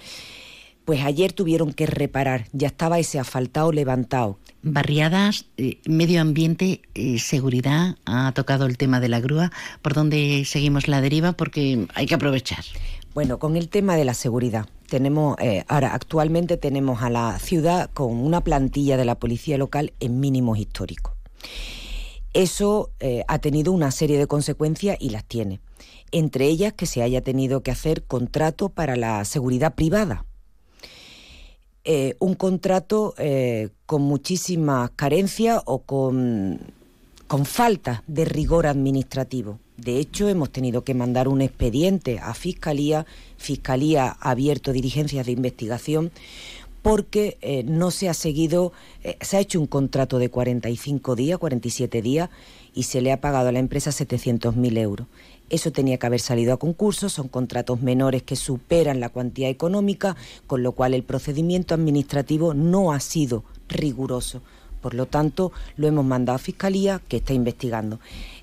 Pues 0.84 1.04
ayer 1.04 1.32
tuvieron 1.32 1.72
que 1.72 1.86
reparar, 1.86 2.48
ya 2.52 2.68
estaba 2.68 3.00
ese 3.00 3.18
asfaltado 3.18 3.72
levantado. 3.72 4.40
Barriadas, 4.62 5.46
eh, 5.56 5.80
medio 5.86 6.20
ambiente, 6.20 6.82
eh, 6.96 7.20
seguridad, 7.20 7.96
ha 8.06 8.32
tocado 8.34 8.66
el 8.66 8.78
tema 8.78 9.00
de 9.00 9.08
la 9.08 9.22
grúa, 9.22 9.52
por 9.82 9.94
donde 9.94 10.44
seguimos 10.46 10.90
la 10.90 11.00
deriva 11.00 11.32
porque 11.32 11.88
hay 11.94 12.06
que 12.08 12.16
aprovechar. 12.16 12.64
Bueno, 13.14 13.40
con 13.40 13.56
el 13.56 13.70
tema 13.70 13.96
de 13.96 14.06
la 14.06 14.14
seguridad, 14.14 14.68
tenemos 14.90 15.38
eh, 15.40 15.64
ahora 15.70 15.94
actualmente 15.94 16.58
tenemos 16.58 17.02
a 17.02 17.10
la 17.10 17.40
ciudad 17.40 17.90
con 17.94 18.18
una 18.18 18.42
plantilla 18.42 18.98
de 18.98 19.06
la 19.06 19.16
policía 19.16 19.58
local 19.58 19.94
en 20.02 20.20
mínimos 20.20 20.60
históricos. 20.60 21.14
Eso 22.34 22.92
eh, 23.00 23.24
ha 23.28 23.40
tenido 23.40 23.72
una 23.72 23.92
serie 23.92 24.18
de 24.18 24.28
consecuencias 24.28 24.98
y 25.00 25.10
las 25.10 25.26
tiene. 25.26 25.60
Entre 26.12 26.46
ellas 26.46 26.74
que 26.74 26.86
se 26.86 27.02
haya 27.02 27.22
tenido 27.22 27.62
que 27.62 27.72
hacer 27.72 28.04
contrato 28.04 28.70
para 28.70 28.96
la 28.96 29.24
seguridad 29.26 29.76
privada. 29.76 30.26
Eh, 31.84 32.16
un 32.20 32.36
contrato 32.36 33.14
eh, 33.18 33.70
con 33.86 34.02
muchísimas 34.02 34.90
carencias 34.92 35.62
o 35.66 35.80
con, 35.80 36.60
con 37.28 37.46
falta 37.46 38.04
de 38.08 38.26
rigor 38.26 38.68
administrativo. 38.68 39.60
De 39.78 40.00
hecho, 40.00 40.28
hemos 40.28 40.52
tenido 40.52 40.84
que 40.84 40.96
mandar 40.96 41.28
un 41.28 41.42
expediente 41.42 42.20
a 42.20 42.34
Fiscalía. 42.34 43.06
Fiscalía 43.38 44.18
ha 44.20 44.32
abierto 44.32 44.74
diligencias 44.74 45.28
de 45.28 45.32
investigación 45.32 46.12
porque 46.88 47.38
eh, 47.42 47.64
no 47.64 47.92
se 47.92 48.08
ha 48.08 48.14
seguido, 48.14 48.72
eh, 49.04 49.18
se 49.20 49.36
ha 49.36 49.42
hecho 49.42 49.60
un 49.60 49.68
contrato 49.68 50.20
de 50.20 50.30
45 50.30 51.18
días, 51.18 51.38
47 51.38 52.02
días, 52.02 52.30
y 52.74 52.84
se 52.84 53.02
le 53.02 53.12
ha 53.12 53.20
pagado 53.20 53.50
a 53.50 53.52
la 53.52 53.60
empresa 53.60 53.92
700.000 53.92 54.78
euros. 54.78 55.06
Eso 55.50 55.74
tenía 55.74 55.98
que 55.98 56.08
haber 56.08 56.22
salido 56.22 56.54
a 56.54 56.58
concurso, 56.58 57.10
son 57.10 57.28
contratos 57.28 57.82
menores 57.82 58.24
que 58.24 58.38
superan 58.38 59.02
la 59.02 59.10
cuantía 59.10 59.50
económica, 59.50 60.16
con 60.46 60.64
lo 60.64 60.72
cual 60.72 60.94
el 60.94 61.04
procedimiento 61.04 61.74
administrativo 61.74 62.54
no 62.54 62.94
ha 62.94 63.02
sido 63.02 63.44
riguroso. 63.68 64.42
Por 64.82 64.94
lo 64.94 65.06
tanto, 65.06 65.52
lo 65.76 65.88
hemos 65.88 66.06
mandado 66.06 66.36
a 66.36 66.40
Fiscalía, 66.40 67.02
que 67.08 67.18
está 67.18 67.34
investigando. 67.34 68.00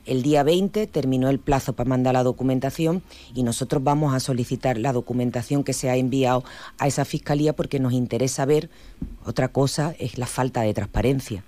El 0.06 0.22
día 0.22 0.42
20 0.42 0.86
terminó 0.86 1.30
el 1.30 1.38
plazo 1.38 1.72
para 1.72 1.88
mandar 1.88 2.14
la 2.14 2.22
documentación 2.22 3.02
y 3.34 3.42
nosotros 3.42 3.82
vamos 3.82 4.14
a 4.14 4.20
solicitar 4.20 4.76
la 4.76 4.92
documentación 4.92 5.64
que 5.64 5.72
se 5.72 5.88
ha 5.88 5.96
enviado 5.96 6.44
a 6.78 6.86
esa 6.86 7.04
Fiscalía 7.04 7.54
porque 7.54 7.80
nos 7.80 7.92
interesa 7.92 8.44
ver, 8.44 8.68
otra 9.24 9.48
cosa 9.48 9.94
es 9.98 10.18
la 10.18 10.26
falta 10.26 10.60
de 10.60 10.74
transparencia. 10.74 11.44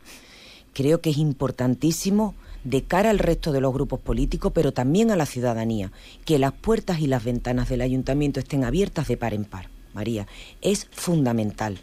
Creo 0.72 1.00
que 1.00 1.10
es 1.10 1.18
importantísimo 1.18 2.34
de 2.64 2.82
cara 2.82 3.10
al 3.10 3.18
resto 3.18 3.52
de 3.52 3.60
los 3.60 3.72
grupos 3.72 4.00
políticos, 4.00 4.52
pero 4.54 4.72
también 4.72 5.10
a 5.10 5.16
la 5.16 5.26
ciudadanía, 5.26 5.92
que 6.24 6.38
las 6.38 6.52
puertas 6.52 7.00
y 7.00 7.06
las 7.06 7.24
ventanas 7.24 7.68
del 7.68 7.80
ayuntamiento 7.80 8.40
estén 8.40 8.64
abiertas 8.64 9.06
de 9.06 9.16
par 9.16 9.34
en 9.34 9.44
par. 9.44 9.68
María, 9.94 10.26
es 10.62 10.88
fundamental. 10.90 11.78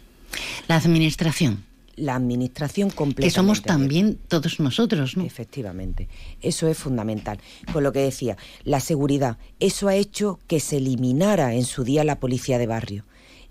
La 0.68 0.76
administración. 0.76 1.64
La 1.96 2.16
administración 2.16 2.90
completa. 2.90 3.26
Que 3.26 3.30
somos 3.30 3.62
también 3.62 4.18
todos 4.28 4.60
nosotros, 4.60 5.16
¿no? 5.16 5.24
Efectivamente. 5.24 6.08
Eso 6.40 6.68
es 6.68 6.78
fundamental. 6.78 7.38
Con 7.72 7.82
lo 7.82 7.92
que 7.92 8.00
decía, 8.00 8.36
la 8.64 8.80
seguridad. 8.80 9.38
Eso 9.60 9.88
ha 9.88 9.94
hecho 9.94 10.40
que 10.46 10.60
se 10.60 10.78
eliminara 10.78 11.54
en 11.54 11.64
su 11.64 11.84
día 11.84 12.04
la 12.04 12.20
policía 12.20 12.58
de 12.58 12.66
barrio 12.66 13.04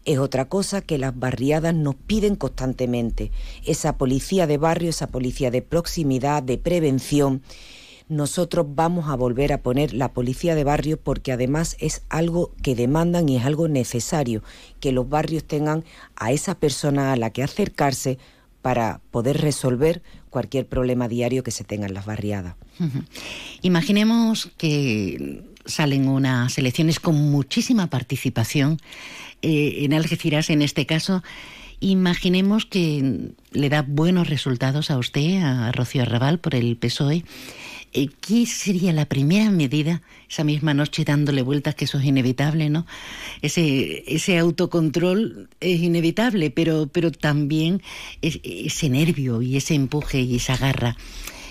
es 0.05 0.17
otra 0.17 0.45
cosa 0.45 0.81
que 0.81 0.97
las 0.97 1.17
barriadas 1.17 1.73
nos 1.73 1.95
piden 1.95 2.35
constantemente. 2.35 3.31
Esa 3.65 3.97
policía 3.97 4.47
de 4.47 4.57
barrio, 4.57 4.89
esa 4.89 5.07
policía 5.07 5.51
de 5.51 5.61
proximidad, 5.61 6.43
de 6.43 6.57
prevención. 6.57 7.41
Nosotros 8.13 8.67
vamos 8.69 9.09
a 9.09 9.15
volver 9.15 9.53
a 9.53 9.61
poner 9.61 9.93
la 9.93 10.13
policía 10.13 10.55
de 10.55 10.63
barrio 10.63 10.99
porque 10.99 11.31
además 11.31 11.75
es 11.79 12.03
algo 12.09 12.51
que 12.61 12.75
demandan 12.75 13.27
y 13.27 13.37
es 13.37 13.45
algo 13.45 13.67
necesario, 13.67 14.43
que 14.79 14.91
los 14.91 15.09
barrios 15.09 15.43
tengan 15.43 15.83
a 16.15 16.31
esa 16.31 16.55
persona 16.55 17.11
a 17.11 17.15
la 17.15 17.31
que 17.31 17.43
acercarse 17.43 18.19
para 18.61 19.01
poder 19.11 19.41
resolver 19.41 20.03
cualquier 20.29 20.67
problema 20.67 21.07
diario 21.07 21.43
que 21.43 21.51
se 21.51 21.63
tenga 21.63 21.87
en 21.87 21.93
las 21.93 22.05
barriadas. 22.05 22.55
Imaginemos 23.61 24.51
que 24.57 25.43
salen 25.65 26.07
unas 26.07 26.57
elecciones 26.57 26.99
con 26.99 27.15
muchísima 27.15 27.87
participación 27.87 28.79
eh, 29.41 29.83
en 29.83 29.93
Algeciras, 29.93 30.49
en 30.49 30.61
este 30.61 30.85
caso, 30.85 31.23
imaginemos 31.81 32.65
que 32.65 33.33
le 33.51 33.69
da 33.69 33.81
buenos 33.81 34.29
resultados 34.29 34.89
a 34.89 34.97
usted, 34.97 35.41
a 35.43 35.71
Rocío 35.71 36.03
Arrabal, 36.03 36.39
por 36.39 36.55
el 36.55 36.77
PSOE. 36.77 37.25
¿Qué 37.93 38.45
sería 38.47 38.91
la 38.91 39.05
primera 39.05 39.51
medida 39.51 40.01
esa 40.27 40.43
misma 40.43 40.73
noche 40.73 41.05
dándole 41.05 41.43
vueltas, 41.43 41.75
que 41.75 41.85
eso 41.85 41.99
es 41.99 42.05
inevitable, 42.05 42.69
¿no? 42.69 42.87
Ese, 43.41 44.03
ese 44.07 44.39
autocontrol 44.39 45.49
es 45.59 45.79
inevitable, 45.79 46.49
pero, 46.49 46.87
pero 46.87 47.11
también 47.11 47.81
ese 48.21 48.89
nervio 48.89 49.41
y 49.41 49.57
ese 49.57 49.75
empuje 49.75 50.21
y 50.21 50.37
esa 50.37 50.57
garra. 50.57 50.97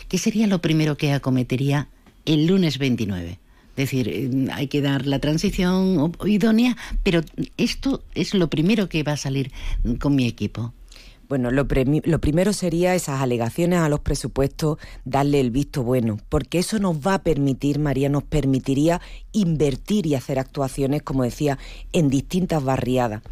¿Qué 0.08 0.18
sería 0.18 0.46
lo 0.46 0.60
primero 0.60 0.96
que 0.96 1.12
acometería 1.12 1.88
el 2.26 2.46
lunes 2.46 2.78
29? 2.78 3.38
Es 3.72 3.76
decir, 3.76 4.08
eh, 4.08 4.30
hay 4.52 4.66
que 4.66 4.82
dar 4.82 5.06
la 5.06 5.18
transición 5.18 6.12
idónea, 6.26 6.76
pero 7.02 7.22
esto 7.56 8.02
es 8.14 8.34
lo 8.34 8.50
primero 8.50 8.88
que 8.88 9.02
va 9.02 9.12
a 9.12 9.16
salir 9.16 9.50
con 9.98 10.14
mi 10.14 10.26
equipo. 10.26 10.74
Bueno, 11.32 11.50
lo, 11.50 11.66
lo, 12.04 12.20
primero 12.20 12.52
sería 12.52 12.94
esas 12.94 13.22
alegaciones 13.22 13.78
a 13.78 13.88
los 13.88 14.00
presupuestos, 14.00 14.76
darle 15.06 15.40
el 15.40 15.50
visto 15.50 15.82
bueno, 15.82 16.18
porque 16.28 16.58
eso 16.58 16.78
nos 16.78 16.98
va 16.98 17.14
a 17.14 17.22
permitir, 17.22 17.78
María, 17.78 18.10
nos 18.10 18.22
permitiría 18.22 19.00
invertir 19.32 20.06
y 20.06 20.14
hacer 20.14 20.38
actuaciones, 20.38 21.02
como 21.02 21.22
decía, 21.22 21.58
en 21.94 22.10
distintas 22.10 22.62
barriadas. 22.62 23.22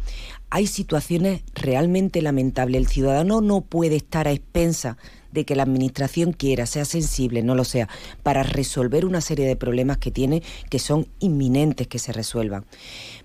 Hay 0.49 0.65
situaciones 0.65 1.43
realmente 1.53 2.23
lamentables. 2.23 2.81
El 2.81 2.87
ciudadano 2.87 3.39
no 3.39 3.61
puede 3.61 3.97
estar 3.97 4.27
a 4.27 4.31
expensa 4.31 4.97
de 5.31 5.45
que 5.45 5.55
la 5.55 5.63
administración 5.63 6.33
quiera, 6.33 6.65
sea 6.65 6.85
sensible, 6.85 7.43
no 7.43 7.55
lo 7.55 7.63
sea, 7.63 7.87
para 8.23 8.43
resolver 8.43 9.05
una 9.05 9.21
serie 9.21 9.45
de 9.45 9.55
problemas 9.55 9.97
que 9.97 10.11
tiene 10.11 10.43
que 10.69 10.79
son 10.79 11.07
inminentes 11.19 11.87
que 11.87 11.99
se 11.99 12.11
resuelvan. 12.11 12.65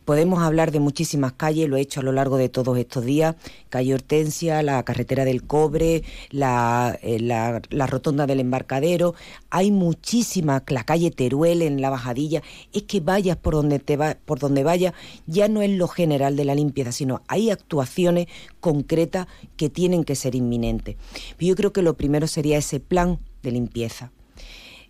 Podemos 0.05 0.41
hablar 0.41 0.71
de 0.71 0.79
muchísimas 0.79 1.33
calles, 1.33 1.69
lo 1.69 1.77
he 1.77 1.81
hecho 1.81 1.99
a 1.99 2.03
lo 2.05 2.13
largo 2.13 2.37
de 2.37 2.49
todos 2.49 2.79
estos 2.79 3.05
días, 3.05 3.35
calle 3.71 3.93
Hortensia, 3.93 4.63
la 4.63 4.83
carretera 4.85 5.25
del 5.25 5.43
Cobre, 5.43 6.05
la, 6.31 6.97
eh, 7.03 7.19
la, 7.19 7.87
rotonda 7.89 8.27
del 8.27 8.39
embarcadero, 8.39 9.15
hay 9.57 9.71
muchísimas, 9.71 10.63
la 10.69 10.85
calle 10.85 11.11
Teruel 11.11 11.63
en 11.63 11.81
la 11.81 11.89
bajadilla, 11.89 12.43
es 12.75 12.83
que 12.83 13.01
vayas 13.01 13.39
por 13.39 13.55
donde, 13.55 13.79
te 13.79 13.97
va, 13.97 14.19
por 14.27 14.39
donde 14.39 14.63
vayas, 14.63 14.93
ya 15.27 15.49
no 15.49 15.63
es 15.63 15.71
lo 15.71 15.89
general 15.89 16.37
de 16.37 16.45
la 16.45 16.55
limpieza, 16.55 16.93
sino 16.93 17.23
hay 17.27 17.51
actuaciones 17.51 18.27
concretas 18.61 19.29
que 19.57 19.71
tienen 19.71 20.05
que 20.05 20.15
ser 20.15 20.35
inminentes. 20.35 20.97
Yo 21.39 21.57
creo 21.57 21.73
que 21.73 21.81
lo 21.81 21.97
primero 21.97 22.27
sería 22.27 22.59
ese 22.59 22.81
plan 22.81 23.19
de 23.43 23.53
limpieza 23.53 24.13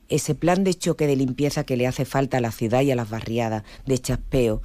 ese 0.09 0.37
plan 0.37 0.63
de 0.63 0.73
choque 0.73 1.09
de 1.09 1.17
limpieza 1.17 1.65
que 1.65 1.77
le 1.77 1.85
hace 1.85 2.05
falta 2.05 2.39
a 2.39 2.41
la 2.41 2.53
ciudad 2.53 2.83
y 2.83 2.93
a 2.93 2.95
las 2.95 3.11
barriadas, 3.11 3.65
de 3.87 3.99
chaspeo, 3.99 4.63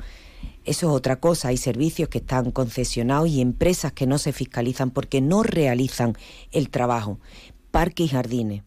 eso 0.65 0.87
es 0.89 0.93
otra 0.93 1.19
cosa. 1.19 1.47
Hay 1.47 1.57
servicios 1.57 2.09
que 2.09 2.19
están 2.19 2.51
concesionados 2.51 3.27
y 3.29 3.41
empresas 3.41 3.91
que 3.93 4.05
no 4.05 4.19
se 4.19 4.33
fiscalizan 4.33 4.91
porque 4.91 5.19
no 5.19 5.41
realizan 5.41 6.15
el 6.51 6.69
trabajo. 6.69 7.19
Parques 7.71 8.05
y 8.05 8.09
jardines. 8.09 8.63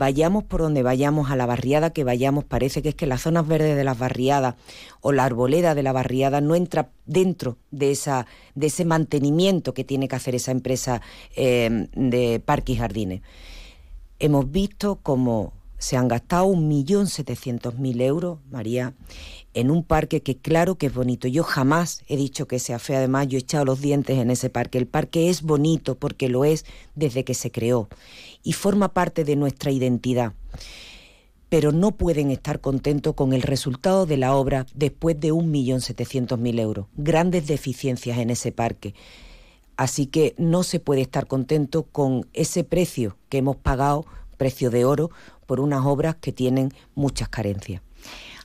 Vayamos 0.00 0.44
por 0.44 0.62
donde 0.62 0.82
vayamos, 0.82 1.30
a 1.30 1.36
la 1.36 1.44
barriada 1.44 1.90
que 1.90 2.04
vayamos, 2.04 2.44
parece 2.44 2.80
que 2.80 2.88
es 2.88 2.94
que 2.94 3.06
las 3.06 3.20
zonas 3.20 3.46
verdes 3.46 3.76
de 3.76 3.84
las 3.84 3.98
barriadas 3.98 4.54
o 5.02 5.12
la 5.12 5.26
arboleda 5.26 5.74
de 5.74 5.82
la 5.82 5.92
barriada 5.92 6.40
no 6.40 6.54
entra 6.54 6.88
dentro 7.04 7.58
de, 7.70 7.90
esa, 7.90 8.24
de 8.54 8.68
ese 8.68 8.86
mantenimiento 8.86 9.74
que 9.74 9.84
tiene 9.84 10.08
que 10.08 10.16
hacer 10.16 10.34
esa 10.34 10.52
empresa 10.52 11.02
eh, 11.36 11.86
de 11.92 12.40
parques 12.42 12.76
y 12.76 12.78
jardines. 12.78 13.20
Hemos 14.18 14.50
visto 14.50 15.00
cómo 15.02 15.52
se 15.76 15.98
han 15.98 16.08
gastado 16.08 16.46
un 16.46 16.66
millón 16.66 17.06
setecientos 17.06 17.78
mil 17.78 18.00
euros, 18.00 18.38
María, 18.50 18.94
en 19.52 19.70
un 19.70 19.84
parque 19.84 20.22
que 20.22 20.38
claro 20.38 20.76
que 20.76 20.86
es 20.86 20.94
bonito. 20.94 21.28
Yo 21.28 21.42
jamás 21.42 22.04
he 22.08 22.16
dicho 22.16 22.46
que 22.46 22.58
sea 22.58 22.78
feo, 22.78 22.96
además 22.96 23.28
yo 23.28 23.36
he 23.36 23.40
echado 23.40 23.66
los 23.66 23.82
dientes 23.82 24.16
en 24.16 24.30
ese 24.30 24.48
parque. 24.48 24.78
El 24.78 24.86
parque 24.86 25.28
es 25.28 25.42
bonito 25.42 25.94
porque 25.94 26.30
lo 26.30 26.46
es 26.46 26.64
desde 26.94 27.24
que 27.24 27.34
se 27.34 27.50
creó 27.50 27.88
y 28.42 28.52
forma 28.52 28.92
parte 28.92 29.24
de 29.24 29.36
nuestra 29.36 29.70
identidad. 29.70 30.32
Pero 31.48 31.72
no 31.72 31.92
pueden 31.92 32.30
estar 32.30 32.60
contentos 32.60 33.14
con 33.14 33.32
el 33.32 33.42
resultado 33.42 34.06
de 34.06 34.16
la 34.16 34.34
obra 34.34 34.66
después 34.74 35.18
de 35.18 35.32
un 35.32 35.50
millón 35.50 35.80
setecientos 35.80 36.38
mil 36.38 36.58
euros. 36.58 36.86
Grandes 36.96 37.46
deficiencias 37.46 38.18
en 38.18 38.30
ese 38.30 38.52
parque. 38.52 38.94
Así 39.76 40.06
que 40.06 40.34
no 40.36 40.62
se 40.62 40.78
puede 40.78 41.00
estar 41.00 41.26
contento 41.26 41.84
con 41.84 42.28
ese 42.34 42.64
precio 42.64 43.16
que 43.28 43.38
hemos 43.38 43.56
pagado, 43.56 44.06
precio 44.36 44.70
de 44.70 44.84
oro, 44.84 45.10
por 45.46 45.58
unas 45.58 45.84
obras 45.84 46.16
que 46.16 46.32
tienen 46.32 46.72
muchas 46.94 47.28
carencias. 47.28 47.82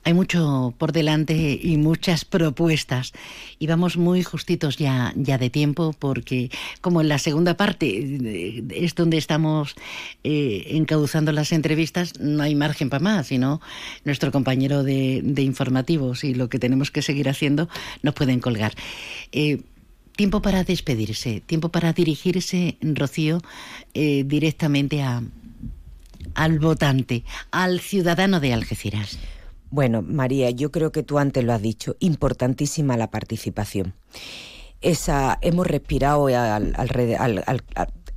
Hay 0.08 0.14
mucho 0.14 0.76
por 0.78 0.92
delante 0.92 1.60
y 1.60 1.78
muchas 1.78 2.26
propuestas. 2.26 3.12
Y 3.58 3.66
vamos 3.66 3.98
muy 3.98 4.22
justitos 4.22 4.78
ya, 4.78 5.12
ya 5.16 5.40
de 5.40 5.50
tiempo 5.50 5.96
porque 5.98 6.52
como 6.80 7.02
en 7.02 7.10
la 7.10 7.18
segunda 7.18 7.58
parte 7.58 7.88
eh, 7.88 8.64
es 8.70 8.94
donde 8.94 9.18
estamos 9.18 9.76
eh, 10.24 10.68
encauzando 10.70 11.32
las 11.32 11.52
entrevistas, 11.52 12.20
no 12.20 12.44
hay 12.44 12.54
margen 12.54 12.92
para 12.92 13.04
más, 13.04 13.28
sino 13.28 13.62
nuestro 14.04 14.32
compañero 14.32 14.84
de, 14.84 15.24
informativos 15.38 16.24
y 16.24 16.36
lo 16.36 16.50
que 16.50 16.60
tenemos 16.60 16.92
que 16.92 17.02
seguir 17.02 17.28
haciendo 17.28 17.68
nos 18.04 18.14
pueden 18.14 18.40
colgar. 18.40 18.74
Eh, 19.32 19.64
tiempo 20.16 20.40
para 20.40 20.64
despedirse, 20.64 21.42
tiempo 21.42 21.70
para 21.70 21.94
dirigirse, 21.94 22.78
Rocío, 22.80 23.42
directamente 23.96 25.02
a, 25.02 25.24
al 26.36 26.60
votante, 26.60 27.24
al 27.50 27.80
ciudadano 27.80 28.40
de 28.40 28.54
Algeciras. 28.54 29.18
Bueno, 29.76 30.02
María, 30.02 30.52
yo 30.52 30.72
creo 30.72 30.94
que 30.94 31.04
tú 31.04 31.20
antes 31.20 31.44
lo 31.44 31.52
has 31.52 31.62
dicho, 31.62 31.98
importantísima 32.00 32.96
la 32.96 33.12
participación. 33.12 33.94
Esa, 34.80 35.38
hemos 35.42 35.68
respirado 35.68 36.30
en 36.30 36.74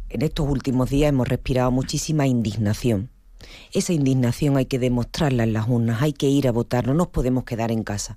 estos 0.08 0.48
últimos 0.48 0.88
días, 0.88 1.08
hemos 1.08 1.26
respirado 1.26 1.72
muchísima 1.72 2.28
indignación. 2.28 3.10
Esa 3.72 3.92
indignación 3.92 4.56
hay 4.56 4.66
que 4.66 4.78
demostrarla 4.78 5.42
en 5.42 5.52
las 5.52 5.68
urnas, 5.68 6.00
hay 6.00 6.12
que 6.12 6.28
ir 6.28 6.46
a 6.46 6.52
votar, 6.52 6.86
no 6.86 6.94
nos 6.94 7.08
podemos 7.08 7.42
quedar 7.42 7.72
en 7.72 7.82
casa. 7.82 8.16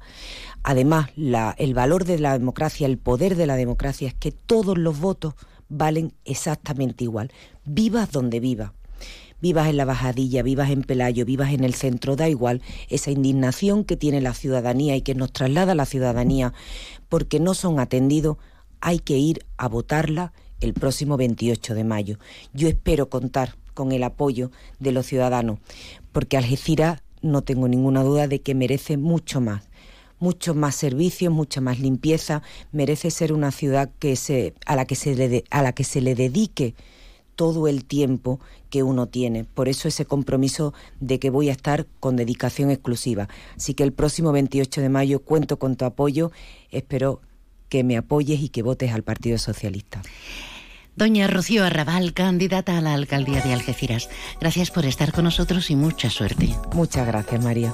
Además, 0.61 1.09
el 1.15 1.73
valor 1.73 2.05
de 2.05 2.19
la 2.19 2.37
democracia, 2.37 2.85
el 2.85 2.99
poder 2.99 3.35
de 3.35 3.47
la 3.47 3.55
democracia 3.55 4.07
es 4.07 4.13
que 4.13 4.31
todos 4.31 4.77
los 4.77 4.99
votos 4.99 5.33
valen 5.67 6.13
exactamente 6.25 7.05
igual, 7.05 7.31
vivas 7.65 8.11
donde 8.11 8.39
vivas 8.39 8.71
vivas 9.41 9.67
en 9.67 9.77
la 9.77 9.85
bajadilla, 9.85 10.43
vivas 10.43 10.69
en 10.69 10.83
Pelayo, 10.83 11.25
vivas 11.25 11.51
en 11.53 11.63
el 11.63 11.73
centro, 11.73 12.15
da 12.15 12.29
igual, 12.29 12.61
esa 12.89 13.11
indignación 13.11 13.83
que 13.83 13.97
tiene 13.97 14.21
la 14.21 14.33
ciudadanía 14.33 14.95
y 14.95 15.01
que 15.01 15.15
nos 15.15 15.33
traslada 15.33 15.75
la 15.75 15.85
ciudadanía 15.85 16.53
porque 17.09 17.39
no 17.39 17.53
son 17.53 17.79
atendidos, 17.79 18.37
hay 18.79 18.99
que 18.99 19.17
ir 19.17 19.45
a 19.57 19.67
votarla 19.67 20.33
el 20.59 20.73
próximo 20.73 21.17
28 21.17 21.73
de 21.73 21.83
mayo. 21.83 22.19
Yo 22.53 22.67
espero 22.67 23.09
contar 23.09 23.55
con 23.73 23.91
el 23.91 24.03
apoyo 24.03 24.51
de 24.79 24.91
los 24.91 25.07
ciudadanos, 25.07 25.59
porque 26.11 26.37
Algeciras 26.37 27.01
no 27.21 27.41
tengo 27.41 27.67
ninguna 27.67 28.03
duda 28.03 28.27
de 28.27 28.41
que 28.41 28.55
merece 28.55 28.97
mucho 28.97 29.41
más 29.41 29.69
muchos 30.21 30.55
más 30.55 30.75
servicios, 30.75 31.33
mucha 31.33 31.61
más 31.61 31.79
limpieza, 31.79 32.43
merece 32.71 33.09
ser 33.09 33.33
una 33.33 33.51
ciudad 33.51 33.89
que 33.97 34.15
se, 34.15 34.53
a, 34.67 34.75
la 34.75 34.85
que 34.85 34.95
se 34.95 35.15
le 35.15 35.43
a 35.49 35.63
la 35.63 35.73
que 35.73 35.83
se 35.83 35.99
le 35.99 36.13
dedique 36.13 36.75
todo 37.35 37.67
el 37.67 37.85
tiempo 37.85 38.39
que 38.69 38.83
uno 38.83 39.07
tiene. 39.07 39.43
Por 39.43 39.69
eso 39.69 39.87
ese 39.87 40.05
compromiso 40.05 40.73
de 40.99 41.19
que 41.19 41.29
voy 41.29 41.49
a 41.49 41.53
estar 41.53 41.87
con 41.99 42.15
dedicación 42.15 42.71
exclusiva. 42.71 43.27
Así 43.55 43.73
que 43.73 43.83
el 43.83 43.93
próximo 43.93 44.31
28 44.31 44.81
de 44.81 44.89
mayo 44.89 45.19
cuento 45.19 45.57
con 45.57 45.75
tu 45.75 45.85
apoyo. 45.85 46.31
Espero 46.69 47.21
que 47.69 47.83
me 47.83 47.97
apoyes 47.97 48.41
y 48.41 48.49
que 48.49 48.63
votes 48.63 48.91
al 48.91 49.03
Partido 49.03 49.37
Socialista. 49.37 50.01
Doña 50.95 51.27
Rocío 51.27 51.63
Arrabal, 51.63 52.13
candidata 52.13 52.77
a 52.77 52.81
la 52.81 52.93
alcaldía 52.93 53.41
de 53.41 53.53
Algeciras. 53.53 54.09
Gracias 54.39 54.71
por 54.71 54.85
estar 54.85 55.13
con 55.13 55.23
nosotros 55.23 55.71
y 55.71 55.75
mucha 55.75 56.09
suerte. 56.09 56.53
Muchas 56.73 57.07
gracias, 57.07 57.41
María. 57.41 57.73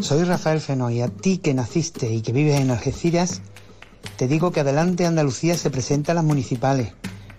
Soy 0.00 0.24
Rafael 0.24 0.60
Feno 0.60 0.90
y 0.90 1.00
a 1.00 1.08
ti 1.08 1.38
que 1.38 1.54
naciste 1.54 2.12
y 2.12 2.22
que 2.22 2.32
vives 2.32 2.60
en 2.60 2.70
Algeciras, 2.70 3.42
te 4.16 4.26
digo 4.26 4.50
que 4.50 4.60
Adelante 4.60 5.06
Andalucía 5.06 5.56
se 5.56 5.70
presenta 5.70 6.12
a 6.12 6.14
las 6.14 6.24
municipales, 6.24 6.92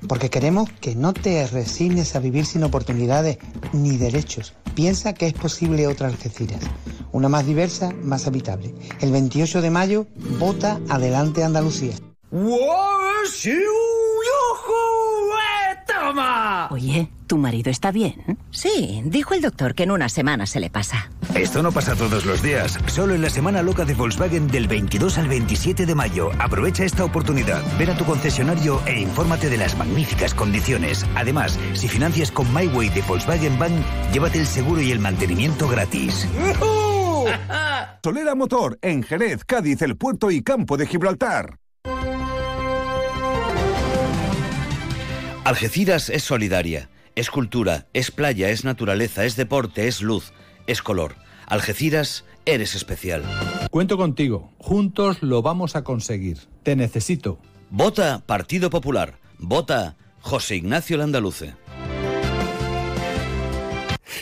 porque 0.07 0.29
queremos 0.29 0.69
que 0.79 0.95
no 0.95 1.13
te 1.13 1.45
resignes 1.47 2.15
a 2.15 2.19
vivir 2.19 2.45
sin 2.45 2.63
oportunidades 2.63 3.37
ni 3.73 3.97
derechos. 3.97 4.53
Piensa 4.75 5.13
que 5.13 5.27
es 5.27 5.33
posible 5.33 5.87
otra 5.87 6.07
Algeciras, 6.07 6.61
una 7.11 7.27
más 7.27 7.45
diversa, 7.45 7.91
más 8.01 8.27
habitable. 8.27 8.73
El 9.01 9.11
28 9.11 9.61
de 9.61 9.69
mayo, 9.69 10.07
vota 10.39 10.79
Adelante 10.89 11.43
Andalucía. 11.43 11.93
¡Toma! 16.13 16.67
Oye, 16.69 17.09
¿tu 17.25 17.39
marido 17.39 17.71
está 17.71 17.91
bien? 17.91 18.37
Sí, 18.51 19.01
dijo 19.03 19.33
el 19.33 19.41
doctor 19.41 19.73
que 19.73 19.81
en 19.81 19.89
una 19.89 20.09
semana 20.09 20.45
se 20.45 20.59
le 20.59 20.69
pasa. 20.69 21.09
Esto 21.33 21.63
no 21.63 21.71
pasa 21.71 21.95
todos 21.95 22.23
los 22.25 22.43
días, 22.43 22.77
solo 22.85 23.15
en 23.15 23.23
la 23.23 23.31
semana 23.31 23.63
loca 23.63 23.83
de 23.83 23.95
Volkswagen 23.95 24.47
del 24.47 24.67
22 24.67 25.17
al 25.17 25.27
27 25.27 25.87
de 25.87 25.95
mayo. 25.95 26.29
Aprovecha 26.37 26.83
esta 26.85 27.03
oportunidad, 27.03 27.63
ven 27.79 27.89
a 27.89 27.97
tu 27.97 28.05
concesionario 28.05 28.79
e 28.85 28.99
infórmate 28.99 29.49
de 29.49 29.57
las 29.57 29.75
magníficas 29.75 30.35
condiciones. 30.35 31.03
Además, 31.15 31.57
si 31.73 31.87
financias 31.87 32.29
con 32.29 32.53
MyWay 32.53 32.89
de 32.89 33.01
Volkswagen 33.01 33.57
Bank, 33.57 33.73
llévate 34.13 34.39
el 34.39 34.45
seguro 34.45 34.83
y 34.83 34.91
el 34.91 34.99
mantenimiento 34.99 35.67
gratis. 35.67 36.27
Solera 38.03 38.35
Motor, 38.35 38.77
en 38.83 39.01
Jerez, 39.01 39.45
Cádiz, 39.45 39.81
El 39.81 39.97
Puerto 39.97 40.29
y 40.29 40.43
Campo 40.43 40.77
de 40.77 40.85
Gibraltar. 40.85 41.62
Algeciras 45.43 46.09
es 46.09 46.23
solidaria, 46.23 46.89
es 47.15 47.29
cultura, 47.29 47.87
es 47.91 48.11
playa, 48.11 48.49
es 48.49 48.63
naturaleza, 48.63 49.25
es 49.25 49.35
deporte, 49.35 49.89
es 49.89 50.01
luz, 50.01 50.31
es 50.67 50.81
color. 50.81 51.15
Algeciras, 51.47 52.23
eres 52.45 52.75
especial. 52.75 53.23
Cuento 53.69 53.97
contigo. 53.97 54.53
Juntos 54.57 55.21
lo 55.21 55.41
vamos 55.41 55.75
a 55.75 55.83
conseguir. 55.83 56.37
Te 56.63 56.77
necesito. 56.77 57.39
Vota 57.69 58.23
Partido 58.25 58.69
Popular. 58.69 59.19
Vota 59.37 59.97
José 60.21 60.55
Ignacio 60.55 60.95
Landaluce. 60.95 61.55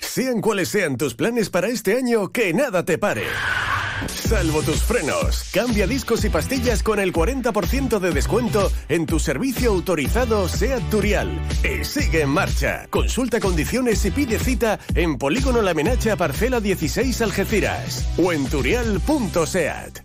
Sean 0.02 0.41
cuales 0.41 0.69
sean 0.69 0.98
tus 0.98 1.14
planes 1.14 1.52
para 1.52 1.68
este 1.68 1.98
año, 1.98 2.31
que 2.31 2.52
nada 2.52 2.84
te 2.84 2.98
pare. 2.98 3.26
Salvo 4.32 4.62
tus 4.62 4.82
frenos. 4.84 5.49
Cambia 5.53 5.86
discos 5.86 6.24
y 6.24 6.30
pastillas 6.30 6.84
con 6.84 7.02
el 7.02 7.12
40% 7.12 7.99
de 7.99 8.12
descuento 8.12 8.72
en 8.88 9.06
tu 9.06 9.20
servicio 9.20 9.72
autorizado 9.72 10.48
SEAT 10.48 10.90
Turial. 10.90 11.30
Y 11.66 11.84
sigue 11.84 12.22
en 12.22 12.30
marcha. 12.30 12.88
Consulta 12.90 13.41
condiciones 13.41 14.06
y 14.06 14.12
pide 14.12 14.40
cita 14.40 14.80
en 14.95 15.18
Polígono 15.18 15.62
La 15.62 15.74
Menacha 15.74 16.16
Parcela 16.16 16.62
16 16.62 17.22
Algeciras 17.22 18.08
o 18.18 18.32
en 18.32 18.48
turial.seat. 18.48 19.99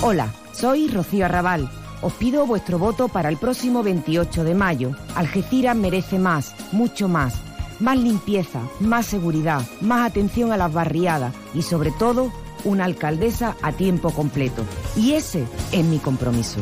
Hola, 0.00 0.32
soy 0.54 0.88
Rocío 0.88 1.26
Arrabal. 1.26 1.70
Os 2.00 2.14
pido 2.14 2.46
vuestro 2.46 2.78
voto 2.78 3.08
para 3.08 3.28
el 3.28 3.36
próximo 3.36 3.82
28 3.82 4.44
de 4.44 4.54
mayo. 4.54 4.92
Algeciras 5.14 5.76
merece 5.76 6.18
más, 6.18 6.54
mucho 6.72 7.06
más. 7.06 7.47
Más 7.80 7.98
limpieza, 7.98 8.60
más 8.80 9.06
seguridad, 9.06 9.62
más 9.80 10.08
atención 10.08 10.52
a 10.52 10.56
las 10.56 10.72
barriadas 10.72 11.34
y 11.54 11.62
sobre 11.62 11.90
todo 11.92 12.32
una 12.64 12.84
alcaldesa 12.84 13.56
a 13.62 13.72
tiempo 13.72 14.10
completo. 14.10 14.64
Y 14.96 15.12
ese 15.12 15.44
es 15.72 15.84
mi 15.84 15.98
compromiso. 15.98 16.60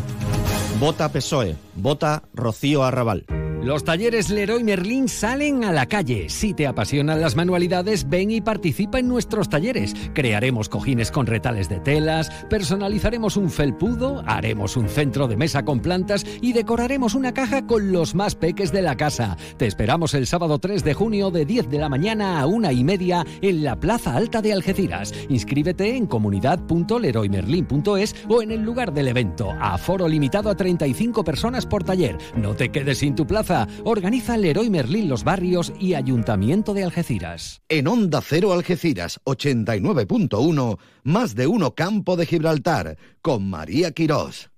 Vota 0.79 1.11
PSOE, 1.11 1.57
vota 1.75 2.23
Rocío 2.35 2.85
Arrabal. 2.85 3.25
Los 3.67 3.83
talleres 3.83 4.31
Leroy 4.31 4.63
Merlin 4.63 5.09
salen 5.09 5.65
a 5.65 5.73
la 5.73 5.87
calle. 5.87 6.29
Si 6.29 6.55
te 6.55 6.69
apasionan 6.69 7.21
las 7.21 7.35
manualidades, 7.35 8.09
ven 8.09 8.31
y 8.31 8.41
participa 8.41 9.01
en 9.01 9.09
nuestros 9.09 9.49
talleres. 9.49 9.93
Crearemos 10.15 10.69
cojines 10.69 11.11
con 11.11 11.27
retales 11.27 11.69
de 11.69 11.81
telas, 11.81 12.31
personalizaremos 12.49 13.37
un 13.37 13.51
felpudo, 13.51 14.23
haremos 14.25 14.77
un 14.77 14.89
centro 14.89 15.27
de 15.27 15.37
mesa 15.37 15.65
con 15.65 15.81
plantas 15.81 16.25
y 16.41 16.53
decoraremos 16.53 17.17
una 17.17 17.35
caja 17.35 17.67
con 17.67 17.91
los 17.91 18.15
más 18.15 18.37
peques 18.37 18.71
de 18.71 18.83
la 18.83 18.97
casa. 18.97 19.37
Te 19.57 19.67
esperamos 19.67 20.15
el 20.15 20.29
sábado 20.29 20.61
3 20.61 20.85
de 20.85 20.95
junio 20.95 21.33
de 21.33 21.45
10 21.45 21.69
de 21.69 21.81
la 21.81 21.89
mañana 21.89 22.39
a 22.39 22.47
una 22.47 22.73
y 22.73 22.85
media 22.85 23.27
en 23.43 23.65
la 23.65 23.81
Plaza 23.81 24.15
Alta 24.15 24.43
de 24.43 24.53
Algeciras. 24.53 25.13
Inscríbete 25.29 25.97
en 25.97 26.07
comunidad.leroymerlin.es 26.07 28.15
o 28.29 28.43
en 28.43 28.53
el 28.53 28.63
lugar 28.63 28.93
del 28.93 29.09
evento. 29.09 29.51
Aforo 29.59 30.07
limitado 30.07 30.51
a 30.51 30.55
35 30.55 31.25
personas 31.25 31.67
por 31.67 31.83
taller. 31.83 32.17
No 32.37 32.55
te 32.55 32.69
quedes 32.69 32.99
sin 32.99 33.17
tu 33.17 33.27
plaza. 33.27 33.56
Organiza 33.85 34.37
Leroy 34.37 34.71
Merlín 34.71 35.09
Los 35.09 35.25
Barrios 35.25 35.73
y 35.81 35.95
Ayuntamiento 35.95 36.75
de 36.75 36.85
Algeciras. 36.85 37.63
En 37.69 37.89
Onda 37.89 38.21
Cero 38.21 38.53
Algeciras 38.53 39.21
89.1, 39.25 40.79
más 41.05 41.35
de 41.35 41.47
uno 41.47 41.75
Campo 41.75 42.17
de 42.17 42.27
Gibraltar, 42.27 42.99
con 43.23 43.49
María 43.49 43.93
Quirós. 43.93 44.51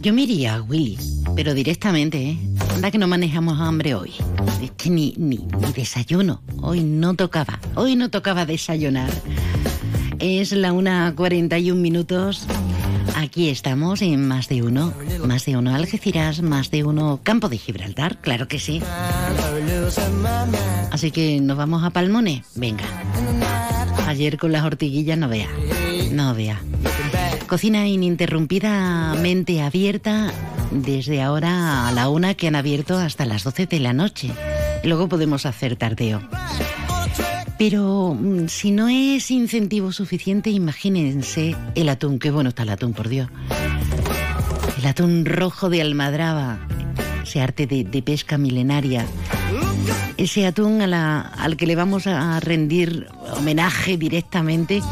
Yo 0.00 0.12
me 0.12 0.22
iría, 0.22 0.62
Willy, 0.62 0.96
pero 1.34 1.52
directamente, 1.52 2.30
¿eh? 2.30 2.38
Anda 2.76 2.90
que 2.90 2.98
no 2.98 3.08
manejamos 3.08 3.58
hambre 3.60 3.94
hoy. 3.94 4.12
Es 4.62 4.70
que 4.72 4.90
ni, 4.90 5.14
ni, 5.16 5.38
ni 5.38 5.72
desayuno. 5.72 6.42
Hoy 6.62 6.84
no 6.84 7.14
tocaba. 7.14 7.58
Hoy 7.74 7.96
no 7.96 8.10
tocaba 8.10 8.46
desayunar. 8.46 9.10
Es 10.18 10.52
la 10.52 10.72
1.41 10.72 11.74
minutos. 11.74 12.46
Aquí 13.16 13.48
estamos 13.48 14.02
en 14.02 14.28
más 14.28 14.50
de 14.50 14.62
uno. 14.62 14.92
Más 15.24 15.46
de 15.46 15.56
uno 15.56 15.74
Algeciras, 15.74 16.42
más 16.42 16.70
de 16.70 16.84
uno 16.84 17.18
Campo 17.22 17.48
de 17.48 17.56
Gibraltar, 17.56 18.18
claro 18.20 18.46
que 18.46 18.58
sí. 18.58 18.82
Así 20.92 21.10
que 21.10 21.40
nos 21.40 21.56
vamos 21.56 21.82
a 21.82 21.88
Palmone. 21.90 22.44
Venga. 22.54 22.84
Ayer 24.06 24.36
con 24.36 24.52
las 24.52 24.64
ortiguillas 24.64 25.16
no 25.16 25.30
vea. 25.30 25.48
No 26.12 26.34
vea. 26.34 26.60
Cocina 27.48 27.88
ininterrumpidamente 27.88 29.62
abierta 29.62 30.30
desde 30.70 31.22
ahora 31.22 31.88
a 31.88 31.92
la 31.92 32.10
una 32.10 32.34
que 32.34 32.48
han 32.48 32.54
abierto 32.54 32.98
hasta 32.98 33.24
las 33.24 33.44
12 33.44 33.64
de 33.64 33.80
la 33.80 33.94
noche. 33.94 34.30
Luego 34.84 35.08
podemos 35.08 35.46
hacer 35.46 35.76
tardeo. 35.76 36.20
Pero 37.58 38.14
mm, 38.18 38.48
si 38.48 38.70
no 38.70 38.88
es 38.88 39.30
incentivo 39.30 39.92
suficiente, 39.92 40.50
imagínense 40.50 41.56
el 41.74 41.88
atún. 41.88 42.18
Qué 42.18 42.30
bueno 42.30 42.50
está 42.50 42.64
el 42.64 42.70
atún, 42.70 42.92
por 42.92 43.08
Dios. 43.08 43.28
El 44.78 44.86
atún 44.86 45.24
rojo 45.24 45.70
de 45.70 45.80
almadraba, 45.80 46.58
ese 47.22 47.40
arte 47.40 47.66
de, 47.66 48.02
pesca 48.02 48.36
milenaria. 48.36 49.06
Ese 50.18 50.46
atún 50.46 50.80
al 50.80 51.56
que 51.56 51.66
le 51.66 51.76
vamos 51.76 52.06
a 52.06 52.40
rendir 52.40 53.06
homenaje 53.36 53.96
directamente, 53.96 54.82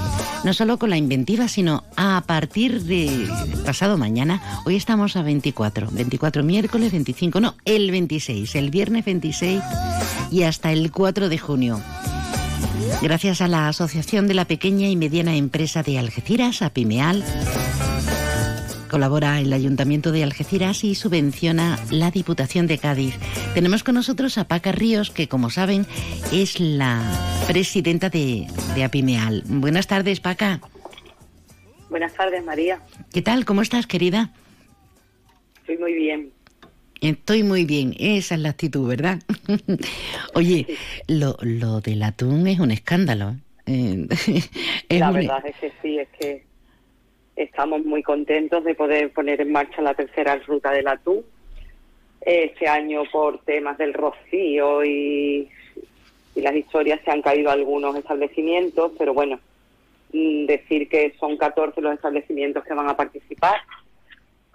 no 0.45 0.53
solo 0.53 0.79
con 0.79 0.91
la 0.91 0.99
inventiva, 0.99 1.49
sino 1.49 1.85
a 1.97 2.23
partir 2.27 2.83
de 2.83 3.29
pasado 3.65 3.97
mañana. 3.97 4.43
Hoy 4.67 4.77
estamos 4.77 5.17
a 5.17 5.23
24, 5.23 5.89
24 5.91 6.43
miércoles, 6.43 6.93
25, 6.93 7.41
no, 7.41 7.55
el 7.65 7.91
26, 7.91 8.55
el 8.55 8.71
viernes 8.71 9.05
26 9.07 9.63
y 10.31 10.43
hasta 10.43 10.73
el 10.73 10.93
4 10.93 11.29
de 11.29 11.39
junio. 11.39 11.81
Gracias 13.03 13.41
a 13.41 13.49
la 13.49 13.69
Asociación 13.69 14.27
de 14.29 14.35
la 14.35 14.47
Pequeña 14.47 14.89
y 14.89 14.97
Mediana 14.97 15.37
Empresa 15.37 15.83
de 15.83 15.99
Algeciras, 15.99 16.63
APIMEAL, 16.63 17.25
colabora 18.91 19.41
el 19.41 19.53
Ayuntamiento 19.53 20.13
de 20.13 20.23
Algeciras 20.23 20.85
y 20.85 20.95
subvenciona 20.95 21.79
la 21.91 22.11
Diputación 22.11 22.67
de 22.67 22.79
Cádiz. 22.79 23.17
Tenemos 23.53 23.83
con 23.83 23.97
nosotros 23.97 24.39
a 24.39 24.47
Paca 24.47 24.73
Ríos, 24.73 25.11
que 25.11 25.29
como 25.29 25.51
saben 25.51 25.87
es 26.33 26.61
la 26.61 27.03
presidenta 27.47 28.09
de, 28.09 28.47
de 28.75 28.85
APIMEAL. 28.85 29.43
Buenas 29.47 29.87
tardes, 29.87 30.21
Paca. 30.21 30.61
Buenas 31.91 32.15
tardes, 32.15 32.45
María. 32.45 32.81
¿Qué 33.13 33.21
tal? 33.21 33.45
¿Cómo 33.45 33.63
estás, 33.63 33.87
querida? 33.87 34.33
Estoy 35.61 35.79
muy 35.79 35.95
bien. 35.95 36.31
Estoy 37.05 37.43
muy 37.43 37.65
bien, 37.67 37.95
esa 37.99 38.35
es 38.35 38.41
la 38.41 38.49
actitud, 38.51 38.89
¿verdad? 38.89 39.19
Oye, 40.35 40.67
lo, 41.07 41.37
lo 41.43 41.81
del 41.81 42.03
atún 42.03 42.47
es 42.47 42.59
un 42.61 42.71
escándalo. 42.71 43.35
¿eh? 43.67 44.07
Es 44.89 45.01
la 45.01 45.09
un- 45.09 45.15
verdad 45.15 45.45
es 45.47 45.57
que 45.57 45.73
sí, 45.83 45.99
es 45.99 46.09
que 46.19 46.45
estamos 47.37 47.85
muy 47.85 48.03
contentos 48.03 48.65
de 48.65 48.75
poder 48.75 49.13
poner 49.13 49.41
en 49.41 49.53
marcha 49.53 49.83
la 49.83 49.95
tercera 49.95 50.37
ruta 50.47 50.71
del 50.71 50.89
atún. 50.89 51.23
Este 52.23 52.69
año 52.69 53.03
por 53.13 53.39
temas 53.45 53.77
del 53.79 53.93
rocío 53.95 54.85
y 54.85 55.49
y 56.37 56.41
las 56.41 56.57
historias 56.57 56.99
se 57.05 57.13
han 57.13 57.23
caído 57.23 57.49
algunos 57.51 57.95
establecimientos, 57.97 58.91
pero 58.99 59.15
bueno, 59.15 59.39
mm, 60.13 60.47
decir 60.47 60.89
que 60.89 61.15
son 61.21 61.37
14 61.37 61.81
los 61.81 61.95
establecimientos 61.95 62.65
que 62.65 62.75
van 62.75 62.89
a 62.89 62.97
participar. 62.97 63.55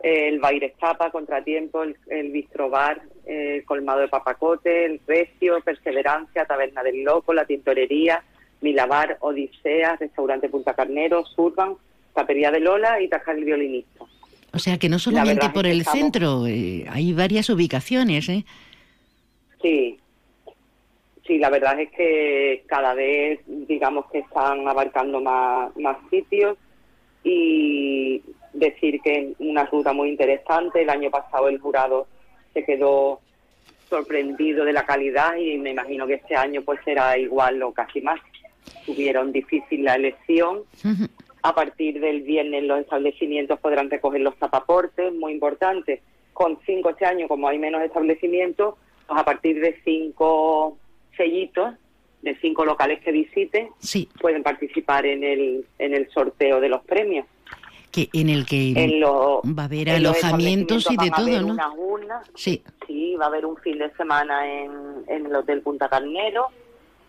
El 0.01 0.39
Baile 0.39 0.67
Estapa, 0.67 1.11
Contratiempo, 1.11 1.84
el, 1.84 1.97
el 2.07 2.31
Bistrobar, 2.31 3.01
el 3.26 3.65
Colmado 3.65 3.99
de 3.99 4.07
Papacote, 4.07 4.85
el 4.85 5.01
Recio, 5.05 5.59
Perseverancia, 5.61 6.45
Taberna 6.45 6.84
del 6.84 7.03
Loco, 7.03 7.34
La 7.34 7.45
Tintorería, 7.45 8.23
Milabar, 8.61 9.17
Odisea, 9.21 9.97
Restaurante 9.97 10.49
Punta 10.49 10.73
Carnero, 10.73 11.26
Surban, 11.26 11.76
Tapería 12.13 12.51
de 12.51 12.59
Lola 12.59 13.01
y 13.01 13.07
Tajar 13.07 13.38
el 13.38 13.45
Violinista. 13.45 14.05
O 14.53 14.59
sea 14.59 14.77
que 14.77 14.89
no 14.89 14.99
solamente 14.99 15.49
por 15.49 15.67
el 15.67 15.85
centro, 15.85 16.47
eh, 16.47 16.85
hay 16.89 17.13
varias 17.13 17.49
ubicaciones, 17.49 18.27
¿eh? 18.30 18.45
Sí, 19.61 19.99
sí, 21.27 21.38
la 21.38 21.49
verdad 21.49 21.80
es 21.80 21.91
que 21.91 22.63
cada 22.65 22.93
vez, 22.93 23.41
digamos 23.45 24.09
que 24.11 24.19
están 24.19 24.67
abarcando 24.67 25.21
más, 25.21 25.76
más 25.77 25.97
sitios 26.09 26.57
y 27.23 28.21
decir 28.53 29.01
que 29.01 29.19
es 29.19 29.35
una 29.39 29.65
ruta 29.65 29.93
muy 29.93 30.09
interesante. 30.09 30.81
El 30.81 30.89
año 30.89 31.09
pasado 31.09 31.47
el 31.47 31.59
jurado 31.59 32.07
se 32.53 32.63
quedó 32.63 33.19
sorprendido 33.89 34.65
de 34.65 34.73
la 34.73 34.85
calidad 34.85 35.35
y 35.35 35.57
me 35.57 35.71
imagino 35.71 36.05
que 36.05 36.15
este 36.15 36.35
año 36.35 36.61
pues 36.61 36.80
será 36.85 37.17
igual 37.17 37.61
o 37.63 37.73
casi 37.73 38.01
más. 38.01 38.19
Tuvieron 38.85 39.31
difícil 39.31 39.84
la 39.84 39.95
elección. 39.95 40.63
A 41.41 41.55
partir 41.55 41.99
del 41.99 42.21
viernes 42.21 42.63
los 42.63 42.81
establecimientos 42.81 43.59
podrán 43.59 43.89
recoger 43.89 44.21
los 44.21 44.38
tapaportes, 44.38 45.13
muy 45.13 45.34
importante. 45.34 46.01
Con 46.34 46.59
cinco 46.65 46.91
este 46.91 47.05
año, 47.05 47.27
como 47.27 47.47
hay 47.47 47.57
menos 47.57 47.81
establecimientos, 47.81 48.76
pues 49.07 49.19
a 49.19 49.26
partir 49.26 49.59
de 49.59 49.80
cinco 49.84 50.77
sellitos, 51.17 51.73
de 52.21 52.35
cinco 52.41 52.65
locales 52.65 52.99
que 53.01 53.11
visiten, 53.11 53.69
pueden 54.21 54.43
participar 54.43 55.05
en 55.05 55.23
el, 55.23 55.65
en 55.80 55.93
el 55.93 56.09
sorteo 56.11 56.59
de 56.59 56.69
los 56.69 56.84
premios 56.84 57.26
que 57.91 58.09
en 58.13 58.29
el 58.29 58.45
que 58.45 58.71
En 58.75 58.99
lo- 58.99 59.41
va 59.45 59.63
a 59.63 59.65
haber 59.65 59.89
alojamientos 59.89 60.89
y 60.91 60.97
de 60.97 61.09
todo, 61.11 61.41
¿no? 61.41 61.53
unas 61.53 61.71
urnas. 61.77 62.31
Sí. 62.35 62.63
Sí, 62.87 63.15
va 63.15 63.25
a 63.25 63.27
haber 63.29 63.45
un 63.45 63.57
fin 63.57 63.77
de 63.79 63.91
semana 63.95 64.45
en, 64.51 64.71
en 65.07 65.25
el 65.25 65.35
Hotel 65.35 65.61
Punta 65.61 65.87
Carnero. 65.89 66.47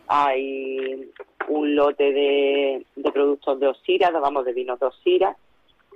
Hay 0.09 1.11
un 1.49 1.75
lote 1.77 2.13
de, 2.13 2.87
de 2.97 3.13
productos 3.13 3.61
de 3.61 3.69
Osira, 3.69 4.11
vamos, 4.11 4.45
de 4.45 4.53
vinos 4.53 4.79
de 4.81 4.87
Osira. 4.87 5.37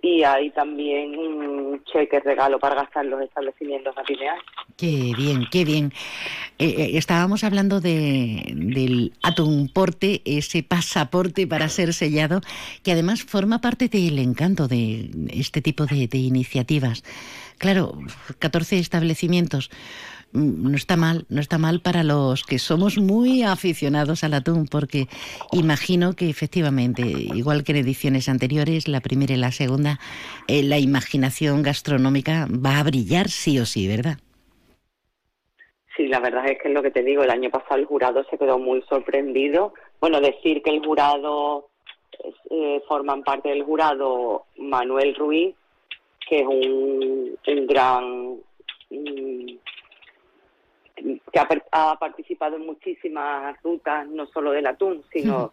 Y 0.05 0.23
hay 0.23 0.51
también 0.51 1.19
un 1.19 1.83
cheque 1.85 2.21
regalo 2.21 2.59
para 2.59 2.75
gastar 2.75 3.07
en 3.07 3.13
los 3.13 3.23
establecimientos 3.23 3.97
año. 3.97 4.07
Qué 4.77 5.15
bien, 5.17 5.47
qué 5.51 5.65
bien. 5.65 5.95
Eh, 6.59 6.75
eh, 6.77 6.91
estábamos 6.99 7.43
hablando 7.43 7.81
de, 7.81 8.53
del 8.55 9.15
atunporte, 9.23 10.21
ese 10.27 10.63
pasaporte 10.63 11.47
para 11.47 11.71
ser 11.71 11.95
sellado, 11.95 12.43
que 12.83 12.93
además 12.93 13.23
forma 13.23 13.63
parte 13.63 13.89
del 13.89 14.19
encanto 14.19 14.69
de 14.69 15.09
este 15.33 15.63
tipo 15.63 15.87
de, 15.87 16.07
de 16.07 16.19
iniciativas. 16.19 17.03
Claro, 17.57 17.99
14 18.41 18.79
establecimientos. 18.79 19.71
Mm, 20.35 20.71
No 20.71 20.77
está 20.77 20.97
mal, 20.97 21.25
no 21.31 21.41
está 21.41 21.57
mal 21.57 21.81
para 21.81 22.05
los 22.05 22.45
que 22.45 22.59
somos 22.59 22.99
muy 22.99 23.43
aficionados 23.43 24.25
al 24.25 24.35
atún, 24.35 24.67
porque 24.67 25.07
imagino 25.53 26.13
que 26.15 26.29
efectivamente, 26.29 27.03
igual 27.03 27.65
que 27.65 27.73
en 27.73 27.79
ediciones 27.79 28.29
anteriores, 28.29 28.89
la 28.89 29.01
primera 29.01 29.33
y 29.33 29.39
la 29.39 29.53
segunda, 29.53 29.99
eh, 30.49 30.63
la 30.63 30.79
imaginación 30.79 31.63
gastronómica 31.63 32.47
va 32.51 32.79
a 32.81 32.85
brillar 32.85 33.29
sí 33.29 33.59
o 33.59 33.65
sí, 33.65 33.89
¿verdad? 33.89 34.19
Sí, 35.97 36.09
la 36.09 36.19
verdad 36.19 36.47
es 36.49 36.59
que 36.61 36.69
es 36.69 36.75
lo 36.75 36.83
que 36.83 36.91
te 36.91 37.03
digo, 37.03 37.23
el 37.23 37.31
año 37.31 37.51
pasado 37.51 37.77
el 37.77 37.87
jurado 37.87 38.25
se 38.25 38.37
quedó 38.37 38.59
muy 38.59 38.83
sorprendido. 38.83 39.75
Bueno, 40.01 40.21
decir 40.21 40.61
que 40.63 40.71
el 40.71 40.85
jurado, 40.85 41.69
eh, 42.51 42.83
forman 42.89 43.23
parte 43.23 43.49
del 43.51 43.63
jurado 43.63 44.47
Manuel 44.57 45.15
Ruiz, 45.15 45.55
que 46.29 46.39
es 46.41 46.47
un, 46.47 47.39
un 47.47 47.67
gran, 47.67 48.37
que 51.33 51.39
ha, 51.39 51.49
ha 51.73 51.99
participado 51.99 52.57
en 52.57 52.67
muchísimas 52.67 53.61
rutas, 53.63 54.07
no 54.09 54.27
solo 54.27 54.53
del 54.53 54.67
atún, 54.67 55.03
sino 55.13 55.53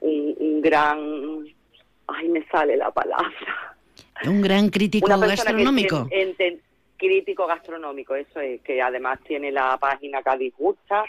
un, 0.00 0.34
un 0.38 0.60
gran, 0.60 1.44
ay, 2.06 2.28
me 2.28 2.44
sale 2.46 2.76
la 2.76 2.90
palabra. 2.90 3.76
Un 4.24 4.40
gran 4.40 4.68
crítico 4.68 5.06
Una 5.06 5.20
que 5.20 5.26
gastronómico. 5.34 5.96
enten- 6.10 6.36
enten- 6.36 6.60
crítico 6.96 7.48
gastronómico, 7.48 8.14
eso 8.14 8.38
es, 8.38 8.60
que 8.60 8.80
además 8.80 9.18
tiene 9.26 9.50
la 9.50 9.76
página 9.78 10.22
Cádiz 10.22 10.54
Gusta 10.56 11.04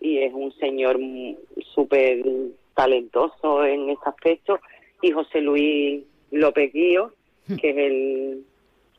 y 0.00 0.18
es 0.18 0.32
un 0.32 0.52
señor 0.52 1.00
súper 1.74 2.22
talentoso 2.74 3.64
en 3.64 3.90
este 3.90 4.08
aspecto. 4.08 4.60
Y 5.00 5.10
José 5.10 5.40
Luis 5.40 6.04
López 6.30 6.72
Guío, 6.72 7.12
que 7.60 7.70
es 7.70 7.76
el 7.76 8.44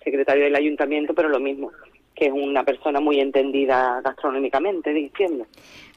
secretario 0.04 0.44
del 0.44 0.56
ayuntamiento, 0.56 1.14
pero 1.14 1.30
lo 1.30 1.40
mismo, 1.40 1.72
que 2.16 2.26
es 2.28 2.32
una 2.32 2.64
persona 2.64 3.00
muy 3.00 3.20
entendida 3.20 4.02
gastronómicamente, 4.02 4.94
diciendo. 4.94 5.46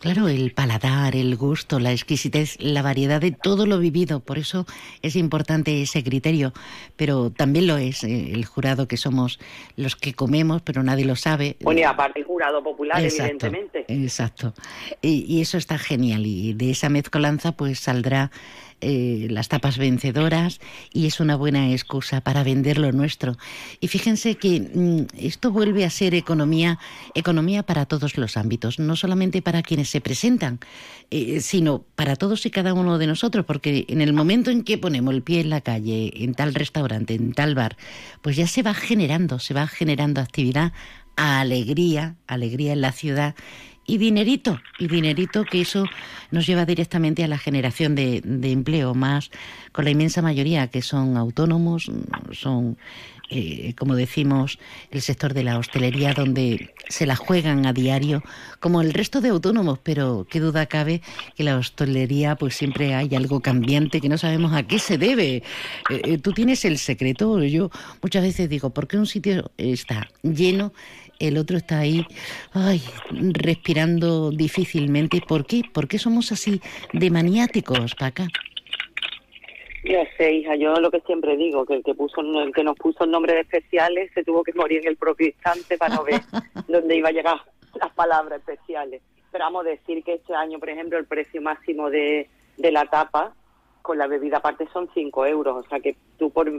Claro, 0.00 0.28
el 0.28 0.52
paladar, 0.52 1.16
el 1.16 1.36
gusto, 1.36 1.78
la 1.78 1.92
exquisitez, 1.92 2.56
la 2.60 2.82
variedad 2.82 3.20
de 3.20 3.32
todo 3.32 3.66
lo 3.66 3.78
vivido. 3.78 4.20
Por 4.20 4.38
eso 4.38 4.66
es 5.02 5.16
importante 5.16 5.82
ese 5.82 6.04
criterio. 6.04 6.52
Pero 6.96 7.30
también 7.30 7.66
lo 7.66 7.76
es 7.76 8.04
eh, 8.04 8.32
el 8.32 8.44
jurado 8.44 8.88
que 8.88 8.96
somos 8.96 9.38
los 9.76 9.96
que 9.96 10.14
comemos, 10.14 10.62
pero 10.62 10.82
nadie 10.82 11.06
lo 11.06 11.16
sabe. 11.16 11.56
Bueno, 11.60 11.80
y 11.80 11.84
aparte 11.84 12.24
jurado 12.36 12.62
popular, 12.62 13.02
Exacto, 13.02 13.46
evidentemente. 13.46 13.84
Exacto. 13.88 14.52
Y, 15.00 15.24
y 15.26 15.40
eso 15.40 15.56
está 15.56 15.78
genial. 15.78 16.26
Y 16.26 16.52
de 16.52 16.70
esa 16.70 16.90
mezcolanza 16.90 17.52
pues 17.52 17.80
saldrá 17.80 18.30
eh, 18.82 19.28
las 19.30 19.48
tapas 19.48 19.78
vencedoras 19.78 20.60
y 20.92 21.06
es 21.06 21.18
una 21.18 21.34
buena 21.34 21.72
excusa 21.72 22.20
para 22.20 22.44
vender 22.44 22.76
lo 22.76 22.92
nuestro. 22.92 23.38
Y 23.80 23.88
fíjense 23.88 24.34
que 24.34 24.60
mm, 24.60 25.06
esto 25.18 25.50
vuelve 25.50 25.86
a 25.86 25.90
ser 25.90 26.14
economía, 26.14 26.78
economía 27.14 27.62
para 27.62 27.86
todos 27.86 28.18
los 28.18 28.36
ámbitos, 28.36 28.78
no 28.78 28.94
solamente 28.94 29.40
para 29.40 29.62
quienes 29.62 29.88
se 29.88 30.02
presentan, 30.02 30.60
eh, 31.10 31.40
sino 31.40 31.86
para 31.94 32.16
todos 32.16 32.44
y 32.44 32.50
cada 32.50 32.74
uno 32.74 32.98
de 32.98 33.06
nosotros, 33.06 33.46
porque 33.46 33.86
en 33.88 34.02
el 34.02 34.12
momento 34.12 34.50
en 34.50 34.62
que 34.62 34.76
ponemos 34.76 35.14
el 35.14 35.22
pie 35.22 35.40
en 35.40 35.48
la 35.48 35.62
calle, 35.62 36.12
en 36.14 36.34
tal 36.34 36.52
restaurante, 36.52 37.14
en 37.14 37.32
tal 37.32 37.54
bar, 37.54 37.78
pues 38.20 38.36
ya 38.36 38.46
se 38.46 38.62
va 38.62 38.74
generando, 38.74 39.38
se 39.38 39.54
va 39.54 39.66
generando 39.68 40.20
actividad, 40.20 40.74
alegría, 41.16 42.16
alegría 42.26 42.72
en 42.72 42.80
la 42.80 42.92
ciudad 42.92 43.34
y 43.86 43.98
dinerito, 43.98 44.60
y 44.78 44.88
dinerito 44.88 45.44
que 45.44 45.60
eso 45.60 45.84
nos 46.30 46.46
lleva 46.46 46.66
directamente 46.66 47.22
a 47.22 47.28
la 47.28 47.38
generación 47.38 47.94
de, 47.94 48.20
de 48.24 48.50
empleo, 48.50 48.94
más 48.94 49.30
con 49.72 49.84
la 49.84 49.90
inmensa 49.90 50.22
mayoría 50.22 50.66
que 50.68 50.82
son 50.82 51.16
autónomos, 51.16 51.90
son, 52.32 52.76
eh, 53.30 53.74
como 53.78 53.94
decimos, 53.94 54.58
el 54.90 55.02
sector 55.02 55.34
de 55.34 55.44
la 55.44 55.58
hostelería 55.58 56.14
donde 56.14 56.74
se 56.88 57.06
la 57.06 57.14
juegan 57.14 57.64
a 57.66 57.72
diario, 57.72 58.22
como 58.58 58.80
el 58.80 58.92
resto 58.92 59.20
de 59.20 59.28
autónomos, 59.28 59.78
pero 59.82 60.26
qué 60.28 60.40
duda 60.40 60.66
cabe 60.66 61.00
que 61.36 61.44
la 61.44 61.56
hostelería 61.56 62.34
pues 62.34 62.56
siempre 62.56 62.94
hay 62.94 63.14
algo 63.14 63.40
cambiante 63.40 64.00
que 64.00 64.08
no 64.08 64.18
sabemos 64.18 64.52
a 64.52 64.64
qué 64.64 64.78
se 64.78 64.98
debe. 64.98 65.36
Eh, 65.36 65.42
eh, 65.90 66.18
tú 66.18 66.32
tienes 66.32 66.64
el 66.64 66.78
secreto, 66.78 67.42
yo 67.44 67.70
muchas 68.02 68.22
veces 68.22 68.48
digo, 68.48 68.70
¿por 68.70 68.88
qué 68.88 68.98
un 68.98 69.06
sitio 69.06 69.52
está 69.58 70.08
lleno? 70.22 70.72
El 71.18 71.38
otro 71.38 71.56
está 71.56 71.80
ahí, 71.80 72.06
ay, 72.52 72.82
respirando 73.10 74.30
difícilmente. 74.30 75.20
¿Por 75.26 75.46
qué? 75.46 75.62
¿Por 75.72 75.88
qué 75.88 75.98
somos 75.98 76.32
así 76.32 76.60
de 76.92 77.10
maniáticos, 77.10 77.94
Paca? 77.94 78.28
Yo 79.84 80.02
sé, 80.16 80.32
hija, 80.34 80.56
yo 80.56 80.74
lo 80.80 80.90
que 80.90 81.00
siempre 81.02 81.36
digo, 81.36 81.64
que 81.64 81.74
el 81.74 81.84
que 81.84 81.94
puso 81.94 82.20
el 82.20 82.52
que 82.52 82.64
nos 82.64 82.76
puso 82.76 83.04
el 83.04 83.10
nombre 83.12 83.34
de 83.34 83.40
especiales 83.40 84.10
se 84.14 84.24
tuvo 84.24 84.42
que 84.42 84.52
morir 84.52 84.80
en 84.82 84.88
el 84.88 84.96
propio 84.96 85.28
instante 85.28 85.78
para 85.78 85.94
no 85.94 86.02
ver 86.04 86.22
dónde 86.68 86.96
iba 86.96 87.10
a 87.10 87.12
llegar 87.12 87.36
las 87.80 87.92
palabras 87.92 88.40
especiales. 88.40 89.02
Pero 89.30 89.44
vamos 89.44 89.64
a 89.64 89.70
decir 89.70 90.02
que 90.02 90.14
este 90.14 90.34
año, 90.34 90.58
por 90.58 90.70
ejemplo, 90.70 90.98
el 90.98 91.06
precio 91.06 91.40
máximo 91.40 91.88
de, 91.90 92.28
de 92.56 92.72
la 92.72 92.86
tapa 92.86 93.34
con 93.82 93.98
la 93.98 94.08
bebida 94.08 94.38
aparte 94.38 94.66
son 94.72 94.90
5 94.92 95.26
euros. 95.26 95.64
O 95.64 95.68
sea 95.68 95.78
que 95.78 95.96
tú 96.18 96.30
por, 96.30 96.50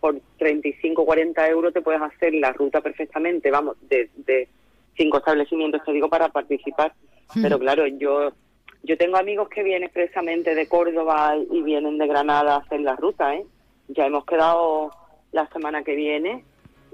por 0.00 0.20
35 0.38 1.04
40 1.04 1.48
euros 1.48 1.72
te 1.72 1.82
puedes 1.82 2.00
hacer 2.02 2.34
la 2.34 2.52
ruta 2.52 2.80
perfectamente, 2.80 3.50
vamos, 3.50 3.76
de, 3.88 4.10
de 4.16 4.48
cinco 4.96 5.18
establecimientos, 5.18 5.82
te 5.84 5.92
digo, 5.92 6.08
para 6.08 6.28
participar. 6.28 6.92
Pero 7.42 7.58
claro, 7.58 7.86
yo 7.86 8.32
yo 8.86 8.96
tengo 8.96 9.16
amigos 9.16 9.48
que 9.48 9.64
vienen 9.64 9.84
expresamente 9.84 10.54
de 10.54 10.68
Córdoba 10.68 11.34
y 11.50 11.62
vienen 11.62 11.98
de 11.98 12.06
Granada 12.06 12.54
a 12.54 12.58
hacer 12.58 12.80
la 12.80 12.94
ruta, 12.94 13.34
¿eh? 13.34 13.44
Ya 13.88 14.06
hemos 14.06 14.24
quedado 14.24 14.92
la 15.32 15.48
semana 15.48 15.82
que 15.82 15.96
viene 15.96 16.44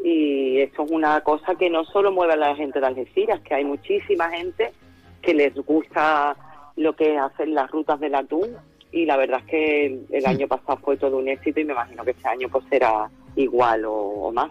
y 0.02 0.60
esto 0.60 0.84
es 0.84 0.90
una 0.90 1.20
cosa 1.20 1.54
que 1.54 1.68
no 1.68 1.84
solo 1.84 2.10
mueve 2.10 2.32
a 2.32 2.36
la 2.36 2.56
gente 2.56 2.80
de 2.80 2.86
Algeciras, 2.86 3.40
que 3.40 3.54
hay 3.54 3.64
muchísima 3.64 4.30
gente 4.30 4.72
que 5.20 5.34
les 5.34 5.54
gusta 5.54 6.34
lo 6.76 6.96
que 6.96 7.14
es 7.14 7.20
hacer 7.20 7.48
las 7.48 7.70
rutas 7.70 8.00
del 8.00 8.14
atún 8.14 8.56
y 8.92 9.06
la 9.06 9.16
verdad 9.16 9.40
es 9.40 9.46
que 9.46 9.86
el, 9.86 10.06
el 10.10 10.26
año 10.26 10.46
pasado 10.46 10.78
fue 10.84 10.96
todo 10.96 11.16
un 11.16 11.28
éxito 11.28 11.58
y 11.60 11.64
me 11.64 11.72
imagino 11.72 12.04
que 12.04 12.12
este 12.12 12.28
año 12.28 12.48
pues 12.50 12.64
será 12.70 13.10
igual 13.34 13.84
o, 13.86 13.94
o 13.94 14.32
más. 14.32 14.50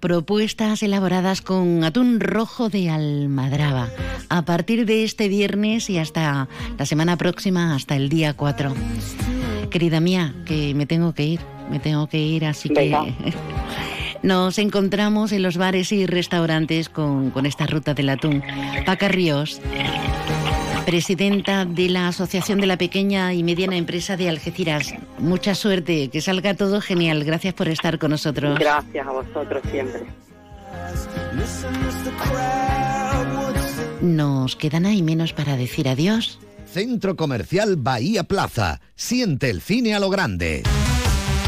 Propuestas 0.00 0.82
elaboradas 0.82 1.40
con 1.40 1.82
atún 1.82 2.20
rojo 2.20 2.68
de 2.68 2.90
almadraba, 2.90 3.88
a 4.28 4.44
partir 4.44 4.84
de 4.84 5.02
este 5.02 5.28
viernes 5.28 5.88
y 5.88 5.98
hasta 5.98 6.48
la 6.76 6.84
semana 6.84 7.16
próxima, 7.16 7.74
hasta 7.74 7.96
el 7.96 8.10
día 8.10 8.34
4. 8.34 8.74
Querida 9.70 10.00
mía, 10.00 10.34
que 10.44 10.74
me 10.74 10.84
tengo 10.84 11.14
que 11.14 11.24
ir, 11.24 11.40
me 11.70 11.78
tengo 11.78 12.06
que 12.06 12.18
ir, 12.18 12.44
así 12.44 12.68
que 12.68 13.14
nos 14.22 14.58
encontramos 14.58 15.32
en 15.32 15.42
los 15.42 15.56
bares 15.56 15.90
y 15.90 16.04
restaurantes 16.04 16.90
con, 16.90 17.30
con 17.30 17.46
esta 17.46 17.66
ruta 17.66 17.94
del 17.94 18.10
atún. 18.10 18.42
Paca 18.84 19.08
Ríos 19.08 19.62
presidenta 20.84 21.64
de 21.64 21.88
la 21.88 22.08
Asociación 22.08 22.60
de 22.60 22.66
la 22.66 22.76
Pequeña 22.76 23.32
y 23.32 23.42
Mediana 23.42 23.76
Empresa 23.76 24.16
de 24.16 24.28
Algeciras. 24.28 24.94
Mucha 25.18 25.54
suerte, 25.54 26.08
que 26.08 26.20
salga 26.20 26.54
todo 26.54 26.80
genial. 26.80 27.24
Gracias 27.24 27.54
por 27.54 27.68
estar 27.68 27.98
con 27.98 28.10
nosotros. 28.10 28.58
Gracias 28.58 29.06
a 29.06 29.10
vosotros 29.10 29.62
siempre. 29.70 30.02
Nos 34.02 34.56
quedan 34.56 34.86
ahí 34.86 35.02
menos 35.02 35.32
para 35.32 35.56
decir 35.56 35.88
adiós. 35.88 36.38
Centro 36.66 37.16
Comercial 37.16 37.76
Bahía 37.76 38.24
Plaza. 38.24 38.80
Siente 38.94 39.50
el 39.50 39.60
cine 39.60 39.94
a 39.94 40.00
lo 40.00 40.10
grande. 40.10 40.62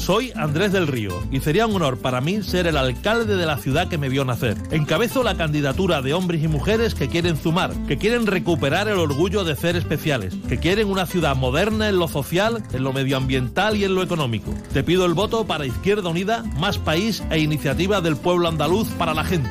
Soy 0.00 0.32
Andrés 0.34 0.72
del 0.72 0.86
Río 0.86 1.22
y 1.30 1.40
sería 1.40 1.66
un 1.66 1.76
honor 1.76 1.98
para 1.98 2.22
mí 2.22 2.42
ser 2.42 2.66
el 2.66 2.78
alcalde 2.78 3.36
de 3.36 3.44
la 3.44 3.58
ciudad 3.58 3.86
que 3.86 3.98
me 3.98 4.08
vio 4.08 4.24
nacer. 4.24 4.56
Encabezo 4.70 5.22
la 5.22 5.36
candidatura 5.36 6.00
de 6.00 6.14
hombres 6.14 6.42
y 6.42 6.48
mujeres 6.48 6.94
que 6.94 7.08
quieren 7.08 7.36
sumar, 7.36 7.74
que 7.86 7.98
quieren 7.98 8.26
recuperar 8.26 8.88
el 8.88 8.98
orgullo 8.98 9.44
de 9.44 9.56
ser 9.56 9.76
especiales, 9.76 10.34
que 10.48 10.58
quieren 10.58 10.88
una 10.88 11.04
ciudad 11.04 11.36
moderna 11.36 11.90
en 11.90 11.98
lo 11.98 12.08
social, 12.08 12.62
en 12.72 12.82
lo 12.82 12.94
medioambiental 12.94 13.76
y 13.76 13.84
en 13.84 13.94
lo 13.94 14.02
económico. 14.02 14.54
Te 14.72 14.82
pido 14.82 15.04
el 15.04 15.12
voto 15.12 15.46
para 15.46 15.66
Izquierda 15.66 16.08
Unida, 16.08 16.44
Más 16.58 16.78
País 16.78 17.22
e 17.30 17.38
Iniciativa 17.38 18.00
del 18.00 18.16
Pueblo 18.16 18.48
Andaluz 18.48 18.88
para 18.92 19.12
la 19.12 19.24
gente. 19.24 19.50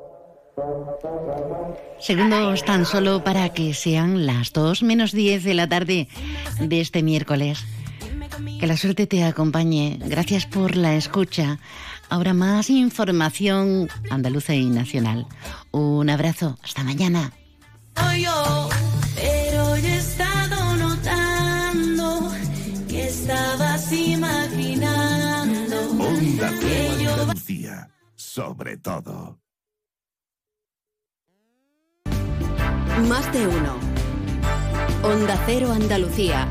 Segundos 1.99 2.65
tan 2.65 2.85
solo 2.85 3.23
para 3.23 3.49
que 3.49 3.73
sean 3.73 4.25
las 4.25 4.53
2 4.53 4.83
menos 4.83 5.11
10 5.11 5.43
de 5.43 5.53
la 5.53 5.67
tarde 5.67 6.07
de 6.59 6.81
este 6.81 7.03
miércoles. 7.03 7.63
Que 8.59 8.67
la 8.67 8.77
suerte 8.77 9.07
te 9.07 9.23
acompañe. 9.23 9.99
Gracias 9.99 10.45
por 10.45 10.75
la 10.75 10.95
escucha. 10.95 11.59
Ahora 12.09 12.33
más 12.33 12.69
información 12.69 13.87
andaluza 14.09 14.53
y 14.53 14.65
nacional. 14.69 15.27
Un 15.71 16.09
abrazo. 16.09 16.57
Hasta 16.63 16.83
mañana. 16.83 17.31
yo, 18.17 18.69
pero 19.15 19.75
he 19.75 19.97
estado 19.97 20.75
notando 20.77 22.31
que 22.87 23.07
estabas 23.07 23.91
imaginando 23.91 25.77
Onda 25.99 26.51
que 26.59 27.03
yo 27.03 27.31
sobre 28.15 28.77
todo. 28.77 29.40
Más 32.99 33.31
de 33.33 33.47
uno. 33.47 33.77
Onda 35.01 35.41
Cero 35.45 35.71
Andalucía. 35.71 36.47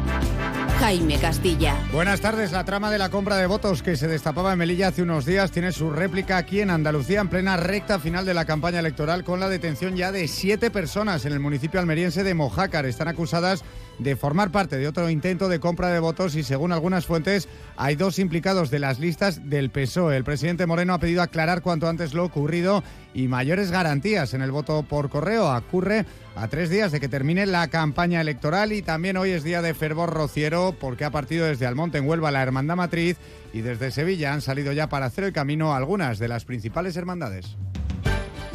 Jaime 0.80 1.18
Castilla. 1.18 1.76
Buenas 1.92 2.22
tardes. 2.22 2.50
La 2.50 2.64
trama 2.64 2.90
de 2.90 2.98
la 2.98 3.10
compra 3.10 3.36
de 3.36 3.46
votos 3.46 3.82
que 3.82 3.96
se 3.96 4.08
destapaba 4.08 4.52
en 4.52 4.58
Melilla 4.58 4.88
hace 4.88 5.02
unos 5.02 5.26
días 5.26 5.50
tiene 5.50 5.70
su 5.70 5.90
réplica 5.90 6.38
aquí 6.38 6.60
en 6.60 6.70
Andalucía 6.70 7.20
en 7.20 7.28
plena 7.28 7.58
recta 7.58 8.00
final 8.00 8.24
de 8.24 8.32
la 8.32 8.46
campaña 8.46 8.80
electoral 8.80 9.22
con 9.22 9.38
la 9.38 9.50
detención 9.50 9.94
ya 9.94 10.10
de 10.10 10.26
siete 10.26 10.70
personas 10.70 11.26
en 11.26 11.32
el 11.32 11.40
municipio 11.40 11.78
almeriense 11.78 12.24
de 12.24 12.34
Mojácar. 12.34 12.86
Están 12.86 13.08
acusadas 13.08 13.62
de 14.00 14.16
formar 14.16 14.50
parte 14.50 14.78
de 14.78 14.88
otro 14.88 15.10
intento 15.10 15.48
de 15.48 15.60
compra 15.60 15.88
de 15.88 16.00
votos 16.00 16.34
y 16.34 16.42
según 16.42 16.72
algunas 16.72 17.06
fuentes 17.06 17.48
hay 17.76 17.96
dos 17.96 18.18
implicados 18.18 18.70
de 18.70 18.78
las 18.78 18.98
listas 18.98 19.48
del 19.48 19.70
PSOE. 19.70 20.16
El 20.16 20.24
presidente 20.24 20.66
Moreno 20.66 20.94
ha 20.94 20.98
pedido 20.98 21.22
aclarar 21.22 21.60
cuanto 21.60 21.88
antes 21.88 22.14
lo 22.14 22.24
ocurrido 22.24 22.82
y 23.12 23.28
mayores 23.28 23.70
garantías 23.70 24.32
en 24.32 24.42
el 24.42 24.50
voto 24.50 24.82
por 24.82 25.10
correo. 25.10 25.54
Ocurre 25.54 26.06
a 26.34 26.48
tres 26.48 26.70
días 26.70 26.92
de 26.92 27.00
que 27.00 27.08
termine 27.08 27.44
la 27.44 27.68
campaña 27.68 28.20
electoral 28.20 28.72
y 28.72 28.82
también 28.82 29.18
hoy 29.18 29.30
es 29.30 29.44
día 29.44 29.60
de 29.60 29.74
fervor 29.74 30.10
rociero 30.10 30.74
porque 30.80 31.04
ha 31.04 31.10
partido 31.10 31.46
desde 31.46 31.66
Almonte 31.66 31.98
en 31.98 32.08
Huelva 32.08 32.30
la 32.30 32.42
Hermandad 32.42 32.76
Matriz 32.76 33.18
y 33.52 33.60
desde 33.60 33.90
Sevilla 33.90 34.32
han 34.32 34.40
salido 34.40 34.72
ya 34.72 34.88
para 34.88 35.10
Cero 35.10 35.28
y 35.28 35.32
Camino 35.32 35.74
algunas 35.74 36.18
de 36.18 36.28
las 36.28 36.44
principales 36.44 36.96
hermandades. 36.96 37.56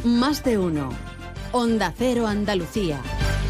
Más 0.04 0.42
de 0.44 0.58
uno. 0.58 0.90
Onda 1.56 1.90
Cero 1.96 2.26
Andalucía. 2.26 3.00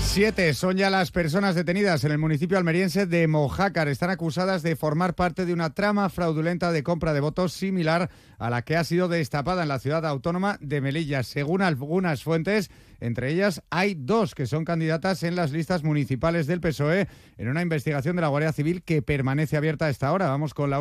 Siete 0.00 0.54
son 0.54 0.76
ya 0.76 0.90
las 0.90 1.10
personas 1.10 1.56
detenidas 1.56 2.04
en 2.04 2.12
el 2.12 2.18
municipio 2.18 2.56
almeriense 2.56 3.04
de 3.04 3.26
Mojácar. 3.26 3.88
Están 3.88 4.10
acusadas 4.10 4.62
de 4.62 4.76
formar 4.76 5.14
parte 5.14 5.44
de 5.44 5.52
una 5.52 5.74
trama 5.74 6.08
fraudulenta 6.08 6.70
de 6.70 6.84
compra 6.84 7.12
de 7.12 7.20
votos 7.20 7.52
similar 7.52 8.08
a 8.38 8.48
la 8.48 8.62
que 8.62 8.76
ha 8.76 8.84
sido 8.84 9.08
destapada 9.08 9.64
en 9.64 9.68
la 9.68 9.80
ciudad 9.80 10.06
autónoma 10.06 10.56
de 10.60 10.80
Melilla. 10.80 11.24
Según 11.24 11.62
algunas 11.62 12.22
fuentes, 12.22 12.70
entre 13.00 13.32
ellas 13.32 13.62
hay 13.70 13.94
dos 13.94 14.36
que 14.36 14.46
son 14.46 14.64
candidatas 14.64 15.24
en 15.24 15.34
las 15.34 15.50
listas 15.50 15.82
municipales 15.82 16.46
del 16.46 16.60
PSOE 16.60 17.08
en 17.36 17.48
una 17.48 17.62
investigación 17.62 18.14
de 18.14 18.22
la 18.22 18.28
Guardia 18.28 18.52
Civil 18.52 18.84
que 18.84 19.02
permanece 19.02 19.56
abierta 19.56 19.86
a 19.86 19.90
esta 19.90 20.12
hora. 20.12 20.28
Vamos 20.28 20.54
con 20.54 20.70
la 20.70 20.74